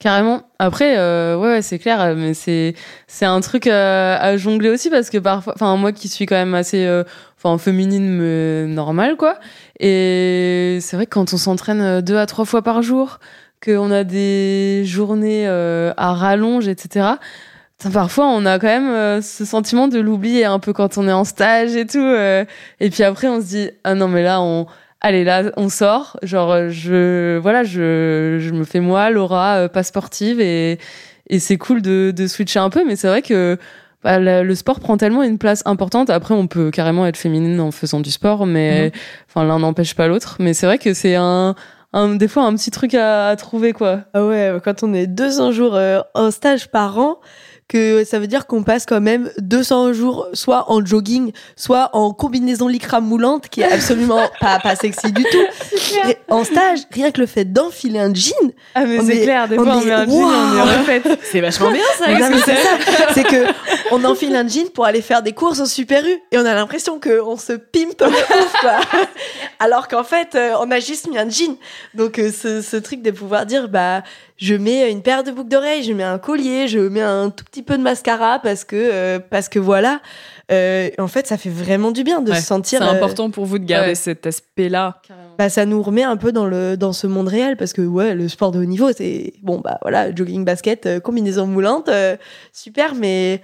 Carrément. 0.00 0.44
Après, 0.58 0.96
euh, 0.96 1.36
ouais, 1.36 1.48
ouais, 1.48 1.62
c'est 1.62 1.78
clair, 1.78 2.14
mais 2.16 2.32
c'est 2.32 2.74
c'est 3.06 3.26
un 3.26 3.38
truc 3.42 3.66
euh, 3.66 4.16
à 4.18 4.38
jongler 4.38 4.70
aussi 4.70 4.88
parce 4.88 5.10
que 5.10 5.18
parfois, 5.18 5.52
enfin 5.54 5.76
moi 5.76 5.92
qui 5.92 6.08
suis 6.08 6.24
quand 6.24 6.36
même 6.36 6.54
assez, 6.54 6.86
euh, 6.86 7.04
enfin 7.36 7.58
féminine 7.58 8.08
mais 8.08 8.66
normale 8.66 9.16
quoi. 9.18 9.38
Et 9.78 10.78
c'est 10.80 10.96
vrai 10.96 11.04
que 11.04 11.10
quand 11.10 11.34
on 11.34 11.36
s'entraîne 11.36 11.82
euh, 11.82 12.00
deux 12.00 12.16
à 12.16 12.24
trois 12.24 12.46
fois 12.46 12.62
par 12.62 12.80
jour, 12.80 13.20
qu'on 13.62 13.90
a 13.90 14.02
des 14.04 14.84
journées 14.86 15.46
euh, 15.46 15.92
à 15.98 16.14
rallonge, 16.14 16.66
etc. 16.66 17.16
Parfois, 17.92 18.26
on 18.28 18.46
a 18.46 18.58
quand 18.58 18.68
même 18.68 19.22
ce 19.22 19.44
sentiment 19.44 19.86
de 19.88 19.98
l'oublier 20.00 20.46
un 20.46 20.58
peu 20.58 20.72
quand 20.72 20.96
on 20.96 21.08
est 21.08 21.12
en 21.12 21.24
stage 21.24 21.76
et 21.76 21.86
tout. 21.86 21.98
et 22.80 22.90
puis 22.90 23.02
après, 23.02 23.28
on 23.28 23.40
se 23.40 23.46
dit 23.46 23.70
ah 23.84 23.94
non 23.94 24.08
mais 24.08 24.22
là 24.22 24.40
on 24.40 24.66
allez 25.00 25.24
là 25.24 25.44
on 25.56 25.68
sort. 25.68 26.16
Genre 26.22 26.50
euh, 26.52 26.68
je 26.70 27.38
voilà 27.38 27.64
je, 27.64 28.38
je 28.40 28.50
me 28.52 28.64
fais 28.64 28.80
moi 28.80 29.10
Laura 29.10 29.56
euh, 29.56 29.68
pas 29.68 29.82
sportive 29.82 30.40
et 30.40 30.78
et 31.28 31.38
c'est 31.38 31.58
cool 31.58 31.82
de, 31.82 32.12
de 32.14 32.26
switcher 32.26 32.58
un 32.58 32.70
peu 32.70 32.84
mais 32.86 32.96
c'est 32.96 33.08
vrai 33.08 33.22
que 33.22 33.56
bah, 34.02 34.18
le, 34.18 34.42
le 34.42 34.54
sport 34.54 34.80
prend 34.80 34.96
tellement 34.96 35.22
une 35.22 35.38
place 35.38 35.62
importante. 35.66 36.10
Après 36.10 36.34
on 36.34 36.46
peut 36.46 36.70
carrément 36.70 37.06
être 37.06 37.16
féminine 37.16 37.60
en 37.60 37.70
faisant 37.70 38.00
du 38.00 38.10
sport 38.10 38.46
mais 38.46 38.92
enfin 39.28 39.44
l'un 39.44 39.58
n'empêche 39.58 39.94
pas 39.94 40.08
l'autre. 40.08 40.36
Mais 40.38 40.54
c'est 40.54 40.66
vrai 40.66 40.78
que 40.78 40.94
c'est 40.94 41.14
un, 41.16 41.54
un 41.92 42.14
des 42.14 42.28
fois 42.28 42.44
un 42.44 42.54
petit 42.54 42.70
truc 42.70 42.94
à, 42.94 43.28
à 43.28 43.36
trouver 43.36 43.72
quoi. 43.72 44.00
Ah 44.14 44.24
ouais, 44.24 44.54
quand 44.64 44.82
on 44.82 44.94
est 44.94 45.06
200 45.06 45.52
jours 45.52 45.74
euh, 45.76 46.00
en 46.14 46.30
stage 46.30 46.70
par 46.70 46.98
an, 46.98 47.18
que 47.70 48.04
ça 48.04 48.18
veut 48.18 48.26
dire 48.26 48.46
qu'on 48.48 48.64
passe 48.64 48.84
quand 48.84 49.00
même 49.00 49.30
200 49.38 49.92
jours 49.92 50.26
soit 50.34 50.70
en 50.72 50.84
jogging, 50.84 51.30
soit 51.54 51.90
en 51.92 52.12
combinaison 52.12 52.66
lycra 52.66 53.00
moulante, 53.00 53.48
qui 53.48 53.60
est 53.60 53.72
absolument 53.72 54.22
pas, 54.40 54.58
pas 54.58 54.74
sexy 54.74 55.12
du 55.12 55.22
tout. 55.22 56.08
Et 56.08 56.16
en 56.28 56.42
stage, 56.42 56.80
rien 56.90 57.12
que 57.12 57.20
le 57.20 57.26
fait 57.26 57.44
d'enfiler 57.44 58.00
un 58.00 58.12
jean. 58.12 58.32
Ah, 58.74 58.84
mais 58.84 58.98
on 58.98 59.06
c'est 59.06 59.18
est- 59.18 59.22
clair, 59.22 59.46
des 59.48 59.56
on 59.58 59.64
fois, 59.64 59.76
on 59.76 59.80
est- 59.82 59.84
met 59.84 59.92
un 59.92 60.04
jean 60.06 60.10
et 60.10 60.14
on 60.14 60.56
est 60.56 60.58
Waouh. 60.58 60.78
refaite. 60.80 61.18
C'est 61.30 61.40
vachement 61.40 61.70
bien 61.70 61.82
ça. 61.96 62.08
Non, 62.12 62.28
mais 62.30 62.40
c'est 62.44 62.56
ça. 62.56 62.68
C'est 63.14 63.22
que 63.24 63.44
on 63.92 64.02
enfile 64.04 64.34
un 64.34 64.48
jean 64.48 64.68
pour 64.70 64.84
aller 64.84 65.00
faire 65.00 65.22
des 65.22 65.32
courses 65.32 65.60
au 65.60 65.66
Super 65.66 66.04
U 66.04 66.10
et 66.32 66.38
on 66.38 66.44
a 66.44 66.54
l'impression 66.54 66.98
qu'on 66.98 67.36
se 67.36 67.52
pimpe 67.52 67.98
de 68.00 68.06
ouf, 68.06 68.52
quoi. 68.60 68.80
Alors 69.60 69.86
qu'en 69.88 70.02
fait, 70.04 70.34
euh, 70.34 70.54
on 70.60 70.70
a 70.70 70.80
juste 70.80 71.08
mis 71.08 71.18
un 71.18 71.28
jean. 71.28 71.56
Donc, 71.94 72.18
euh, 72.18 72.30
ce, 72.32 72.62
ce 72.62 72.76
truc 72.76 73.02
de 73.02 73.10
pouvoir 73.12 73.46
dire, 73.46 73.68
bah, 73.68 74.02
je 74.40 74.54
mets 74.54 74.90
une 74.90 75.02
paire 75.02 75.22
de 75.22 75.30
boucles 75.32 75.50
d'oreilles, 75.50 75.82
je 75.82 75.92
mets 75.92 76.02
un 76.02 76.18
collier, 76.18 76.66
je 76.66 76.78
mets 76.78 77.02
un 77.02 77.28
tout 77.28 77.44
petit 77.44 77.62
peu 77.62 77.76
de 77.76 77.82
mascara 77.82 78.38
parce 78.42 78.64
que, 78.64 78.74
euh, 78.76 79.18
parce 79.18 79.48
que 79.50 79.58
voilà. 79.58 80.00
Euh, 80.50 80.88
en 80.98 81.08
fait, 81.08 81.26
ça 81.26 81.36
fait 81.36 81.50
vraiment 81.50 81.90
du 81.92 82.02
bien 82.04 82.22
de 82.22 82.30
Ouais, 82.30 82.40
se 82.40 82.46
sentir. 82.46 82.80
C'est 82.80 82.84
euh, 82.88 82.90
important 82.92 83.30
pour 83.30 83.44
vous 83.44 83.58
de 83.58 83.64
garder 83.66 83.90
Ouais. 83.90 83.94
cet 83.94 84.26
aspect-là. 84.26 85.00
bah, 85.38 85.48
ça 85.50 85.66
nous 85.66 85.82
remet 85.82 86.02
un 86.04 86.16
peu 86.16 86.32
dans 86.32 86.46
le 86.46 86.76
dans 86.76 86.92
ce 86.94 87.06
monde 87.06 87.28
réel 87.28 87.56
parce 87.56 87.72
que 87.74 87.82
ouais 87.82 88.14
le 88.14 88.28
sport 88.28 88.50
de 88.50 88.58
haut 88.60 88.64
niveau 88.64 88.90
c'est 88.92 89.32
bon 89.42 89.58
bah 89.60 89.78
voilà 89.82 90.14
jogging 90.14 90.44
basket 90.44 90.86
euh, 90.86 91.00
combinaison 91.00 91.46
moulante 91.46 91.88
euh, 91.88 92.16
super 92.52 92.94
mais 92.94 93.40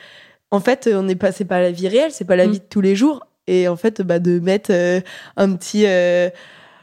en 0.50 0.60
fait 0.60 0.90
on 0.92 1.02
n'est 1.04 1.14
pas 1.16 1.30
c'est 1.32 1.44
pas 1.46 1.60
la 1.60 1.70
vie 1.70 1.88
réelle 1.88 2.10
c'est 2.10 2.24
pas 2.26 2.36
la 2.36 2.46
Mm. 2.46 2.50
vie 2.52 2.58
de 2.58 2.64
tous 2.68 2.80
les 2.82 2.96
jours 2.96 3.26
et 3.46 3.68
en 3.68 3.76
fait 3.76 4.02
bah 4.02 4.18
de 4.18 4.40
mettre 4.40 4.70
euh, 4.72 5.00
un 5.36 5.54
petit 5.54 5.84
euh, 5.86 6.28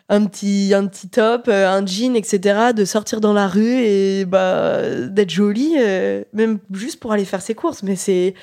un 0.09 0.25
petit 0.25 0.73
un 0.75 0.85
petit 0.87 1.07
top 1.07 1.47
euh, 1.47 1.67
un 1.67 1.85
jean 1.85 2.15
etc 2.15 2.73
de 2.75 2.85
sortir 2.85 3.21
dans 3.21 3.33
la 3.33 3.47
rue 3.47 3.79
et 3.83 4.25
bah 4.25 4.81
d'être 5.07 5.29
jolie 5.29 5.75
euh, 5.77 6.23
même 6.33 6.59
juste 6.71 6.99
pour 6.99 7.13
aller 7.13 7.25
faire 7.25 7.41
ses 7.41 7.55
courses 7.55 7.83
mais 7.83 7.95
c'est 7.95 8.33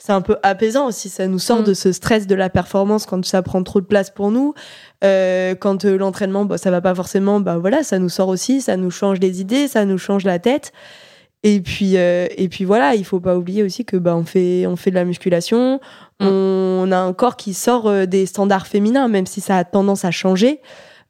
c'est 0.00 0.12
un 0.12 0.20
peu 0.20 0.36
apaisant 0.44 0.86
aussi 0.86 1.08
ça 1.08 1.26
nous 1.26 1.40
sort 1.40 1.62
Mm. 1.62 1.64
de 1.64 1.74
ce 1.74 1.90
stress 1.90 2.26
de 2.28 2.36
la 2.36 2.48
performance 2.50 3.04
quand 3.04 3.24
ça 3.24 3.42
prend 3.42 3.62
trop 3.64 3.80
de 3.80 3.86
place 3.86 4.10
pour 4.10 4.30
nous 4.30 4.54
euh, 5.04 5.54
quand 5.54 5.84
euh, 5.84 5.96
l'entraînement, 5.96 6.44
bah, 6.44 6.58
ça 6.58 6.70
va 6.70 6.80
pas 6.80 6.94
forcément, 6.94 7.40
bah 7.40 7.58
voilà, 7.58 7.82
ça 7.84 7.98
nous 7.98 8.08
sort 8.08 8.28
aussi, 8.28 8.60
ça 8.60 8.76
nous 8.76 8.90
change 8.90 9.20
les 9.20 9.40
idées, 9.40 9.68
ça 9.68 9.84
nous 9.84 9.98
change 9.98 10.24
la 10.24 10.40
tête. 10.40 10.72
Et 11.44 11.60
puis, 11.60 11.96
euh, 11.96 12.26
et 12.36 12.48
puis 12.48 12.64
voilà, 12.64 12.96
il 12.96 13.04
faut 13.04 13.20
pas 13.20 13.36
oublier 13.36 13.62
aussi 13.62 13.84
que 13.84 13.96
bah 13.96 14.16
on 14.16 14.24
fait, 14.24 14.66
on 14.66 14.74
fait 14.74 14.90
de 14.90 14.96
la 14.96 15.04
musculation, 15.04 15.80
Mm. 16.20 16.26
on 16.26 16.90
a 16.90 16.96
un 16.98 17.12
corps 17.12 17.36
qui 17.36 17.54
sort 17.54 18.06
des 18.08 18.26
standards 18.26 18.66
féminins, 18.66 19.06
même 19.06 19.26
si 19.26 19.40
ça 19.40 19.56
a 19.56 19.62
tendance 19.64 20.04
à 20.04 20.10
changer. 20.10 20.60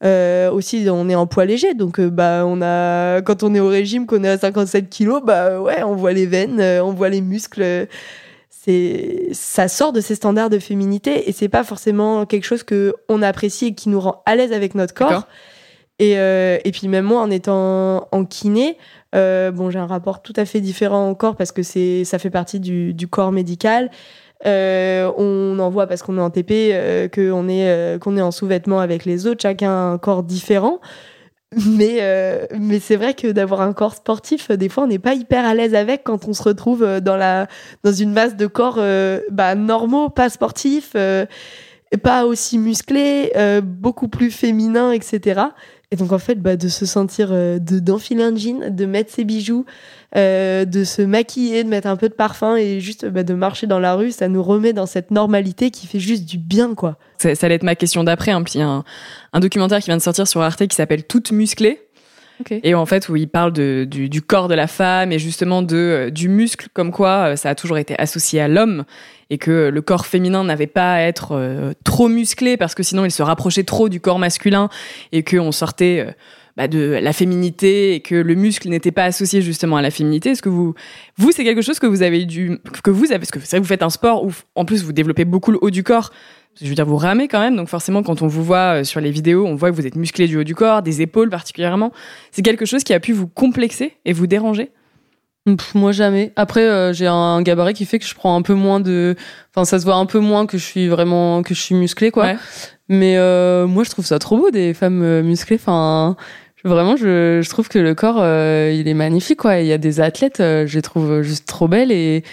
Euh, 0.04 0.50
aussi, 0.50 0.86
on 0.88 1.08
est 1.08 1.14
en 1.16 1.26
poids 1.26 1.44
léger, 1.44 1.74
donc 1.74 1.98
euh, 1.98 2.08
bah 2.08 2.44
on 2.46 2.62
a, 2.62 3.20
quand 3.22 3.42
on 3.42 3.52
est 3.54 3.60
au 3.60 3.68
régime, 3.68 4.06
qu'on 4.06 4.22
est 4.22 4.28
à 4.28 4.38
57 4.38 4.88
kilos, 4.88 5.22
bah 5.24 5.60
ouais, 5.60 5.82
on 5.82 5.96
voit 5.96 6.12
les 6.12 6.26
veines, 6.26 6.60
euh, 6.60 6.84
on 6.84 6.92
voit 6.92 7.08
les 7.08 7.20
muscles. 7.20 7.88
c'est 8.50 9.28
ça 9.32 9.66
sort 9.66 9.92
de 9.92 10.00
ces 10.00 10.14
standards 10.14 10.50
de 10.50 10.60
féminité 10.60 11.28
et 11.28 11.32
c'est 11.32 11.48
pas 11.48 11.64
forcément 11.64 12.26
quelque 12.26 12.44
chose 12.44 12.62
que 12.62 12.94
on 13.08 13.22
apprécie 13.22 13.66
et 13.66 13.74
qui 13.74 13.88
nous 13.88 13.98
rend 13.98 14.22
à 14.24 14.36
l'aise 14.36 14.52
avec 14.52 14.76
notre 14.76 14.94
corps. 14.94 15.26
Et, 15.98 16.16
euh, 16.18 16.58
et 16.64 16.70
puis 16.70 16.86
même 16.86 17.04
moi 17.04 17.20
en 17.20 17.30
étant 17.30 18.06
en 18.12 18.24
kiné, 18.24 18.78
euh, 19.16 19.50
bon 19.50 19.68
j'ai 19.70 19.80
un 19.80 19.86
rapport 19.86 20.22
tout 20.22 20.32
à 20.36 20.44
fait 20.44 20.60
différent 20.60 21.10
au 21.10 21.16
corps 21.16 21.34
parce 21.34 21.50
que 21.50 21.64
c'est 21.64 22.04
ça 22.04 22.20
fait 22.20 22.30
partie 22.30 22.60
du, 22.60 22.94
du 22.94 23.08
corps 23.08 23.32
médical. 23.32 23.90
Euh, 24.46 25.10
on 25.16 25.58
en 25.58 25.68
voit 25.68 25.86
parce 25.86 26.02
qu'on 26.02 26.16
est 26.16 26.20
en 26.20 26.30
TP, 26.30 26.70
euh, 26.72 27.08
qu'on 27.08 27.48
est 27.48 27.68
euh, 27.68 27.98
qu'on 27.98 28.16
est 28.16 28.22
en 28.22 28.30
sous-vêtements 28.30 28.80
avec 28.80 29.04
les 29.04 29.26
autres, 29.26 29.42
chacun 29.42 29.92
un 29.92 29.98
corps 29.98 30.22
différent. 30.22 30.80
Mais, 31.66 32.02
mais 32.60 32.78
c'est 32.78 32.96
vrai 32.96 33.14
que 33.14 33.28
d'avoir 33.28 33.62
un 33.62 33.72
corps 33.72 33.94
sportif, 33.94 34.50
des 34.50 34.68
fois, 34.68 34.84
on 34.84 34.86
n'est 34.86 34.98
pas 34.98 35.14
hyper 35.14 35.46
à 35.46 35.54
l'aise 35.54 35.74
avec 35.74 36.04
quand 36.04 36.28
on 36.28 36.34
se 36.34 36.42
retrouve 36.42 37.00
dans, 37.00 37.16
la, 37.16 37.46
dans 37.84 37.92
une 37.92 38.12
masse 38.12 38.36
de 38.36 38.46
corps 38.46 38.78
bah, 39.30 39.54
normaux, 39.54 40.10
pas 40.10 40.28
sportifs, 40.28 40.94
pas 42.02 42.26
aussi 42.26 42.58
musclés, 42.58 43.32
beaucoup 43.62 44.08
plus 44.08 44.30
féminins, 44.30 44.92
etc. 44.92 45.40
Et 45.90 45.96
donc, 45.96 46.12
en 46.12 46.18
fait, 46.18 46.34
bah, 46.34 46.56
de 46.56 46.68
se 46.68 46.84
sentir, 46.84 47.28
euh, 47.32 47.58
de 47.58 47.78
d'enfiler 47.78 48.22
un 48.22 48.36
jean, 48.36 48.68
de 48.74 48.84
mettre 48.84 49.10
ses 49.10 49.24
bijoux, 49.24 49.64
euh, 50.16 50.66
de 50.66 50.84
se 50.84 51.00
maquiller, 51.00 51.64
de 51.64 51.68
mettre 51.70 51.88
un 51.88 51.96
peu 51.96 52.10
de 52.10 52.14
parfum 52.14 52.56
et 52.56 52.78
juste 52.80 53.06
bah, 53.06 53.22
de 53.22 53.32
marcher 53.32 53.66
dans 53.66 53.78
la 53.78 53.94
rue, 53.94 54.10
ça 54.12 54.28
nous 54.28 54.42
remet 54.42 54.74
dans 54.74 54.84
cette 54.84 55.10
normalité 55.10 55.70
qui 55.70 55.86
fait 55.86 55.98
juste 55.98 56.26
du 56.26 56.36
bien, 56.36 56.74
quoi. 56.74 56.98
Ça, 57.16 57.34
ça 57.34 57.46
allait 57.46 57.54
être 57.54 57.62
ma 57.62 57.74
question 57.74 58.04
d'après. 58.04 58.32
hein. 58.32 58.44
Il 58.54 58.58
y 58.60 58.62
a 58.62 58.68
un, 58.68 58.84
un 59.32 59.40
documentaire 59.40 59.78
qui 59.78 59.86
vient 59.86 59.96
de 59.96 60.02
sortir 60.02 60.28
sur 60.28 60.42
Arte 60.42 60.66
qui 60.66 60.76
s'appelle 60.76 61.04
Toutes 61.04 61.32
musclées. 61.32 61.80
Et 62.62 62.74
en 62.74 62.86
fait, 62.86 63.08
où 63.08 63.16
il 63.16 63.28
parle 63.28 63.52
de, 63.52 63.86
du, 63.88 64.08
du 64.08 64.22
corps 64.22 64.48
de 64.48 64.54
la 64.54 64.66
femme 64.66 65.12
et 65.12 65.18
justement 65.18 65.62
de, 65.62 65.76
euh, 65.76 66.10
du 66.10 66.28
muscle, 66.28 66.68
comme 66.72 66.92
quoi 66.92 67.32
euh, 67.32 67.36
ça 67.36 67.50
a 67.50 67.54
toujours 67.54 67.78
été 67.78 67.98
associé 67.98 68.40
à 68.40 68.48
l'homme 68.48 68.84
et 69.30 69.38
que 69.38 69.68
le 69.68 69.82
corps 69.82 70.06
féminin 70.06 70.44
n'avait 70.44 70.66
pas 70.66 70.94
à 70.94 71.00
être 71.00 71.32
euh, 71.32 71.72
trop 71.84 72.08
musclé 72.08 72.56
parce 72.56 72.74
que 72.74 72.82
sinon 72.82 73.04
il 73.04 73.10
se 73.10 73.22
rapprochait 73.22 73.64
trop 73.64 73.88
du 73.88 74.00
corps 74.00 74.18
masculin 74.18 74.68
et 75.12 75.22
qu'on 75.22 75.52
sortait 75.52 76.14
bah, 76.56 76.66
de 76.66 76.98
la 77.00 77.12
féminité 77.12 77.94
et 77.94 78.00
que 78.00 78.14
le 78.14 78.34
muscle 78.34 78.68
n'était 78.68 78.90
pas 78.90 79.04
associé 79.04 79.42
justement 79.42 79.76
à 79.76 79.82
la 79.82 79.90
féminité. 79.90 80.30
Est-ce 80.30 80.42
que 80.42 80.48
vous, 80.48 80.74
vous, 81.16 81.30
c'est 81.30 81.44
quelque 81.44 81.62
chose 81.62 81.78
que 81.78 81.86
vous 81.86 82.02
avez 82.02 82.24
dû, 82.24 82.58
que 82.82 82.90
vous 82.90 83.12
avez, 83.12 83.18
parce 83.18 83.30
que 83.30 83.58
vous 83.58 83.64
faites 83.64 83.82
un 83.82 83.90
sport 83.90 84.24
où 84.24 84.32
en 84.54 84.64
plus 84.64 84.82
vous 84.82 84.92
développez 84.92 85.24
beaucoup 85.24 85.52
le 85.52 85.58
haut 85.60 85.70
du 85.70 85.84
corps. 85.84 86.10
Je 86.60 86.68
veux 86.68 86.74
dire, 86.74 86.86
vous 86.86 86.96
ramez 86.96 87.28
quand 87.28 87.40
même, 87.40 87.56
donc 87.56 87.68
forcément, 87.68 88.02
quand 88.02 88.22
on 88.22 88.26
vous 88.26 88.42
voit 88.42 88.80
euh, 88.80 88.84
sur 88.84 89.00
les 89.00 89.10
vidéos, 89.10 89.46
on 89.46 89.54
voit 89.54 89.70
que 89.70 89.76
vous 89.76 89.86
êtes 89.86 89.96
musclé 89.96 90.26
du 90.26 90.36
haut 90.36 90.44
du 90.44 90.54
corps, 90.54 90.82
des 90.82 91.02
épaules 91.02 91.30
particulièrement. 91.30 91.92
C'est 92.32 92.42
quelque 92.42 92.66
chose 92.66 92.82
qui 92.84 92.92
a 92.92 93.00
pu 93.00 93.12
vous 93.12 93.28
complexer 93.28 93.94
et 94.04 94.12
vous 94.12 94.26
déranger? 94.26 94.70
Pff, 95.44 95.74
moi 95.74 95.92
jamais. 95.92 96.32
Après, 96.36 96.62
euh, 96.62 96.92
j'ai 96.92 97.06
un 97.06 97.40
gabarit 97.42 97.74
qui 97.74 97.86
fait 97.86 97.98
que 97.98 98.04
je 98.04 98.14
prends 98.14 98.36
un 98.36 98.42
peu 98.42 98.54
moins 98.54 98.80
de. 98.80 99.14
Enfin, 99.54 99.64
ça 99.64 99.78
se 99.78 99.84
voit 99.84 99.94
un 99.94 100.06
peu 100.06 100.18
moins 100.18 100.46
que 100.46 100.58
je 100.58 100.64
suis 100.64 100.88
vraiment 100.88 101.42
que 101.42 101.54
je 101.54 101.60
suis 101.60 101.74
musclée, 101.74 102.10
quoi. 102.10 102.24
Ouais. 102.24 102.36
Mais 102.88 103.16
euh, 103.16 103.66
moi, 103.66 103.84
je 103.84 103.90
trouve 103.90 104.04
ça 104.04 104.18
trop 104.18 104.36
beau 104.36 104.50
des 104.50 104.74
femmes 104.74 105.22
musclées. 105.22 105.56
Enfin, 105.56 106.16
vraiment, 106.64 106.96
je, 106.96 107.40
je 107.42 107.48
trouve 107.48 107.68
que 107.68 107.78
le 107.78 107.94
corps, 107.94 108.18
euh, 108.18 108.74
il 108.74 108.88
est 108.88 108.94
magnifique, 108.94 109.38
quoi. 109.38 109.58
Il 109.60 109.66
y 109.66 109.72
a 109.72 109.78
des 109.78 110.00
athlètes, 110.00 110.38
je 110.38 110.74
les 110.74 110.82
trouve 110.82 111.22
juste 111.22 111.46
trop 111.46 111.68
belles 111.68 111.92
et 111.92 112.24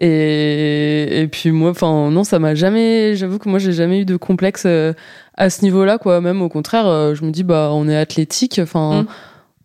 et 0.00 1.22
et 1.22 1.28
puis 1.28 1.50
moi, 1.50 1.70
enfin, 1.70 2.10
non, 2.10 2.24
ça 2.24 2.38
m'a 2.38 2.54
jamais. 2.54 3.14
J'avoue 3.16 3.38
que 3.38 3.48
moi, 3.48 3.58
j'ai 3.58 3.72
jamais 3.72 4.00
eu 4.00 4.04
de 4.04 4.16
complexe 4.16 4.64
euh, 4.66 4.92
à 5.36 5.50
ce 5.50 5.62
niveau-là, 5.62 5.98
quoi. 5.98 6.20
Même 6.20 6.42
au 6.42 6.48
contraire, 6.48 6.86
euh, 6.86 7.14
je 7.14 7.24
me 7.24 7.30
dis, 7.30 7.44
bah, 7.44 7.70
on 7.72 7.88
est 7.88 7.96
athlétique. 7.96 8.58
Enfin. 8.62 9.02
Mm. 9.02 9.06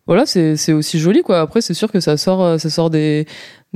Voilà, 0.06 0.24
c'est 0.24 0.56
c'est 0.56 0.72
aussi 0.72 1.00
joli 1.00 1.22
quoi. 1.22 1.40
Après, 1.40 1.60
c'est 1.60 1.74
sûr 1.74 1.90
que 1.90 1.98
ça 1.98 2.16
sort 2.16 2.40
euh, 2.40 2.58
ça 2.58 2.70
sort 2.70 2.90
des 2.90 3.26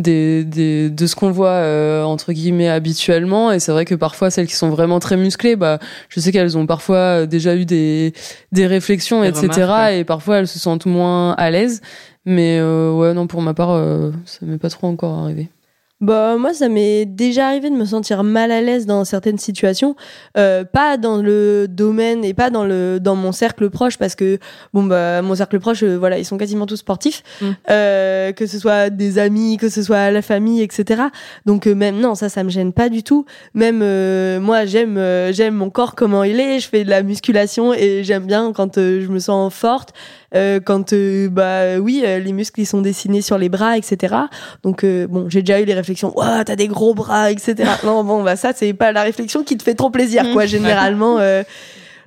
des, 0.00 0.44
des 0.44 0.90
de 0.90 1.06
ce 1.06 1.14
qu'on 1.14 1.30
voit 1.30 1.48
euh, 1.48 2.02
entre 2.02 2.32
guillemets 2.32 2.68
habituellement 2.68 3.52
et 3.52 3.58
c'est 3.60 3.72
vrai 3.72 3.84
que 3.84 3.94
parfois 3.94 4.30
celles 4.30 4.46
qui 4.46 4.54
sont 4.54 4.70
vraiment 4.70 5.00
très 5.00 5.16
musclées 5.16 5.56
bah 5.56 5.78
je 6.08 6.20
sais 6.20 6.32
qu'elles 6.32 6.58
ont 6.58 6.66
parfois 6.66 7.26
déjà 7.26 7.54
eu 7.56 7.64
des 7.64 8.12
des 8.52 8.66
réflexions 8.66 9.22
Des 9.22 9.28
etc 9.28 9.48
remarques, 9.62 9.82
ouais. 9.82 10.00
et 10.00 10.04
parfois 10.04 10.38
elles 10.38 10.48
se 10.48 10.58
sentent 10.58 10.86
moins 10.86 11.32
à 11.32 11.50
l'aise 11.50 11.80
mais 12.24 12.58
euh, 12.60 12.92
ouais 12.92 13.14
non 13.14 13.26
pour 13.26 13.42
ma 13.42 13.54
part 13.54 13.70
euh, 13.70 14.10
ça 14.24 14.46
m'est 14.46 14.58
pas 14.58 14.70
trop 14.70 14.86
encore 14.86 15.18
arrivé 15.18 15.48
Bah 16.00 16.36
moi 16.38 16.54
ça 16.54 16.68
m'est 16.70 17.04
déjà 17.04 17.48
arrivé 17.48 17.68
de 17.68 17.74
me 17.74 17.84
sentir 17.84 18.24
mal 18.24 18.50
à 18.52 18.62
l'aise 18.62 18.86
dans 18.86 19.04
certaines 19.04 19.36
situations, 19.36 19.96
euh, 20.38 20.64
pas 20.64 20.96
dans 20.96 21.18
le 21.20 21.66
domaine 21.68 22.24
et 22.24 22.32
pas 22.32 22.48
dans 22.48 22.64
le 22.64 22.98
dans 23.00 23.16
mon 23.16 23.32
cercle 23.32 23.68
proche 23.68 23.98
parce 23.98 24.14
que 24.14 24.38
bon 24.72 24.84
bah 24.84 25.20
mon 25.20 25.34
cercle 25.34 25.60
proche 25.60 25.82
euh, 25.82 25.96
voilà 25.98 26.18
ils 26.18 26.24
sont 26.24 26.38
quasiment 26.38 26.64
tous 26.64 26.76
sportifs, 26.76 27.22
Mm. 27.42 27.46
euh, 27.70 28.32
que 28.32 28.46
ce 28.46 28.58
soit 28.58 28.88
des 28.88 29.18
amis, 29.18 29.58
que 29.58 29.68
ce 29.68 29.82
soit 29.82 30.10
la 30.10 30.22
famille 30.22 30.62
etc. 30.62 31.02
Donc 31.44 31.66
euh, 31.66 31.74
même 31.74 32.00
non 32.00 32.14
ça 32.14 32.30
ça 32.30 32.44
me 32.44 32.48
gêne 32.50 32.72
pas 32.72 32.88
du 32.88 33.02
tout. 33.02 33.26
Même 33.52 33.80
euh, 33.82 34.40
moi 34.40 34.64
j'aime 34.64 34.98
j'aime 35.32 35.54
mon 35.54 35.68
corps 35.68 35.94
comment 35.94 36.24
il 36.24 36.40
est, 36.40 36.60
je 36.60 36.68
fais 36.68 36.84
de 36.84 36.90
la 36.90 37.02
musculation 37.02 37.74
et 37.74 38.04
j'aime 38.04 38.24
bien 38.26 38.52
quand 38.54 38.76
je 38.76 39.06
me 39.08 39.18
sens 39.18 39.52
forte, 39.52 39.92
euh, 40.34 40.60
quand 40.64 40.94
bah 41.30 41.78
oui 41.78 42.02
les 42.04 42.32
muscles 42.32 42.60
ils 42.60 42.66
sont 42.66 42.80
dessinés 42.80 43.20
sur 43.20 43.36
les 43.36 43.50
bras 43.50 43.76
etc. 43.76 44.14
Donc 44.62 44.82
euh, 44.84 45.06
bon, 45.06 45.28
j'ai 45.28 45.42
déjà 45.42 45.60
eu 45.60 45.64
les 45.66 45.74
réflexions, 45.74 45.89
t'as 45.94 46.56
des 46.56 46.68
gros 46.68 46.94
bras, 46.94 47.30
etc. 47.30 47.56
non, 47.84 48.04
bon, 48.04 48.22
bah 48.22 48.36
ça 48.36 48.52
c'est 48.54 48.72
pas 48.72 48.92
la 48.92 49.02
réflexion 49.02 49.42
qui 49.42 49.56
te 49.56 49.62
fait 49.62 49.74
trop 49.74 49.90
plaisir, 49.90 50.24
quoi. 50.32 50.46
Généralement, 50.46 51.18
euh, 51.18 51.42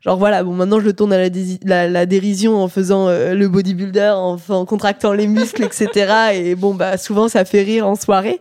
genre 0.02 0.18
voilà, 0.18 0.44
bon, 0.44 0.54
maintenant 0.54 0.80
je 0.80 0.86
le 0.86 0.94
tourne 0.94 1.14
à 1.14 1.18
la, 1.18 1.30
la, 1.66 1.88
la 1.88 2.06
dérision 2.06 2.62
en 2.62 2.68
faisant 2.68 3.08
euh, 3.08 3.34
le 3.34 3.48
bodybuilder, 3.48 4.14
en 4.50 4.66
contractant 4.66 5.14
les 5.14 5.28
muscles, 5.28 5.64
etc. 5.64 6.14
Et 6.34 6.56
bon, 6.56 6.74
bah 6.74 6.98
souvent 6.98 7.28
ça 7.28 7.46
fait 7.46 7.62
rire 7.62 7.88
en 7.88 7.96
soirée. 7.96 8.40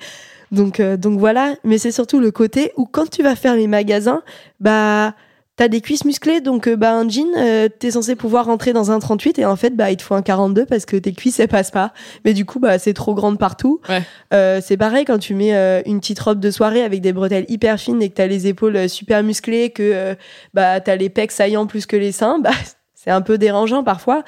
Donc 0.53 0.80
euh, 0.80 0.97
donc 0.97 1.18
voilà, 1.18 1.55
mais 1.64 1.78
c'est 1.78 1.93
surtout 1.93 2.20
le 2.20 2.30
côté 2.30 2.72
où 2.76 2.84
quand 2.84 3.09
tu 3.09 3.22
vas 3.22 3.34
faire 3.34 3.57
les 3.57 3.66
magasins, 3.66 4.22
bah 4.61 5.14
T'as 5.57 5.68
des 5.68 5.82
cuisses 5.82 6.07
musclées, 6.07 6.40
donc 6.40 6.66
euh, 6.66 6.76
bah 6.76 6.94
un 6.94 7.07
jean, 7.07 7.28
euh, 7.36 7.68
t'es 7.68 7.90
censé 7.90 8.16
pouvoir 8.16 8.46
rentrer 8.46 8.72
dans 8.72 8.90
un 8.90 8.98
38 8.98 9.38
et 9.38 9.44
en 9.44 9.55
fait 9.55 9.76
bah 9.76 9.90
il 9.90 9.98
te 9.98 10.03
faut 10.03 10.14
un 10.14 10.22
42 10.22 10.64
parce 10.64 10.86
que 10.86 10.96
tes 10.96 11.12
cuisses 11.12 11.38
elles 11.40 11.48
passent 11.48 11.70
pas. 11.70 11.92
Mais 12.24 12.32
du 12.32 12.46
coup 12.46 12.59
bah 12.59 12.78
c'est 12.78 12.94
trop 12.94 13.14
grande 13.14 13.38
partout. 13.38 13.78
Ouais. 13.86 14.03
Euh, 14.32 14.61
c'est 14.62 14.78
pareil 14.78 15.05
quand 15.05 15.18
tu 15.18 15.34
mets 15.34 15.55
euh, 15.55 15.82
une 15.84 16.00
petite 16.00 16.20
robe 16.20 16.40
de 16.40 16.50
soirée 16.50 16.82
avec 16.82 17.03
des 17.03 17.12
bretelles 17.12 17.44
hyper 17.48 17.78
fines 17.78 18.00
et 18.00 18.09
que 18.09 18.14
t'as 18.14 18.26
les 18.26 18.46
épaules 18.46 18.88
super 18.88 19.22
musclées, 19.22 19.68
que 19.68 20.16
bah 20.55 20.80
t'as 20.80 20.96
les 20.96 21.11
pecs 21.11 21.32
saillants 21.32 21.66
plus 21.66 21.84
que 21.84 21.96
les 21.96 22.12
seins, 22.12 22.38
bah 22.38 22.53
c'est 22.94 23.11
un 23.11 23.20
peu 23.20 23.36
dérangeant 23.36 23.84
parfois. 23.84 24.24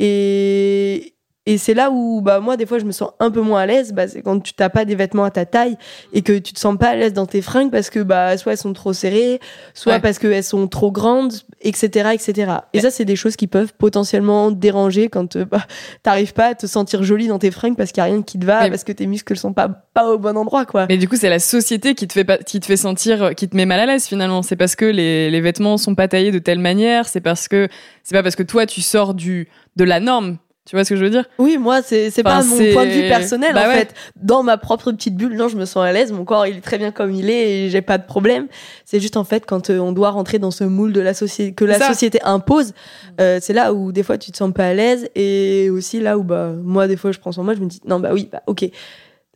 Et 0.00 1.13
et 1.46 1.58
c'est 1.58 1.74
là 1.74 1.90
où 1.90 2.20
bah 2.22 2.40
moi 2.40 2.56
des 2.56 2.64
fois 2.64 2.78
je 2.78 2.84
me 2.84 2.92
sens 2.92 3.10
un 3.20 3.30
peu 3.30 3.40
moins 3.42 3.60
à 3.60 3.66
l'aise 3.66 3.92
bah 3.92 4.08
c'est 4.08 4.22
quand 4.22 4.40
tu 4.40 4.54
t'as 4.54 4.70
pas 4.70 4.84
des 4.86 4.94
vêtements 4.94 5.24
à 5.24 5.30
ta 5.30 5.44
taille 5.44 5.76
et 6.14 6.22
que 6.22 6.38
tu 6.38 6.52
te 6.54 6.58
sens 6.58 6.76
pas 6.78 6.88
à 6.90 6.94
l'aise 6.96 7.12
dans 7.12 7.26
tes 7.26 7.42
fringues 7.42 7.70
parce 7.70 7.90
que 7.90 8.00
bah 8.00 8.36
soit 8.38 8.52
elles 8.52 8.58
sont 8.58 8.72
trop 8.72 8.92
serrées 8.94 9.40
soit 9.74 9.94
Ouais. 9.94 10.00
parce 10.00 10.18
qu'elles 10.18 10.42
sont 10.44 10.66
trop 10.68 10.90
grandes 10.90 11.34
etc 11.60 12.10
etc 12.14 12.52
et 12.72 12.80
ça 12.80 12.90
c'est 12.90 13.04
des 13.04 13.16
choses 13.16 13.36
qui 13.36 13.46
peuvent 13.46 13.74
potentiellement 13.76 14.50
déranger 14.50 15.08
quand 15.08 15.36
euh, 15.36 15.44
bah, 15.44 15.66
t'arrives 16.02 16.32
pas 16.32 16.46
à 16.48 16.54
te 16.54 16.66
sentir 16.66 17.02
jolie 17.02 17.28
dans 17.28 17.38
tes 17.38 17.50
fringues 17.50 17.76
parce 17.76 17.92
qu'il 17.92 17.98
y 17.98 18.06
a 18.06 18.10
rien 18.10 18.22
qui 18.22 18.38
te 18.38 18.46
va 18.46 18.62
Mais- 18.62 18.70
parce 18.70 18.84
que 18.84 18.92
tes 18.92 19.06
muscles 19.06 19.36
sont 19.36 19.52
pas 19.52 19.68
pas 19.68 20.08
au 20.10 20.18
bon 20.18 20.36
endroit 20.36 20.64
quoi 20.64 20.86
Mais 20.88 20.96
du 20.96 21.08
coup, 21.08 21.14
c'est 21.14 21.28
la 21.28 21.38
société 21.38 21.94
qui 21.94 22.08
te 22.08 22.12
fait 22.14 22.24
pas, 22.24 22.38
qui 22.38 22.58
te 22.58 22.66
fait 22.66 22.76
sentir, 22.76 23.32
qui 23.36 23.48
te 23.48 23.54
met 23.56 23.64
mal 23.64 23.78
à 23.78 23.86
l'aise 23.86 24.06
finalement. 24.08 24.42
C'est 24.42 24.56
parce 24.56 24.74
que 24.74 24.84
les, 24.86 25.30
les 25.30 25.40
vêtements 25.40 25.76
sont 25.76 25.94
pas 25.94 26.08
taillés 26.08 26.32
de 26.32 26.40
telle 26.40 26.58
manière. 26.58 27.06
C'est 27.06 27.20
parce 27.20 27.46
que 27.46 27.68
c'est 28.02 28.12
pas 28.16 28.24
parce 28.24 28.34
que 28.34 28.42
toi 28.42 28.66
tu 28.66 28.80
sors 28.82 29.14
du 29.14 29.46
de 29.76 29.84
la 29.84 30.00
norme. 30.00 30.38
Tu 30.66 30.76
vois 30.76 30.84
ce 30.84 30.90
que 30.90 30.96
je 30.96 31.04
veux 31.04 31.10
dire? 31.10 31.26
Oui, 31.38 31.58
moi, 31.58 31.82
c'est 31.82 32.10
c'est 32.10 32.26
Enfin, 32.26 32.38
pas 32.40 32.44
mon 32.46 32.56
point 32.72 32.86
de 32.86 32.90
vue 32.90 33.06
personnel, 33.06 33.52
Bah 33.54 33.64
en 33.66 33.68
ouais. 33.68 33.80
fait. 33.80 33.94
Dans 34.16 34.42
ma 34.42 34.56
propre 34.56 34.92
petite 34.92 35.14
bulle, 35.14 35.36
non, 35.36 35.48
je 35.48 35.56
me 35.58 35.66
sens 35.66 35.84
à 35.84 35.92
l'aise. 35.92 36.10
Mon 36.10 36.24
corps, 36.24 36.46
il 36.46 36.56
est 36.56 36.60
très 36.62 36.78
bien 36.78 36.90
comme 36.90 37.12
il 37.12 37.28
est 37.28 37.64
et 37.66 37.68
j'ai 37.70 37.82
pas 37.82 37.98
de 37.98 38.06
problème. 38.06 38.46
C'est 38.86 38.98
juste, 38.98 39.18
en 39.18 39.24
fait, 39.24 39.44
quand 39.44 39.68
euh, 39.68 39.78
on 39.78 39.92
doit 39.92 40.08
rentrer 40.10 40.38
dans 40.38 40.50
ce 40.50 40.64
moule 40.64 40.94
de 40.94 41.02
la 41.02 41.12
société, 41.12 41.52
que 41.52 41.66
la 41.66 41.78
ça. 41.78 41.88
société 41.88 42.18
impose, 42.22 42.72
euh, 43.20 43.40
c'est 43.42 43.52
là 43.52 43.74
où, 43.74 43.92
des 43.92 44.02
fois, 44.02 44.16
tu 44.16 44.32
te 44.32 44.38
sens 44.38 44.52
pas 44.54 44.68
à 44.68 44.72
l'aise 44.72 45.08
et 45.14 45.68
aussi 45.68 46.00
là 46.00 46.16
où, 46.16 46.22
bah, 46.24 46.52
moi, 46.62 46.88
des 46.88 46.96
fois, 46.96 47.12
je 47.12 47.18
prends 47.18 47.32
sur 47.32 47.44
moi, 47.44 47.54
je 47.54 47.60
me 47.60 47.66
dis, 47.66 47.80
non, 47.86 48.00
bah 48.00 48.10
oui, 48.14 48.30
bah, 48.32 48.42
ok. 48.46 48.64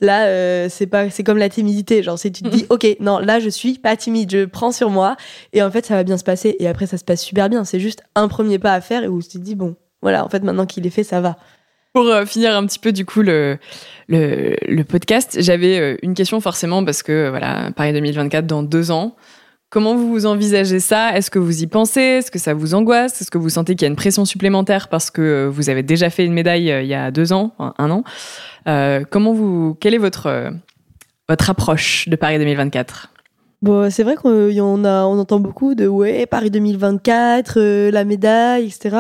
Là, 0.01 0.26
euh, 0.29 0.68
c'est 0.70 0.87
pas, 0.87 1.11
c'est 1.11 1.24
comme 1.24 1.39
la 1.39 1.51
timidité. 1.51 2.03
Genre, 2.03 2.18
c'est 2.18 2.31
tu 2.31 2.43
te 2.43 2.49
dis, 2.49 2.64
ok, 2.70 2.87
non, 3.01 3.18
là, 3.18 3.39
je 3.39 3.51
suis 3.51 3.74
pas 3.79 3.97
timide, 3.97 4.31
je 4.31 4.45
prends 4.47 4.72
sur 4.72 4.89
moi 4.89 5.16
et 5.53 5.62
en 5.62 5.70
fait, 5.70 5.85
ça 5.85 5.95
va 5.95 6.05
bien 6.05 6.16
se 6.16 6.24
passer. 6.24 6.57
Et 6.59 6.68
après, 6.68 6.87
ça 6.87 6.97
se 6.97 7.05
passe 7.05 7.20
super 7.20 7.51
bien. 7.51 7.64
C'est 7.64 7.81
juste 7.81 8.03
un 8.14 8.29
premier 8.29 8.59
pas 8.59 8.72
à 8.72 8.81
faire 8.81 9.03
et 9.05 9.09
où 9.09 9.20
tu 9.20 9.29
te 9.29 9.39
dis, 9.39 9.57
bon, 9.57 9.74
voilà, 10.03 10.24
en 10.24 10.28
fait, 10.28 10.42
maintenant 10.42 10.66
qu'il 10.66 10.86
est 10.86 10.90
fait, 10.90 11.05
ça 11.05 11.20
va. 11.20 11.36
Pour 11.92 12.07
euh, 12.07 12.26
finir 12.26 12.55
un 12.55 12.66
petit 12.66 12.78
peu 12.78 12.92
du 12.92 13.05
coup 13.05 13.22
le 13.22 13.59
le, 14.09 14.82
podcast, 14.82 15.38
j'avais 15.40 15.78
euh, 15.78 15.96
une 16.03 16.14
question 16.14 16.40
forcément 16.40 16.84
parce 16.84 17.03
que 17.03 17.28
voilà 17.30 17.70
Paris 17.74 17.92
2024 17.92 18.46
dans 18.46 18.62
deux 18.62 18.90
ans. 18.90 19.16
Comment 19.70 19.96
vous 19.96 20.24
envisagez 20.24 20.80
ça? 20.80 21.16
Est-ce 21.16 21.30
que 21.30 21.38
vous 21.38 21.62
y 21.62 21.66
pensez? 21.66 22.01
Est-ce 22.01 22.30
que 22.30 22.38
ça 22.38 22.55
vous 22.55 22.74
angoisse? 22.74 23.20
Est-ce 23.20 23.30
que 23.30 23.36
vous 23.36 23.51
sentez 23.51 23.74
qu'il 23.74 23.82
y 23.82 23.84
a 23.84 23.90
une 23.90 23.96
pression 23.96 24.24
supplémentaire 24.24 24.88
parce 24.88 25.11
que 25.11 25.46
vous 25.53 25.68
avez 25.68 25.82
déjà 25.82 26.09
fait 26.09 26.24
une 26.24 26.32
médaille 26.32 26.70
euh, 26.70 26.82
il 26.82 26.88
y 26.88 26.94
a 26.94 27.11
deux 27.11 27.32
ans, 27.32 27.55
un 27.59 27.90
an? 27.90 28.05
Comment 29.11 29.32
vous 29.32 29.76
Quelle 29.80 29.94
est 29.94 29.99
votre 29.99 30.53
votre 31.28 31.51
approche 31.51 32.09
de 32.09 32.16
Paris 32.16 32.38
2024 32.38 33.11
Bon, 33.61 33.90
c'est 33.90 34.04
vrai 34.04 34.14
qu'on 34.14 34.84
a, 34.84 35.04
on 35.04 35.18
entend 35.18 35.40
beaucoup 35.40 35.74
de 35.74 35.88
ouais 35.88 36.26
Paris 36.26 36.50
2024, 36.50 37.54
euh, 37.56 37.90
la 37.90 38.04
médaille, 38.04 38.66
etc. 38.66 38.96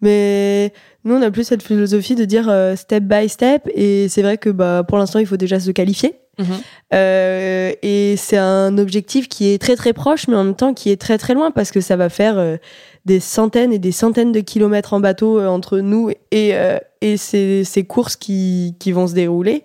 Mais 0.00 0.72
nous, 1.04 1.14
on 1.14 1.22
a 1.22 1.30
plus 1.30 1.44
cette 1.44 1.62
philosophie 1.62 2.16
de 2.16 2.24
dire 2.24 2.48
euh, 2.48 2.74
step 2.74 3.04
by 3.04 3.28
step. 3.28 3.68
Et 3.72 4.08
c'est 4.08 4.22
vrai 4.22 4.36
que 4.36 4.50
bah 4.50 4.82
pour 4.86 4.98
l'instant, 4.98 5.20
il 5.20 5.26
faut 5.26 5.36
déjà 5.36 5.60
se 5.60 5.70
qualifier. 5.70 6.16
Mhm. 6.38 6.46
Euh, 6.94 7.72
et 7.82 8.16
c'est 8.16 8.38
un 8.38 8.78
objectif 8.78 9.28
qui 9.28 9.52
est 9.52 9.58
très 9.58 9.76
très 9.76 9.92
proche, 9.92 10.26
mais 10.26 10.34
en 10.34 10.42
même 10.42 10.56
temps 10.56 10.74
qui 10.74 10.90
est 10.90 11.00
très 11.00 11.16
très 11.16 11.34
loin 11.34 11.52
parce 11.52 11.70
que 11.70 11.80
ça 11.80 11.94
va 11.96 12.08
faire 12.08 12.58
des 13.04 13.20
centaines 13.20 13.72
et 13.72 13.78
des 13.78 13.92
centaines 13.92 14.32
de 14.32 14.40
kilomètres 14.40 14.92
en 14.92 15.00
bateau 15.00 15.40
entre 15.40 15.78
nous 15.78 16.10
et, 16.30 16.54
euh, 16.54 16.78
et 17.00 17.16
ces, 17.16 17.64
ces 17.64 17.84
courses 17.84 18.16
qui, 18.16 18.76
qui 18.78 18.92
vont 18.92 19.06
se 19.06 19.14
dérouler. 19.14 19.64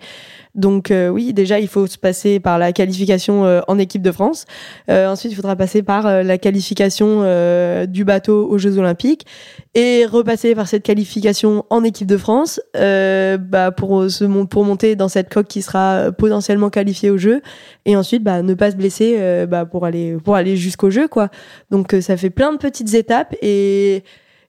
Donc 0.56 0.90
euh, 0.90 1.10
oui, 1.10 1.34
déjà 1.34 1.60
il 1.60 1.68
faut 1.68 1.86
se 1.86 1.98
passer 1.98 2.40
par 2.40 2.58
la 2.58 2.72
qualification 2.72 3.46
euh, 3.46 3.60
en 3.68 3.78
équipe 3.78 4.02
de 4.02 4.12
France. 4.12 4.46
Euh, 4.90 5.08
ensuite, 5.08 5.34
il 5.34 5.36
faudra 5.36 5.58
passer 5.58 5.84
par 5.84 6.08
euh, 6.08 6.24
la 6.24 6.38
qualification 6.38 7.24
euh, 7.24 7.86
du 7.86 8.06
bateau 8.06 8.48
aux 8.50 8.58
Jeux 8.58 8.78
Olympiques 8.78 9.26
et 9.74 10.06
repasser 10.06 10.56
par 10.56 10.70
cette 10.70 10.84
qualification 10.84 11.66
en 11.70 11.84
équipe 11.84 12.08
de 12.08 12.16
France 12.16 12.62
euh, 12.78 13.38
bah, 13.38 13.72
pour 13.72 14.10
se 14.10 14.24
pour 14.46 14.64
monter 14.64 14.96
dans 14.96 15.10
cette 15.10 15.28
coque 15.28 15.48
qui 15.48 15.62
sera 15.62 16.14
potentiellement 16.18 16.70
qualifiée 16.70 17.10
aux 17.10 17.18
Jeux 17.18 17.42
et 17.86 17.98
ensuite 17.98 18.24
bah, 18.24 18.42
ne 18.42 18.54
pas 18.54 18.72
se 18.72 18.78
blesser 18.78 19.46
bah, 19.48 19.66
pour 19.66 19.86
aller 19.86 20.16
pour 20.24 20.36
aller 20.36 20.56
jusqu'au 20.56 20.90
jeu 20.90 21.10
quoi. 21.10 21.28
Donc 21.70 21.94
ça 22.00 22.16
fait 22.16 22.30
plein 22.30 22.54
de 22.54 22.58
petites 22.58 22.94
étapes 22.94 23.36
et 23.42 24.06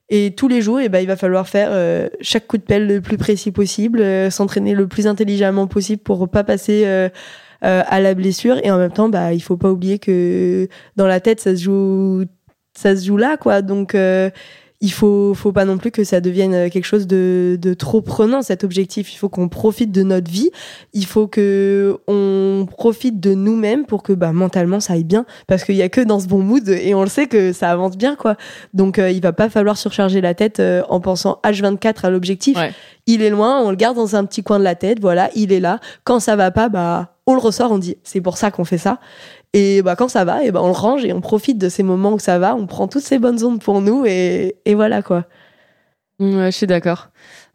et 0.09 0.35
tous 0.37 0.47
les 0.47 0.63
jours, 0.63 0.81
et 0.81 0.89
ben, 0.89 1.01
il 1.01 1.07
va 1.07 1.17
falloir 1.17 1.49
faire 1.49 1.71
euh, 1.73 2.09
chaque 2.21 2.47
coup 2.47 2.59
de 2.59 2.63
pelle 2.63 2.87
le 2.87 3.01
plus 3.01 3.17
précis 3.17 3.51
possible, 3.51 4.01
euh, 4.01 4.31
s'entraîner 4.31 4.75
le 4.75 4.87
plus 4.87 5.07
intelligemment 5.07 5.67
possible 5.67 6.03
pour 6.03 6.29
pas 6.29 6.45
passer 6.45 6.85
euh, 6.87 7.09
euh, 7.65 7.83
à 7.87 8.01
la 8.01 8.15
blessure. 8.15 8.59
Et 8.65 8.71
en 8.71 8.79
même 8.79 8.93
temps, 8.93 9.09
bah, 9.09 9.33
il 9.33 9.41
faut 9.41 9.57
pas 9.57 9.71
oublier 9.71 9.99
que 9.99 10.69
dans 10.95 11.07
la 11.07 11.19
tête, 11.21 11.41
ça 11.41 11.57
se 11.57 11.63
joue, 11.63 12.25
ça 12.73 12.95
se 12.95 13.05
joue 13.05 13.17
là, 13.17 13.37
quoi. 13.37 13.63
Donc, 13.63 13.95
euh, 13.97 14.31
il 14.81 14.93
faut, 14.93 15.33
faut 15.35 15.53
pas 15.53 15.65
non 15.65 15.79
plus 15.79 15.91
que 15.91 16.05
ça 16.05 16.21
devienne 16.21 16.69
quelque 16.71 16.85
chose 16.85 17.07
de, 17.07 17.59
de 17.61 17.75
trop 17.75 18.03
prenant 18.03 18.43
cet 18.43 18.63
objectif. 18.63 19.13
Il 19.13 19.17
faut 19.17 19.29
qu'on 19.29 19.49
profite 19.49 19.91
de 19.91 20.03
notre 20.03 20.31
vie. 20.31 20.51
Il 20.93 21.07
faut 21.07 21.27
que 21.27 21.99
on 22.07 22.67
profite 22.71 23.19
de 23.19 23.35
nous-mêmes 23.35 23.87
pour 23.87 24.03
que 24.03 24.13
bah, 24.13 24.33
mentalement 24.33 24.81
ça 24.81 24.93
aille 24.93 25.05
bien. 25.05 25.25
Parce 25.47 25.65
qu'il 25.65 25.77
y 25.77 25.83
a 25.83 25.89
que 25.89 26.03
dans 26.03 26.21
ce 26.21 26.27
bon 26.27 26.41
mood 26.41 26.69
et 26.69 26.95
on 26.95 27.03
le 27.03 27.09
sait 27.09 27.27
que 27.27 27.53
ça 27.53 27.71
avance 27.71 27.97
bien, 27.97 28.17
quoi. 28.17 28.37
Donc 28.75 28.99
euh, 28.99 29.11
il 29.11 29.23
va 29.23 29.33
pas 29.33 29.49
falloir 29.49 29.79
surcharger 29.79 30.21
la 30.21 30.35
tête 30.35 30.61
euh, 30.61 30.83
en 30.89 31.01
pensant 31.01 31.41
H24 31.43 32.05
à 32.05 32.11
l'objectif. 32.11 32.57
Ouais. 32.59 32.73
Il 33.07 33.23
est 33.23 33.31
loin, 33.31 33.61
on 33.63 33.71
le 33.71 33.77
garde 33.77 33.97
dans 33.97 34.17
un 34.17 34.25
petit 34.25 34.43
coin 34.43 34.59
de 34.59 34.65
la 34.65 34.75
tête. 34.75 35.01
Voilà, 35.01 35.31
il 35.35 35.53
est 35.53 35.61
là. 35.61 35.81
Quand 36.05 36.21
ça 36.21 36.37
va 36.37 36.51
pas, 36.51 36.69
bah 36.69 37.15
on 37.27 37.35
le 37.35 37.41
ressort, 37.41 37.73
on 37.73 37.79
dit 37.79 37.97
c'est 38.05 38.21
pour 38.21 38.37
ça 38.37 38.51
qu'on 38.51 38.65
fait 38.65 38.79
ça. 38.79 39.01
Et 39.59 39.81
bah 39.81 39.97
quand 39.97 40.09
ça 40.09 40.25
va, 40.27 40.45
et 40.45 40.51
bah 40.51 40.61
on 40.63 40.67
le 40.67 40.73
range 40.73 41.05
et 41.07 41.13
on 41.15 41.23
profite 41.23 41.57
de 41.57 41.71
ces 41.71 41.83
moments 41.83 42.13
où 42.13 42.19
ça 42.19 42.39
va. 42.39 42.55
On 42.55 42.67
prend 42.67 42.89
toutes 42.89 43.03
ces 43.05 43.19
bonnes 43.19 43.43
ondes 43.43 43.61
pour 43.63 43.81
nous 43.81 44.05
et, 44.05 44.57
et 44.67 44.75
voilà 44.75 45.01
quoi. 45.03 45.25
Ouais, 46.19 46.51
je 46.51 46.57
suis 46.57 46.67
d'accord. 46.67 47.09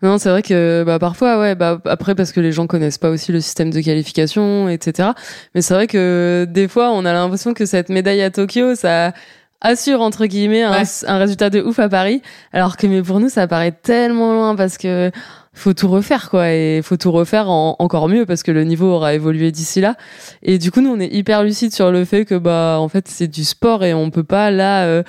Non, 0.03 0.17
c'est 0.17 0.29
vrai 0.29 0.41
que 0.41 0.83
bah, 0.85 0.97
parfois, 0.99 1.39
ouais, 1.39 1.53
bah, 1.55 1.79
après 1.85 2.15
parce 2.15 2.31
que 2.31 2.39
les 2.39 2.51
gens 2.51 2.65
connaissent 2.65 2.97
pas 2.97 3.09
aussi 3.09 3.31
le 3.31 3.39
système 3.39 3.69
de 3.71 3.81
qualification, 3.81 4.67
etc. 4.67 5.09
Mais 5.53 5.61
c'est 5.61 5.73
vrai 5.75 5.85
que 5.87 6.47
des 6.49 6.67
fois, 6.67 6.91
on 6.91 7.05
a 7.05 7.13
l'impression 7.13 7.53
que 7.53 7.65
cette 7.67 7.89
médaille 7.89 8.21
à 8.23 8.31
Tokyo, 8.31 8.73
ça 8.75 9.13
assure 9.61 10.01
entre 10.01 10.25
guillemets 10.25 10.63
un, 10.63 10.71
Ouais. 10.71 10.83
un 11.07 11.17
résultat 11.19 11.51
de 11.51 11.61
ouf 11.61 11.77
à 11.77 11.87
Paris, 11.87 12.23
alors 12.51 12.77
que 12.77 12.87
mais 12.87 13.03
pour 13.03 13.19
nous, 13.19 13.29
ça 13.29 13.47
paraît 13.47 13.71
tellement 13.73 14.33
loin 14.33 14.55
parce 14.55 14.77
que 14.79 15.11
faut 15.53 15.73
tout 15.73 15.89
refaire 15.89 16.29
quoi 16.29 16.51
et 16.51 16.81
faut 16.81 16.97
tout 16.97 17.11
refaire 17.11 17.49
en- 17.49 17.75
encore 17.79 18.07
mieux 18.07 18.25
parce 18.25 18.41
que 18.43 18.51
le 18.51 18.63
niveau 18.63 18.91
aura 18.93 19.13
évolué 19.13 19.51
d'ici 19.51 19.81
là. 19.81 19.95
Et 20.43 20.57
du 20.57 20.71
coup 20.71 20.81
nous 20.81 20.91
on 20.91 20.99
est 20.99 21.13
hyper 21.13 21.43
lucide 21.43 21.73
sur 21.73 21.91
le 21.91 22.05
fait 22.05 22.25
que 22.25 22.35
bah 22.35 22.77
en 22.79 22.87
fait 22.87 23.07
c'est 23.07 23.27
du 23.27 23.43
sport 23.43 23.83
et 23.83 23.93
on 23.93 24.09
peut 24.11 24.23
pas 24.23 24.49
là 24.49 24.85
euh, 24.85 25.03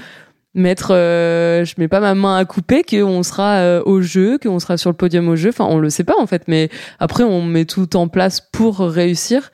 mettre 0.54 0.92
euh, 0.92 1.64
je 1.64 1.74
mets 1.78 1.88
pas 1.88 2.00
ma 2.00 2.14
main 2.14 2.36
à 2.36 2.44
couper 2.44 2.82
qu'on 2.82 3.22
sera 3.22 3.58
euh, 3.58 3.82
au 3.86 4.00
jeu 4.02 4.36
qu'on 4.42 4.58
sera 4.58 4.76
sur 4.76 4.90
le 4.90 4.96
podium 4.96 5.28
au 5.28 5.36
jeu. 5.36 5.50
Enfin 5.50 5.66
on 5.70 5.78
le 5.78 5.90
sait 5.90 6.04
pas 6.04 6.14
en 6.20 6.26
fait 6.26 6.42
mais 6.48 6.68
après 6.98 7.22
on 7.24 7.42
met 7.42 7.64
tout 7.64 7.94
en 7.96 8.08
place 8.08 8.40
pour 8.52 8.80
réussir. 8.80 9.50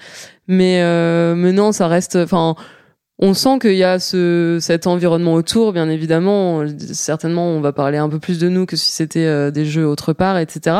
Mais 0.48 0.80
euh, 0.82 1.34
mais 1.36 1.52
non 1.52 1.72
ça 1.72 1.86
reste 1.86 2.16
enfin 2.16 2.56
on 3.18 3.34
sent 3.34 3.58
qu'il 3.60 3.74
y 3.74 3.84
a 3.84 3.98
ce 3.98 4.58
cet 4.60 4.86
environnement 4.86 5.34
autour 5.34 5.72
bien 5.72 5.88
évidemment. 5.88 6.62
Certainement 6.92 7.48
on 7.48 7.60
va 7.60 7.72
parler 7.72 7.98
un 7.98 8.08
peu 8.08 8.18
plus 8.18 8.38
de 8.38 8.48
nous 8.48 8.66
que 8.66 8.76
si 8.76 8.90
c'était 8.92 9.26
euh, 9.26 9.50
des 9.50 9.64
jeux 9.64 9.86
autre 9.86 10.12
part 10.12 10.38
etc 10.38 10.78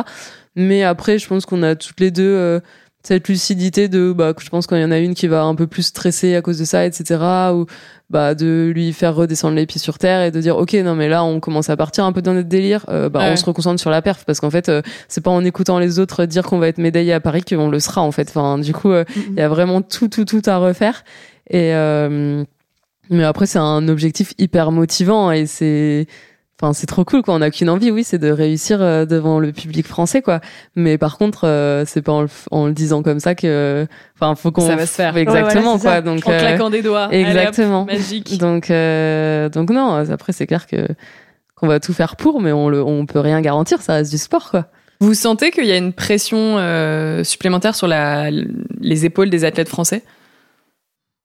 mais 0.55 0.82
après 0.82 1.18
je 1.18 1.26
pense 1.28 1.47
qu'on 1.47 1.62
a 1.62 1.74
toutes 1.76 2.01
les 2.01 2.11
deux 2.11 2.22
euh, 2.24 2.61
cette 3.03 3.28
lucidité 3.28 3.89
de 3.89 4.12
bah 4.12 4.32
je 4.39 4.49
pense 4.49 4.66
qu'il 4.66 4.78
y 4.78 4.84
en 4.84 4.91
a 4.91 4.99
une 4.99 5.14
qui 5.14 5.28
va 5.28 5.43
un 5.45 5.55
peu 5.55 5.66
plus 5.66 5.84
stresser 5.84 6.34
à 6.34 6.43
cause 6.43 6.59
de 6.59 6.64
ça 6.64 6.84
etc 6.84 7.20
ou 7.55 7.66
bah 8.11 8.34
de 8.34 8.70
lui 8.74 8.93
faire 8.93 9.14
redescendre 9.14 9.55
les 9.55 9.66
pieds 9.66 9.80
sur 9.80 9.99
terre 9.99 10.22
et 10.22 10.30
de 10.30 10.41
dire 10.41 10.57
ok 10.57 10.74
non 10.74 10.95
mais 10.95 11.09
là 11.09 11.22
on 11.24 11.41
commence 11.41 11.70
à 11.70 11.76
partir 11.76 12.05
un 12.05 12.12
peu 12.12 12.22
dans 12.22 12.34
notre 12.34 12.49
délire. 12.49 12.84
Euh, 12.89 13.09
bah 13.09 13.20
Ouais. 13.20 13.30
on 13.32 13.36
se 13.36 13.45
reconcentre 13.45 13.80
sur 13.80 13.91
la 13.91 14.03
perf 14.03 14.24
parce 14.24 14.41
qu'en 14.41 14.51
fait 14.51 14.68
euh, 14.68 14.82
c'est 15.09 15.22
pas 15.22 15.30
en 15.30 15.45
écoutant 15.45 15.78
les 15.78 15.99
autres 15.99 16.24
dire 16.24 16.43
qu'on 16.45 16.59
va 16.59 16.68
être 16.68 16.78
médaillé 16.78 17.12
à 17.12 17.20
Paris 17.20 17.43
qu'on 17.43 17.68
le 17.70 17.80
sera 17.80 18.01
en 18.03 18.11
fait. 18.12 18.28
Enfin 18.30 18.59
du 18.59 18.72
coup 18.72 18.91
euh, 18.91 19.05
il 19.30 19.34
y 19.36 19.41
a 19.43 19.49
vraiment 19.49 19.80
tout 19.82 20.09
tout 20.09 20.24
tout 20.24 20.43
à 20.47 20.57
refaire 20.59 21.05
et 21.51 21.74
euh, 21.74 22.44
mais 23.11 23.24
après 23.24 23.46
c'est 23.46 23.59
un 23.59 23.88
objectif 23.88 24.34
hyper 24.38 24.70
motivant 24.72 25.30
et 25.32 25.46
c'est 25.46 26.07
Enfin, 26.61 26.72
c'est 26.72 26.86
trop 26.86 27.05
cool, 27.05 27.22
quoi. 27.22 27.34
On 27.34 27.38
n'a 27.38 27.53
qu'une 27.53 27.70
envie, 27.70 27.92
oui, 27.92 28.03
c'est 28.03 28.18
de 28.18 28.32
réussir 28.32 28.82
euh, 28.82 29.05
devant 29.05 29.38
le 29.38 29.53
public 29.53 29.86
français, 29.86 30.22
quoi. 30.22 30.40
Mais 30.74 30.99
par 30.99 31.16
contre, 31.16 31.46
euh, 31.46 31.84
c'est 31.86 32.03
pas 32.03 32.11
en 32.11 32.22
le, 32.22 32.28
en 32.51 32.66
le 32.66 32.72
disant 32.72 33.05
comme 33.05 33.20
ça 33.20 33.36
que, 33.36 33.86
enfin, 34.16 34.34
faut 34.34 34.51
qu'on 34.51 34.66
Ça 34.66 34.74
va 34.74 34.84
se 34.86 34.92
faire. 34.94 35.16
Exactement, 35.16 35.74
Ouais, 35.74 35.78
voilà, 35.78 35.99
c'est 35.99 36.03
quoi. 36.03 36.12
Donc, 36.14 36.26
En 36.26 36.32
euh, 36.32 36.38
claquant 36.40 36.68
des 36.70 36.82
doigts. 36.82 37.05
Allez, 37.05 37.22
hop, 37.22 37.28
exactement. 37.28 37.84
magique. 37.84 38.38
donc, 38.38 38.72
euh, 38.72 39.49
donc 39.49 39.70
non. 39.70 39.92
Après, 40.11 40.32
c'est 40.32 40.49
clair 40.49 40.66
que 40.66 40.88
qu'on 41.55 41.68
va 41.68 41.78
tout 41.78 41.92
faire 41.92 42.16
pour, 42.16 42.40
mais 42.40 42.51
on 42.51 42.68
le, 42.68 42.82
on 42.82 43.07
peut 43.07 43.20
rien 43.20 43.40
garantir. 43.40 43.80
Ça 43.80 43.94
reste 43.94 44.11
du 44.11 44.18
sport, 44.18 44.51
quoi. 44.51 44.66
Vous 45.01 45.14
sentez 45.14 45.53
qu'il 45.53 45.66
y 45.66 45.72
a 45.72 45.76
une 45.76 45.92
pression 45.92 46.57
euh, 46.59 47.22
supplémentaire 47.22 47.76
sur 47.76 47.86
la, 47.86 48.30
les 48.32 49.07
épaules 49.07 49.30
des 49.30 49.44
athlètes 49.44 49.68
français? 49.68 50.03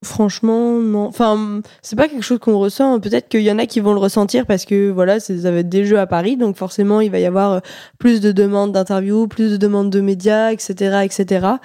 Franchement, 0.04 0.80
non. 0.80 1.06
Enfin, 1.08 1.62
c'est 1.82 1.96
pas 1.96 2.08
quelque 2.08 2.24
chose 2.24 2.40
qu'on 2.40 2.60
ressent. 2.60 3.00
Peut-être 3.00 3.30
qu'il 3.30 3.42
y 3.42 3.52
en 3.52 3.58
a 3.58 3.66
qui 3.66 3.80
vont 3.80 3.94
le 3.94 4.00
ressentir 4.00 4.46
parce 4.46 4.66
que 4.66 4.92
voilà, 4.92 5.20
ça 5.20 5.34
va 5.34 5.58
être 5.58 5.70
des 5.70 5.86
jeux 5.86 6.00
à 6.00 6.08
Paris, 6.08 6.38
donc 6.38 6.58
forcément, 6.58 7.02
il 7.02 7.10
va 7.10 7.20
y 7.20 7.26
avoir 7.26 7.52
euh, 7.54 7.60
plus 7.98 8.22
de 8.22 8.32
demandes 8.32 8.72
d'interviews, 8.72 9.28
plus 9.28 9.52
de 9.52 9.58
demandes 9.58 9.90
de 9.90 10.02
médias, 10.02 10.52
etc., 10.52 11.00
etc. 11.04 11.58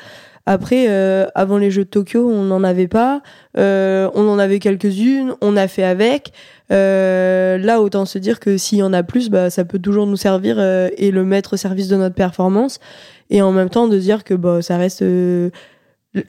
Après, 0.51 0.87
euh, 0.89 1.27
avant 1.35 1.59
les 1.59 1.71
Jeux 1.71 1.85
de 1.85 1.91
Tokyo, 1.91 2.27
on 2.27 2.45
n'en 2.45 2.65
avait 2.65 2.89
pas. 2.89 3.21
Euh, 3.59 4.09
on 4.15 4.27
en 4.31 4.39
avait 4.39 4.61
quelques-unes, 4.61 5.35
on 5.43 5.59
a 5.59 5.69
fait 5.69 5.83
avec. 5.83 6.33
Euh, 6.73 7.59
là, 7.59 7.83
autant 7.83 8.07
se 8.07 8.19
dire 8.19 8.41
que 8.41 8.57
s'il 8.57 8.79
y 8.79 8.83
en 8.83 8.95
a 8.95 9.03
plus, 9.03 9.29
bah, 9.29 9.51
ça 9.51 9.67
peut 9.67 9.79
toujours 9.79 10.07
nous 10.07 10.17
servir 10.17 10.59
et 10.59 11.11
le 11.11 11.25
mettre 11.27 11.53
au 11.53 11.57
service 11.59 11.89
de 11.89 11.97
notre 11.97 12.15
performance. 12.15 12.81
Et 13.29 13.43
en 13.43 13.53
même 13.53 13.69
temps, 13.69 13.89
de 13.89 13.99
dire 13.99 14.25
que 14.25 14.33
bah, 14.33 14.63
ça 14.63 14.79
reste 14.79 15.05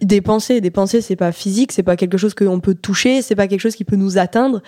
des 0.02 0.22
pensées. 0.22 0.62
Des 0.62 0.72
pensées, 0.72 1.02
c'est 1.02 1.16
pas 1.16 1.32
physique, 1.32 1.72
c'est 1.72 1.84
pas 1.84 1.96
quelque 1.96 2.18
chose 2.18 2.34
qu'on 2.34 2.60
peut 2.60 2.76
toucher, 2.76 3.22
c'est 3.22 3.36
pas 3.36 3.48
quelque 3.48 3.62
chose 3.62 3.76
qui 3.76 3.86
peut 3.86 3.96
nous 3.96 4.18
atteindre. 4.18 4.62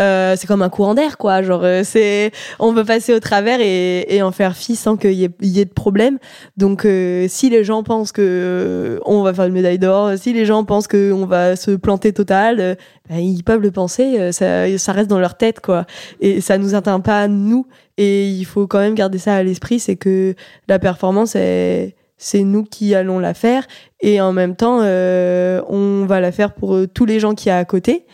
Euh, 0.00 0.34
c'est 0.36 0.46
comme 0.46 0.60
un 0.60 0.68
courant 0.68 0.94
d'air, 0.94 1.16
quoi. 1.16 1.42
Genre, 1.42 1.62
euh, 1.64 1.82
c'est, 1.84 2.30
on 2.58 2.74
peut 2.74 2.84
passer 2.84 3.14
au 3.14 3.20
travers 3.20 3.60
et, 3.60 4.14
et 4.14 4.22
en 4.22 4.32
faire 4.32 4.54
fi 4.56 4.76
sans 4.76 4.96
qu'il 4.96 5.12
y, 5.12 5.30
y 5.40 5.60
ait 5.60 5.64
de 5.64 5.72
problème. 5.72 6.18
Donc, 6.56 6.84
euh, 6.84 7.26
si 7.28 7.48
les 7.48 7.64
gens 7.64 7.82
pensent 7.82 8.12
que 8.12 8.20
euh, 8.22 8.98
on 9.06 9.22
va 9.22 9.32
faire 9.32 9.46
une 9.46 9.54
médaille 9.54 9.78
d'or, 9.78 10.10
si 10.18 10.32
les 10.32 10.44
gens 10.44 10.64
pensent 10.64 10.88
que 10.88 11.12
on 11.12 11.24
va 11.24 11.56
se 11.56 11.70
planter 11.70 12.12
total, 12.12 12.60
euh, 12.60 12.74
ben, 13.08 13.18
ils 13.18 13.42
peuvent 13.44 13.62
le 13.62 13.70
penser. 13.70 14.18
euh, 14.18 14.32
Ça, 14.32 14.76
ça 14.78 14.92
reste 14.92 15.08
dans 15.08 15.20
leur 15.20 15.36
tête, 15.38 15.60
quoi. 15.60 15.86
Et 16.20 16.40
ça 16.40 16.58
nous 16.58 16.74
atteint 16.74 17.00
pas 17.00 17.28
nous. 17.28 17.66
Et 17.96 18.28
il 18.28 18.44
faut 18.44 18.66
quand 18.66 18.80
même 18.80 18.94
garder 18.94 19.16
ça 19.18 19.36
à 19.36 19.42
l'esprit, 19.42 19.78
c'est 19.78 19.96
que 19.96 20.34
la 20.68 20.78
performance 20.78 21.34
est 21.36 21.94
c'est 22.16 22.42
nous 22.42 22.64
qui 22.64 22.94
allons 22.94 23.18
la 23.18 23.34
faire 23.34 23.66
et 24.00 24.20
en 24.20 24.32
même 24.32 24.56
temps 24.56 24.80
euh, 24.82 25.62
on 25.68 26.06
va 26.06 26.20
la 26.20 26.32
faire 26.32 26.54
pour 26.54 26.74
euh, 26.74 26.86
tous 26.86 27.04
les 27.04 27.20
gens 27.20 27.34
qui 27.34 27.48
y 27.48 27.50
a 27.50 27.58
à 27.58 27.64
côté. 27.64 28.06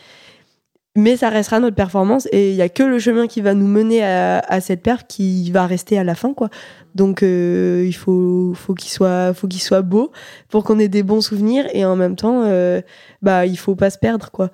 Mais 0.95 1.17
ça 1.17 1.29
restera 1.29 1.59
notre 1.59 1.75
performance 1.75 2.27
et 2.31 2.51
il 2.51 2.55
y 2.55 2.61
a 2.61 2.69
que 2.69 2.83
le 2.83 2.99
chemin 2.99 3.25
qui 3.25 3.41
va 3.41 3.55
nous 3.55 3.65
mener 3.65 4.03
à, 4.03 4.61
cette 4.61 4.83
perf 4.83 5.05
qui 5.07 5.49
va 5.49 5.65
rester 5.65 5.97
à 5.97 6.03
la 6.03 6.13
fin 6.13 6.35
quoi. 6.35 6.49
Donc 6.93 7.23
euh, 7.23 7.83
il 7.83 7.95
faut 7.95 8.53
faut 8.53 8.75
qu'il 8.75 8.91
soit 8.91 9.33
faut 9.33 9.47
qu'il 9.47 9.61
soit 9.61 9.81
beau 9.81 10.11
pour 10.49 10.63
qu'on 10.63 10.77
ait 10.77 10.89
des 10.89 11.01
bons 11.01 11.21
souvenirs 11.21 11.65
et 11.73 11.83
en 11.83 11.95
même 11.95 12.15
temps 12.15 12.43
euh, 12.45 12.81
bah 13.23 13.47
il 13.47 13.57
faut 13.57 13.73
pas 13.73 13.89
se 13.89 13.97
perdre 13.97 14.29
quoi. 14.29 14.51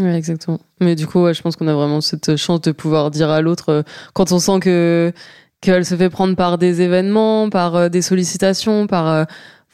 Exactement. 0.00 0.60
Mais 0.80 0.94
du 0.94 1.06
coup, 1.08 1.30
je 1.32 1.42
pense 1.42 1.56
qu'on 1.56 1.66
a 1.66 1.74
vraiment 1.74 2.00
cette 2.00 2.36
chance 2.36 2.60
de 2.60 2.72
pouvoir 2.72 3.10
dire 3.10 3.30
à 3.30 3.42
l'autre 3.42 3.84
quand 4.14 4.30
on 4.32 4.38
sent 4.38 4.60
que 4.60 5.12
qu'elle 5.60 5.84
se 5.84 5.96
fait 5.96 6.10
prendre 6.10 6.36
par 6.36 6.58
des 6.58 6.82
événements, 6.82 7.50
par 7.50 7.76
euh, 7.76 7.88
des 7.88 8.02
sollicitations, 8.02 8.86
par 8.86 9.08
euh, 9.08 9.24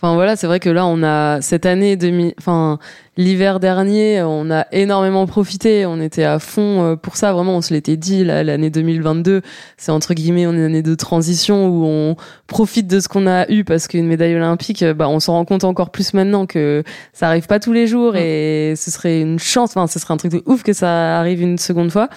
Enfin 0.04 0.16
voilà, 0.16 0.36
c'est 0.36 0.48
vrai 0.48 0.60
que 0.60 0.68
là 0.68 0.84
on 0.86 1.02
a 1.02 1.40
cette 1.40 1.64
année 1.64 1.96
demi 1.96 2.34
enfin 2.38 2.78
l'hiver 3.16 3.58
dernier, 3.58 4.22
on 4.22 4.50
a 4.50 4.66
énormément 4.72 5.24
profité, 5.26 5.86
on 5.86 6.00
était 6.00 6.24
à 6.24 6.40
fond 6.40 6.82
euh, 6.82 6.96
pour 6.96 7.16
ça 7.16 7.32
vraiment, 7.32 7.56
on 7.56 7.62
se 7.62 7.72
l'était 7.72 7.96
dit 7.96 8.22
là, 8.22 8.42
l'année 8.42 8.68
2022, 8.68 9.40
c'est 9.78 9.92
entre 9.92 10.12
guillemets 10.12 10.44
une 10.44 10.60
année 10.60 10.82
de 10.82 10.94
transition 10.94 11.68
où 11.68 11.84
on 11.86 12.16
profite 12.48 12.86
de 12.86 13.00
ce 13.00 13.08
qu'on 13.08 13.26
a 13.26 13.50
eu 13.50 13.64
parce 13.64 13.86
qu'une 13.86 14.06
médaille 14.06 14.34
olympique 14.34 14.84
bah 14.84 15.08
on 15.08 15.20
s'en 15.20 15.34
rend 15.34 15.44
compte 15.46 15.64
encore 15.64 15.90
plus 15.90 16.12
maintenant 16.12 16.44
que 16.44 16.82
ça 17.14 17.28
arrive 17.28 17.46
pas 17.46 17.60
tous 17.60 17.72
les 17.72 17.86
jours 17.86 18.16
et 18.16 18.74
ce 18.76 18.90
serait 18.90 19.22
une 19.22 19.38
chance, 19.38 19.70
enfin 19.74 19.86
ce 19.86 19.98
serait 20.00 20.12
un 20.12 20.18
truc 20.18 20.32
de 20.32 20.42
ouf 20.44 20.64
que 20.64 20.74
ça 20.74 21.18
arrive 21.18 21.40
une 21.40 21.56
seconde 21.56 21.90
fois. 21.90 22.10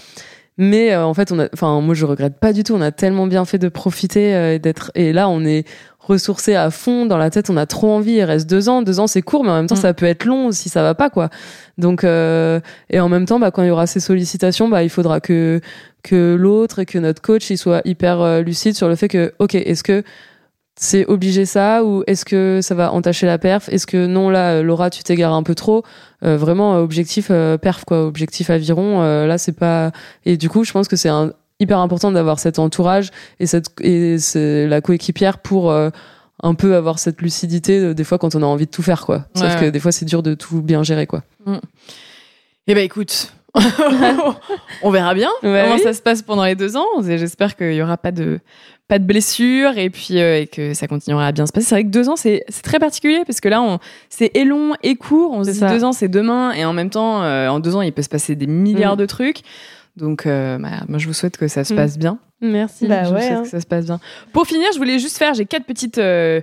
Mais 0.57 0.91
euh, 0.93 1.05
en 1.05 1.13
fait, 1.13 1.31
on 1.31 1.39
a, 1.39 1.47
enfin 1.53 1.79
moi 1.81 1.93
je 1.93 2.05
regrette 2.05 2.39
pas 2.39 2.53
du 2.53 2.63
tout. 2.63 2.73
On 2.73 2.81
a 2.81 2.91
tellement 2.91 3.27
bien 3.27 3.45
fait 3.45 3.59
de 3.59 3.69
profiter 3.69 4.35
euh, 4.35 4.55
et 4.55 4.59
d'être. 4.59 4.91
Et 4.95 5.13
là, 5.13 5.29
on 5.29 5.45
est 5.45 5.65
ressourcé 5.99 6.55
à 6.55 6.71
fond 6.71 7.05
dans 7.05 7.17
la 7.17 7.29
tête. 7.29 7.49
On 7.49 7.57
a 7.57 7.65
trop 7.65 7.91
envie. 7.91 8.13
Il 8.13 8.23
reste 8.23 8.49
deux 8.49 8.69
ans. 8.69 8.81
Deux 8.81 8.99
ans, 8.99 9.07
c'est 9.07 9.21
court, 9.21 9.43
mais 9.43 9.51
en 9.51 9.55
même 9.55 9.67
temps, 9.67 9.75
Mm. 9.75 9.81
ça 9.81 9.93
peut 9.93 10.05
être 10.05 10.25
long 10.25 10.51
si 10.51 10.69
ça 10.69 10.81
va 10.81 10.95
pas 10.95 11.09
quoi. 11.09 11.29
Donc 11.77 12.03
euh, 12.03 12.59
et 12.89 12.99
en 12.99 13.09
même 13.09 13.25
temps, 13.25 13.39
bah 13.39 13.51
quand 13.51 13.61
il 13.61 13.67
y 13.67 13.71
aura 13.71 13.87
ces 13.87 13.99
sollicitations, 13.99 14.67
bah 14.69 14.83
il 14.83 14.89
faudra 14.89 15.19
que 15.19 15.61
que 16.03 16.35
l'autre 16.39 16.79
et 16.79 16.85
que 16.85 16.97
notre 16.97 17.21
coach 17.21 17.49
il 17.49 17.57
soit 17.57 17.81
hyper 17.85 18.21
euh, 18.21 18.41
lucide 18.41 18.75
sur 18.75 18.87
le 18.87 18.95
fait 18.95 19.09
que 19.09 19.33
ok, 19.39 19.55
est-ce 19.55 19.83
que 19.83 20.03
c'est 20.79 21.05
obligé 21.07 21.45
ça 21.45 21.83
ou 21.83 22.03
est-ce 22.07 22.23
que 22.23 22.59
ça 22.61 22.75
va 22.75 22.91
entacher 22.93 23.25
la 23.25 23.37
perf? 23.37 23.67
Est-ce 23.69 23.87
que 23.87 24.05
non 24.05 24.29
là 24.29 24.61
Laura 24.61 24.89
tu 24.89 25.01
t'égares 25.03 25.33
un 25.33 25.43
peu 25.43 25.55
trop? 25.55 25.83
Euh, 26.23 26.37
Vraiment 26.37 26.75
euh, 26.75 26.81
objectif 26.81 27.27
euh, 27.31 27.57
perf 27.57 27.83
quoi, 27.85 28.05
objectif 28.05 28.49
aviron. 28.49 29.01
euh, 29.01 29.25
là 29.27 29.37
c'est 29.37 29.51
pas 29.57 29.91
et 30.25 30.37
du 30.37 30.49
coup 30.49 30.63
je 30.63 30.71
pense 30.71 30.87
que 30.87 30.95
c'est 30.95 31.09
un, 31.09 31.33
hyper 31.59 31.79
important 31.79 32.11
d'avoir 32.11 32.37
cet 32.39 32.59
entourage 32.59 33.09
et 33.39 33.47
cette 33.47 33.67
et 33.81 34.19
c'est 34.19 34.67
la 34.67 34.79
coéquipière 34.81 35.39
pour 35.39 35.71
euh, 35.71 35.89
un 36.43 36.53
peu 36.53 36.75
avoir 36.75 36.99
cette 36.99 37.21
lucidité 37.23 37.79
euh, 37.79 37.93
des 37.95 38.03
fois 38.03 38.19
quand 38.19 38.35
on 38.35 38.43
a 38.43 38.45
envie 38.45 38.67
de 38.67 38.71
tout 38.71 38.83
faire 38.83 39.05
quoi. 39.05 39.25
Sauf 39.35 39.55
Ouais. 39.55 39.59
que 39.61 39.69
des 39.71 39.79
fois 39.79 39.91
c'est 39.91 40.05
dur 40.05 40.21
de 40.21 40.35
tout 40.35 40.61
bien 40.61 40.83
gérer 40.83 41.07
quoi. 41.07 41.23
Eh 42.67 42.75
ben 42.75 42.83
écoute, 42.83 43.33
on 44.81 44.89
verra 44.91 45.13
bien 45.13 45.29
Ouais, 45.43 45.61
comment 45.63 45.75
oui. 45.75 45.81
ça 45.81 45.93
se 45.93 46.01
passe 46.01 46.21
pendant 46.21 46.45
les 46.45 46.55
deux 46.55 46.77
ans. 46.77 46.85
Et 47.07 47.17
J'espère 47.17 47.55
qu'il 47.55 47.73
y 47.73 47.81
aura 47.81 47.97
pas 47.97 48.11
de 48.11 48.39
pas 48.87 48.99
de 48.99 49.03
blessures 49.03 49.77
et 49.77 49.89
puis 49.89 50.17
euh, 50.19 50.39
et 50.41 50.47
que 50.47 50.73
ça 50.73 50.87
continuera 50.87 51.27
à 51.27 51.31
bien 51.33 51.45
se 51.45 51.51
passer. 51.51 51.65
C'est 51.67 51.75
vrai 51.75 51.83
que 51.83 51.89
deux 51.89 52.07
ans 52.09 52.15
c'est 52.15 52.43
c'est 52.47 52.61
très 52.61 52.79
particulier 52.79 53.23
parce 53.27 53.41
que 53.41 53.49
là 53.49 53.61
on 53.61 53.79
c'est 54.09 54.31
et 54.35 54.45
long 54.45 54.73
et 54.83 54.95
court. 54.95 55.31
On 55.33 55.43
se 55.43 55.51
dit 55.51 55.57
ça. 55.59 55.67
deux 55.69 55.83
ans 55.83 55.91
c'est 55.91 56.07
demain 56.07 56.53
et 56.53 56.63
en 56.63 56.71
même 56.73 56.89
temps 56.89 57.21
euh, 57.23 57.49
en 57.49 57.59
deux 57.59 57.75
ans 57.75 57.81
il 57.81 57.91
peut 57.91 58.01
se 58.01 58.09
passer 58.09 58.35
des 58.35 58.47
milliards 58.47 58.93
Mm. 58.95 58.99
de 58.99 59.05
trucs. 59.05 59.37
Donc 59.97 60.25
euh, 60.25 60.57
bah, 60.57 60.69
moi 60.87 60.99
je 60.99 61.07
vous 61.07 61.13
souhaite 61.13 61.37
que 61.37 61.47
ça 61.49 61.63
se 61.65 61.73
Mm. 61.73 61.77
passe 61.77 61.97
bien. 61.97 62.17
Merci. 62.39 62.87
Bah 62.87 63.03
je 63.03 63.09
vous 63.09 63.17
souhaite 63.19 63.31
hein. 63.31 63.41
que 63.43 63.49
ça 63.49 63.59
se 63.59 63.65
passe 63.65 63.85
bien. 63.85 63.99
Pour 64.31 64.45
finir, 64.47 64.67
je 64.73 64.77
voulais 64.77 64.99
juste 64.99 65.17
faire 65.17 65.33
j'ai 65.33 65.45
quatre 65.45 65.65
petites 65.65 65.97
euh, 65.97 66.39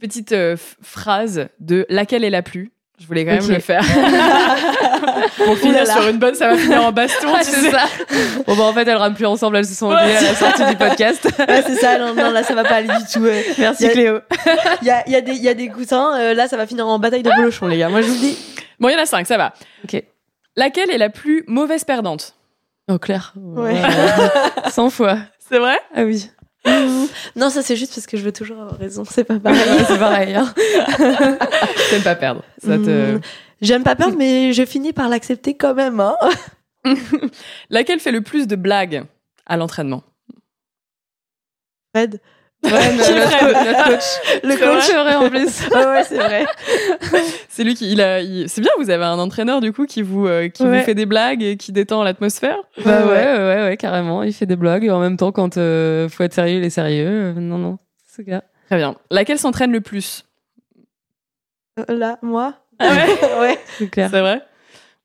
petites 0.00 0.32
euh, 0.32 0.56
phrases 0.82 1.46
de 1.60 1.86
laquelle 1.88 2.24
est 2.24 2.30
la 2.30 2.42
plus. 2.42 2.72
Je 3.00 3.06
voulais 3.06 3.24
quand 3.24 3.32
même 3.32 3.48
le 3.50 3.58
faire. 3.58 3.82
Pour 5.44 5.56
finir 5.58 5.86
sur 5.86 6.06
une 6.08 6.18
bonne, 6.18 6.34
ça 6.34 6.48
va 6.48 6.56
finir 6.56 6.82
en 6.84 6.92
baston. 6.92 7.28
Ah, 7.34 7.40
tu 7.44 7.50
c'est 7.50 7.60
sais. 7.62 7.70
ça. 7.70 7.84
Bon 8.46 8.56
bah 8.56 8.64
en 8.64 8.72
fait 8.72 8.86
elles 8.86 8.96
rament 8.96 9.14
plus 9.14 9.26
ensemble, 9.26 9.56
elles 9.56 9.66
se 9.66 9.74
sont 9.74 9.88
Ouais, 9.88 9.94
oubliées 10.02 10.16
à 10.16 10.20
la 10.22 10.34
sortie 10.34 10.64
du 10.66 10.76
podcast. 10.76 11.28
Ouais, 11.48 11.62
c'est 11.66 11.76
ça 11.76 11.98
non, 11.98 12.14
non 12.14 12.30
là 12.30 12.42
ça 12.42 12.54
va 12.54 12.64
pas 12.64 12.76
aller 12.76 12.88
du 12.88 13.04
tout. 13.12 13.26
Merci 13.58 13.84
Y 13.84 13.86
a- 13.86 13.90
Cléo. 13.90 14.18
il 14.82 14.86
y 14.86 14.90
a, 14.90 15.02
il 15.06 15.12
y 15.12 15.16
a 15.16 15.20
des 15.20 15.32
y 15.34 15.48
a 15.48 15.54
des 15.54 15.68
coussins 15.68 16.16
euh, 16.18 16.34
là 16.34 16.48
ça 16.48 16.56
va 16.56 16.66
finir 16.66 16.86
en 16.86 16.98
bataille 16.98 17.22
de 17.22 17.30
bolochon 17.30 17.66
les 17.66 17.78
gars 17.78 17.88
moi 17.88 18.00
je 18.02 18.06
vous 18.08 18.14
le 18.14 18.20
dis 18.20 18.38
Bon, 18.80 18.88
il 18.88 18.92
y 18.92 18.96
en 18.96 19.02
a 19.02 19.06
cinq, 19.06 19.26
ça 19.26 19.36
va. 19.36 19.54
Ok. 19.84 20.02
Laquelle 20.56 20.90
est 20.90 20.98
la 20.98 21.10
plus 21.10 21.44
mauvaise 21.46 21.84
perdante? 21.84 22.34
Oh 22.90 22.98
Claire. 22.98 23.32
Ouais. 23.36 23.74
100 24.68 24.90
fois. 24.90 25.18
C'est 25.48 25.58
vrai? 25.58 25.78
Ah 25.94 26.02
oui. 26.02 26.28
non 27.36 27.50
ça 27.50 27.60
c'est 27.62 27.76
juste 27.76 27.94
parce 27.94 28.06
que 28.06 28.16
je 28.16 28.22
veux 28.24 28.32
toujours 28.32 28.58
avoir 28.58 28.78
raison 28.78 29.04
c'est 29.04 29.24
pas 29.24 29.38
pareil 29.38 29.60
c'est 29.86 29.98
pareil. 29.98 30.34
Hein. 30.34 30.52
T'aimes 31.90 32.02
pas 32.02 32.14
perdre. 32.14 32.42
Ça 32.64 32.78
te... 32.78 33.18
J'aime 33.62 33.82
pas 33.82 33.94
perdre, 33.96 34.16
mais 34.16 34.52
je 34.52 34.64
finis 34.64 34.92
par 34.92 35.08
l'accepter 35.08 35.54
quand 35.56 35.74
même. 35.74 36.00
Hein. 36.00 36.16
Laquelle 37.70 38.00
fait 38.00 38.12
le 38.12 38.20
plus 38.20 38.46
de 38.46 38.56
blagues 38.56 39.04
à 39.46 39.56
l'entraînement? 39.56 40.02
Fred, 41.94 42.20
Ouais, 42.64 42.70
notre, 42.96 43.84
coach. 43.84 44.40
le 44.42 44.50
C'est 44.52 44.58
coach. 44.58 44.82
C'est 44.84 44.94
vrai 44.94 45.14
en 45.16 45.28
plus. 45.28 45.68
Ouais, 45.68 46.02
c'est 46.04 46.16
vrai. 46.16 46.46
C'est 47.50 47.62
lui 47.62 47.74
qui. 47.74 47.92
Il 47.92 48.00
a, 48.00 48.20
il- 48.22 48.48
C'est 48.48 48.62
bien, 48.62 48.70
vous 48.78 48.88
avez 48.88 49.04
un 49.04 49.18
entraîneur 49.18 49.60
du 49.60 49.70
coup 49.70 49.84
qui 49.84 50.00
vous, 50.00 50.26
euh, 50.26 50.48
qui 50.48 50.62
Ouais. 50.62 50.78
vous 50.78 50.84
fait 50.84 50.94
des 50.94 51.04
blagues 51.04 51.42
et 51.42 51.58
qui 51.58 51.72
détend 51.72 52.02
l'atmosphère? 52.02 52.56
Bah 52.82 53.04
ouais, 53.04 53.12
ouais, 53.12 53.36
ouais, 53.36 53.62
ouais, 53.64 53.76
carrément. 53.76 54.22
Il 54.22 54.32
fait 54.32 54.46
des 54.46 54.56
blagues 54.56 54.84
et 54.84 54.90
en 54.90 54.98
même 54.98 55.18
temps, 55.18 55.30
quand 55.30 55.58
euh, 55.58 56.08
faut 56.08 56.22
être 56.22 56.32
sérieux, 56.32 56.56
il 56.56 56.64
est 56.64 56.70
sérieux. 56.70 57.06
Euh, 57.06 57.32
non, 57.34 57.58
non, 57.58 57.78
ce 58.16 58.22
gars. 58.22 58.44
Très 58.68 58.78
bien. 58.78 58.96
Laquelle 59.10 59.38
s'entraîne 59.38 59.70
le 59.70 59.82
plus? 59.82 60.24
Euh, 61.78 61.84
Là, 61.94 62.18
moi? 62.22 62.54
Ah 62.78 62.92
ouais 62.94 63.06
ouais. 63.40 63.58
C'est 63.78 63.88
clair. 63.90 64.10
C'est 64.10 64.20
vrai 64.20 64.40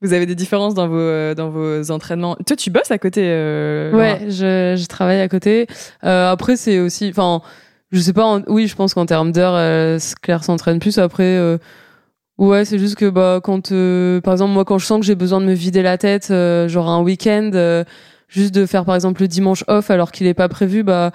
Vous 0.01 0.13
avez 0.13 0.25
des 0.25 0.35
différences 0.35 0.73
dans 0.73 0.87
vos, 0.87 0.95
euh, 0.97 1.35
dans 1.35 1.49
vos 1.49 1.91
entraînements. 1.91 2.35
Toi, 2.45 2.55
tu 2.55 2.69
bosses 2.69 2.91
à 2.91 2.97
côté 2.97 3.21
euh, 3.25 3.91
Ouais, 3.93 4.19
je, 4.29 4.75
je 4.79 4.85
travaille 4.87 5.19
à 5.21 5.27
côté. 5.27 5.67
Euh, 6.03 6.31
après, 6.31 6.55
c'est 6.57 6.79
aussi, 6.79 7.09
enfin, 7.09 7.41
je 7.91 7.99
sais 7.99 8.13
pas. 8.13 8.25
en- 8.25 8.41
oui, 8.47 8.67
je 8.67 8.75
pense 8.75 8.93
qu'en 8.93 9.05
termes 9.05 9.31
d'heures, 9.31 9.55
euh, 9.55 9.97
Claire 10.21 10.43
s'entraîne 10.43 10.79
plus. 10.79 10.97
Après, 10.99 11.23
euh, 11.37 11.57
ouais, 12.37 12.65
c'est 12.65 12.79
juste 12.79 12.95
que 12.95 13.09
bah 13.09 13.39
quand, 13.43 13.71
euh, 13.71 14.21
par 14.21 14.33
exemple, 14.33 14.53
moi, 14.53 14.65
quand 14.65 14.77
je 14.77 14.85
sens 14.85 14.99
que 14.99 15.05
j'ai 15.05 15.15
besoin 15.15 15.41
de 15.41 15.45
me 15.45 15.53
vider 15.53 15.81
la 15.81 15.97
tête, 15.97 16.29
euh, 16.31 16.67
genre 16.67 16.89
un 16.89 17.01
week-end, 17.01 17.51
euh, 17.53 17.83
juste 18.29 18.53
de 18.53 18.65
faire 18.65 18.85
par 18.85 18.95
exemple 18.95 19.21
le 19.21 19.27
dimanche 19.27 19.63
off 19.67 19.89
alors 19.91 20.11
qu'il 20.11 20.27
est 20.27 20.33
pas 20.35 20.47
prévu, 20.49 20.83
bah 20.83 21.11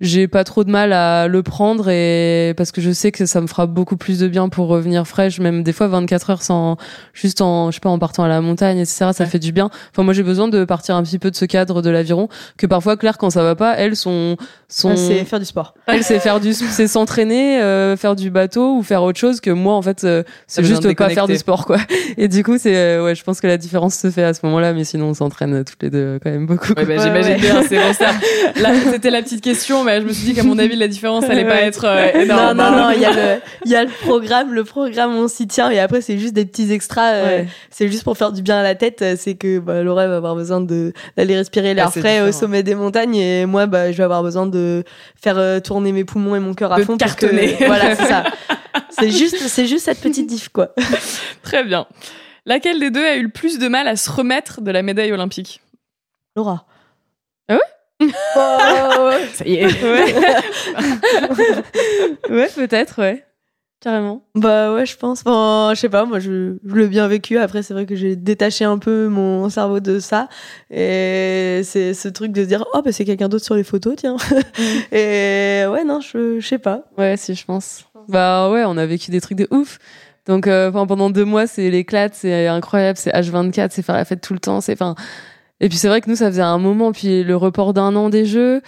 j'ai 0.00 0.28
pas 0.28 0.44
trop 0.44 0.62
de 0.62 0.70
mal 0.70 0.92
à 0.92 1.26
le 1.26 1.42
prendre 1.42 1.88
et 1.88 2.52
parce 2.56 2.70
que 2.70 2.82
je 2.82 2.90
sais 2.90 3.12
que 3.12 3.24
ça 3.24 3.40
me 3.40 3.46
fera 3.46 3.66
beaucoup 3.66 3.96
plus 3.96 4.18
de 4.18 4.28
bien 4.28 4.50
pour 4.50 4.66
revenir 4.68 5.06
fraîche 5.06 5.40
même 5.40 5.62
des 5.62 5.72
fois 5.72 5.86
24 5.88 6.30
heures 6.30 6.42
sans 6.42 6.76
juste 7.14 7.40
en 7.40 7.70
je 7.70 7.76
sais 7.76 7.80
pas 7.80 7.88
en 7.88 7.98
partant 7.98 8.22
à 8.22 8.28
la 8.28 8.42
montagne 8.42 8.76
etc 8.78 9.10
ça 9.14 9.24
Ouais. 9.24 9.26
fait 9.26 9.38
du 9.38 9.52
bien 9.52 9.70
enfin 9.92 10.02
moi 10.02 10.12
j'ai 10.12 10.22
besoin 10.22 10.48
de 10.48 10.64
partir 10.66 10.96
un 10.96 11.02
petit 11.02 11.18
peu 11.18 11.30
de 11.30 11.36
ce 11.36 11.46
cadre 11.46 11.80
de 11.80 11.88
l'aviron 11.88 12.28
que 12.58 12.66
parfois 12.66 12.98
Claire 12.98 13.16
quand 13.16 13.30
ça 13.30 13.42
va 13.42 13.54
pas 13.54 13.74
elle 13.78 13.96
son 13.96 14.36
son 14.68 14.90
Ah, 14.90 14.96
C'est 14.96 15.24
faire 15.24 15.38
du 15.38 15.46
sport. 15.46 15.72
elle 15.86 16.04
c'est 16.04 16.18
faire 16.20 16.40
du 16.40 16.52
c'est 16.54 16.88
s'entraîner 16.88 17.62
euh, 17.62 17.96
faire 17.96 18.16
du 18.16 18.30
bateau 18.30 18.76
ou 18.76 18.82
faire 18.82 19.02
autre 19.02 19.18
chose 19.18 19.40
que 19.40 19.50
moi 19.50 19.74
en 19.74 19.82
fait 19.82 20.04
euh, 20.04 20.22
c'est 20.46 20.62
juste 20.62 20.82
de 20.82 20.92
pas 20.92 21.08
faire 21.08 21.26
du 21.26 21.36
sport 21.38 21.64
quoi 21.64 21.78
et 22.18 22.28
du 22.28 22.42
coup 22.44 22.58
c'est 22.58 22.76
euh, 22.76 23.02
ouais 23.04 23.14
je 23.14 23.24
pense 23.24 23.40
que 23.40 23.46
la 23.46 23.56
différence 23.56 23.94
se 23.94 24.10
fait 24.10 24.24
à 24.24 24.34
ce 24.34 24.40
moment-là 24.44 24.74
mais 24.74 24.84
sinon 24.84 25.06
on 25.06 25.14
s'entraîne 25.14 25.54
euh, 25.54 25.64
toutes 25.64 25.82
les 25.82 25.88
deux 25.90 26.18
quand 26.22 26.30
même 26.30 26.44
beaucoup 26.46 26.74
Ouais, 26.76 26.84
bah, 26.84 26.98
j'imagine 27.02 27.36
bien, 27.36 27.62
c'est 27.62 27.78
pour 27.80 27.94
ça. 27.94 28.10
Là, 28.60 28.72
c'était 28.90 29.10
la 29.10 29.22
petite 29.22 29.40
question, 29.42 29.84
mais 29.86 30.00
je 30.02 30.06
me 30.06 30.12
suis 30.12 30.24
dit 30.26 30.34
qu'à 30.34 30.42
mon 30.42 30.58
avis, 30.58 30.76
la 30.76 30.88
différence 30.88 31.24
allait 31.24 31.46
pas 31.46 31.62
être 31.62 31.84
euh, 31.86 32.12
Non, 32.12 32.20
énorme. 32.52 32.56
non, 32.58 32.70
non, 32.72 32.90
il 32.90 33.00
y 33.00 33.04
a 33.06 33.12
le, 33.12 33.40
il 33.64 33.70
y 33.70 33.74
a 33.76 33.84
le 33.84 33.90
programme, 34.04 34.52
le 34.52 34.64
programme 34.64 35.14
on 35.16 35.28
s'y 35.28 35.46
tient 35.46 35.70
et 35.70 35.78
après 35.78 36.00
c'est 36.02 36.18
juste 36.18 36.34
des 36.34 36.44
petits 36.44 36.70
extras, 36.72 37.12
euh, 37.12 37.24
Ouais. 37.26 37.46
c'est 37.70 37.88
juste 37.88 38.04
pour 38.04 38.18
faire 38.18 38.32
du 38.32 38.42
bien 38.42 38.58
à 38.58 38.62
la 38.62 38.74
tête, 38.74 39.00
euh, 39.02 39.14
c'est 39.18 39.34
que 39.36 39.58
bah, 39.60 39.82
Laura 39.82 40.06
va 40.08 40.16
avoir 40.16 40.34
besoin 40.34 40.60
d'aller 40.60 41.36
respirer 41.36 41.72
l'air 41.72 41.86
Ah, 41.88 41.90
c'est 41.94 42.00
frais 42.00 42.20
au 42.20 42.32
sommet 42.32 42.62
des 42.62 42.74
montagnes 42.74 43.16
et 43.16 43.46
moi 43.46 43.66
bah 43.66 43.90
je 43.92 43.96
vais 43.96 44.04
avoir 44.04 44.22
besoin 44.22 44.46
de 44.46 44.84
faire 45.20 45.38
euh, 45.38 45.60
tourner 45.60 45.92
mes 45.92 46.04
poumons 46.04 46.36
et 46.36 46.40
mon 46.40 46.52
cœur 46.52 46.72
à 46.72 46.78
De 46.78 46.84
fond 46.84 46.96
cartonner. 46.96 47.54
que 47.56 47.64
voilà, 47.66 47.94
c'est 47.96 48.04
ça. 48.06 48.24
c'est 48.90 49.10
juste, 49.10 49.38
c'est 49.38 49.66
juste 49.66 49.84
cette 49.86 50.00
petite 50.00 50.26
diff, 50.26 50.48
quoi. 50.50 50.74
Très 51.42 51.64
bien. 51.64 51.86
Laquelle 52.44 52.78
des 52.80 52.90
deux 52.90 53.04
a 53.04 53.16
eu 53.16 53.22
le 53.22 53.28
plus 53.28 53.58
de 53.58 53.68
mal 53.68 53.88
à 53.88 53.96
se 53.96 54.10
remettre 54.10 54.60
de 54.60 54.70
la 54.70 54.82
médaille 54.82 55.12
olympique? 55.12 55.60
Laura. 56.36 56.66
Ah 57.48 57.54
ouais? 57.54 57.60
Oh, 58.00 59.10
Ça 59.32 59.44
y 59.44 59.54
est. 59.54 59.82
Ouais, 59.82 60.14
ouais 62.30 62.48
peut-être, 62.54 63.00
ouais. 63.00 63.24
Carrément. 63.80 64.24
Bah 64.34 64.72
ouais, 64.72 64.86
je 64.86 64.96
pense. 64.96 65.20
Enfin, 65.24 65.72
je 65.74 65.80
sais 65.80 65.88
pas, 65.88 66.06
moi 66.06 66.18
je, 66.18 66.56
je 66.64 66.74
l'ai 66.74 66.88
bien 66.88 67.06
vécu. 67.08 67.38
Après, 67.38 67.62
c'est 67.62 67.74
vrai 67.74 67.84
que 67.84 67.94
j'ai 67.94 68.16
détaché 68.16 68.64
un 68.64 68.78
peu 68.78 69.08
mon 69.08 69.48
cerveau 69.50 69.80
de 69.80 69.98
ça. 69.98 70.28
Et 70.70 71.60
c'est 71.62 71.92
ce 71.94 72.08
truc 72.08 72.32
de 72.32 72.42
se 72.42 72.48
dire, 72.48 72.64
oh, 72.74 72.80
bah 72.82 72.90
c'est 72.92 73.04
quelqu'un 73.04 73.28
d'autre 73.28 73.44
sur 73.44 73.54
les 73.54 73.64
photos, 73.64 73.94
tiens. 73.96 74.16
Et 74.92 75.64
ouais, 75.68 75.84
non, 75.84 76.00
je, 76.00 76.40
je 76.40 76.46
sais 76.46 76.58
pas. 76.58 76.84
Ouais, 76.96 77.16
si, 77.16 77.34
je 77.34 77.44
pense. 77.44 77.84
Bah 78.08 78.50
ouais, 78.50 78.64
on 78.66 78.76
a 78.78 78.86
vécu 78.86 79.10
des 79.10 79.20
trucs 79.20 79.38
de 79.38 79.46
ouf. 79.50 79.78
Donc 80.26 80.46
euh, 80.46 80.70
enfin, 80.70 80.86
pendant 80.86 81.10
deux 81.10 81.24
mois, 81.24 81.46
c'est 81.46 81.70
l'éclate, 81.70 82.14
c'est 82.14 82.48
incroyable, 82.48 82.98
c'est 82.98 83.12
H24, 83.12 83.68
c'est 83.70 83.82
faire 83.82 83.94
la 83.94 84.04
fête 84.04 84.20
tout 84.20 84.32
le 84.32 84.40
temps, 84.40 84.60
c'est 84.60 84.72
enfin. 84.72 84.94
Et 85.60 85.68
puis 85.70 85.78
c'est 85.78 85.88
vrai 85.88 86.00
que 86.02 86.10
nous, 86.10 86.16
ça 86.16 86.26
faisait 86.28 86.42
un 86.42 86.58
moment, 86.58 86.92
puis 86.92 87.24
le 87.24 87.34
report 87.36 87.72
d'un 87.72 87.96
an 87.96 88.10
des 88.10 88.26
jeux, 88.26 88.60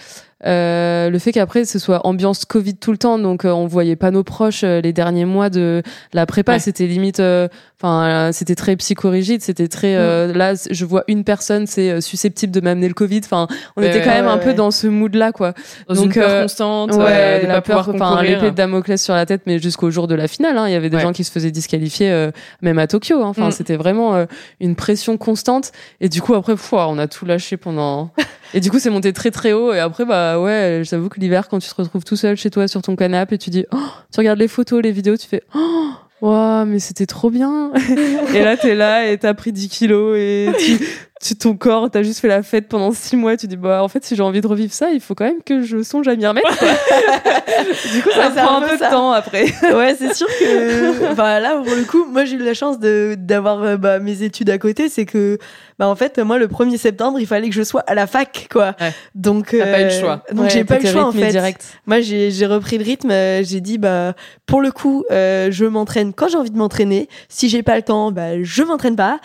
euh, 0.45 1.09
le 1.09 1.19
fait 1.19 1.31
qu'après 1.31 1.65
ce 1.65 1.77
soit 1.77 2.07
ambiance 2.07 2.45
Covid 2.45 2.75
tout 2.77 2.91
le 2.91 2.97
temps, 2.97 3.19
donc 3.19 3.45
euh, 3.45 3.51
on 3.51 3.67
voyait 3.67 3.95
pas 3.95 4.09
nos 4.09 4.23
proches 4.23 4.63
euh, 4.63 4.81
les 4.81 4.91
derniers 4.93 5.25
mois 5.25 5.49
de 5.51 5.83
la 6.13 6.25
prépa, 6.25 6.53
Ouais. 6.53 6.59
c'était 6.59 6.87
limite, 6.87 7.19
euh, 7.19 7.47
enfin 7.81 8.07
euh, 8.07 8.31
c'était 8.33 8.55
très 8.55 8.75
psychorigide, 8.75 9.41
c'était 9.41 9.67
très 9.69 9.95
euh, 9.95 10.33
là 10.33 10.53
je 10.69 10.85
vois 10.85 11.03
une 11.07 11.23
personne 11.23 11.65
c'est 11.65 11.89
euh, 11.91 12.01
susceptible 12.01 12.51
de 12.51 12.59
m'amener 12.59 12.87
le 12.89 12.93
Covid, 12.93 13.21
enfin 13.23 13.47
on 13.77 13.81
était 13.81 14.01
quand 14.01 14.09
même 14.09 14.27
un 14.27 14.37
peu 14.37 14.53
dans 14.53 14.69
ce 14.71 14.87
mood 14.87 15.15
là 15.15 15.31
quoi. 15.31 15.53
Dans 15.87 15.95
Donc, 15.95 16.05
une 16.07 16.11
peur 16.21 16.29
euh, 16.29 16.41
constante, 16.41 16.91
Ouais, 16.93 17.41
de 17.43 17.47
la 17.47 17.61
pas 17.61 17.61
peur, 17.61 17.89
enfin 17.93 18.21
l'épée 18.21 18.51
de 18.51 18.55
Damoclès 18.55 19.01
sur 19.01 19.13
la 19.13 19.25
tête, 19.25 19.43
mais 19.45 19.59
jusqu'au 19.59 19.91
jour 19.91 20.07
de 20.07 20.15
la 20.15 20.27
finale, 20.27 20.57
hein, 20.57 20.67
il 20.67 20.71
y 20.73 20.75
avait 20.75 20.89
des 20.89 20.97
Ouais. 20.97 21.03
gens 21.03 21.13
qui 21.13 21.23
se 21.23 21.31
faisaient 21.31 21.51
disqualifier, 21.51 22.11
euh, 22.11 22.31
même 22.61 22.79
à 22.79 22.87
Tokyo. 22.87 23.21
hein. 23.23 23.27
Enfin, 23.29 23.47
Mm. 23.47 23.51
c'était 23.51 23.77
vraiment 23.77 24.15
euh, 24.15 24.25
une 24.59 24.75
pression 24.75 25.17
constante. 25.17 25.71
Et 26.01 26.09
du 26.09 26.21
coup, 26.21 26.33
après, 26.33 26.53
pff, 26.55 26.73
on 26.73 26.97
a 26.99 27.07
tout 27.07 27.25
lâché 27.25 27.55
pendant. 27.57 28.11
et 28.53 28.59
du 28.59 28.69
coup, 28.69 28.79
c'est 28.79 28.89
monté 28.89 29.13
très 29.13 29.31
très 29.31 29.53
haut. 29.53 29.71
Et 29.73 29.79
après, 29.79 30.03
bah 30.05 30.39
ouais, 30.39 30.81
j'avoue 30.83 31.07
que 31.09 31.19
l'hiver, 31.19 31.47
quand 31.47 31.59
tu 31.59 31.69
te 31.69 31.75
retrouves 31.75 32.03
tout 32.03 32.17
seul 32.17 32.35
chez 32.35 32.49
toi 32.49 32.67
sur 32.67 32.81
ton 32.81 32.95
canapé, 32.97 33.35
et 33.35 33.37
tu 33.37 33.49
dis, 33.49 33.65
oh, 33.71 33.77
tu 34.13 34.19
regardes 34.19 34.39
les 34.39 34.47
photos, 34.49 34.81
les 34.83 34.91
vidéos, 34.91 35.15
tu 35.15 35.27
fais, 35.27 35.43
oh. 35.55 35.89
Wow, 36.21 36.65
mais 36.65 36.79
c'était 36.79 37.05
trop 37.05 37.29
bien. 37.29 37.71
et 38.33 38.43
là, 38.43 38.57
t'es 38.57 38.75
là 38.75 39.09
et 39.09 39.17
t'as 39.17 39.33
pris 39.33 39.51
10 39.51 39.69
kilos 39.69 40.17
et 40.17 40.51
tu, 40.59 40.79
tu- 41.21 41.35
ton 41.35 41.55
corps, 41.55 41.89
t'as 41.91 42.01
juste 42.03 42.19
fait 42.19 42.27
la 42.27 42.43
fête 42.43 42.67
pendant 42.67 42.91
6 42.91 43.15
mois. 43.17 43.35
Tu 43.37 43.47
dis, 43.47 43.57
bah, 43.57 43.83
en 43.83 43.87
fait, 43.87 44.03
si 44.05 44.15
j'ai 44.15 44.23
envie 44.23 44.41
de 44.41 44.47
revivre 44.47 44.73
ça, 44.73 44.91
il 44.91 45.01
faut 45.01 45.15
quand 45.15 45.25
même 45.25 45.41
que 45.45 45.61
je 45.63 45.83
songe 45.83 46.07
à 46.07 46.15
m'y 46.15 46.25
remettre. 46.25 46.47
du 47.93 48.01
coup, 48.01 48.09
ça 48.11 48.29
prend 48.29 48.57
un 48.61 48.67
peu 48.67 48.75
de 48.77 48.89
temps 48.89 49.11
après. 49.11 49.45
Ouais, 49.73 49.95
c'est 49.97 50.13
sûr 50.13 50.27
que. 50.27 51.09
Enfin, 51.11 51.39
là, 51.39 51.55
pour 51.63 51.75
le 51.75 51.83
coup, 51.83 52.05
moi, 52.05 52.25
j'ai 52.25 52.35
eu 52.35 52.43
la 52.43 52.53
chance 52.53 52.79
de 52.79 53.15
d'avoir 53.17 53.61
euh, 53.63 53.77
bah, 53.77 53.99
mes 53.99 54.23
études 54.23 54.49
à 54.49 54.57
côté. 54.57 54.89
C'est 54.89 55.05
que, 55.05 55.37
bah, 55.77 55.87
en 55.87 55.95
fait, 55.95 56.17
moi, 56.19 56.37
le 56.37 56.47
1er 56.47 56.77
septembre, 56.77 57.19
il 57.19 57.27
fallait 57.27 57.49
que 57.49 57.55
je 57.55 57.63
sois 57.63 57.81
à 57.87 57.93
la 57.95 58.07
fac, 58.07 58.47
quoi. 58.51 58.75
Ouais. 58.79 58.93
Donc, 59.15 59.55
T'as 59.57 59.65
pas 59.71 59.81
eu 59.81 59.85
le 59.85 59.89
euh, 59.91 59.99
choix. 59.99 60.23
Donc, 60.31 60.49
j'ai 60.49 60.63
pas 60.63 60.79
eu 60.79 60.83
le 60.83 60.89
choix, 60.89 61.05
en 61.05 61.11
fait. 61.11 61.27
direct. 61.29 61.65
Moi, 61.85 62.01
j'ai 62.01 62.31
j'ai 62.31 62.45
repris 62.45 62.77
le 62.77 62.83
rythme. 62.83 63.11
euh, 63.11 63.43
J'ai 63.43 63.61
dit, 63.61 63.77
bah, 63.77 64.13
pour 64.45 64.61
le 64.61 64.71
coup, 64.71 65.03
euh, 65.11 65.49
je 65.51 65.65
m'entraîne 65.65 66.13
quand 66.13 66.27
j'ai 66.29 66.37
envie 66.37 66.51
de 66.51 66.57
m'entraîner. 66.57 67.07
Si 67.29 67.49
j'ai 67.49 67.63
pas 67.63 67.75
le 67.75 67.81
temps, 67.83 68.11
bah, 68.11 68.41
je 68.41 68.63
m'entraîne 68.63 68.95
pas. 68.95 69.19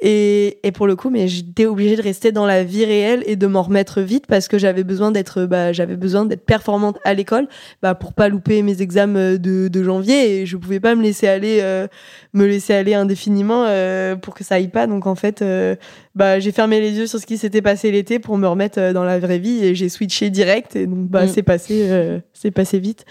Et, 0.00 0.60
et 0.62 0.70
pour 0.70 0.86
le 0.86 0.94
coup, 0.94 1.10
mais 1.10 1.26
j'étais 1.26 1.66
obligée 1.66 1.96
de 1.96 2.02
rester 2.02 2.30
dans 2.30 2.46
la 2.46 2.62
vie 2.62 2.84
réelle 2.84 3.24
et 3.26 3.34
de 3.34 3.46
m'en 3.48 3.62
remettre 3.62 4.00
vite 4.00 4.26
parce 4.28 4.46
que 4.46 4.56
j'avais 4.56 4.84
besoin 4.84 5.10
d'être, 5.10 5.44
bah, 5.44 5.72
j'avais 5.72 5.96
besoin 5.96 6.24
d'être 6.24 6.44
performante 6.46 6.98
à 7.04 7.14
l'école, 7.14 7.48
bah, 7.82 7.96
pour 7.96 8.12
pas 8.12 8.28
louper 8.28 8.62
mes 8.62 8.80
examens 8.80 9.34
de, 9.34 9.66
de 9.66 9.82
janvier. 9.82 10.40
Et 10.42 10.46
je 10.46 10.56
pouvais 10.56 10.78
pas 10.78 10.94
me 10.94 11.02
laisser 11.02 11.26
aller, 11.26 11.58
euh, 11.62 11.88
me 12.32 12.46
laisser 12.46 12.74
aller 12.74 12.94
indéfiniment 12.94 13.64
euh, 13.66 14.14
pour 14.14 14.34
que 14.34 14.44
ça 14.44 14.54
aille 14.54 14.68
pas. 14.68 14.86
Donc 14.86 15.08
en 15.08 15.16
fait, 15.16 15.42
euh, 15.42 15.74
bah, 16.14 16.38
j'ai 16.38 16.52
fermé 16.52 16.80
les 16.80 16.92
yeux 16.96 17.08
sur 17.08 17.18
ce 17.18 17.26
qui 17.26 17.36
s'était 17.36 17.62
passé 17.62 17.90
l'été 17.90 18.20
pour 18.20 18.38
me 18.38 18.46
remettre 18.46 18.78
euh, 18.78 18.92
dans 18.92 19.04
la 19.04 19.18
vraie 19.18 19.38
vie 19.38 19.64
et 19.64 19.74
j'ai 19.74 19.88
switché 19.88 20.30
direct. 20.30 20.76
Et 20.76 20.86
donc 20.86 21.08
bah, 21.08 21.24
Mm. 21.24 21.28
c'est 21.28 21.42
passé, 21.42 21.86
euh, 21.90 22.20
c'est 22.32 22.52
passé 22.52 22.78
vite. 22.78 23.04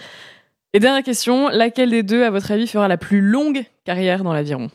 Et 0.72 0.80
dernière 0.80 1.02
question, 1.02 1.48
laquelle 1.48 1.90
des 1.90 2.02
deux, 2.02 2.24
à 2.24 2.30
votre 2.30 2.50
avis, 2.50 2.66
fera 2.66 2.88
la 2.88 2.96
plus 2.96 3.20
longue 3.20 3.62
carrière 3.84 4.24
dans 4.24 4.32
l'aviron? 4.32 4.68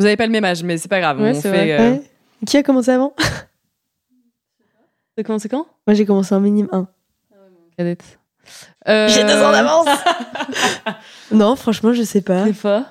Vous 0.00 0.06
avez 0.06 0.16
pas 0.16 0.24
le 0.26 0.32
même 0.32 0.44
âge, 0.44 0.62
mais 0.64 0.78
c'est 0.78 0.88
pas 0.88 0.98
grave. 0.98 1.20
Ouais, 1.20 1.32
on 1.36 1.40
fait. 1.40 1.48
vrai. 1.50 1.72
euh, 1.72 1.90
Ouais. 1.92 2.02
Qui 2.46 2.56
a 2.56 2.62
commencé 2.62 2.90
avant? 2.90 3.14
Quand, 5.24 5.38
c'est 5.38 5.50
quand? 5.50 5.66
Moi, 5.86 5.92
j'ai 5.92 6.06
commencé 6.06 6.34
en 6.34 6.40
minime 6.40 6.68
1. 6.72 6.88
Cadette. 7.76 8.18
Euh, 8.88 9.06
J'ai 9.08 9.22
deux 9.24 9.36
ans 9.42 9.52
d'avance 9.52 9.86
Non, 11.30 11.54
franchement, 11.56 11.92
je 11.92 12.02
sais 12.02 12.22
pas. 12.22 12.46
C'est 12.46 12.58
pas. 12.62 12.86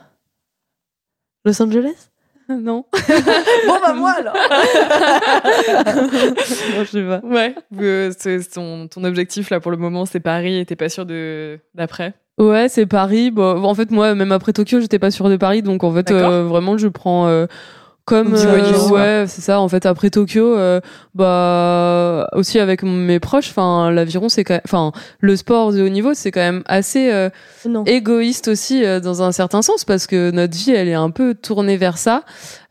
Los 1.44 1.60
Angeles? 1.62 2.10
Non. 2.48 2.86
Bon, 3.68 3.80
bah 3.82 3.94
moi 3.94 4.12
alors 4.12 4.34
non, 6.76 6.84
je 6.84 6.90
sais 6.90 7.04
pas. 7.04 7.20
Ouais, 7.24 7.54
euh, 7.80 8.12
c'est 8.18 8.40
ton, 8.50 8.88
ton 8.88 9.04
objectif 9.04 9.50
là 9.50 9.60
pour 9.60 9.70
le 9.72 9.78
moment, 9.78 10.06
c'est 10.06 10.20
Paris 10.20 10.58
et 10.60 10.66
t'es 10.66 10.76
pas 10.76 10.90
sûr 10.90 11.06
de 11.06 11.60
d'après? 11.76 12.14
Ouais, 12.40 12.68
c'est 12.70 12.86
Paris. 12.86 13.32
Bon, 13.32 13.64
en 13.64 13.76
fait, 13.76 13.92
moi, 13.92 14.16
même 14.16 14.32
après 14.32 14.54
Tokyo, 14.54 14.80
j'étais 14.80 15.00
pas 15.00 15.12
sûre 15.12 15.30
de 15.30 15.38
Paris, 15.38 15.62
donc 15.62 15.84
en 15.84 15.92
fait, 15.92 16.10
euh, 16.12 16.46
vraiment, 16.46 16.78
je 16.78 16.88
prends 16.88 17.28
euh, 17.28 17.48
comme 18.06 18.34
euh, 18.34 18.62
bonus, 18.62 18.90
ouais, 18.90 19.26
c'est 19.28 19.42
ça. 19.42 19.60
En 19.60 19.68
fait, 19.68 19.86
après 19.86 20.10
Tokyo, 20.10 20.58
euh, 20.58 20.80
bah 21.14 22.28
aussi 22.34 22.58
avec 22.58 22.82
mes 22.82 23.20
proches, 23.20 23.50
enfin, 23.50 23.92
l'aviron, 23.92 24.30
c'est 24.30 24.46
enfin, 24.66 24.92
le 25.20 25.36
sport 25.36 25.74
de 25.74 25.84
haut 25.84 25.90
niveau, 25.90 26.14
c'est 26.16 26.32
quand 26.32 26.40
même 26.40 26.64
assez 26.66 27.12
euh, 27.12 27.30
égoïste 27.86 28.48
aussi 28.48 28.84
euh, 28.84 29.00
dans 29.00 29.22
un 29.22 29.32
certain 29.32 29.62
sens 29.62 29.86
parce 29.86 30.08
que 30.08 30.32
notre 30.32 30.58
vie, 30.58 30.72
elle 30.72 30.88
est 30.88 30.96
un 30.96 31.12
peu 31.12 31.36
tournée 31.36 31.78
vers 31.78 32.00
ça. 32.00 32.24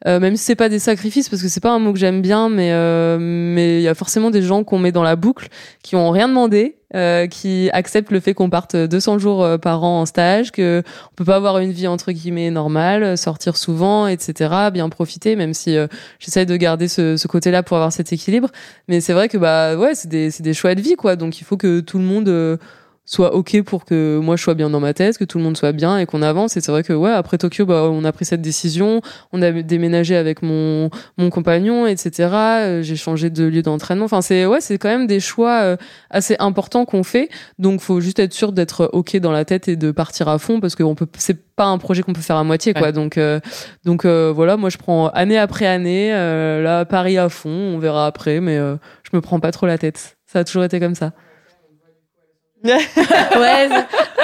Euh, 0.06 0.18
même 0.18 0.36
si 0.36 0.44
c'est 0.44 0.56
pas 0.56 0.68
des 0.68 0.78
sacrifices 0.78 1.28
parce 1.28 1.42
que 1.42 1.48
c'est 1.48 1.60
pas 1.60 1.72
un 1.72 1.80
mot 1.80 1.92
que 1.92 1.98
j'aime 1.98 2.22
bien 2.22 2.48
mais 2.48 2.70
euh, 2.70 3.18
mais 3.20 3.80
il 3.80 3.82
y 3.82 3.88
a 3.88 3.96
forcément 3.96 4.30
des 4.30 4.42
gens 4.42 4.62
qu'on 4.62 4.78
met 4.78 4.92
dans 4.92 5.02
la 5.02 5.16
boucle 5.16 5.48
qui 5.82 5.96
ont 5.96 6.10
rien 6.10 6.28
demandé 6.28 6.77
euh, 6.94 7.26
qui 7.26 7.68
acceptent 7.72 8.10
le 8.10 8.20
fait 8.20 8.32
qu'on 8.32 8.48
parte 8.48 8.74
200 8.74 9.18
jours 9.18 9.44
euh, 9.44 9.58
par 9.58 9.84
an 9.84 10.00
en 10.00 10.06
stage 10.06 10.52
que 10.52 10.82
on 11.12 11.14
peut 11.16 11.24
pas 11.24 11.36
avoir 11.36 11.58
une 11.58 11.70
vie 11.70 11.86
entre 11.86 12.12
guillemets 12.12 12.50
normale 12.50 13.02
euh, 13.02 13.16
sortir 13.16 13.58
souvent 13.58 14.06
etc 14.06 14.70
bien 14.72 14.88
profiter 14.88 15.36
même 15.36 15.52
si 15.52 15.76
euh, 15.76 15.86
j'essaye 16.18 16.46
de 16.46 16.56
garder 16.56 16.88
ce, 16.88 17.16
ce 17.16 17.28
côté 17.28 17.50
là 17.50 17.62
pour 17.62 17.76
avoir 17.76 17.92
cet 17.92 18.12
équilibre. 18.12 18.48
Mais 18.88 19.00
c'est 19.00 19.12
vrai 19.12 19.28
que 19.28 19.36
bah 19.38 19.76
ouais 19.76 19.94
c'est 19.94 20.08
des 20.08 20.30
c'est 20.30 20.42
des 20.42 20.54
choix 20.54 20.74
de 20.74 20.80
vie 20.80 20.96
quoi. 20.96 21.16
Donc 21.16 21.40
il 21.40 21.44
faut 21.44 21.56
que 21.56 21.80
tout 21.80 21.98
le 21.98 22.04
monde 22.04 22.28
euh, 22.28 22.56
soit 23.08 23.34
ok 23.34 23.62
pour 23.62 23.86
que 23.86 24.18
moi 24.22 24.36
je 24.36 24.42
sois 24.42 24.52
bien 24.52 24.68
dans 24.68 24.80
ma 24.80 24.92
tête, 24.92 25.16
que 25.16 25.24
tout 25.24 25.38
le 25.38 25.44
monde 25.44 25.56
soit 25.56 25.72
bien 25.72 25.96
et 25.96 26.04
qu'on 26.04 26.20
avance. 26.20 26.58
Et 26.58 26.60
c'est 26.60 26.70
vrai 26.70 26.82
que 26.82 26.92
ouais, 26.92 27.10
après 27.10 27.38
Tokyo, 27.38 27.64
bah, 27.64 27.88
on 27.90 28.04
a 28.04 28.12
pris 28.12 28.26
cette 28.26 28.42
décision, 28.42 29.00
on 29.32 29.40
a 29.40 29.50
déménagé 29.50 30.14
avec 30.14 30.42
mon 30.42 30.90
mon 31.16 31.30
compagnon, 31.30 31.86
etc. 31.86 32.28
Euh, 32.30 32.82
J'ai 32.82 32.96
changé 32.96 33.30
de 33.30 33.44
lieu 33.44 33.62
d'entraînement. 33.62 34.04
Enfin 34.04 34.20
c'est 34.20 34.44
ouais, 34.44 34.60
c'est 34.60 34.76
quand 34.76 34.90
même 34.90 35.06
des 35.06 35.20
choix 35.20 35.62
euh, 35.62 35.76
assez 36.10 36.36
importants 36.38 36.84
qu'on 36.84 37.02
fait. 37.02 37.30
Donc 37.58 37.80
faut 37.80 38.00
juste 38.00 38.18
être 38.18 38.34
sûr 38.34 38.52
d'être 38.52 38.90
ok 38.92 39.16
dans 39.16 39.32
la 39.32 39.46
tête 39.46 39.68
et 39.68 39.76
de 39.76 39.90
partir 39.90 40.28
à 40.28 40.38
fond 40.38 40.60
parce 40.60 40.74
que 40.74 40.82
on 40.82 40.94
peut 40.94 41.06
c'est 41.16 41.38
pas 41.56 41.64
un 41.64 41.78
projet 41.78 42.02
qu'on 42.02 42.12
peut 42.12 42.20
faire 42.20 42.36
à 42.36 42.44
moitié 42.44 42.74
quoi. 42.74 42.88
Ouais. 42.88 42.92
Donc 42.92 43.16
euh, 43.16 43.40
donc 43.86 44.04
euh, 44.04 44.30
voilà, 44.34 44.58
moi 44.58 44.68
je 44.68 44.76
prends 44.76 45.08
année 45.08 45.38
après 45.38 45.66
année. 45.66 46.12
Euh, 46.12 46.62
là 46.62 46.84
Paris 46.84 47.16
à 47.16 47.30
fond, 47.30 47.48
on 47.48 47.78
verra 47.78 48.06
après, 48.06 48.40
mais 48.40 48.58
euh, 48.58 48.76
je 49.02 49.16
me 49.16 49.22
prends 49.22 49.40
pas 49.40 49.50
trop 49.50 49.66
la 49.66 49.78
tête. 49.78 50.18
Ça 50.26 50.40
a 50.40 50.44
toujours 50.44 50.64
été 50.64 50.78
comme 50.78 50.94
ça. 50.94 51.12
Ouais, 52.64 53.68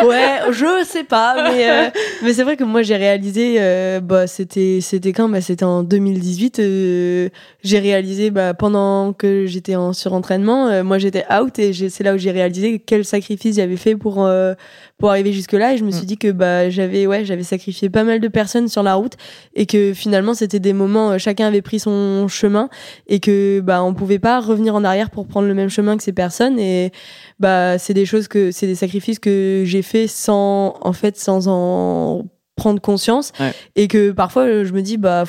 ouais, 0.02 0.40
je 0.52 0.84
sais 0.86 1.04
pas, 1.04 1.50
mais 1.50 1.70
euh, 1.70 1.90
mais 2.22 2.32
c'est 2.32 2.42
vrai 2.42 2.56
que 2.56 2.64
moi 2.64 2.82
j'ai 2.82 2.96
réalisé, 2.96 3.56
euh, 3.58 4.00
bah 4.00 4.26
c'était 4.26 4.78
c'était 4.80 5.12
quand, 5.12 5.28
bah 5.28 5.40
c'était 5.40 5.64
en 5.64 5.82
2018. 5.82 6.58
euh, 6.58 7.28
j'ai 7.62 7.78
réalisé, 7.78 8.30
bah 8.30 8.54
pendant 8.54 9.12
que 9.12 9.46
j'étais 9.46 9.76
en 9.76 9.92
surentraînement, 9.92 10.68
euh, 10.68 10.82
moi 10.84 10.98
j'étais 10.98 11.24
out 11.32 11.58
et 11.58 11.72
c'est 11.88 12.04
là 12.04 12.14
où 12.14 12.18
j'ai 12.18 12.30
réalisé 12.30 12.82
quel 12.84 13.04
sacrifice 13.04 13.56
j'avais 13.56 13.76
fait 13.76 13.94
pour 13.96 14.24
euh, 14.24 14.54
pour 14.98 15.10
arriver 15.10 15.32
jusque 15.32 15.52
là 15.52 15.74
et 15.74 15.76
je 15.76 15.84
me 15.84 15.90
suis 15.90 16.02
Mm. 16.04 16.06
dit 16.06 16.18
que 16.18 16.30
bah 16.32 16.70
j'avais 16.70 17.06
ouais 17.06 17.24
j'avais 17.24 17.42
sacrifié 17.42 17.88
pas 17.88 18.04
mal 18.04 18.20
de 18.20 18.28
personnes 18.28 18.68
sur 18.68 18.82
la 18.82 18.94
route 18.94 19.14
et 19.54 19.66
que 19.66 19.92
finalement 19.94 20.34
c'était 20.34 20.60
des 20.60 20.72
moments 20.72 21.12
euh, 21.12 21.18
chacun 21.18 21.46
avait 21.46 21.62
pris 21.62 21.78
son 21.80 22.26
chemin 22.28 22.68
et 23.06 23.20
que 23.20 23.60
bah 23.60 23.82
on 23.82 23.94
pouvait 23.94 24.18
pas 24.18 24.40
revenir 24.40 24.74
en 24.74 24.84
arrière 24.84 25.10
pour 25.10 25.26
prendre 25.26 25.46
le 25.48 25.54
même 25.54 25.68
chemin 25.70 25.96
que 25.96 26.02
ces 26.02 26.12
personnes 26.12 26.58
et 26.58 26.92
bah 27.40 27.78
c'est 27.78 27.94
des 27.94 28.06
choses 28.06 28.28
que 28.28 28.50
c'est 28.50 28.66
des 28.66 28.74
sacrifices 28.74 29.18
que 29.18 29.62
j'ai 29.66 29.82
fait 29.84 30.08
sans 30.08 30.74
en 30.80 30.92
fait 30.92 31.16
sans 31.16 31.46
en 31.46 32.24
prendre 32.56 32.80
conscience. 32.80 33.32
Ouais. 33.38 33.52
et 33.76 33.88
que 33.88 34.10
parfois 34.10 34.64
je 34.64 34.72
me 34.72 34.82
dis 34.82 34.96
bah 34.96 35.24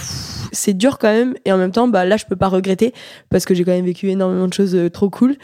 c'est 0.52 0.74
dur 0.74 0.98
quand 0.98 1.12
même. 1.12 1.36
Et 1.46 1.52
en 1.52 1.58
même 1.58 1.72
temps 1.72 1.88
bah 1.88 2.06
là 2.06 2.18
je 2.18 2.26
peux 2.26 2.36
pas 2.36 2.48
regretter 2.48 2.94
parce 3.30 3.46
que 3.46 3.54
j'ai 3.54 3.64
quand 3.64 3.72
même 3.72 3.86
vécu 3.86 4.10
énormément 4.10 4.48
de 4.48 4.54
choses 4.54 4.76
euh, 4.76 4.90
trop 4.90 5.10
cool. 5.10 5.36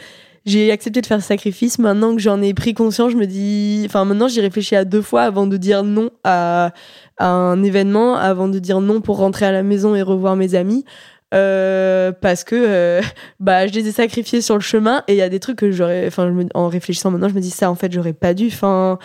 J'ai 0.44 0.72
accepté 0.72 1.00
de 1.00 1.06
faire 1.06 1.22
ce 1.22 1.28
sacrifice. 1.28 1.78
Maintenant 1.78 2.16
que 2.16 2.20
j'en 2.20 2.42
ai 2.42 2.52
pris 2.52 2.74
conscience 2.74 3.12
je 3.12 3.16
me 3.16 3.26
dis 3.26 3.84
enfin 3.86 4.04
maintenant 4.04 4.26
j'y 4.28 4.40
réfléchis 4.40 4.74
à 4.74 4.84
deux 4.84 5.02
fois 5.02 5.22
avant 5.22 5.46
de 5.46 5.56
dire 5.56 5.84
non 5.84 6.10
à, 6.24 6.72
à 7.18 7.26
un 7.28 7.62
événement 7.62 8.16
avant 8.16 8.48
de 8.48 8.58
dire 8.58 8.80
non 8.80 9.00
pour 9.00 9.18
rentrer 9.18 9.46
à 9.46 9.52
la 9.52 9.62
maison 9.62 9.94
et 9.94 10.02
revoir 10.02 10.34
mes 10.34 10.54
amis 10.56 10.84
euh, 11.32 12.12
parce 12.12 12.44
que 12.44 12.54
euh, 12.56 13.02
bah 13.40 13.66
je 13.66 13.72
les 13.72 13.88
ai 13.88 13.92
sacrifiés 13.92 14.40
sur 14.40 14.54
le 14.54 14.60
chemin 14.60 15.02
et 15.08 15.14
il 15.14 15.18
y 15.18 15.22
a 15.22 15.28
des 15.28 15.40
trucs 15.40 15.58
que 15.58 15.70
j'aurais 15.70 16.06
enfin 16.06 16.34
en 16.54 16.68
réfléchissant 16.68 17.10
maintenant 17.10 17.28
je 17.28 17.34
me 17.34 17.40
dis 17.40 17.50
ça 17.50 17.70
en 17.70 17.74
fait 17.74 17.92
j'aurais 17.92 18.12
pas 18.12 18.34
dû 18.34 18.48
enfin 18.48 18.98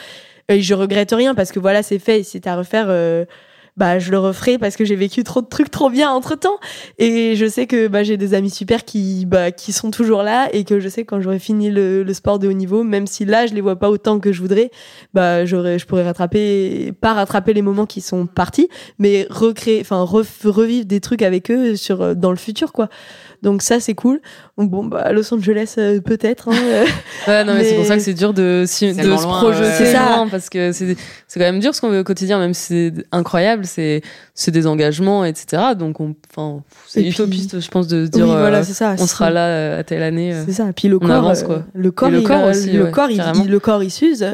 je 0.49 0.73
regrette 0.73 1.11
rien 1.11 1.35
parce 1.35 1.51
que 1.51 1.59
voilà, 1.59 1.83
c'est 1.83 1.99
fait. 1.99 2.23
C'est 2.23 2.47
à 2.47 2.55
refaire, 2.55 2.87
euh, 2.89 3.25
bah 3.77 3.99
je 3.99 4.11
le 4.11 4.19
referai 4.19 4.57
parce 4.57 4.75
que 4.75 4.83
j'ai 4.83 4.95
vécu 4.95 5.23
trop 5.23 5.41
de 5.41 5.47
trucs 5.47 5.71
trop 5.71 5.89
bien 5.89 6.11
entre 6.11 6.35
temps 6.35 6.57
et 6.97 7.35
je 7.35 7.45
sais 7.45 7.67
que 7.67 7.87
bah 7.87 8.03
j'ai 8.03 8.17
des 8.17 8.33
amis 8.33 8.49
super 8.49 8.83
qui 8.83 9.25
bah 9.25 9.51
qui 9.51 9.71
sont 9.71 9.91
toujours 9.91 10.23
là 10.23 10.49
et 10.51 10.63
que 10.63 10.79
je 10.79 10.89
sais 10.89 11.05
quand 11.05 11.21
j'aurai 11.21 11.39
fini 11.39 11.69
le, 11.69 12.03
le, 12.03 12.13
sport 12.13 12.39
de 12.39 12.47
haut 12.47 12.53
niveau 12.53 12.83
même 12.83 13.07
si 13.07 13.23
là 13.23 13.45
je 13.45 13.53
les 13.53 13.61
vois 13.61 13.77
pas 13.77 13.89
autant 13.89 14.19
que 14.19 14.33
je 14.33 14.41
voudrais 14.41 14.71
bah 15.13 15.45
j'aurais 15.45 15.79
je 15.79 15.85
pourrais 15.85 16.03
rattraper 16.03 16.91
pas 16.99 17.13
rattraper 17.13 17.53
les 17.53 17.61
moments 17.61 17.85
qui 17.85 18.01
sont 18.01 18.25
partis 18.25 18.67
mais 18.97 19.27
recréer 19.29 19.81
enfin 19.81 20.01
revivre 20.01 20.85
des 20.85 20.99
trucs 20.99 21.21
avec 21.21 21.51
eux 21.51 21.75
sur 21.75 22.15
dans 22.15 22.31
le 22.31 22.37
futur 22.37 22.73
quoi 22.73 22.89
donc 23.43 23.61
ça, 23.61 23.79
c'est 23.79 23.93
cool. 23.93 24.19
Donc 24.57 24.71
bon, 24.71 24.85
bah, 24.85 25.11
Los 25.11 25.31
Angeles, 25.33 25.75
euh, 25.77 26.01
peut-être. 26.01 26.49
Hein, 26.49 26.55
euh. 26.55 26.85
ouais, 27.27 27.43
non, 27.43 27.53
mais, 27.53 27.63
c'est 27.63 27.75
pour 27.75 27.85
ça 27.85 27.95
que 27.95 28.01
c'est 28.01 28.15
dur 28.15 28.33
de, 28.33 28.61
de 28.61 28.65
se 28.65 29.23
projeter 29.23 29.85
ça. 29.85 30.25
parce 30.31 30.49
que 30.49 30.71
c'est 30.71 30.95
quand 31.35 31.39
même 31.39 31.59
dur 31.59 31.75
ce 31.75 31.81
qu'on 31.81 31.89
veut 31.89 31.99
au 31.99 32.03
quotidien, 32.03 32.39
même 32.39 32.53
si 32.53 32.63
c'est 32.63 32.93
incroyable, 33.11 33.65
c'est 33.65 34.01
des 34.47 34.67
engagements, 34.67 35.23
etc. 35.23 35.61
Donc, 35.77 35.97
enfin, 36.01 36.63
c'est 36.87 37.03
utopiste, 37.03 37.59
je 37.59 37.69
pense, 37.69 37.87
de 37.87 38.07
dire, 38.07 38.25
voilà, 38.25 38.59
euh, 38.59 38.63
ça, 38.63 38.95
on 38.97 39.05
sera 39.05 39.29
là 39.29 39.77
à 39.77 39.83
telle 39.83 40.01
année. 40.01 40.33
C'est 40.47 40.53
ça. 40.53 40.65
Puis 40.75 40.87
le 40.87 40.97
corps, 40.97 41.33
quoi. 41.45 41.63
le 41.73 41.91
corps, 41.91 42.09
le 42.09 42.21
corps 42.21 42.45
aussi, 42.45 42.71
le 42.71 42.87
corps, 42.87 43.11
il, 43.11 43.21
le 43.47 43.59
corps, 43.59 43.83
il 43.83 43.91
s'use. 43.91 44.25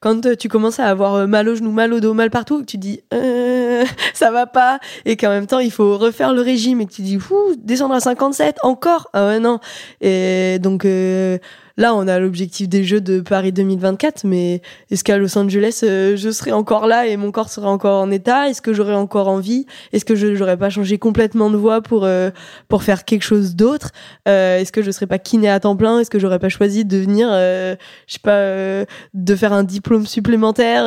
quand 0.00 0.36
tu 0.36 0.48
commences 0.48 0.80
à 0.80 0.86
avoir 0.86 1.26
mal 1.26 1.48
au 1.48 1.54
genou, 1.54 1.70
mal 1.70 1.92
au 1.94 2.00
dos, 2.00 2.12
mal 2.12 2.30
partout, 2.30 2.64
tu 2.64 2.76
dis, 2.76 3.00
ça 4.14 4.30
va 4.30 4.46
pas, 4.46 4.78
et 5.06 5.16
qu'en 5.16 5.30
même 5.30 5.46
temps, 5.46 5.60
il 5.60 5.70
faut 5.70 5.96
refaire 5.96 6.34
le 6.34 6.42
régime, 6.42 6.82
et 6.82 6.86
que 6.86 6.92
tu 6.92 7.02
dis, 7.02 7.18
descendre 7.64 7.94
à 7.94 8.00
50 8.00 8.25
encore? 8.62 9.08
Ah 9.12 9.26
ouais, 9.26 9.38
non. 9.40 9.60
Et 10.00 10.58
donc, 10.60 10.84
euh, 10.84 11.38
Là, 11.78 11.94
on 11.94 12.08
a 12.08 12.18
l'objectif 12.18 12.70
des 12.70 12.84
Jeux 12.84 13.02
de 13.02 13.20
Paris 13.20 13.52
2024, 13.52 14.24
mais 14.24 14.62
est-ce 14.90 15.04
qu'à 15.04 15.18
Los 15.18 15.36
Angeles, 15.36 15.80
euh, 15.82 16.16
je 16.16 16.30
serai 16.30 16.52
encore 16.52 16.86
là 16.86 17.06
et 17.06 17.18
mon 17.18 17.30
corps 17.30 17.50
sera 17.50 17.68
encore 17.68 18.00
en 18.00 18.10
état? 18.10 18.48
Est-ce 18.48 18.62
que 18.62 18.72
j'aurai 18.72 18.94
encore 18.94 19.28
envie? 19.28 19.66
Est-ce 19.92 20.06
que 20.06 20.14
je 20.14 20.28
n'aurais 20.28 20.56
pas 20.56 20.70
changé 20.70 20.96
complètement 20.96 21.50
de 21.50 21.58
voie 21.58 21.82
pour 21.82 22.06
euh, 22.06 22.30
pour 22.68 22.82
faire 22.82 23.04
quelque 23.04 23.24
chose 23.24 23.56
d'autre? 23.56 23.90
Euh, 24.26 24.58
Est-ce 24.58 24.72
que 24.72 24.80
je 24.80 24.90
serais 24.90 25.06
pas 25.06 25.18
kiné 25.18 25.50
à 25.50 25.60
temps 25.60 25.76
plein? 25.76 26.00
Est-ce 26.00 26.08
que 26.08 26.18
j'aurais 26.18 26.38
pas 26.38 26.48
choisi 26.48 26.86
de 26.86 26.96
venir, 26.96 27.28
je 27.28 27.76
sais 28.06 28.20
pas, 28.22 28.86
de 29.12 29.36
faire 29.36 29.52
un 29.52 29.64
diplôme 29.64 30.06
supplémentaire? 30.06 30.86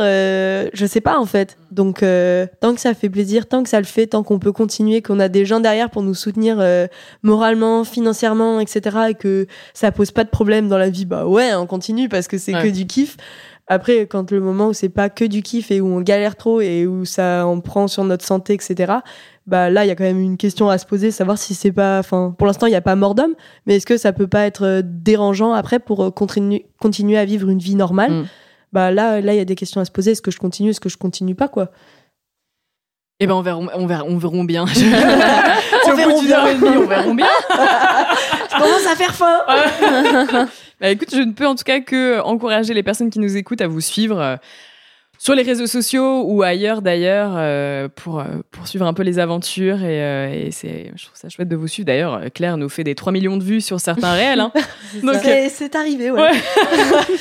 Je 0.73 0.85
sais 0.87 1.01
pas 1.01 1.19
en 1.19 1.25
fait. 1.27 1.57
Donc 1.69 1.99
tant 1.99 2.73
que 2.73 2.81
ça 2.81 2.95
fait 2.95 3.09
plaisir, 3.09 3.47
tant 3.47 3.61
que 3.61 3.69
ça 3.69 3.79
le 3.79 3.85
fait, 3.85 4.07
tant 4.07 4.23
qu'on 4.23 4.39
peut 4.39 4.51
continuer, 4.51 5.03
qu'on 5.03 5.19
a 5.19 5.29
des 5.29 5.45
gens 5.45 5.59
derrière 5.59 5.91
pour 5.91 6.01
nous 6.01 6.15
soutenir 6.15 6.63
moralement, 7.21 7.83
financièrement, 7.83 8.59
etc., 8.59 8.97
et 9.09 9.13
que 9.13 9.45
ça 9.75 9.91
pose 9.91 10.09
pas 10.09 10.23
de 10.23 10.29
problème 10.29 10.67
dans 10.67 10.78
la 10.79 10.89
vie, 10.89 11.05
bah 11.05 11.25
ouais, 11.25 11.53
on 11.53 11.67
continue 11.67 12.09
parce 12.09 12.27
que 12.27 12.37
c'est 12.37 12.53
que 12.53 12.69
du 12.69 12.87
kiff. 12.87 13.17
Après, 13.67 14.07
quand 14.07 14.31
le 14.31 14.39
moment 14.39 14.69
où 14.69 14.73
c'est 14.73 14.89
pas 14.89 15.09
que 15.09 15.23
du 15.23 15.43
kiff 15.43 15.69
et 15.69 15.79
où 15.79 15.87
on 15.87 16.01
galère 16.01 16.35
trop 16.35 16.59
et 16.59 16.87
où 16.87 17.05
ça 17.05 17.45
en 17.45 17.59
prend 17.59 17.87
sur 17.87 18.03
notre 18.03 18.25
santé, 18.25 18.55
etc., 18.55 18.93
bah 19.45 19.69
là, 19.69 19.85
il 19.85 19.87
y 19.87 19.91
a 19.91 19.95
quand 19.95 20.03
même 20.03 20.19
une 20.19 20.37
question 20.37 20.69
à 20.69 20.77
se 20.77 20.85
poser, 20.85 21.11
savoir 21.11 21.37
si 21.37 21.53
c'est 21.53 21.71
pas, 21.71 21.99
enfin, 21.99 22.33
pour 22.37 22.47
l'instant, 22.47 22.65
il 22.65 22.71
n'y 22.71 22.75
a 22.75 22.81
pas 22.81 22.95
mort 22.95 23.13
d'homme, 23.13 23.33
mais 23.65 23.75
est-ce 23.75 23.85
que 23.85 23.97
ça 23.97 24.11
peut 24.11 24.27
pas 24.27 24.45
être 24.45 24.63
euh, 24.63 24.81
dérangeant 24.83 25.53
après 25.53 25.79
pour 25.79 26.03
euh, 26.03 26.09
continuer, 26.11 27.17
à 27.17 27.25
vivre 27.25 27.49
une 27.49 27.59
vie 27.59 27.75
normale? 27.75 28.11
Mm. 28.11 28.25
Bah 28.73 28.91
là, 28.91 29.21
là, 29.21 29.33
il 29.33 29.37
y 29.37 29.41
a 29.41 29.45
des 29.45 29.55
questions 29.55 29.81
à 29.81 29.85
se 29.85 29.91
poser. 29.91 30.11
Est-ce 30.11 30.21
que 30.21 30.31
je 30.31 30.37
continue? 30.37 30.69
Est-ce 30.69 30.79
que 30.79 30.89
je 30.89 30.97
continue 30.97 31.35
pas, 31.35 31.47
quoi? 31.47 31.71
Eh 33.21 33.27
ben 33.27 33.33
on 33.33 33.41
verra, 33.41 33.57
on 33.57 33.85
verra, 33.85 34.05
on 34.05 34.17
verra 34.17 34.43
bien. 34.45 34.63
on 34.63 35.93
verra 35.93 36.21
bien. 36.21 36.39
on 36.77 36.85
verra 36.85 37.13
bien. 37.13 37.25
je 38.51 38.57
commence 38.57 38.87
à 38.87 38.95
faire 38.95 39.15
faim. 39.15 40.47
Bah, 40.81 40.89
écoute, 40.91 41.09
je 41.11 41.19
ne 41.19 41.33
peux 41.33 41.45
en 41.45 41.55
tout 41.55 41.65
cas 41.65 41.81
que 41.81 42.21
encourager 42.21 42.73
les 42.73 42.83
personnes 42.83 43.09
qui 43.09 43.19
nous 43.19 43.35
écoutent 43.35 43.59
à 43.59 43.67
vous 43.67 43.81
suivre 43.81 44.17
euh, 44.17 44.37
sur 45.19 45.35
les 45.35 45.43
réseaux 45.43 45.67
sociaux 45.67 46.23
ou 46.25 46.43
ailleurs 46.43 46.81
d'ailleurs 46.81 47.33
euh, 47.35 47.89
pour, 47.93 48.19
euh, 48.19 48.23
pour 48.51 48.69
suivre 48.69 48.85
un 48.85 48.93
peu 48.93 49.03
les 49.03 49.19
aventures 49.19 49.83
et, 49.83 50.01
euh, 50.01 50.47
et 50.47 50.51
c'est 50.51 50.93
je 50.95 51.05
trouve 51.05 51.17
ça 51.17 51.27
chouette 51.27 51.49
de 51.49 51.57
vous 51.57 51.67
suivre. 51.67 51.87
D'ailleurs 51.87 52.21
Claire 52.33 52.55
nous 52.55 52.69
fait 52.69 52.85
des 52.85 52.95
3 52.95 53.11
millions 53.11 53.35
de 53.35 53.43
vues 53.43 53.59
sur 53.59 53.81
certains 53.81 54.13
réels 54.13 54.39
hein. 54.39 54.53
c'est 55.49 55.75
arrivé 55.75 56.09
ouais, 56.09 56.31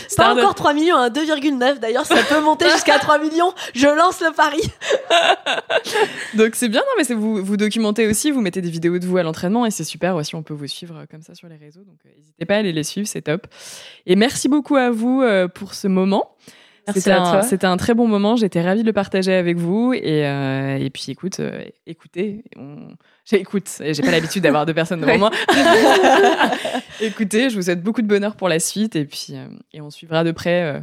c'est 0.06 0.16
pas 0.16 0.32
encore 0.32 0.54
3 0.54 0.74
millions 0.74 0.96
à 0.96 1.06
hein, 1.06 1.10
2,9 1.10 1.80
d'ailleurs 1.80 2.06
ça 2.06 2.22
peut 2.22 2.40
monter 2.40 2.70
jusqu'à 2.70 3.00
3 3.00 3.18
millions. 3.18 3.52
Je 3.74 3.88
lance 3.88 4.20
le 4.20 4.32
pari. 4.32 4.60
Donc 6.34 6.54
c'est 6.54 6.68
bien 6.68 6.80
non 6.80 7.04
mais 7.04 7.14
vous 7.16 7.44
vous 7.44 7.56
documentez 7.56 8.06
aussi 8.06 8.30
vous 8.30 8.40
mettez 8.40 8.62
des 8.62 8.70
vidéos 8.70 9.00
de 9.00 9.06
vous 9.06 9.16
à 9.16 9.24
l'entraînement 9.24 9.66
et 9.66 9.72
c'est 9.72 9.82
super 9.82 10.14
aussi 10.14 10.36
on 10.36 10.44
peut 10.44 10.54
vous 10.54 10.68
suivre 10.68 11.04
comme 11.10 11.22
ça 11.22 11.34
sur 11.34 11.48
les 11.48 11.56
réseaux. 11.56 11.80
Donc 11.80 11.96
n'hésitez 12.16 12.44
pas 12.46 12.54
à 12.54 12.58
aller 12.58 12.72
les 12.72 12.84
suivre 12.84 13.08
c'est 13.08 13.22
top. 13.22 13.48
Et 14.06 14.14
merci 14.14 14.48
beaucoup 14.48 14.76
à 14.76 14.90
vous 14.90 15.24
pour 15.52 15.74
ce 15.74 15.88
moment 15.88 16.36
c'était 16.92 17.66
un, 17.66 17.76
très 17.76 17.94
bon 17.94 18.06
moment. 18.06 18.36
J'étais 18.36 18.60
ravie 18.62 18.82
de 18.82 18.86
le 18.86 18.92
partager 18.92 19.34
avec 19.34 19.56
vous. 19.56 19.92
Et, 19.92 20.26
euh, 20.26 20.76
et 20.76 20.90
puis, 20.90 21.06
écoute, 21.08 21.40
euh, 21.40 21.64
écoutez, 21.86 22.44
on... 22.56 22.88
j'écoute. 23.24 23.68
J'ai 23.80 24.02
pas 24.02 24.10
l'habitude 24.10 24.42
d'avoir 24.42 24.66
deux 24.66 24.74
personnes 24.74 25.00
devant 25.00 25.18
moi. 25.18 25.30
écoutez, 27.00 27.50
je 27.50 27.56
vous 27.56 27.62
souhaite 27.62 27.82
beaucoup 27.82 28.02
de 28.02 28.06
bonheur 28.06 28.36
pour 28.36 28.48
la 28.48 28.60
suite. 28.60 28.96
Et 28.96 29.04
puis, 29.04 29.28
euh, 29.32 29.46
et 29.72 29.80
on 29.80 29.90
suivra 29.90 30.24
de 30.24 30.32
près 30.32 30.82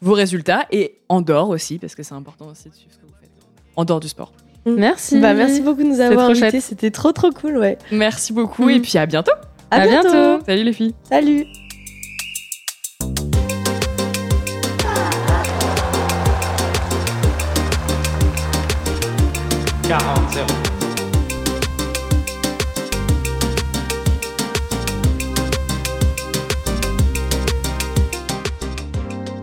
vos 0.00 0.14
résultats 0.14 0.66
et 0.70 1.00
en 1.08 1.20
dehors 1.20 1.48
aussi, 1.48 1.78
parce 1.78 1.94
que 1.94 2.02
c'est 2.02 2.14
important 2.14 2.46
aussi 2.46 2.68
de 2.68 2.74
suivre 2.74 2.92
ce 2.92 2.98
que 2.98 3.06
vous 3.06 3.14
faites 3.20 3.30
en 3.76 3.84
dehors 3.84 4.00
du 4.00 4.08
sport. 4.08 4.32
Mm. 4.66 4.74
Merci. 4.74 5.20
Bah, 5.20 5.34
merci 5.34 5.60
beaucoup 5.60 5.82
de 5.82 5.88
nous 5.88 6.00
avoir 6.00 6.30
invités. 6.30 6.60
C'était 6.60 6.90
trop, 6.90 7.12
trop 7.12 7.30
cool. 7.30 7.58
Ouais. 7.58 7.78
Merci 7.90 8.32
beaucoup. 8.32 8.68
Et 8.68 8.78
mm. 8.78 8.82
puis, 8.82 8.98
à 8.98 9.06
bientôt. 9.06 9.32
À, 9.70 9.86
bientôt. 9.86 10.44
Salut 10.46 10.64
les 10.64 10.72
filles. 10.72 10.94
Salut. 11.08 11.46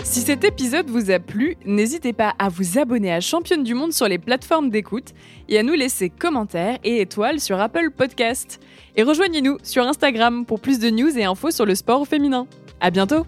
Si 0.03 0.21
cet 0.21 0.43
épisode 0.43 0.89
vous 0.89 1.11
a 1.11 1.19
plu, 1.19 1.57
n'hésitez 1.63 2.11
pas 2.13 2.33
à 2.39 2.49
vous 2.49 2.79
abonner 2.79 3.13
à 3.13 3.19
Championne 3.19 3.63
du 3.63 3.75
Monde 3.75 3.93
sur 3.93 4.07
les 4.07 4.17
plateformes 4.17 4.71
d'écoute 4.71 5.13
et 5.47 5.59
à 5.59 5.63
nous 5.63 5.73
laisser 5.73 6.09
commentaires 6.09 6.79
et 6.83 7.01
étoiles 7.01 7.39
sur 7.39 7.59
Apple 7.59 7.91
Podcast. 7.95 8.59
Et 8.95 9.03
rejoignez-nous 9.03 9.59
sur 9.61 9.85
Instagram 9.85 10.47
pour 10.47 10.59
plus 10.59 10.79
de 10.79 10.89
news 10.89 11.15
et 11.19 11.23
infos 11.23 11.51
sur 11.51 11.67
le 11.67 11.75
sport 11.75 12.07
féminin. 12.07 12.47
À 12.79 12.89
bientôt! 12.89 13.27